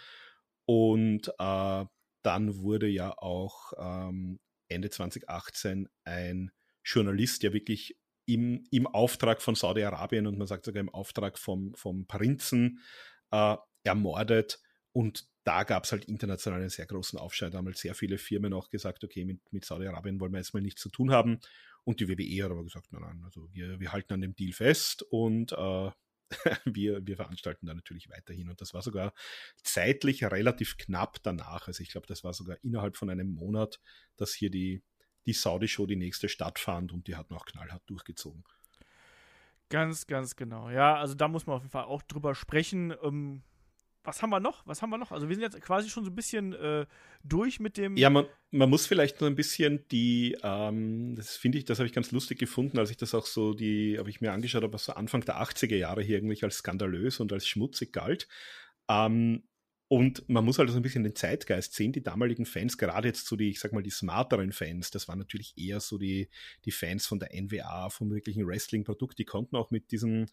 und 0.67 1.29
äh, 1.39 1.85
dann 2.23 2.57
wurde 2.59 2.87
ja 2.87 3.17
auch 3.19 3.73
ähm, 3.79 4.39
Ende 4.69 4.91
2018 4.91 5.89
ein 6.05 6.53
Journalist, 6.85 7.43
der 7.43 7.53
wirklich 7.53 7.99
im, 8.27 8.65
im 8.71 8.87
Auftrag 8.87 9.43
von 9.43 9.55
Saudi-Arabien 9.55 10.27
und 10.27 10.39
man 10.39 10.47
sagt 10.47 10.65
sogar 10.65 10.81
im 10.81 10.89
Auftrag 10.89 11.39
vom, 11.39 11.75
vom 11.75 12.07
Prinzen 12.07 12.81
äh, 13.33 13.57
ermordet. 13.83 14.61
Und 14.93 15.27
da 15.45 15.65
gab 15.65 15.85
es 15.85 15.93
halt 15.93 16.05
international 16.05 16.61
einen 16.61 16.69
sehr 16.69 16.87
großen 16.87 17.19
Aufschrei. 17.19 17.51
Da 17.51 17.59
haben 17.59 17.67
halt 17.67 17.79
sehr 17.79 17.95
viele 17.95 18.19
Firmen 18.19 18.53
auch 18.53 18.69
gesagt, 18.69 19.05
okay, 19.05 19.25
mit, 19.25 19.41
mit 19.53 19.65
Saudi-Arabien 19.65 20.21
wollen 20.21 20.33
wir 20.33 20.39
jetzt 20.39 20.55
mal 20.55 20.61
nichts 20.61 20.81
zu 20.81 20.89
tun 20.89 21.11
haben. 21.11 21.41
Und 21.85 22.01
die 22.01 22.09
WWE 22.09 22.45
hat 22.45 22.53
aber 22.53 22.63
gesagt, 22.63 22.93
nein, 22.93 23.03
nein, 23.03 23.23
also 23.25 23.49
wir, 23.53 23.81
wir 23.81 23.93
halten 23.93 24.13
an 24.13 24.21
dem 24.21 24.37
Deal 24.37 24.53
fest 24.53 25.03
und 25.11 25.53
äh, 25.53 25.91
wir, 26.65 27.07
wir 27.07 27.17
veranstalten 27.17 27.67
da 27.67 27.75
natürlich 27.75 28.09
weiterhin. 28.09 28.49
Und 28.49 28.61
das 28.61 28.73
war 28.73 28.83
sogar 28.83 29.13
zeitlich 29.63 30.25
relativ 30.25 30.77
knapp 30.77 31.23
danach. 31.23 31.67
Also 31.67 31.83
ich 31.83 31.91
glaube, 31.91 32.07
das 32.07 32.23
war 32.23 32.33
sogar 32.35 32.57
innerhalb 32.63 32.97
von 32.97 33.11
einem 33.11 33.35
Monat, 33.35 33.81
dass 34.17 34.33
hier 34.33 34.51
die, 34.51 34.83
die 35.27 35.33
Saudi-Show 35.33 35.87
die 35.87 35.97
nächste 35.97 36.29
stattfand 36.29 36.93
und 36.93 37.09
die 37.09 37.17
hat 37.17 37.31
noch 37.31 37.47
knallhart 37.47 37.83
durchgezogen. 37.87 38.45
Ganz, 39.69 40.07
ganz 40.07 40.37
genau. 40.37 40.71
Ja, 40.71 40.97
also 40.97 41.15
da 41.15 41.29
muss 41.29 41.47
man 41.47 41.57
auf 41.57 41.63
jeden 41.63 41.73
Fall 41.73 41.85
auch 41.85 42.03
drüber 42.03 42.35
sprechen. 42.35 42.95
Ähm, 43.03 43.43
was 44.05 44.23
haben 44.23 44.31
wir 44.31 44.41
noch? 44.41 44.67
Was 44.67 44.83
haben 44.83 44.91
wir 44.91 44.99
noch? 44.99 45.13
Also 45.13 45.29
wir 45.29 45.37
sind 45.37 45.43
jetzt 45.43 45.61
quasi 45.61 45.89
schon 45.89 46.05
so 46.05 46.11
ein 46.11 46.15
bisschen 46.15 46.53
äh, 46.55 46.87
durch 47.23 47.61
mit 47.61 47.77
dem. 47.77 47.97
Ja, 47.97 48.11
man, 48.11 48.27
man 48.51 48.69
muss 48.69 48.87
vielleicht 48.87 49.21
nur 49.21 49.31
ein 49.31 49.37
bisschen 49.37 49.87
die, 49.91 50.37
ähm, 50.43 51.15
das 51.15 51.37
finde 51.37 51.59
ich, 51.59 51.65
das 51.65 51.79
habe 51.79 51.87
ich 51.87 51.93
ganz 51.93 52.11
lustig 52.11 52.39
gefunden, 52.39 52.79
als 52.79 52.91
ich 52.91 52.97
das 52.97 53.15
auch 53.15 53.27
so, 53.27 53.55
die, 53.55 53.99
habe 53.99 54.11
ich 54.11 54.21
mir 54.21 54.33
angeschaut 54.33 54.63
was 54.73 54.85
so 54.85 54.93
Anfang 54.95 55.25
der 55.25 55.41
80er 55.41 55.77
Jahre 55.77 56.03
hier 56.03 56.19
eigentlich 56.19 56.45
als 56.45 56.59
skandalös 56.59 57.21
und 57.21 57.33
als 57.33 57.47
schmutzig 57.47 57.93
galt. 57.93 58.29
Ähm, 58.89 59.45
und 59.93 60.27
man 60.27 60.43
muss 60.43 60.59
halt 60.59 60.71
so 60.71 60.77
ein 60.77 60.83
bisschen 60.83 61.05
den 61.05 61.15
Zeitgeist 61.15 61.75
sehen, 61.75 61.93
die 61.93 62.03
damaligen 62.03 62.47
Fans, 62.47 62.79
gerade 62.79 63.09
jetzt 63.09 63.27
so 63.27 63.37
die, 63.37 63.51
ich 63.51 63.61
sag 63.61 63.75
mal, 63.75 63.83
die 63.83 63.91
smarteren 63.91 64.51
Fans, 64.51 64.91
das 64.91 65.07
waren 65.07 65.19
natürlich 65.19 65.53
eher 65.59 65.81
so 65.81 65.99
die, 65.99 66.31
die 66.65 66.71
Fans 66.71 67.07
von 67.07 67.19
der 67.19 67.29
NWA, 67.35 67.91
vom 67.91 68.11
wirklichen 68.11 68.47
Wrestling-Produkt, 68.47 69.19
die 69.19 69.27
konnten 69.27 69.55
auch 69.55 69.71
mit 69.71 69.91
diesen 69.93 70.31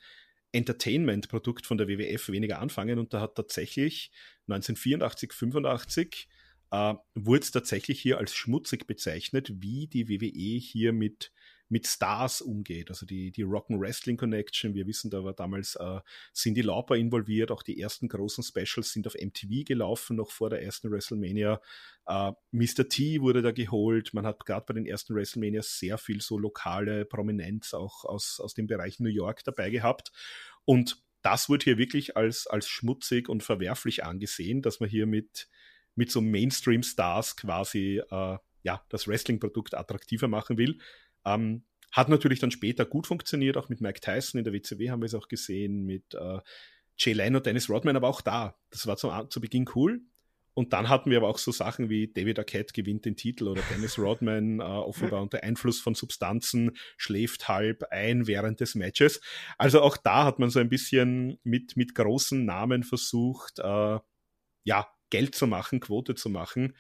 Entertainment-Produkt 0.51 1.65
von 1.65 1.77
der 1.77 1.87
WWF 1.87 2.29
weniger 2.29 2.59
anfangen. 2.59 2.99
Und 2.99 3.13
da 3.13 3.21
hat 3.21 3.35
tatsächlich 3.35 4.11
1984, 4.47 5.33
85 5.33 6.27
äh, 6.71 6.93
wurde 7.15 7.41
es 7.41 7.51
tatsächlich 7.51 7.99
hier 7.99 8.17
als 8.17 8.35
schmutzig 8.35 8.87
bezeichnet, 8.87 9.51
wie 9.61 9.87
die 9.87 10.09
WWE 10.09 10.59
hier 10.59 10.93
mit 10.93 11.31
mit 11.69 11.85
Stars 11.87 12.41
umgeht. 12.41 12.89
Also 12.89 13.05
die, 13.05 13.31
die 13.31 13.45
Rock'n 13.45 14.17
Connection, 14.17 14.73
wir 14.73 14.87
wissen, 14.87 15.11
da 15.11 15.23
war 15.23 15.33
damals 15.33 15.75
äh, 15.75 15.99
Cindy 16.33 16.61
Lauper 16.61 16.95
involviert, 16.95 17.51
auch 17.51 17.63
die 17.63 17.79
ersten 17.79 18.07
großen 18.07 18.43
Specials 18.43 18.91
sind 18.91 19.07
auf 19.07 19.13
MTV 19.13 19.65
gelaufen, 19.65 20.17
noch 20.17 20.31
vor 20.31 20.49
der 20.49 20.63
ersten 20.63 20.91
WrestleMania. 20.91 21.61
Äh, 22.07 22.31
Mr. 22.51 22.89
T 22.89 23.21
wurde 23.21 23.43
da 23.43 23.51
geholt, 23.51 24.13
man 24.13 24.25
hat 24.25 24.45
gerade 24.45 24.65
bei 24.65 24.73
den 24.73 24.87
ersten 24.87 25.15
WrestleMania 25.15 25.61
sehr 25.61 25.97
viel 25.99 26.21
so 26.21 26.39
lokale 26.39 27.05
Prominenz 27.05 27.73
auch 27.73 28.03
aus, 28.03 28.39
aus 28.39 28.55
dem 28.55 28.67
Bereich 28.67 28.99
New 28.99 29.09
York 29.09 29.43
dabei 29.43 29.69
gehabt. 29.69 30.11
Und 30.65 31.03
das 31.21 31.49
wurde 31.49 31.65
hier 31.65 31.77
wirklich 31.77 32.17
als, 32.17 32.47
als 32.47 32.67
schmutzig 32.67 33.29
und 33.29 33.43
verwerflich 33.43 34.03
angesehen, 34.03 34.61
dass 34.61 34.79
man 34.79 34.89
hier 34.89 35.05
mit, 35.05 35.49
mit 35.95 36.11
so 36.11 36.21
Mainstream-Stars 36.21 37.35
quasi 37.35 38.01
äh, 38.09 38.37
ja, 38.63 38.85
das 38.89 39.07
Wrestling-Produkt 39.07 39.75
attraktiver 39.75 40.27
machen 40.27 40.57
will. 40.57 40.79
Ähm, 41.35 41.63
hat 41.91 42.09
natürlich 42.09 42.39
dann 42.39 42.51
später 42.51 42.85
gut 42.85 43.07
funktioniert, 43.07 43.57
auch 43.57 43.69
mit 43.69 43.81
Mike 43.81 43.99
Tyson 43.99 44.39
in 44.39 44.43
der 44.43 44.53
WCW 44.53 44.91
haben 44.91 45.01
wir 45.01 45.07
es 45.07 45.15
auch 45.15 45.27
gesehen, 45.27 45.85
mit 45.85 46.13
äh, 46.13 46.39
Jay 46.97 47.13
Leno, 47.13 47.39
Dennis 47.39 47.69
Rodman, 47.69 47.95
aber 47.95 48.07
auch 48.07 48.21
da. 48.21 48.55
Das 48.69 48.85
war 48.85 48.97
zu, 48.97 49.09
zu 49.29 49.41
Beginn 49.41 49.65
cool. 49.75 50.01
Und 50.53 50.73
dann 50.73 50.89
hatten 50.89 51.09
wir 51.09 51.17
aber 51.17 51.29
auch 51.29 51.37
so 51.37 51.51
Sachen 51.51 51.89
wie 51.89 52.11
David 52.11 52.37
Arquette 52.37 52.73
gewinnt 52.73 53.05
den 53.05 53.15
Titel 53.15 53.47
oder 53.47 53.61
Dennis 53.71 53.97
Rodman 53.97 54.59
äh, 54.59 54.63
offenbar 54.63 55.21
unter 55.21 55.41
Einfluss 55.41 55.79
von 55.79 55.95
Substanzen 55.95 56.75
schläft 56.97 57.47
halb 57.47 57.85
ein 57.91 58.27
während 58.27 58.59
des 58.59 58.75
Matches. 58.75 59.21
Also 59.57 59.81
auch 59.81 59.95
da 59.95 60.25
hat 60.25 60.37
man 60.37 60.49
so 60.49 60.59
ein 60.59 60.67
bisschen 60.67 61.39
mit, 61.43 61.77
mit 61.77 61.95
großen 61.95 62.43
Namen 62.43 62.83
versucht, 62.83 63.59
äh, 63.59 63.99
ja, 64.65 64.87
Geld 65.09 65.33
zu 65.33 65.47
machen, 65.47 65.79
Quote 65.79 66.15
zu 66.15 66.29
machen 66.29 66.75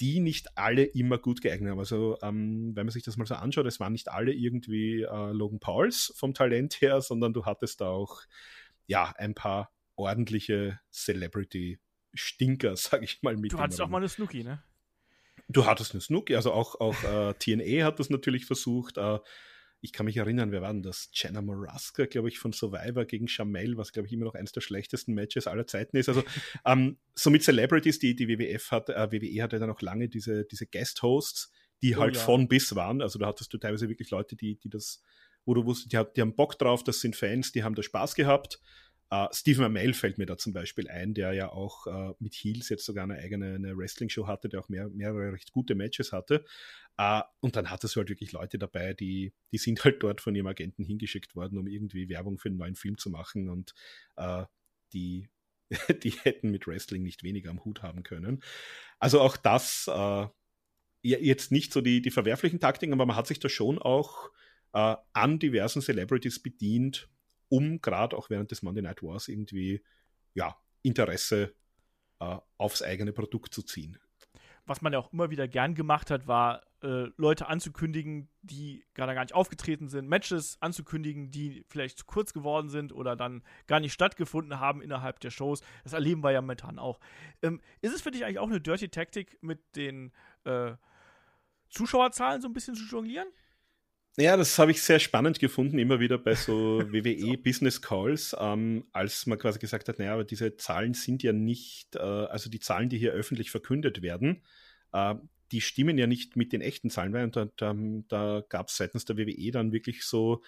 die 0.00 0.20
nicht 0.20 0.56
alle 0.56 0.84
immer 0.84 1.18
gut 1.18 1.42
geeignet 1.42 1.70
haben. 1.70 1.78
Also 1.78 2.16
ähm, 2.22 2.74
wenn 2.74 2.86
man 2.86 2.92
sich 2.92 3.02
das 3.02 3.18
mal 3.18 3.26
so 3.26 3.34
anschaut, 3.34 3.66
es 3.66 3.78
waren 3.78 3.92
nicht 3.92 4.08
alle 4.08 4.32
irgendwie 4.32 5.02
äh, 5.02 5.32
Logan 5.32 5.60
Pauls 5.60 6.14
vom 6.16 6.32
Talent 6.32 6.80
her, 6.80 7.02
sondern 7.02 7.34
du 7.34 7.44
hattest 7.44 7.82
da 7.82 7.88
auch 7.88 8.22
ja 8.86 9.12
ein 9.18 9.34
paar 9.34 9.70
ordentliche 9.96 10.80
Celebrity-Stinker, 10.90 12.76
sag 12.76 13.02
ich 13.02 13.22
mal. 13.22 13.36
Mit 13.36 13.52
du 13.52 13.58
hattest 13.58 13.80
auch 13.82 13.88
mal 13.88 13.98
eine 13.98 14.08
Snooki, 14.08 14.44
ne? 14.44 14.62
Du 15.48 15.66
hattest 15.66 15.92
eine 15.92 16.00
Snooki, 16.00 16.36
also 16.36 16.52
auch, 16.52 16.80
auch 16.80 17.02
äh, 17.04 17.34
TNA 17.34 17.84
hat 17.84 18.00
das 18.00 18.08
natürlich 18.08 18.46
versucht. 18.46 18.96
Äh, 18.96 19.18
ich 19.84 19.92
kann 19.92 20.06
mich 20.06 20.16
erinnern, 20.16 20.50
wer 20.50 20.62
war 20.62 20.72
denn 20.72 20.82
das? 20.82 21.10
Jenna 21.12 21.42
Moraska, 21.42 22.06
glaube 22.06 22.28
ich, 22.28 22.38
von 22.38 22.54
Survivor 22.54 23.04
gegen 23.04 23.26
Jamel, 23.28 23.76
was, 23.76 23.92
glaube 23.92 24.06
ich, 24.06 24.14
immer 24.14 24.24
noch 24.24 24.34
eines 24.34 24.52
der 24.52 24.62
schlechtesten 24.62 25.12
Matches 25.12 25.46
aller 25.46 25.66
Zeiten 25.66 25.98
ist. 25.98 26.08
Also 26.08 26.24
ähm, 26.64 26.96
so 27.14 27.28
mit 27.28 27.42
Celebrities, 27.42 27.98
die 27.98 28.16
die 28.16 28.26
WWF 28.26 28.70
hat, 28.70 28.88
äh, 28.88 29.12
WWE 29.12 29.42
hatte 29.42 29.58
dann 29.58 29.70
auch 29.70 29.82
lange 29.82 30.08
diese, 30.08 30.46
diese 30.46 30.66
Guest-Hosts, 30.66 31.52
die 31.82 31.96
oh, 31.96 32.00
halt 32.00 32.16
ja. 32.16 32.22
von 32.22 32.48
bis 32.48 32.74
waren. 32.74 33.02
Also 33.02 33.18
da 33.18 33.26
hattest 33.26 33.52
du 33.52 33.58
teilweise 33.58 33.90
wirklich 33.90 34.10
Leute, 34.10 34.36
die, 34.36 34.58
die 34.58 34.70
das, 34.70 35.02
wo 35.44 35.52
du 35.52 35.66
wusstest, 35.66 35.92
die, 35.92 36.02
die 36.16 36.22
haben 36.22 36.34
Bock 36.34 36.58
drauf, 36.58 36.82
das 36.82 37.00
sind 37.00 37.14
Fans, 37.14 37.52
die 37.52 37.62
haben 37.62 37.74
da 37.74 37.82
Spaß 37.82 38.14
gehabt. 38.14 38.60
Uh, 39.14 39.28
Stephen 39.32 39.64
Amell 39.64 39.94
fällt 39.94 40.18
mir 40.18 40.26
da 40.26 40.36
zum 40.36 40.52
Beispiel 40.52 40.88
ein, 40.88 41.14
der 41.14 41.32
ja 41.34 41.52
auch 41.52 41.86
uh, 41.86 42.14
mit 42.18 42.34
Heels 42.34 42.68
jetzt 42.68 42.84
sogar 42.84 43.04
eine 43.04 43.18
eigene 43.18 43.76
Wrestling-Show 43.76 44.26
hatte, 44.26 44.48
der 44.48 44.58
auch 44.58 44.68
mehr, 44.68 44.88
mehrere 44.88 45.32
recht 45.32 45.52
gute 45.52 45.76
Matches 45.76 46.10
hatte. 46.10 46.44
Uh, 47.00 47.20
und 47.40 47.54
dann 47.54 47.70
hattest 47.70 47.94
du 47.94 48.00
halt 48.00 48.08
wirklich 48.08 48.32
Leute 48.32 48.58
dabei, 48.58 48.92
die, 48.92 49.32
die 49.52 49.58
sind 49.58 49.84
halt 49.84 50.02
dort 50.02 50.20
von 50.20 50.34
ihrem 50.34 50.48
Agenten 50.48 50.82
hingeschickt 50.82 51.36
worden, 51.36 51.58
um 51.58 51.68
irgendwie 51.68 52.08
Werbung 52.08 52.38
für 52.38 52.48
einen 52.48 52.58
neuen 52.58 52.74
Film 52.74 52.98
zu 52.98 53.10
machen 53.10 53.48
und 53.48 53.74
die, 54.92 55.28
die 56.02 56.10
hätten 56.10 56.50
mit 56.50 56.66
Wrestling 56.66 57.02
nicht 57.02 57.22
weniger 57.22 57.50
am 57.50 57.64
Hut 57.64 57.82
haben 57.82 58.02
können. 58.02 58.42
Also 58.98 59.20
auch 59.20 59.36
das 59.36 59.90
jetzt 61.02 61.52
nicht 61.52 61.72
so 61.72 61.80
die, 61.80 62.00
die 62.00 62.10
verwerflichen 62.10 62.60
Taktiken, 62.60 62.92
aber 62.92 63.06
man 63.06 63.16
hat 63.16 63.26
sich 63.26 63.40
da 63.40 63.48
schon 63.48 63.78
auch 63.78 64.30
an 64.72 65.38
diversen 65.38 65.82
Celebrities 65.82 66.40
bedient, 66.40 67.08
um 67.48 67.80
gerade 67.80 68.16
auch 68.16 68.30
während 68.30 68.50
des 68.50 68.62
Monday 68.62 68.82
Night 68.82 69.02
Wars 69.02 69.28
irgendwie 69.28 69.82
ja, 70.34 70.56
Interesse 70.82 71.54
äh, 72.20 72.36
aufs 72.58 72.82
eigene 72.82 73.12
Produkt 73.12 73.54
zu 73.54 73.62
ziehen. 73.62 73.98
Was 74.66 74.80
man 74.80 74.92
ja 74.92 74.98
auch 74.98 75.12
immer 75.12 75.30
wieder 75.30 75.46
gern 75.46 75.74
gemacht 75.74 76.10
hat, 76.10 76.26
war 76.26 76.62
äh, 76.82 77.10
Leute 77.16 77.48
anzukündigen, 77.48 78.28
die 78.42 78.84
gerade 78.94 79.14
gar 79.14 79.22
nicht 79.22 79.34
aufgetreten 79.34 79.88
sind, 79.88 80.08
Matches 80.08 80.56
anzukündigen, 80.60 81.30
die 81.30 81.64
vielleicht 81.68 81.98
zu 81.98 82.04
kurz 82.06 82.32
geworden 82.32 82.70
sind 82.70 82.92
oder 82.92 83.14
dann 83.14 83.42
gar 83.66 83.80
nicht 83.80 83.92
stattgefunden 83.92 84.60
haben 84.60 84.80
innerhalb 84.80 85.20
der 85.20 85.30
Shows. 85.30 85.60
Das 85.82 85.92
erleben 85.92 86.22
wir 86.24 86.30
ja 86.30 86.40
momentan 86.40 86.78
auch. 86.78 86.98
Ähm, 87.42 87.60
ist 87.82 87.94
es 87.94 88.00
für 88.00 88.10
dich 88.10 88.24
eigentlich 88.24 88.38
auch 88.38 88.48
eine 88.48 88.60
Dirty 88.60 88.88
Tactic 88.88 89.38
mit 89.42 89.60
den 89.76 90.12
äh, 90.44 90.72
Zuschauerzahlen 91.68 92.40
so 92.40 92.48
ein 92.48 92.54
bisschen 92.54 92.74
zu 92.74 92.84
jonglieren? 92.84 93.28
Ja, 94.16 94.36
das 94.36 94.56
habe 94.60 94.70
ich 94.70 94.80
sehr 94.80 95.00
spannend 95.00 95.40
gefunden, 95.40 95.76
immer 95.76 95.98
wieder 95.98 96.18
bei 96.18 96.36
so 96.36 96.80
WWE 96.92 97.36
Business 97.36 97.82
Calls, 97.82 98.34
ähm, 98.38 98.84
als 98.92 99.26
man 99.26 99.38
quasi 99.38 99.58
gesagt 99.58 99.88
hat, 99.88 99.98
naja, 99.98 100.14
aber 100.14 100.24
diese 100.24 100.56
Zahlen 100.56 100.94
sind 100.94 101.24
ja 101.24 101.32
nicht, 101.32 101.96
äh, 101.96 101.98
also 101.98 102.48
die 102.48 102.60
Zahlen, 102.60 102.88
die 102.88 102.98
hier 102.98 103.12
öffentlich 103.12 103.50
verkündet 103.50 104.02
werden, 104.02 104.44
äh, 104.92 105.16
die 105.50 105.60
stimmen 105.60 105.98
ja 105.98 106.06
nicht 106.06 106.36
mit 106.36 106.52
den 106.52 106.60
echten 106.60 106.90
Zahlen, 106.90 107.12
weil 107.12 107.28
da, 107.30 107.46
da, 107.56 107.74
da 108.08 108.44
gab 108.48 108.68
es 108.68 108.76
seitens 108.76 109.04
der 109.04 109.16
WWE 109.16 109.50
dann 109.50 109.72
wirklich 109.72 110.04
so, 110.04 110.42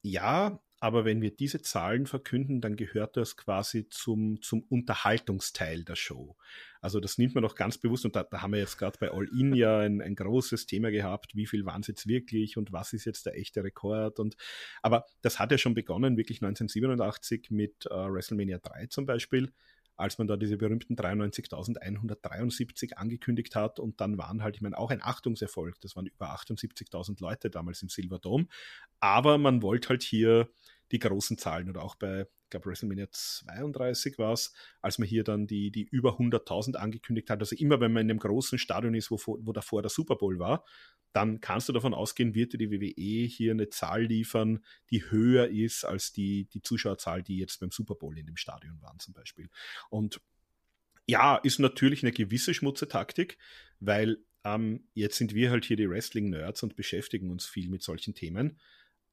ja, 0.00 0.58
aber 0.82 1.04
wenn 1.04 1.22
wir 1.22 1.30
diese 1.30 1.62
Zahlen 1.62 2.06
verkünden, 2.06 2.60
dann 2.60 2.74
gehört 2.74 3.16
das 3.16 3.36
quasi 3.36 3.88
zum, 3.88 4.42
zum 4.42 4.64
Unterhaltungsteil 4.64 5.84
der 5.84 5.94
Show. 5.94 6.36
Also 6.80 6.98
das 6.98 7.18
nimmt 7.18 7.36
man 7.36 7.42
doch 7.42 7.54
ganz 7.54 7.78
bewusst 7.78 8.04
und 8.04 8.16
da, 8.16 8.24
da 8.24 8.42
haben 8.42 8.52
wir 8.52 8.58
jetzt 8.58 8.78
gerade 8.78 8.98
bei 8.98 9.12
All 9.12 9.28
In 9.28 9.54
ja 9.54 9.78
ein, 9.86 10.02
ein 10.02 10.16
großes 10.16 10.66
Thema 10.66 10.90
gehabt, 10.90 11.36
wie 11.36 11.46
viel 11.46 11.64
waren 11.64 11.82
es 11.82 11.86
jetzt 11.86 12.08
wirklich 12.08 12.56
und 12.56 12.72
was 12.72 12.94
ist 12.94 13.04
jetzt 13.04 13.26
der 13.26 13.38
echte 13.38 13.62
Rekord? 13.62 14.18
Und 14.18 14.34
aber 14.82 15.04
das 15.20 15.38
hat 15.38 15.52
ja 15.52 15.58
schon 15.58 15.74
begonnen, 15.74 16.16
wirklich 16.16 16.42
1987 16.42 17.52
mit 17.52 17.86
äh, 17.86 17.90
WrestleMania 17.90 18.58
3 18.58 18.86
zum 18.86 19.06
Beispiel 19.06 19.52
als 19.96 20.18
man 20.18 20.26
da 20.26 20.36
diese 20.36 20.56
berühmten 20.56 20.96
93.173 20.96 22.94
angekündigt 22.94 23.54
hat. 23.54 23.78
Und 23.78 24.00
dann 24.00 24.18
waren 24.18 24.42
halt, 24.42 24.56
ich 24.56 24.62
meine, 24.62 24.76
auch 24.76 24.90
ein 24.90 25.02
Achtungserfolg, 25.02 25.80
das 25.80 25.96
waren 25.96 26.06
über 26.06 26.34
78.000 26.34 27.20
Leute 27.20 27.50
damals 27.50 27.82
im 27.82 27.88
Silverdome, 27.88 28.46
aber 29.00 29.38
man 29.38 29.62
wollte 29.62 29.90
halt 29.90 30.02
hier 30.02 30.48
die 30.92 30.98
großen 30.98 31.38
Zahlen 31.38 31.68
oder 31.70 31.82
auch 31.82 31.94
bei, 31.94 32.22
ich 32.22 32.50
glaube, 32.50 32.66
WrestleMania 32.66 33.08
32 33.10 34.18
war 34.18 34.32
es, 34.32 34.52
als 34.80 34.98
man 34.98 35.08
hier 35.08 35.24
dann 35.24 35.46
die, 35.46 35.70
die 35.70 35.84
über 35.84 36.18
100.000 36.18 36.76
angekündigt 36.76 37.30
hat. 37.30 37.40
Also 37.40 37.56
immer, 37.56 37.80
wenn 37.80 37.92
man 37.92 38.02
in 38.02 38.10
einem 38.10 38.18
großen 38.20 38.58
Stadion 38.58 38.94
ist, 38.94 39.10
wo, 39.10 39.18
wo 39.26 39.52
davor 39.52 39.82
der 39.82 39.90
Super 39.90 40.16
Bowl 40.16 40.38
war, 40.38 40.64
dann 41.12 41.40
kannst 41.40 41.68
du 41.68 41.72
davon 41.72 41.94
ausgehen, 41.94 42.34
wird 42.34 42.52
dir 42.52 42.58
die 42.58 42.70
WWE 42.70 43.26
hier 43.26 43.52
eine 43.52 43.68
Zahl 43.68 44.04
liefern, 44.04 44.64
die 44.90 45.10
höher 45.10 45.48
ist 45.48 45.84
als 45.84 46.12
die, 46.12 46.46
die 46.46 46.62
Zuschauerzahl, 46.62 47.22
die 47.22 47.38
jetzt 47.38 47.60
beim 47.60 47.70
Super 47.70 47.94
Bowl 47.94 48.16
in 48.18 48.26
dem 48.26 48.36
Stadion 48.36 48.80
waren 48.80 48.98
zum 48.98 49.14
Beispiel. 49.14 49.48
Und 49.90 50.20
ja, 51.06 51.36
ist 51.36 51.58
natürlich 51.58 52.02
eine 52.02 52.12
gewisse 52.12 52.54
Schmutzetaktik, 52.54 53.38
weil 53.80 54.18
ähm, 54.44 54.88
jetzt 54.94 55.16
sind 55.16 55.34
wir 55.34 55.50
halt 55.50 55.64
hier 55.64 55.76
die 55.76 55.88
Wrestling-Nerds 55.88 56.62
und 56.62 56.76
beschäftigen 56.76 57.30
uns 57.30 57.46
viel 57.46 57.68
mit 57.68 57.82
solchen 57.82 58.14
Themen. 58.14 58.58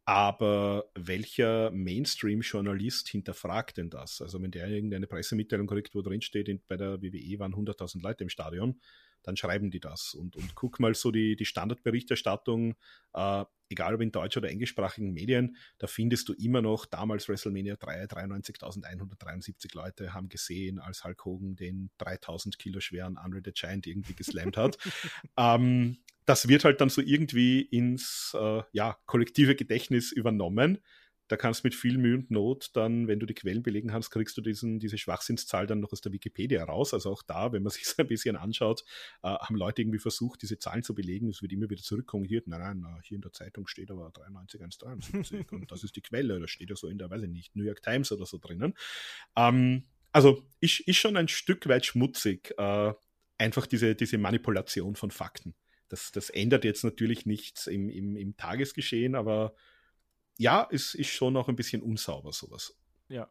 Aber 0.09 0.89
welcher 0.95 1.69
Mainstream-Journalist 1.69 3.09
hinterfragt 3.09 3.77
denn 3.77 3.91
das? 3.91 4.23
Also 4.23 4.41
wenn 4.41 4.49
der 4.49 4.67
irgendeine 4.67 5.05
Pressemitteilung 5.05 5.67
kriegt, 5.67 5.93
wo 5.93 6.01
drin 6.01 6.23
steht, 6.23 6.67
bei 6.67 6.77
der 6.77 6.99
WWE 6.99 7.37
waren 7.37 7.53
100.000 7.53 8.01
Leute 8.01 8.23
im 8.23 8.29
Stadion, 8.31 8.81
dann 9.21 9.37
schreiben 9.37 9.69
die 9.69 9.79
das. 9.79 10.15
Und, 10.15 10.35
und 10.35 10.55
guck 10.55 10.79
mal 10.79 10.95
so 10.95 11.11
die, 11.11 11.35
die 11.35 11.45
Standardberichterstattung, 11.45 12.73
äh, 13.13 13.45
egal 13.69 13.95
ob 13.95 14.01
in 14.01 14.11
deutsch- 14.11 14.37
oder 14.37 14.49
englischsprachigen 14.49 15.13
Medien, 15.13 15.57
da 15.77 15.87
findest 15.87 16.27
du 16.29 16.33
immer 16.33 16.61
noch 16.61 16.85
damals 16.85 17.29
WrestleMania 17.29 17.75
3, 17.75 18.05
93.173 18.05 19.75
Leute 19.75 20.13
haben 20.13 20.29
gesehen, 20.29 20.79
als 20.79 21.03
Hulk 21.03 21.25
Hogan 21.25 21.55
den 21.55 21.89
3000 21.97 22.57
Kilo 22.59 22.79
schweren 22.79 23.17
Andre 23.17 23.41
the 23.43 23.51
Giant 23.51 23.87
irgendwie 23.87 24.13
geslammt 24.13 24.57
hat. 24.57 24.77
ähm, 25.37 25.97
das 26.25 26.47
wird 26.47 26.63
halt 26.63 26.79
dann 26.81 26.89
so 26.89 27.01
irgendwie 27.01 27.61
ins 27.61 28.35
äh, 28.39 28.61
ja, 28.71 28.97
kollektive 29.05 29.55
Gedächtnis 29.55 30.11
übernommen 30.11 30.79
da 31.29 31.37
kannst 31.37 31.63
du 31.63 31.67
mit 31.67 31.75
viel 31.75 31.99
Mühe 31.99 32.15
und 32.15 32.31
Not 32.31 32.71
dann, 32.73 33.07
wenn 33.07 33.19
du 33.19 33.27
die 33.27 33.35
Quellen 33.35 33.61
belegen 33.61 33.93
hast, 33.93 34.09
kriegst 34.09 34.35
du 34.35 34.41
diesen, 34.41 34.79
diese 34.79 34.97
Schwachsinnszahl 34.97 35.67
dann 35.67 35.79
noch 35.79 35.93
aus 35.93 36.01
der 36.01 36.11
Wikipedia 36.11 36.63
raus. 36.63 36.91
Also 36.93 37.11
auch 37.11 37.21
da, 37.21 37.53
wenn 37.53 37.61
man 37.61 37.69
sich 37.71 37.85
so 37.85 38.01
ein 38.01 38.07
bisschen 38.07 38.35
anschaut, 38.35 38.83
äh, 39.21 39.27
haben 39.27 39.55
Leute 39.55 39.83
irgendwie 39.83 39.99
versucht, 39.99 40.41
diese 40.41 40.57
Zahlen 40.57 40.81
zu 40.81 40.95
belegen. 40.95 41.29
Es 41.29 41.43
wird 41.43 41.51
immer 41.51 41.69
wieder 41.69 41.83
zurückkommen. 41.83 42.25
Hier, 42.25 42.41
nein, 42.47 42.79
nein, 42.79 43.01
hier 43.03 43.15
in 43.15 43.21
der 43.21 43.31
Zeitung 43.31 43.67
steht 43.67 43.91
aber 43.91 44.09
93, 44.11 44.59
173 44.59 45.51
und 45.51 45.71
das 45.71 45.83
ist 45.83 45.95
die 45.95 46.01
Quelle. 46.01 46.39
Das 46.39 46.49
steht 46.49 46.71
ja 46.71 46.75
so 46.75 46.87
in 46.87 46.97
der, 46.97 47.11
weiß 47.11 47.21
ich 47.21 47.29
nicht, 47.29 47.55
New 47.55 47.63
York 47.63 47.83
Times 47.83 48.11
oder 48.11 48.25
so 48.25 48.39
drinnen. 48.39 48.73
Ähm, 49.35 49.83
also 50.11 50.43
ist, 50.59 50.79
ist 50.79 50.97
schon 50.97 51.15
ein 51.15 51.27
Stück 51.27 51.67
weit 51.69 51.85
schmutzig, 51.85 52.55
äh, 52.57 52.93
einfach 53.37 53.67
diese, 53.67 53.93
diese 53.93 54.17
Manipulation 54.17 54.95
von 54.95 55.11
Fakten. 55.11 55.53
Das, 55.89 56.11
das 56.11 56.31
ändert 56.31 56.65
jetzt 56.65 56.83
natürlich 56.83 57.27
nichts 57.27 57.67
im, 57.67 57.89
im, 57.89 58.15
im 58.15 58.35
Tagesgeschehen, 58.35 59.13
aber 59.13 59.53
ja, 60.39 60.63
ist, 60.63 60.95
ist 60.95 61.09
schon 61.09 61.33
noch 61.33 61.49
ein 61.49 61.55
bisschen 61.57 61.81
unsauber, 61.81 62.31
sowas. 62.31 62.73
Ja. 63.09 63.29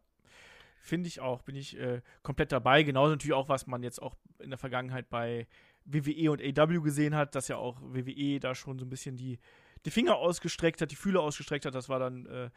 Finde 0.82 1.08
ich 1.08 1.20
auch, 1.20 1.42
bin 1.42 1.56
ich 1.56 1.76
äh, 1.78 2.02
komplett 2.22 2.52
dabei. 2.52 2.82
Genauso 2.82 3.12
natürlich 3.12 3.34
auch, 3.34 3.48
was 3.48 3.66
man 3.66 3.82
jetzt 3.82 4.00
auch 4.00 4.14
in 4.38 4.50
der 4.50 4.58
Vergangenheit 4.58 5.08
bei 5.08 5.48
WWE 5.86 6.30
und 6.30 6.42
AW 6.42 6.80
gesehen 6.80 7.14
hat, 7.14 7.34
dass 7.34 7.48
ja 7.48 7.56
auch 7.56 7.80
WWE 7.80 8.38
da 8.40 8.54
schon 8.54 8.78
so 8.78 8.84
ein 8.84 8.90
bisschen 8.90 9.16
die, 9.16 9.38
die 9.86 9.90
Finger 9.90 10.16
ausgestreckt 10.16 10.82
hat, 10.82 10.90
die 10.90 10.96
Fühler 10.96 11.22
ausgestreckt 11.22 11.64
hat. 11.64 11.74
Das 11.74 11.88
war 11.88 11.98
dann 11.98 12.26
äh, 12.26 12.50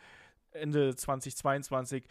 Ende 0.51 0.95
2022 0.95 2.03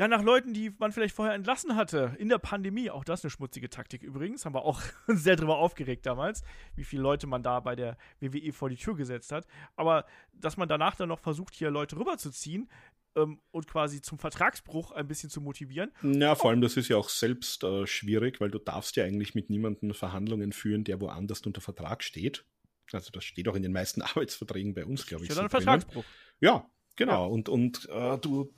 ja, 0.00 0.08
nach 0.08 0.22
Leuten, 0.22 0.54
die 0.54 0.72
man 0.78 0.92
vielleicht 0.92 1.14
vorher 1.14 1.34
entlassen 1.34 1.76
hatte 1.76 2.16
in 2.18 2.30
der 2.30 2.38
Pandemie. 2.38 2.88
Auch 2.88 3.04
das 3.04 3.22
eine 3.22 3.30
schmutzige 3.30 3.68
Taktik 3.68 4.02
übrigens. 4.02 4.46
Haben 4.46 4.54
wir 4.54 4.64
auch 4.64 4.80
sehr 5.08 5.36
drüber 5.36 5.58
aufgeregt 5.58 6.06
damals, 6.06 6.42
wie 6.74 6.84
viele 6.84 7.02
Leute 7.02 7.26
man 7.26 7.42
da 7.42 7.60
bei 7.60 7.76
der 7.76 7.98
WWE 8.18 8.50
vor 8.54 8.70
die 8.70 8.76
Tür 8.76 8.96
gesetzt 8.96 9.30
hat. 9.30 9.46
Aber 9.76 10.06
dass 10.32 10.56
man 10.56 10.70
danach 10.70 10.96
dann 10.96 11.10
noch 11.10 11.20
versucht, 11.20 11.54
hier 11.54 11.70
Leute 11.70 11.98
rüberzuziehen, 11.98 12.70
ähm, 13.14 13.40
und 13.50 13.66
quasi 13.66 14.00
zum 14.00 14.18
Vertragsbruch 14.18 14.92
ein 14.92 15.06
bisschen 15.06 15.28
zu 15.28 15.42
motivieren. 15.42 15.92
Ja, 16.02 16.34
vor 16.34 16.48
allem 16.48 16.62
das 16.62 16.78
ist 16.78 16.88
ja 16.88 16.96
auch 16.96 17.10
selbst 17.10 17.62
äh, 17.62 17.86
schwierig, 17.86 18.40
weil 18.40 18.50
du 18.50 18.58
darfst 18.58 18.96
ja 18.96 19.04
eigentlich 19.04 19.34
mit 19.34 19.50
niemandem 19.50 19.92
Verhandlungen 19.92 20.52
führen, 20.52 20.84
der 20.84 21.00
woanders 21.02 21.42
unter 21.42 21.60
Vertrag 21.60 22.02
steht. 22.02 22.46
Also 22.90 23.10
das 23.10 23.24
steht 23.24 23.48
auch 23.48 23.54
in 23.54 23.62
den 23.62 23.72
meisten 23.72 24.00
Arbeitsverträgen 24.02 24.72
bei 24.72 24.86
uns, 24.86 25.06
glaube 25.06 25.24
ich. 25.24 25.28
Ja, 25.28 25.34
dann 25.34 25.44
ein 25.44 25.50
Vertragsbruch. 25.50 26.04
Ja, 26.40 26.70
genau. 26.96 27.26
Ja. 27.26 27.32
Und, 27.32 27.50
und 27.50 27.86
äh, 27.90 28.16
du 28.16 28.54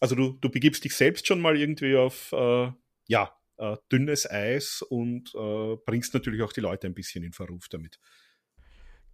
also 0.00 0.14
du, 0.14 0.32
du 0.40 0.50
begibst 0.50 0.84
dich 0.84 0.94
selbst 0.94 1.26
schon 1.26 1.40
mal 1.40 1.56
irgendwie 1.56 1.96
auf 1.96 2.32
äh, 2.32 2.70
ja, 3.06 3.36
äh, 3.58 3.76
dünnes 3.90 4.28
Eis 4.28 4.82
und 4.82 5.34
äh, 5.34 5.76
bringst 5.84 6.14
natürlich 6.14 6.42
auch 6.42 6.52
die 6.52 6.60
Leute 6.60 6.86
ein 6.86 6.94
bisschen 6.94 7.24
in 7.24 7.32
Verruf 7.32 7.68
damit. 7.68 7.98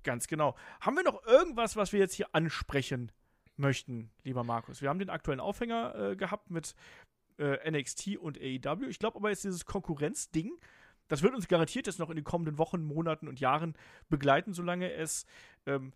Ganz 0.02 0.26
genau. 0.26 0.56
Haben 0.80 0.96
wir 0.96 1.04
noch 1.04 1.24
irgendwas, 1.26 1.76
was 1.76 1.92
wir 1.92 2.00
jetzt 2.00 2.14
hier 2.14 2.34
ansprechen 2.34 3.12
möchten, 3.56 4.10
lieber 4.24 4.42
Markus? 4.42 4.82
Wir 4.82 4.88
haben 4.88 4.98
den 4.98 5.10
aktuellen 5.10 5.40
Aufhänger 5.40 5.94
äh, 5.94 6.16
gehabt 6.16 6.50
mit 6.50 6.74
äh, 7.38 7.70
NXT 7.70 8.16
und 8.16 8.38
AEW. 8.38 8.88
Ich 8.88 8.98
glaube 8.98 9.18
aber 9.18 9.30
jetzt 9.30 9.44
dieses 9.44 9.64
Konkurrenzding, 9.64 10.58
das 11.08 11.22
wird 11.22 11.34
uns 11.34 11.46
garantiert 11.46 11.86
jetzt 11.86 11.98
noch 11.98 12.10
in 12.10 12.16
den 12.16 12.24
kommenden 12.24 12.58
Wochen, 12.58 12.82
Monaten 12.82 13.28
und 13.28 13.38
Jahren 13.38 13.74
begleiten, 14.08 14.54
solange 14.54 14.92
es 14.92 15.26
ähm, 15.66 15.92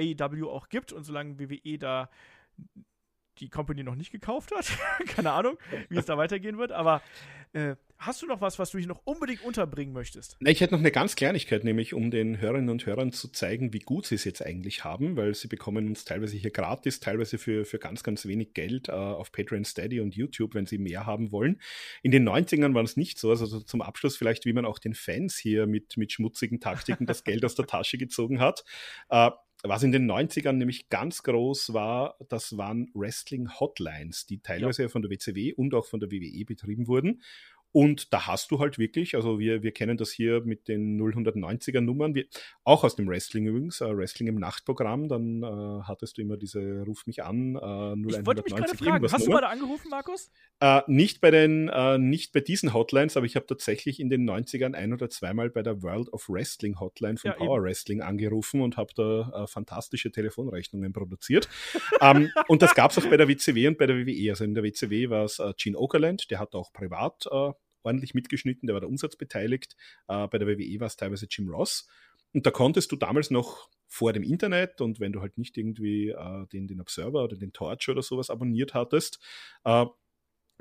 AEW 0.00 0.48
auch 0.50 0.68
gibt 0.68 0.92
und 0.92 1.04
solange 1.04 1.38
WWE 1.38 1.78
da 1.78 2.10
die 3.38 3.48
Company 3.48 3.82
noch 3.82 3.94
nicht 3.94 4.12
gekauft 4.12 4.52
hat. 4.54 4.66
Keine 5.08 5.32
Ahnung, 5.32 5.56
wie 5.88 5.98
es 5.98 6.06
da 6.06 6.16
weitergehen 6.16 6.58
wird. 6.58 6.72
Aber 6.72 7.02
äh, 7.52 7.76
hast 7.98 8.20
du 8.20 8.26
noch 8.26 8.40
was, 8.40 8.58
was 8.58 8.72
du 8.72 8.78
hier 8.78 8.88
noch 8.88 9.00
unbedingt 9.04 9.42
unterbringen 9.44 9.92
möchtest? 9.92 10.36
Ich 10.40 10.60
hätte 10.60 10.74
noch 10.74 10.80
eine 10.80 10.90
ganz 10.90 11.14
Kleinigkeit, 11.14 11.64
nämlich 11.64 11.94
um 11.94 12.10
den 12.10 12.40
Hörerinnen 12.40 12.68
und 12.68 12.84
Hörern 12.84 13.12
zu 13.12 13.28
zeigen, 13.28 13.72
wie 13.72 13.78
gut 13.78 14.06
sie 14.06 14.16
es 14.16 14.24
jetzt 14.24 14.44
eigentlich 14.44 14.84
haben, 14.84 15.16
weil 15.16 15.34
sie 15.34 15.48
bekommen 15.48 15.86
uns 15.88 16.04
teilweise 16.04 16.36
hier 16.36 16.50
gratis, 16.50 17.00
teilweise 17.00 17.38
für, 17.38 17.64
für 17.64 17.78
ganz, 17.78 18.02
ganz 18.02 18.26
wenig 18.26 18.54
Geld 18.54 18.88
äh, 18.88 18.92
auf 18.92 19.30
Patreon, 19.30 19.64
Steady 19.64 20.00
und 20.00 20.16
YouTube, 20.16 20.54
wenn 20.54 20.66
sie 20.66 20.78
mehr 20.78 21.06
haben 21.06 21.30
wollen. 21.30 21.60
In 22.02 22.10
den 22.10 22.28
90ern 22.28 22.74
war 22.74 22.82
es 22.82 22.96
nicht 22.96 23.18
so. 23.18 23.30
Also 23.30 23.60
zum 23.60 23.82
Abschluss 23.82 24.16
vielleicht, 24.16 24.44
wie 24.46 24.52
man 24.52 24.64
auch 24.64 24.78
den 24.78 24.94
Fans 24.94 25.36
hier 25.36 25.66
mit, 25.66 25.96
mit 25.96 26.12
schmutzigen 26.12 26.60
Taktiken 26.60 27.06
das 27.06 27.24
Geld 27.24 27.44
aus 27.44 27.54
der 27.54 27.66
Tasche 27.66 27.98
gezogen 27.98 28.40
hat. 28.40 28.64
Äh, 29.08 29.30
was 29.66 29.82
in 29.82 29.92
den 29.92 30.10
90ern 30.10 30.52
nämlich 30.52 30.90
ganz 30.90 31.22
groß 31.22 31.72
war, 31.72 32.16
das 32.28 32.56
waren 32.58 32.90
Wrestling-Hotlines, 32.94 34.26
die 34.26 34.40
teilweise 34.40 34.82
ja. 34.82 34.88
von 34.88 35.02
der 35.02 35.10
WCW 35.10 35.54
und 35.54 35.74
auch 35.74 35.86
von 35.86 36.00
der 36.00 36.10
WWE 36.10 36.44
betrieben 36.44 36.86
wurden. 36.86 37.22
Und 37.74 38.12
da 38.12 38.28
hast 38.28 38.52
du 38.52 38.60
halt 38.60 38.78
wirklich, 38.78 39.16
also 39.16 39.40
wir, 39.40 39.64
wir 39.64 39.72
kennen 39.72 39.96
das 39.96 40.12
hier 40.12 40.42
mit 40.42 40.68
den 40.68 40.96
090er 40.96 41.80
Nummern, 41.80 42.14
wir, 42.14 42.26
auch 42.62 42.84
aus 42.84 42.94
dem 42.94 43.08
Wrestling 43.08 43.46
übrigens, 43.46 43.80
äh, 43.80 43.96
Wrestling 43.96 44.28
im 44.28 44.36
Nachtprogramm, 44.36 45.08
dann 45.08 45.42
äh, 45.42 45.82
hattest 45.82 46.16
du 46.16 46.22
immer 46.22 46.36
diese 46.36 46.84
Ruf 46.86 47.04
mich 47.08 47.24
an, 47.24 47.56
äh, 47.56 47.58
0190 47.58 48.20
Ich 48.20 48.26
wollte 48.26 48.42
mich 48.44 48.54
gerade 48.54 48.76
fragen, 48.76 49.04
hast 49.10 49.12
Nummer. 49.12 49.24
du 49.24 49.30
mal 49.32 49.40
da 49.40 49.48
angerufen, 49.48 49.88
Markus? 49.90 50.30
Äh, 50.60 50.82
nicht 50.86 51.20
bei 51.20 51.32
den, 51.32 51.68
äh, 51.68 51.98
nicht 51.98 52.32
bei 52.32 52.38
diesen 52.38 52.72
Hotlines, 52.72 53.16
aber 53.16 53.26
ich 53.26 53.34
habe 53.34 53.46
tatsächlich 53.46 53.98
in 53.98 54.08
den 54.08 54.24
90ern 54.24 54.74
ein 54.74 54.92
oder 54.92 55.10
zweimal 55.10 55.50
bei 55.50 55.64
der 55.64 55.82
World 55.82 56.12
of 56.12 56.28
Wrestling 56.28 56.78
Hotline 56.78 57.16
von 57.16 57.32
ja, 57.32 57.36
Power 57.36 57.56
eben. 57.56 57.64
Wrestling 57.64 58.02
angerufen 58.02 58.60
und 58.60 58.76
habe 58.76 58.94
da 58.94 59.42
äh, 59.42 59.46
fantastische 59.48 60.12
Telefonrechnungen 60.12 60.92
produziert. 60.92 61.48
ähm, 62.00 62.30
und 62.46 62.62
das 62.62 62.76
gab 62.76 62.92
es 62.92 62.98
auch 62.98 63.10
bei 63.10 63.16
der 63.16 63.26
WCW 63.26 63.66
und 63.66 63.78
bei 63.78 63.86
der 63.86 63.96
WWE. 63.96 64.30
Also 64.30 64.44
in 64.44 64.54
der 64.54 64.62
WCW 64.62 65.10
war 65.10 65.24
es 65.24 65.40
äh, 65.40 65.52
Gene 65.56 65.76
Okerland, 65.76 66.30
der 66.30 66.38
hat 66.38 66.54
auch 66.54 66.72
privat 66.72 67.26
ordentlich 67.84 68.14
mitgeschnitten, 68.14 68.66
der 68.66 68.74
war 68.74 68.80
der 68.80 68.88
Umsatz 68.88 69.16
beteiligt. 69.16 69.76
Äh, 70.08 70.26
bei 70.28 70.38
der 70.38 70.48
WWE 70.48 70.80
war 70.80 70.86
es 70.86 70.96
teilweise 70.96 71.26
Jim 71.30 71.48
Ross. 71.48 71.88
Und 72.32 72.46
da 72.46 72.50
konntest 72.50 72.90
du 72.90 72.96
damals 72.96 73.30
noch 73.30 73.70
vor 73.86 74.12
dem 74.12 74.24
Internet 74.24 74.80
und 74.80 74.98
wenn 74.98 75.12
du 75.12 75.20
halt 75.20 75.38
nicht 75.38 75.56
irgendwie 75.56 76.08
äh, 76.08 76.46
den, 76.52 76.66
den 76.66 76.80
Observer 76.80 77.22
oder 77.22 77.36
den 77.36 77.52
Torch 77.52 77.88
oder 77.88 78.02
sowas 78.02 78.28
abonniert 78.28 78.74
hattest, 78.74 79.20
äh, 79.64 79.86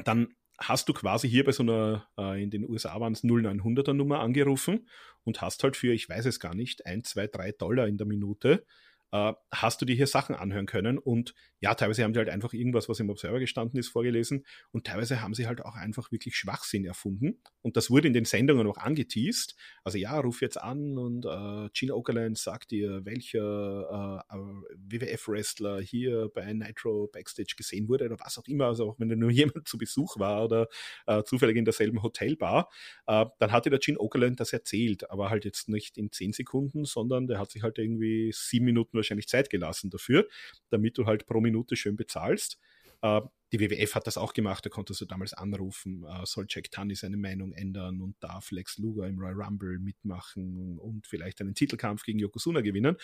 dann 0.04 0.36
hast 0.60 0.88
du 0.88 0.94
quasi 0.94 1.30
hier 1.30 1.44
bei 1.44 1.52
so 1.52 1.64
einer, 1.64 2.08
äh, 2.18 2.42
in 2.42 2.52
den 2.52 2.70
USA 2.70 3.00
waren 3.00 3.14
es 3.14 3.24
0900er 3.24 3.94
Nummer 3.94 4.20
angerufen 4.20 4.88
und 5.24 5.42
hast 5.42 5.64
halt 5.64 5.76
für, 5.76 5.94
ich 5.94 6.08
weiß 6.08 6.26
es 6.26 6.40
gar 6.40 6.54
nicht, 6.54 6.86
ein, 6.86 7.04
zwei, 7.04 7.28
drei 7.28 7.52
Dollar 7.52 7.88
in 7.88 7.98
der 7.98 8.08
Minute 8.08 8.66
äh, 9.14 9.34
hast 9.52 9.80
du 9.80 9.86
dir 9.86 9.96
hier 9.96 10.08
Sachen 10.08 10.36
anhören 10.36 10.66
können. 10.66 10.98
Und 10.98 11.36
ja, 11.60 11.76
teilweise 11.76 12.04
haben 12.04 12.14
die 12.14 12.20
halt 12.20 12.30
einfach 12.30 12.52
irgendwas, 12.52 12.90
was 12.90 13.00
im 13.00 13.12
Observer 13.12 13.40
gestanden 13.40 13.80
ist, 13.80 13.90
vorgelesen. 13.90 14.44
Und 14.72 14.88
teilweise 14.88 15.22
haben 15.22 15.36
sie 15.36 15.46
halt 15.46 15.64
auch 15.64 15.76
einfach 15.76 16.12
wirklich 16.12 16.36
Schwachsinn 16.36 16.84
erfunden. 16.84 17.40
Und 17.62 17.78
das 17.78 17.92
wurde 17.92 18.08
in 18.08 18.14
den 18.14 18.26
Sendungen 18.26 18.66
auch 18.66 18.78
angeteased. 18.78 19.56
Also 19.84 20.00
ja, 20.00 20.20
ruf 20.20 20.42
jetzt 20.42 20.60
an 20.60 20.98
und 20.98 21.26
äh, 21.26 21.70
Gene 21.74 21.96
Okerlund 21.96 22.40
sagt 22.40 22.72
dir, 22.72 23.06
welcher 23.06 24.24
äh, 24.30 24.36
WWF-Wrestler 24.78 25.80
hier 25.80 26.32
bei 26.34 26.52
Nitro 26.52 27.08
Backstage 27.14 27.54
gesehen 27.56 27.88
wurde 27.88 28.06
oder 28.06 28.20
was 28.20 28.40
auch 28.40 28.48
immer. 28.48 28.66
Also 28.66 28.90
auch 28.90 29.00
wenn 29.00 29.10
da 29.10 29.16
nur 29.16 29.30
jemand 29.32 29.68
zu 29.68 29.78
Besuch 29.78 30.18
war 30.18 30.44
oder 30.46 30.68
äh, 31.06 31.22
zufällig 31.24 31.56
in 31.58 31.66
derselben 31.66 32.02
Hotelbar, 32.02 32.68
äh, 33.06 33.26
dann 33.38 33.52
hatte 33.52 33.70
der 33.70 33.80
Gene 33.80 34.00
Okerlund 34.00 34.40
das 34.40 34.54
erzählt, 34.54 35.12
aber 35.12 35.30
halt 35.30 35.46
jetzt 35.46 35.70
nicht 35.70 36.00
in 36.00 36.12
zehn 36.12 36.34
Sekunden, 36.34 36.86
sondern 36.86 37.28
der 37.28 37.38
hat 37.38 37.52
sich 37.52 37.62
halt 37.62 37.78
irgendwie 37.78 38.32
sieben 38.34 38.66
Minuten 38.66 39.03
wahrscheinlich 39.04 39.28
Zeit 39.28 39.50
gelassen 39.50 39.90
dafür, 39.90 40.28
damit 40.70 40.98
du 40.98 41.06
halt 41.06 41.26
pro 41.26 41.42
Minute 41.42 41.76
schön 41.76 41.96
bezahlst. 41.96 42.60
Äh, 43.02 43.22
die 43.52 43.60
WWF 43.60 43.94
hat 43.94 44.08
das 44.08 44.18
auch 44.18 44.34
gemacht, 44.34 44.66
da 44.66 44.70
konntest 44.72 45.02
du 45.02 45.06
damals 45.06 45.34
anrufen, 45.34 46.04
äh, 46.06 46.26
soll 46.26 46.48
Jack 46.50 46.72
Tunney 46.72 46.96
seine 46.96 47.18
Meinung 47.18 47.52
ändern 47.52 48.02
und 48.02 48.16
darf 48.20 48.50
Lex 48.50 48.80
Luger 48.80 49.08
im 49.08 49.20
Royal 49.20 49.40
Rumble 49.40 49.78
mitmachen 49.78 50.80
und 50.80 51.06
vielleicht 51.06 51.40
einen 51.40 51.54
Titelkampf 51.54 52.04
gegen 52.04 52.18
Yokozuna 52.18 52.62
gewinnen. 52.62 52.98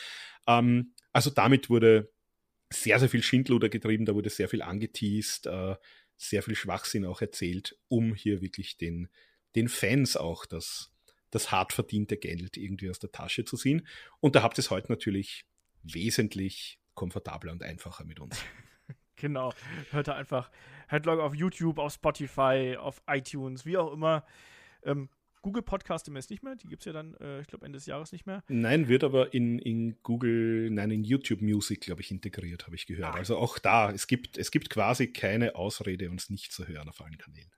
Ähm, 0.47 0.93
also 1.13 1.29
damit 1.29 1.69
wurde 1.69 2.11
sehr, 2.71 2.99
sehr 2.99 3.09
viel 3.09 3.21
Schindluder 3.21 3.69
getrieben, 3.69 4.05
da 4.05 4.15
wurde 4.15 4.29
sehr 4.29 4.49
viel 4.49 4.63
angeteased, 4.63 5.45
äh, 5.45 5.75
sehr 6.17 6.41
viel 6.41 6.55
Schwachsinn 6.55 7.05
auch 7.05 7.21
erzählt, 7.21 7.77
um 7.87 8.15
hier 8.15 8.41
wirklich 8.41 8.77
den, 8.77 9.09
den 9.55 9.69
Fans 9.69 10.17
auch 10.17 10.45
das, 10.45 10.91
das 11.29 11.51
hart 11.51 11.73
verdiente 11.73 12.17
Geld 12.17 12.57
irgendwie 12.57 12.89
aus 12.89 12.99
der 12.99 13.11
Tasche 13.11 13.45
zu 13.45 13.55
ziehen. 13.55 13.87
Und 14.19 14.35
da 14.35 14.41
habt 14.41 14.57
ihr 14.57 14.63
es 14.63 14.71
heute 14.71 14.91
natürlich 14.91 15.45
wesentlich 15.83 16.79
komfortabler 16.93 17.51
und 17.51 17.63
einfacher 17.63 18.05
mit 18.05 18.19
uns. 18.19 18.43
genau. 19.15 19.53
Hört 19.91 20.07
da 20.07 20.15
einfach 20.15 20.51
Headlog 20.87 21.19
auf 21.19 21.35
YouTube, 21.35 21.79
auf 21.79 21.93
Spotify, 21.93 22.77
auf 22.79 23.01
iTunes, 23.07 23.65
wie 23.65 23.77
auch 23.77 23.91
immer. 23.91 24.25
Ähm, 24.83 25.09
Google 25.41 25.63
Podcast 25.63 26.07
demnächst 26.07 26.29
nicht 26.29 26.43
mehr. 26.43 26.55
Die 26.55 26.67
gibt 26.67 26.81
es 26.81 26.85
ja 26.85 26.91
dann, 26.91 27.13
äh, 27.15 27.41
ich 27.41 27.47
glaube, 27.47 27.65
Ende 27.65 27.77
des 27.77 27.85
Jahres 27.85 28.11
nicht 28.11 28.25
mehr. 28.25 28.43
Nein, 28.49 28.87
wird 28.87 29.03
aber 29.03 29.33
in, 29.33 29.59
in 29.59 30.01
Google, 30.03 30.69
nein, 30.69 30.91
in 30.91 31.03
YouTube 31.03 31.41
Music, 31.41 31.81
glaube 31.81 32.01
ich, 32.01 32.11
integriert, 32.11 32.65
habe 32.65 32.75
ich 32.75 32.85
gehört. 32.85 33.15
Ah. 33.15 33.17
Also 33.17 33.37
auch 33.37 33.57
da, 33.59 33.91
es 33.91 34.07
gibt, 34.07 34.37
es 34.37 34.51
gibt 34.51 34.69
quasi 34.69 35.13
keine 35.13 35.55
Ausrede, 35.55 36.09
uns 36.09 36.29
nicht 36.29 36.51
zu 36.51 36.67
hören 36.67 36.89
auf 36.89 37.01
allen 37.01 37.17
Kanälen. 37.17 37.51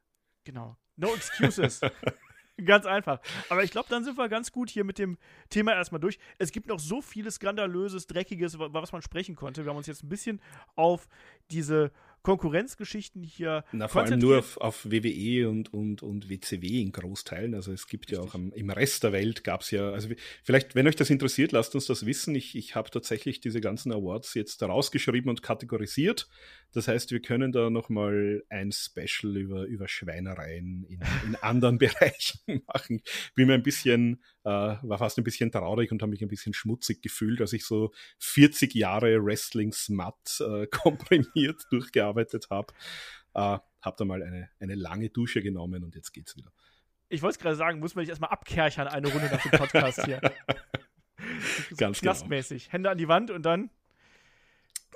Genau. 0.44 0.78
No 0.96 1.14
excuses. 1.16 1.82
ganz 2.66 2.86
einfach. 2.86 3.20
Aber 3.50 3.64
ich 3.64 3.72
glaube, 3.72 3.88
dann 3.90 4.04
sind 4.04 4.18
wir 4.18 4.30
ganz 4.30 4.52
gut 4.52 4.70
hier 4.70 4.84
mit 4.84 4.98
dem 4.98 5.18
Thema 5.50 5.74
erstmal 5.74 6.02
durch. 6.02 6.20
Es 6.38 6.52
gibt 6.52 6.68
noch 6.68 6.80
so 6.80 7.02
vieles 7.02 7.36
Skandalöses, 7.36 8.08
Dreckiges, 8.08 8.58
was 8.60 8.92
man 8.92 9.02
sprechen 9.02 9.36
konnte. 9.36 9.64
Wir 9.64 9.70
haben 9.70 9.78
uns 9.78 9.88
jetzt 9.88 10.04
ein 10.04 10.10
bisschen 10.10 10.42
auf 10.76 11.08
diese 11.50 11.92
Konkurrenzgeschichten 12.24 13.24
hier. 13.24 13.64
Na, 13.72 13.88
vor 13.88 14.04
allem 14.04 14.20
nur 14.20 14.40
auf, 14.40 14.58
auf, 14.58 14.86
WWE 14.86 15.50
und, 15.50 15.74
und, 15.74 16.04
und 16.04 16.30
WCW 16.30 16.82
in 16.82 16.92
Großteilen. 16.92 17.56
Also 17.56 17.72
es 17.72 17.88
gibt 17.88 18.06
Richtig. 18.06 18.20
ja 18.20 18.24
auch 18.24 18.36
am, 18.36 18.52
im 18.54 18.70
Rest 18.70 19.04
der 19.04 19.12
Welt 19.12 19.44
gab 19.44 19.62
es 19.62 19.72
ja, 19.72 19.92
also 19.92 20.10
vielleicht, 20.44 20.76
wenn 20.76 20.88
euch 20.88 20.96
das 20.96 21.10
interessiert, 21.10 21.52
lasst 21.52 21.74
uns 21.74 21.88
das 21.88 22.06
wissen. 22.06 22.36
Ich, 22.36 22.56
ich 22.56 22.76
habe 22.76 22.90
tatsächlich 22.90 23.42
diese 23.42 23.62
ganzen 23.62 23.92
Awards 23.92 24.34
jetzt 24.36 24.62
rausgeschrieben 24.62 25.30
und 25.30 25.42
kategorisiert. 25.42 26.28
Das 26.74 26.88
heißt, 26.88 27.12
wir 27.12 27.22
können 27.22 27.52
da 27.52 27.70
nochmal 27.70 28.44
ein 28.50 28.72
Special 28.72 29.36
über, 29.36 29.66
über 29.66 29.88
Schweinereien 29.88 30.86
in, 30.88 31.02
in 31.26 31.36
anderen 31.42 31.78
Bereichen 31.80 32.62
machen. 32.68 33.02
Bin 33.36 33.48
mir 33.48 33.56
ein 33.56 33.64
bisschen, 33.64 34.22
war 34.44 34.98
fast 34.98 35.18
ein 35.18 35.24
bisschen 35.24 35.52
traurig 35.52 35.92
und 35.92 36.02
habe 36.02 36.12
mich 36.12 36.22
ein 36.22 36.28
bisschen 36.28 36.54
schmutzig 36.54 37.02
gefühlt, 37.02 37.42
als 37.42 37.54
ich 37.54 37.66
so 37.66 37.92
40 38.20 38.74
Jahre 38.74 39.24
Wrestling-Smut 39.24 40.42
äh, 40.42 40.68
komprimiert 40.72 41.66
durchgearbeitet 41.70 42.48
habe. 42.50 42.74
Äh, 43.34 43.60
habe 43.82 43.96
da 43.98 44.06
mal 44.06 44.22
eine, 44.22 44.50
eine 44.60 44.76
lange 44.76 45.10
Dusche 45.10 45.42
genommen 45.42 45.84
und 45.84 45.96
jetzt 45.96 46.12
geht's 46.12 46.36
wieder. 46.36 46.52
Ich 47.10 47.22
wollte 47.22 47.34
es 47.36 47.40
gerade 47.40 47.56
sagen, 47.56 47.80
muss 47.80 47.96
man 47.96 48.04
nicht 48.04 48.10
erstmal 48.10 48.30
abkerchern 48.30 48.88
eine 48.88 49.12
Runde 49.12 49.30
nach 49.30 49.42
dem 49.42 49.52
Podcast 49.52 50.06
hier. 50.06 50.22
Ganz 51.78 52.00
Knastmäßig. 52.00 52.66
Genau. 52.66 52.74
Hände 52.74 52.90
an 52.90 52.98
die 52.98 53.08
Wand 53.08 53.32
und 53.32 53.44
dann 53.44 53.70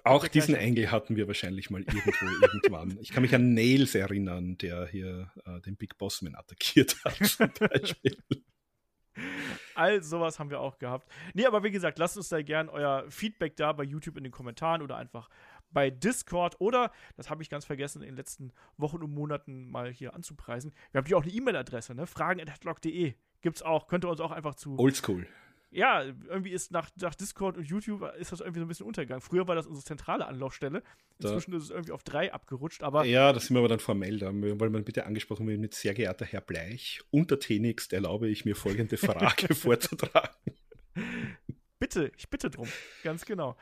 auch 0.06 0.28
diesen 0.28 0.54
Engel 0.54 0.92
hatten 0.92 1.16
wir 1.16 1.26
wahrscheinlich 1.26 1.72
mal 1.72 1.82
irgendwo 1.82 2.12
irgendwann. 2.46 3.00
Ich 3.02 3.10
kann 3.10 3.24
mich 3.24 3.34
an 3.34 3.56
Nails 3.56 3.96
erinnern, 3.96 4.56
der 4.60 4.86
hier 4.86 5.32
äh, 5.46 5.60
den 5.62 5.78
Big 5.78 5.98
Bossman 5.98 6.36
attackiert 6.36 6.96
hat, 7.04 7.16
zum 7.26 7.50
Beispiel. 7.60 8.16
All 9.76 10.02
sowas 10.04 10.40
haben 10.40 10.50
wir 10.50 10.60
auch 10.60 10.78
gehabt. 10.78 11.12
Nee, 11.34 11.46
aber 11.46 11.64
wie 11.64 11.72
gesagt, 11.72 12.00
lasst 12.00 12.18
uns 12.18 12.30
da 12.30 12.42
gern 12.42 12.70
euer 12.70 13.06
Feedback 13.10 13.56
da 13.56 13.74
bei 13.74 13.84
YouTube 13.84 14.18
in 14.18 14.24
den 14.24 14.32
Kommentaren 14.32 14.82
oder 14.82 14.98
einfach 14.98 15.30
bei 15.72 15.90
Discord 15.90 16.60
oder, 16.62 16.92
das 17.18 17.30
habe 17.30 17.44
ich 17.44 17.50
ganz 17.50 17.66
vergessen, 17.66 18.02
in 18.02 18.10
den 18.10 18.16
letzten 18.16 18.52
Wochen 18.78 19.04
und 19.04 19.14
Monaten 19.14 19.70
mal 19.70 19.92
hier 19.92 20.14
anzupreisen. 20.14 20.74
Wir 20.92 21.00
haben 21.00 21.06
hier 21.06 21.18
auch 21.18 21.24
eine 21.24 21.32
E-Mail-Adresse, 21.32 21.96
ne? 21.96 22.08
fragen.headlock.de. 22.08 23.14
Gibt's 23.42 23.62
auch, 23.62 23.88
könnt 23.88 24.06
ihr 24.06 24.10
uns 24.10 24.22
auch 24.22 24.32
einfach 24.32 24.56
zu. 24.56 24.80
Oldschool 24.80 25.28
ja, 25.72 26.04
irgendwie 26.04 26.52
ist 26.52 26.72
nach, 26.72 26.90
nach 27.02 27.16
Discord 27.16 27.58
und 27.58 27.66
YouTube 27.66 28.04
ist 28.18 28.32
das 28.32 28.40
irgendwie 28.40 28.60
so 28.60 28.66
ein 28.66 28.68
bisschen 28.68 28.86
untergegangen. 28.86 29.22
Früher 29.22 29.48
war 29.48 29.56
das 29.56 29.68
unsere 29.68 29.86
zentrale 29.86 30.26
Anlaufstelle. 30.26 30.84
Inzwischen 31.20 31.52
da. 31.52 31.58
ist 31.58 31.64
es 31.66 31.70
irgendwie 31.70 31.92
auf 31.92 32.04
drei 32.04 32.34
abgerutscht, 32.34 32.84
aber. 32.84 33.06
Ja, 33.06 33.34
das 33.34 33.48
sind 33.48 33.56
wir 33.56 33.60
aber 33.60 33.68
dann 33.68 33.80
formell 33.80 34.20
da, 34.20 34.28
weil 34.34 34.70
man 34.70 34.84
bitte 34.84 35.06
angesprochen 35.06 35.48
wird 35.48 35.60
mit 35.60 35.74
sehr 35.74 35.94
geehrter 35.94 36.26
Herr 36.26 36.42
Bleich. 36.42 37.02
Untertänigst 37.12 37.94
erlaube 37.94 38.30
ich 38.30 38.46
mir 38.46 38.56
folgende 38.56 38.98
Frage 38.98 39.54
vorzutragen. 39.56 40.36
Bitte, 41.80 42.12
ich 42.18 42.30
bitte 42.30 42.50
drum. 42.50 42.70
Ganz 43.04 43.26
genau. 43.26 43.58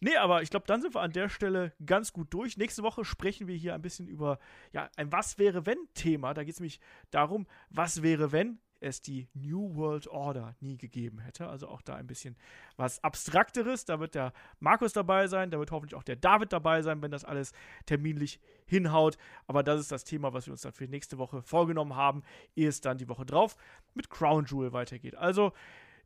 Nee, 0.00 0.16
aber 0.16 0.42
ich 0.42 0.50
glaube, 0.50 0.66
dann 0.66 0.82
sind 0.82 0.94
wir 0.94 1.00
an 1.00 1.12
der 1.12 1.30
Stelle 1.30 1.72
ganz 1.84 2.12
gut 2.12 2.32
durch. 2.34 2.58
Nächste 2.58 2.82
Woche 2.82 3.04
sprechen 3.04 3.46
wir 3.46 3.56
hier 3.56 3.74
ein 3.74 3.80
bisschen 3.80 4.06
über 4.06 4.38
ja, 4.72 4.90
ein 4.96 5.10
Was 5.12 5.38
wäre 5.38 5.64
wenn 5.64 5.78
Thema. 5.94 6.34
Da 6.34 6.44
geht 6.44 6.54
es 6.54 6.60
nämlich 6.60 6.78
darum, 7.10 7.46
was 7.70 8.02
wäre 8.02 8.32
wenn 8.32 8.58
es 8.84 9.00
die 9.00 9.28
New 9.34 9.74
World 9.74 10.06
Order 10.08 10.54
nie 10.60 10.76
gegeben 10.76 11.18
hätte. 11.18 11.48
Also 11.48 11.68
auch 11.68 11.82
da 11.82 11.94
ein 11.94 12.06
bisschen 12.06 12.36
was 12.76 13.02
Abstrakteres. 13.02 13.84
Da 13.84 13.98
wird 13.98 14.14
der 14.14 14.32
Markus 14.60 14.92
dabei 14.92 15.26
sein, 15.26 15.50
da 15.50 15.58
wird 15.58 15.70
hoffentlich 15.70 15.94
auch 15.94 16.02
der 16.02 16.16
David 16.16 16.52
dabei 16.52 16.82
sein, 16.82 17.02
wenn 17.02 17.10
das 17.10 17.24
alles 17.24 17.52
terminlich 17.86 18.40
hinhaut. 18.66 19.16
Aber 19.46 19.62
das 19.62 19.80
ist 19.80 19.90
das 19.90 20.04
Thema, 20.04 20.32
was 20.32 20.46
wir 20.46 20.52
uns 20.52 20.62
dann 20.62 20.72
für 20.72 20.86
nächste 20.86 21.18
Woche 21.18 21.42
vorgenommen 21.42 21.96
haben, 21.96 22.22
ehe 22.54 22.68
es 22.68 22.80
dann 22.80 22.98
die 22.98 23.08
Woche 23.08 23.24
drauf 23.24 23.56
mit 23.94 24.10
Crown 24.10 24.44
Jewel 24.44 24.72
weitergeht. 24.72 25.16
Also 25.16 25.52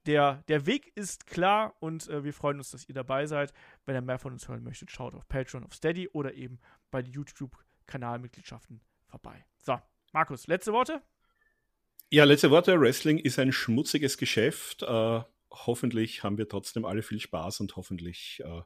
der, 0.06 0.44
der 0.48 0.66
Weg 0.66 0.96
ist 0.96 1.26
klar 1.26 1.74
und 1.80 2.08
äh, 2.08 2.24
wir 2.24 2.32
freuen 2.32 2.58
uns, 2.58 2.70
dass 2.70 2.88
ihr 2.88 2.94
dabei 2.94 3.26
seid. 3.26 3.52
Wenn 3.84 3.96
ihr 3.96 4.00
mehr 4.02 4.18
von 4.18 4.32
uns 4.32 4.48
hören 4.48 4.62
möchtet, 4.62 4.90
schaut 4.90 5.14
auf 5.14 5.28
Patreon, 5.28 5.64
auf 5.64 5.74
Steady 5.74 6.08
oder 6.08 6.34
eben 6.34 6.60
bei 6.90 7.02
den 7.02 7.12
YouTube-Kanalmitgliedschaften 7.12 8.80
vorbei. 9.06 9.44
So, 9.58 9.78
Markus, 10.12 10.46
letzte 10.46 10.72
Worte? 10.72 11.02
Ja, 12.10 12.24
letzte 12.24 12.50
Worte. 12.50 12.80
Wrestling 12.80 13.18
ist 13.18 13.38
ein 13.38 13.52
schmutziges 13.52 14.16
Geschäft. 14.16 14.82
Äh, 14.82 15.20
hoffentlich 15.50 16.22
haben 16.22 16.38
wir 16.38 16.48
trotzdem 16.48 16.86
alle 16.86 17.02
viel 17.02 17.20
Spaß 17.20 17.60
und 17.60 17.76
hoffentlich 17.76 18.42
äh, 18.46 18.62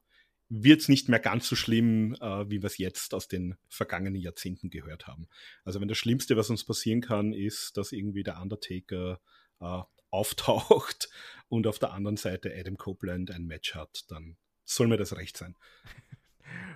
wird 0.48 0.82
es 0.82 0.88
nicht 0.88 1.08
mehr 1.08 1.18
ganz 1.18 1.48
so 1.48 1.56
schlimm, 1.56 2.14
äh, 2.20 2.48
wie 2.48 2.62
wir 2.62 2.68
es 2.68 2.78
jetzt 2.78 3.14
aus 3.14 3.26
den 3.26 3.56
vergangenen 3.68 4.20
Jahrzehnten 4.20 4.70
gehört 4.70 5.08
haben. 5.08 5.26
Also 5.64 5.80
wenn 5.80 5.88
das 5.88 5.98
Schlimmste, 5.98 6.36
was 6.36 6.50
uns 6.50 6.64
passieren 6.64 7.00
kann, 7.00 7.32
ist, 7.32 7.76
dass 7.76 7.90
irgendwie 7.90 8.22
der 8.22 8.40
Undertaker 8.40 9.20
äh, 9.60 9.80
auftaucht 10.10 11.08
und 11.48 11.66
auf 11.66 11.80
der 11.80 11.92
anderen 11.94 12.18
Seite 12.18 12.54
Adam 12.56 12.76
Copeland 12.76 13.32
ein 13.32 13.46
Match 13.46 13.74
hat, 13.74 14.04
dann 14.08 14.36
soll 14.64 14.86
mir 14.86 14.98
das 14.98 15.16
recht 15.16 15.36
sein. 15.36 15.56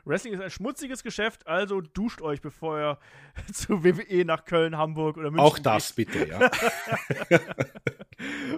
Wrestling 0.05 0.35
ist 0.35 0.41
ein 0.41 0.51
schmutziges 0.51 1.03
Geschäft, 1.03 1.47
also 1.47 1.81
duscht 1.81 2.23
euch, 2.23 2.41
bevor 2.41 2.79
ihr 2.79 2.99
zu 3.53 3.83
WWE 3.83 4.25
nach 4.25 4.45
Köln, 4.45 4.77
Hamburg 4.77 5.17
oder 5.17 5.31
München 5.31 5.45
Auch 5.45 5.59
das 5.59 5.95
geht. 5.95 6.13
bitte, 6.13 6.29
ja. 6.29 6.51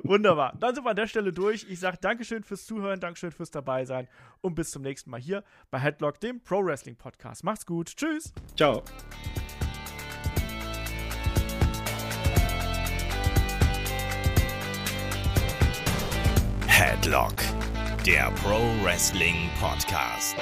Wunderbar. 0.02 0.54
Dann 0.60 0.74
sind 0.74 0.84
wir 0.84 0.90
an 0.90 0.96
der 0.96 1.06
Stelle 1.06 1.32
durch. 1.32 1.66
Ich 1.68 1.80
sage 1.80 1.98
Dankeschön 2.00 2.44
fürs 2.44 2.66
Zuhören, 2.66 3.00
Dankeschön 3.00 3.32
fürs 3.32 3.50
dabei 3.50 3.84
sein 3.84 4.08
und 4.40 4.54
bis 4.54 4.70
zum 4.70 4.82
nächsten 4.82 5.10
Mal 5.10 5.20
hier 5.20 5.42
bei 5.70 5.78
Headlock, 5.78 6.20
dem 6.20 6.42
Pro 6.42 6.64
Wrestling 6.64 6.96
Podcast. 6.96 7.44
Macht's 7.44 7.66
gut. 7.66 7.96
Tschüss. 7.96 8.32
Ciao. 8.56 8.82
Headlock, 16.66 17.34
der 18.06 18.30
Pro 18.42 18.60
Wrestling 18.84 19.50
Podcast. 19.60 20.36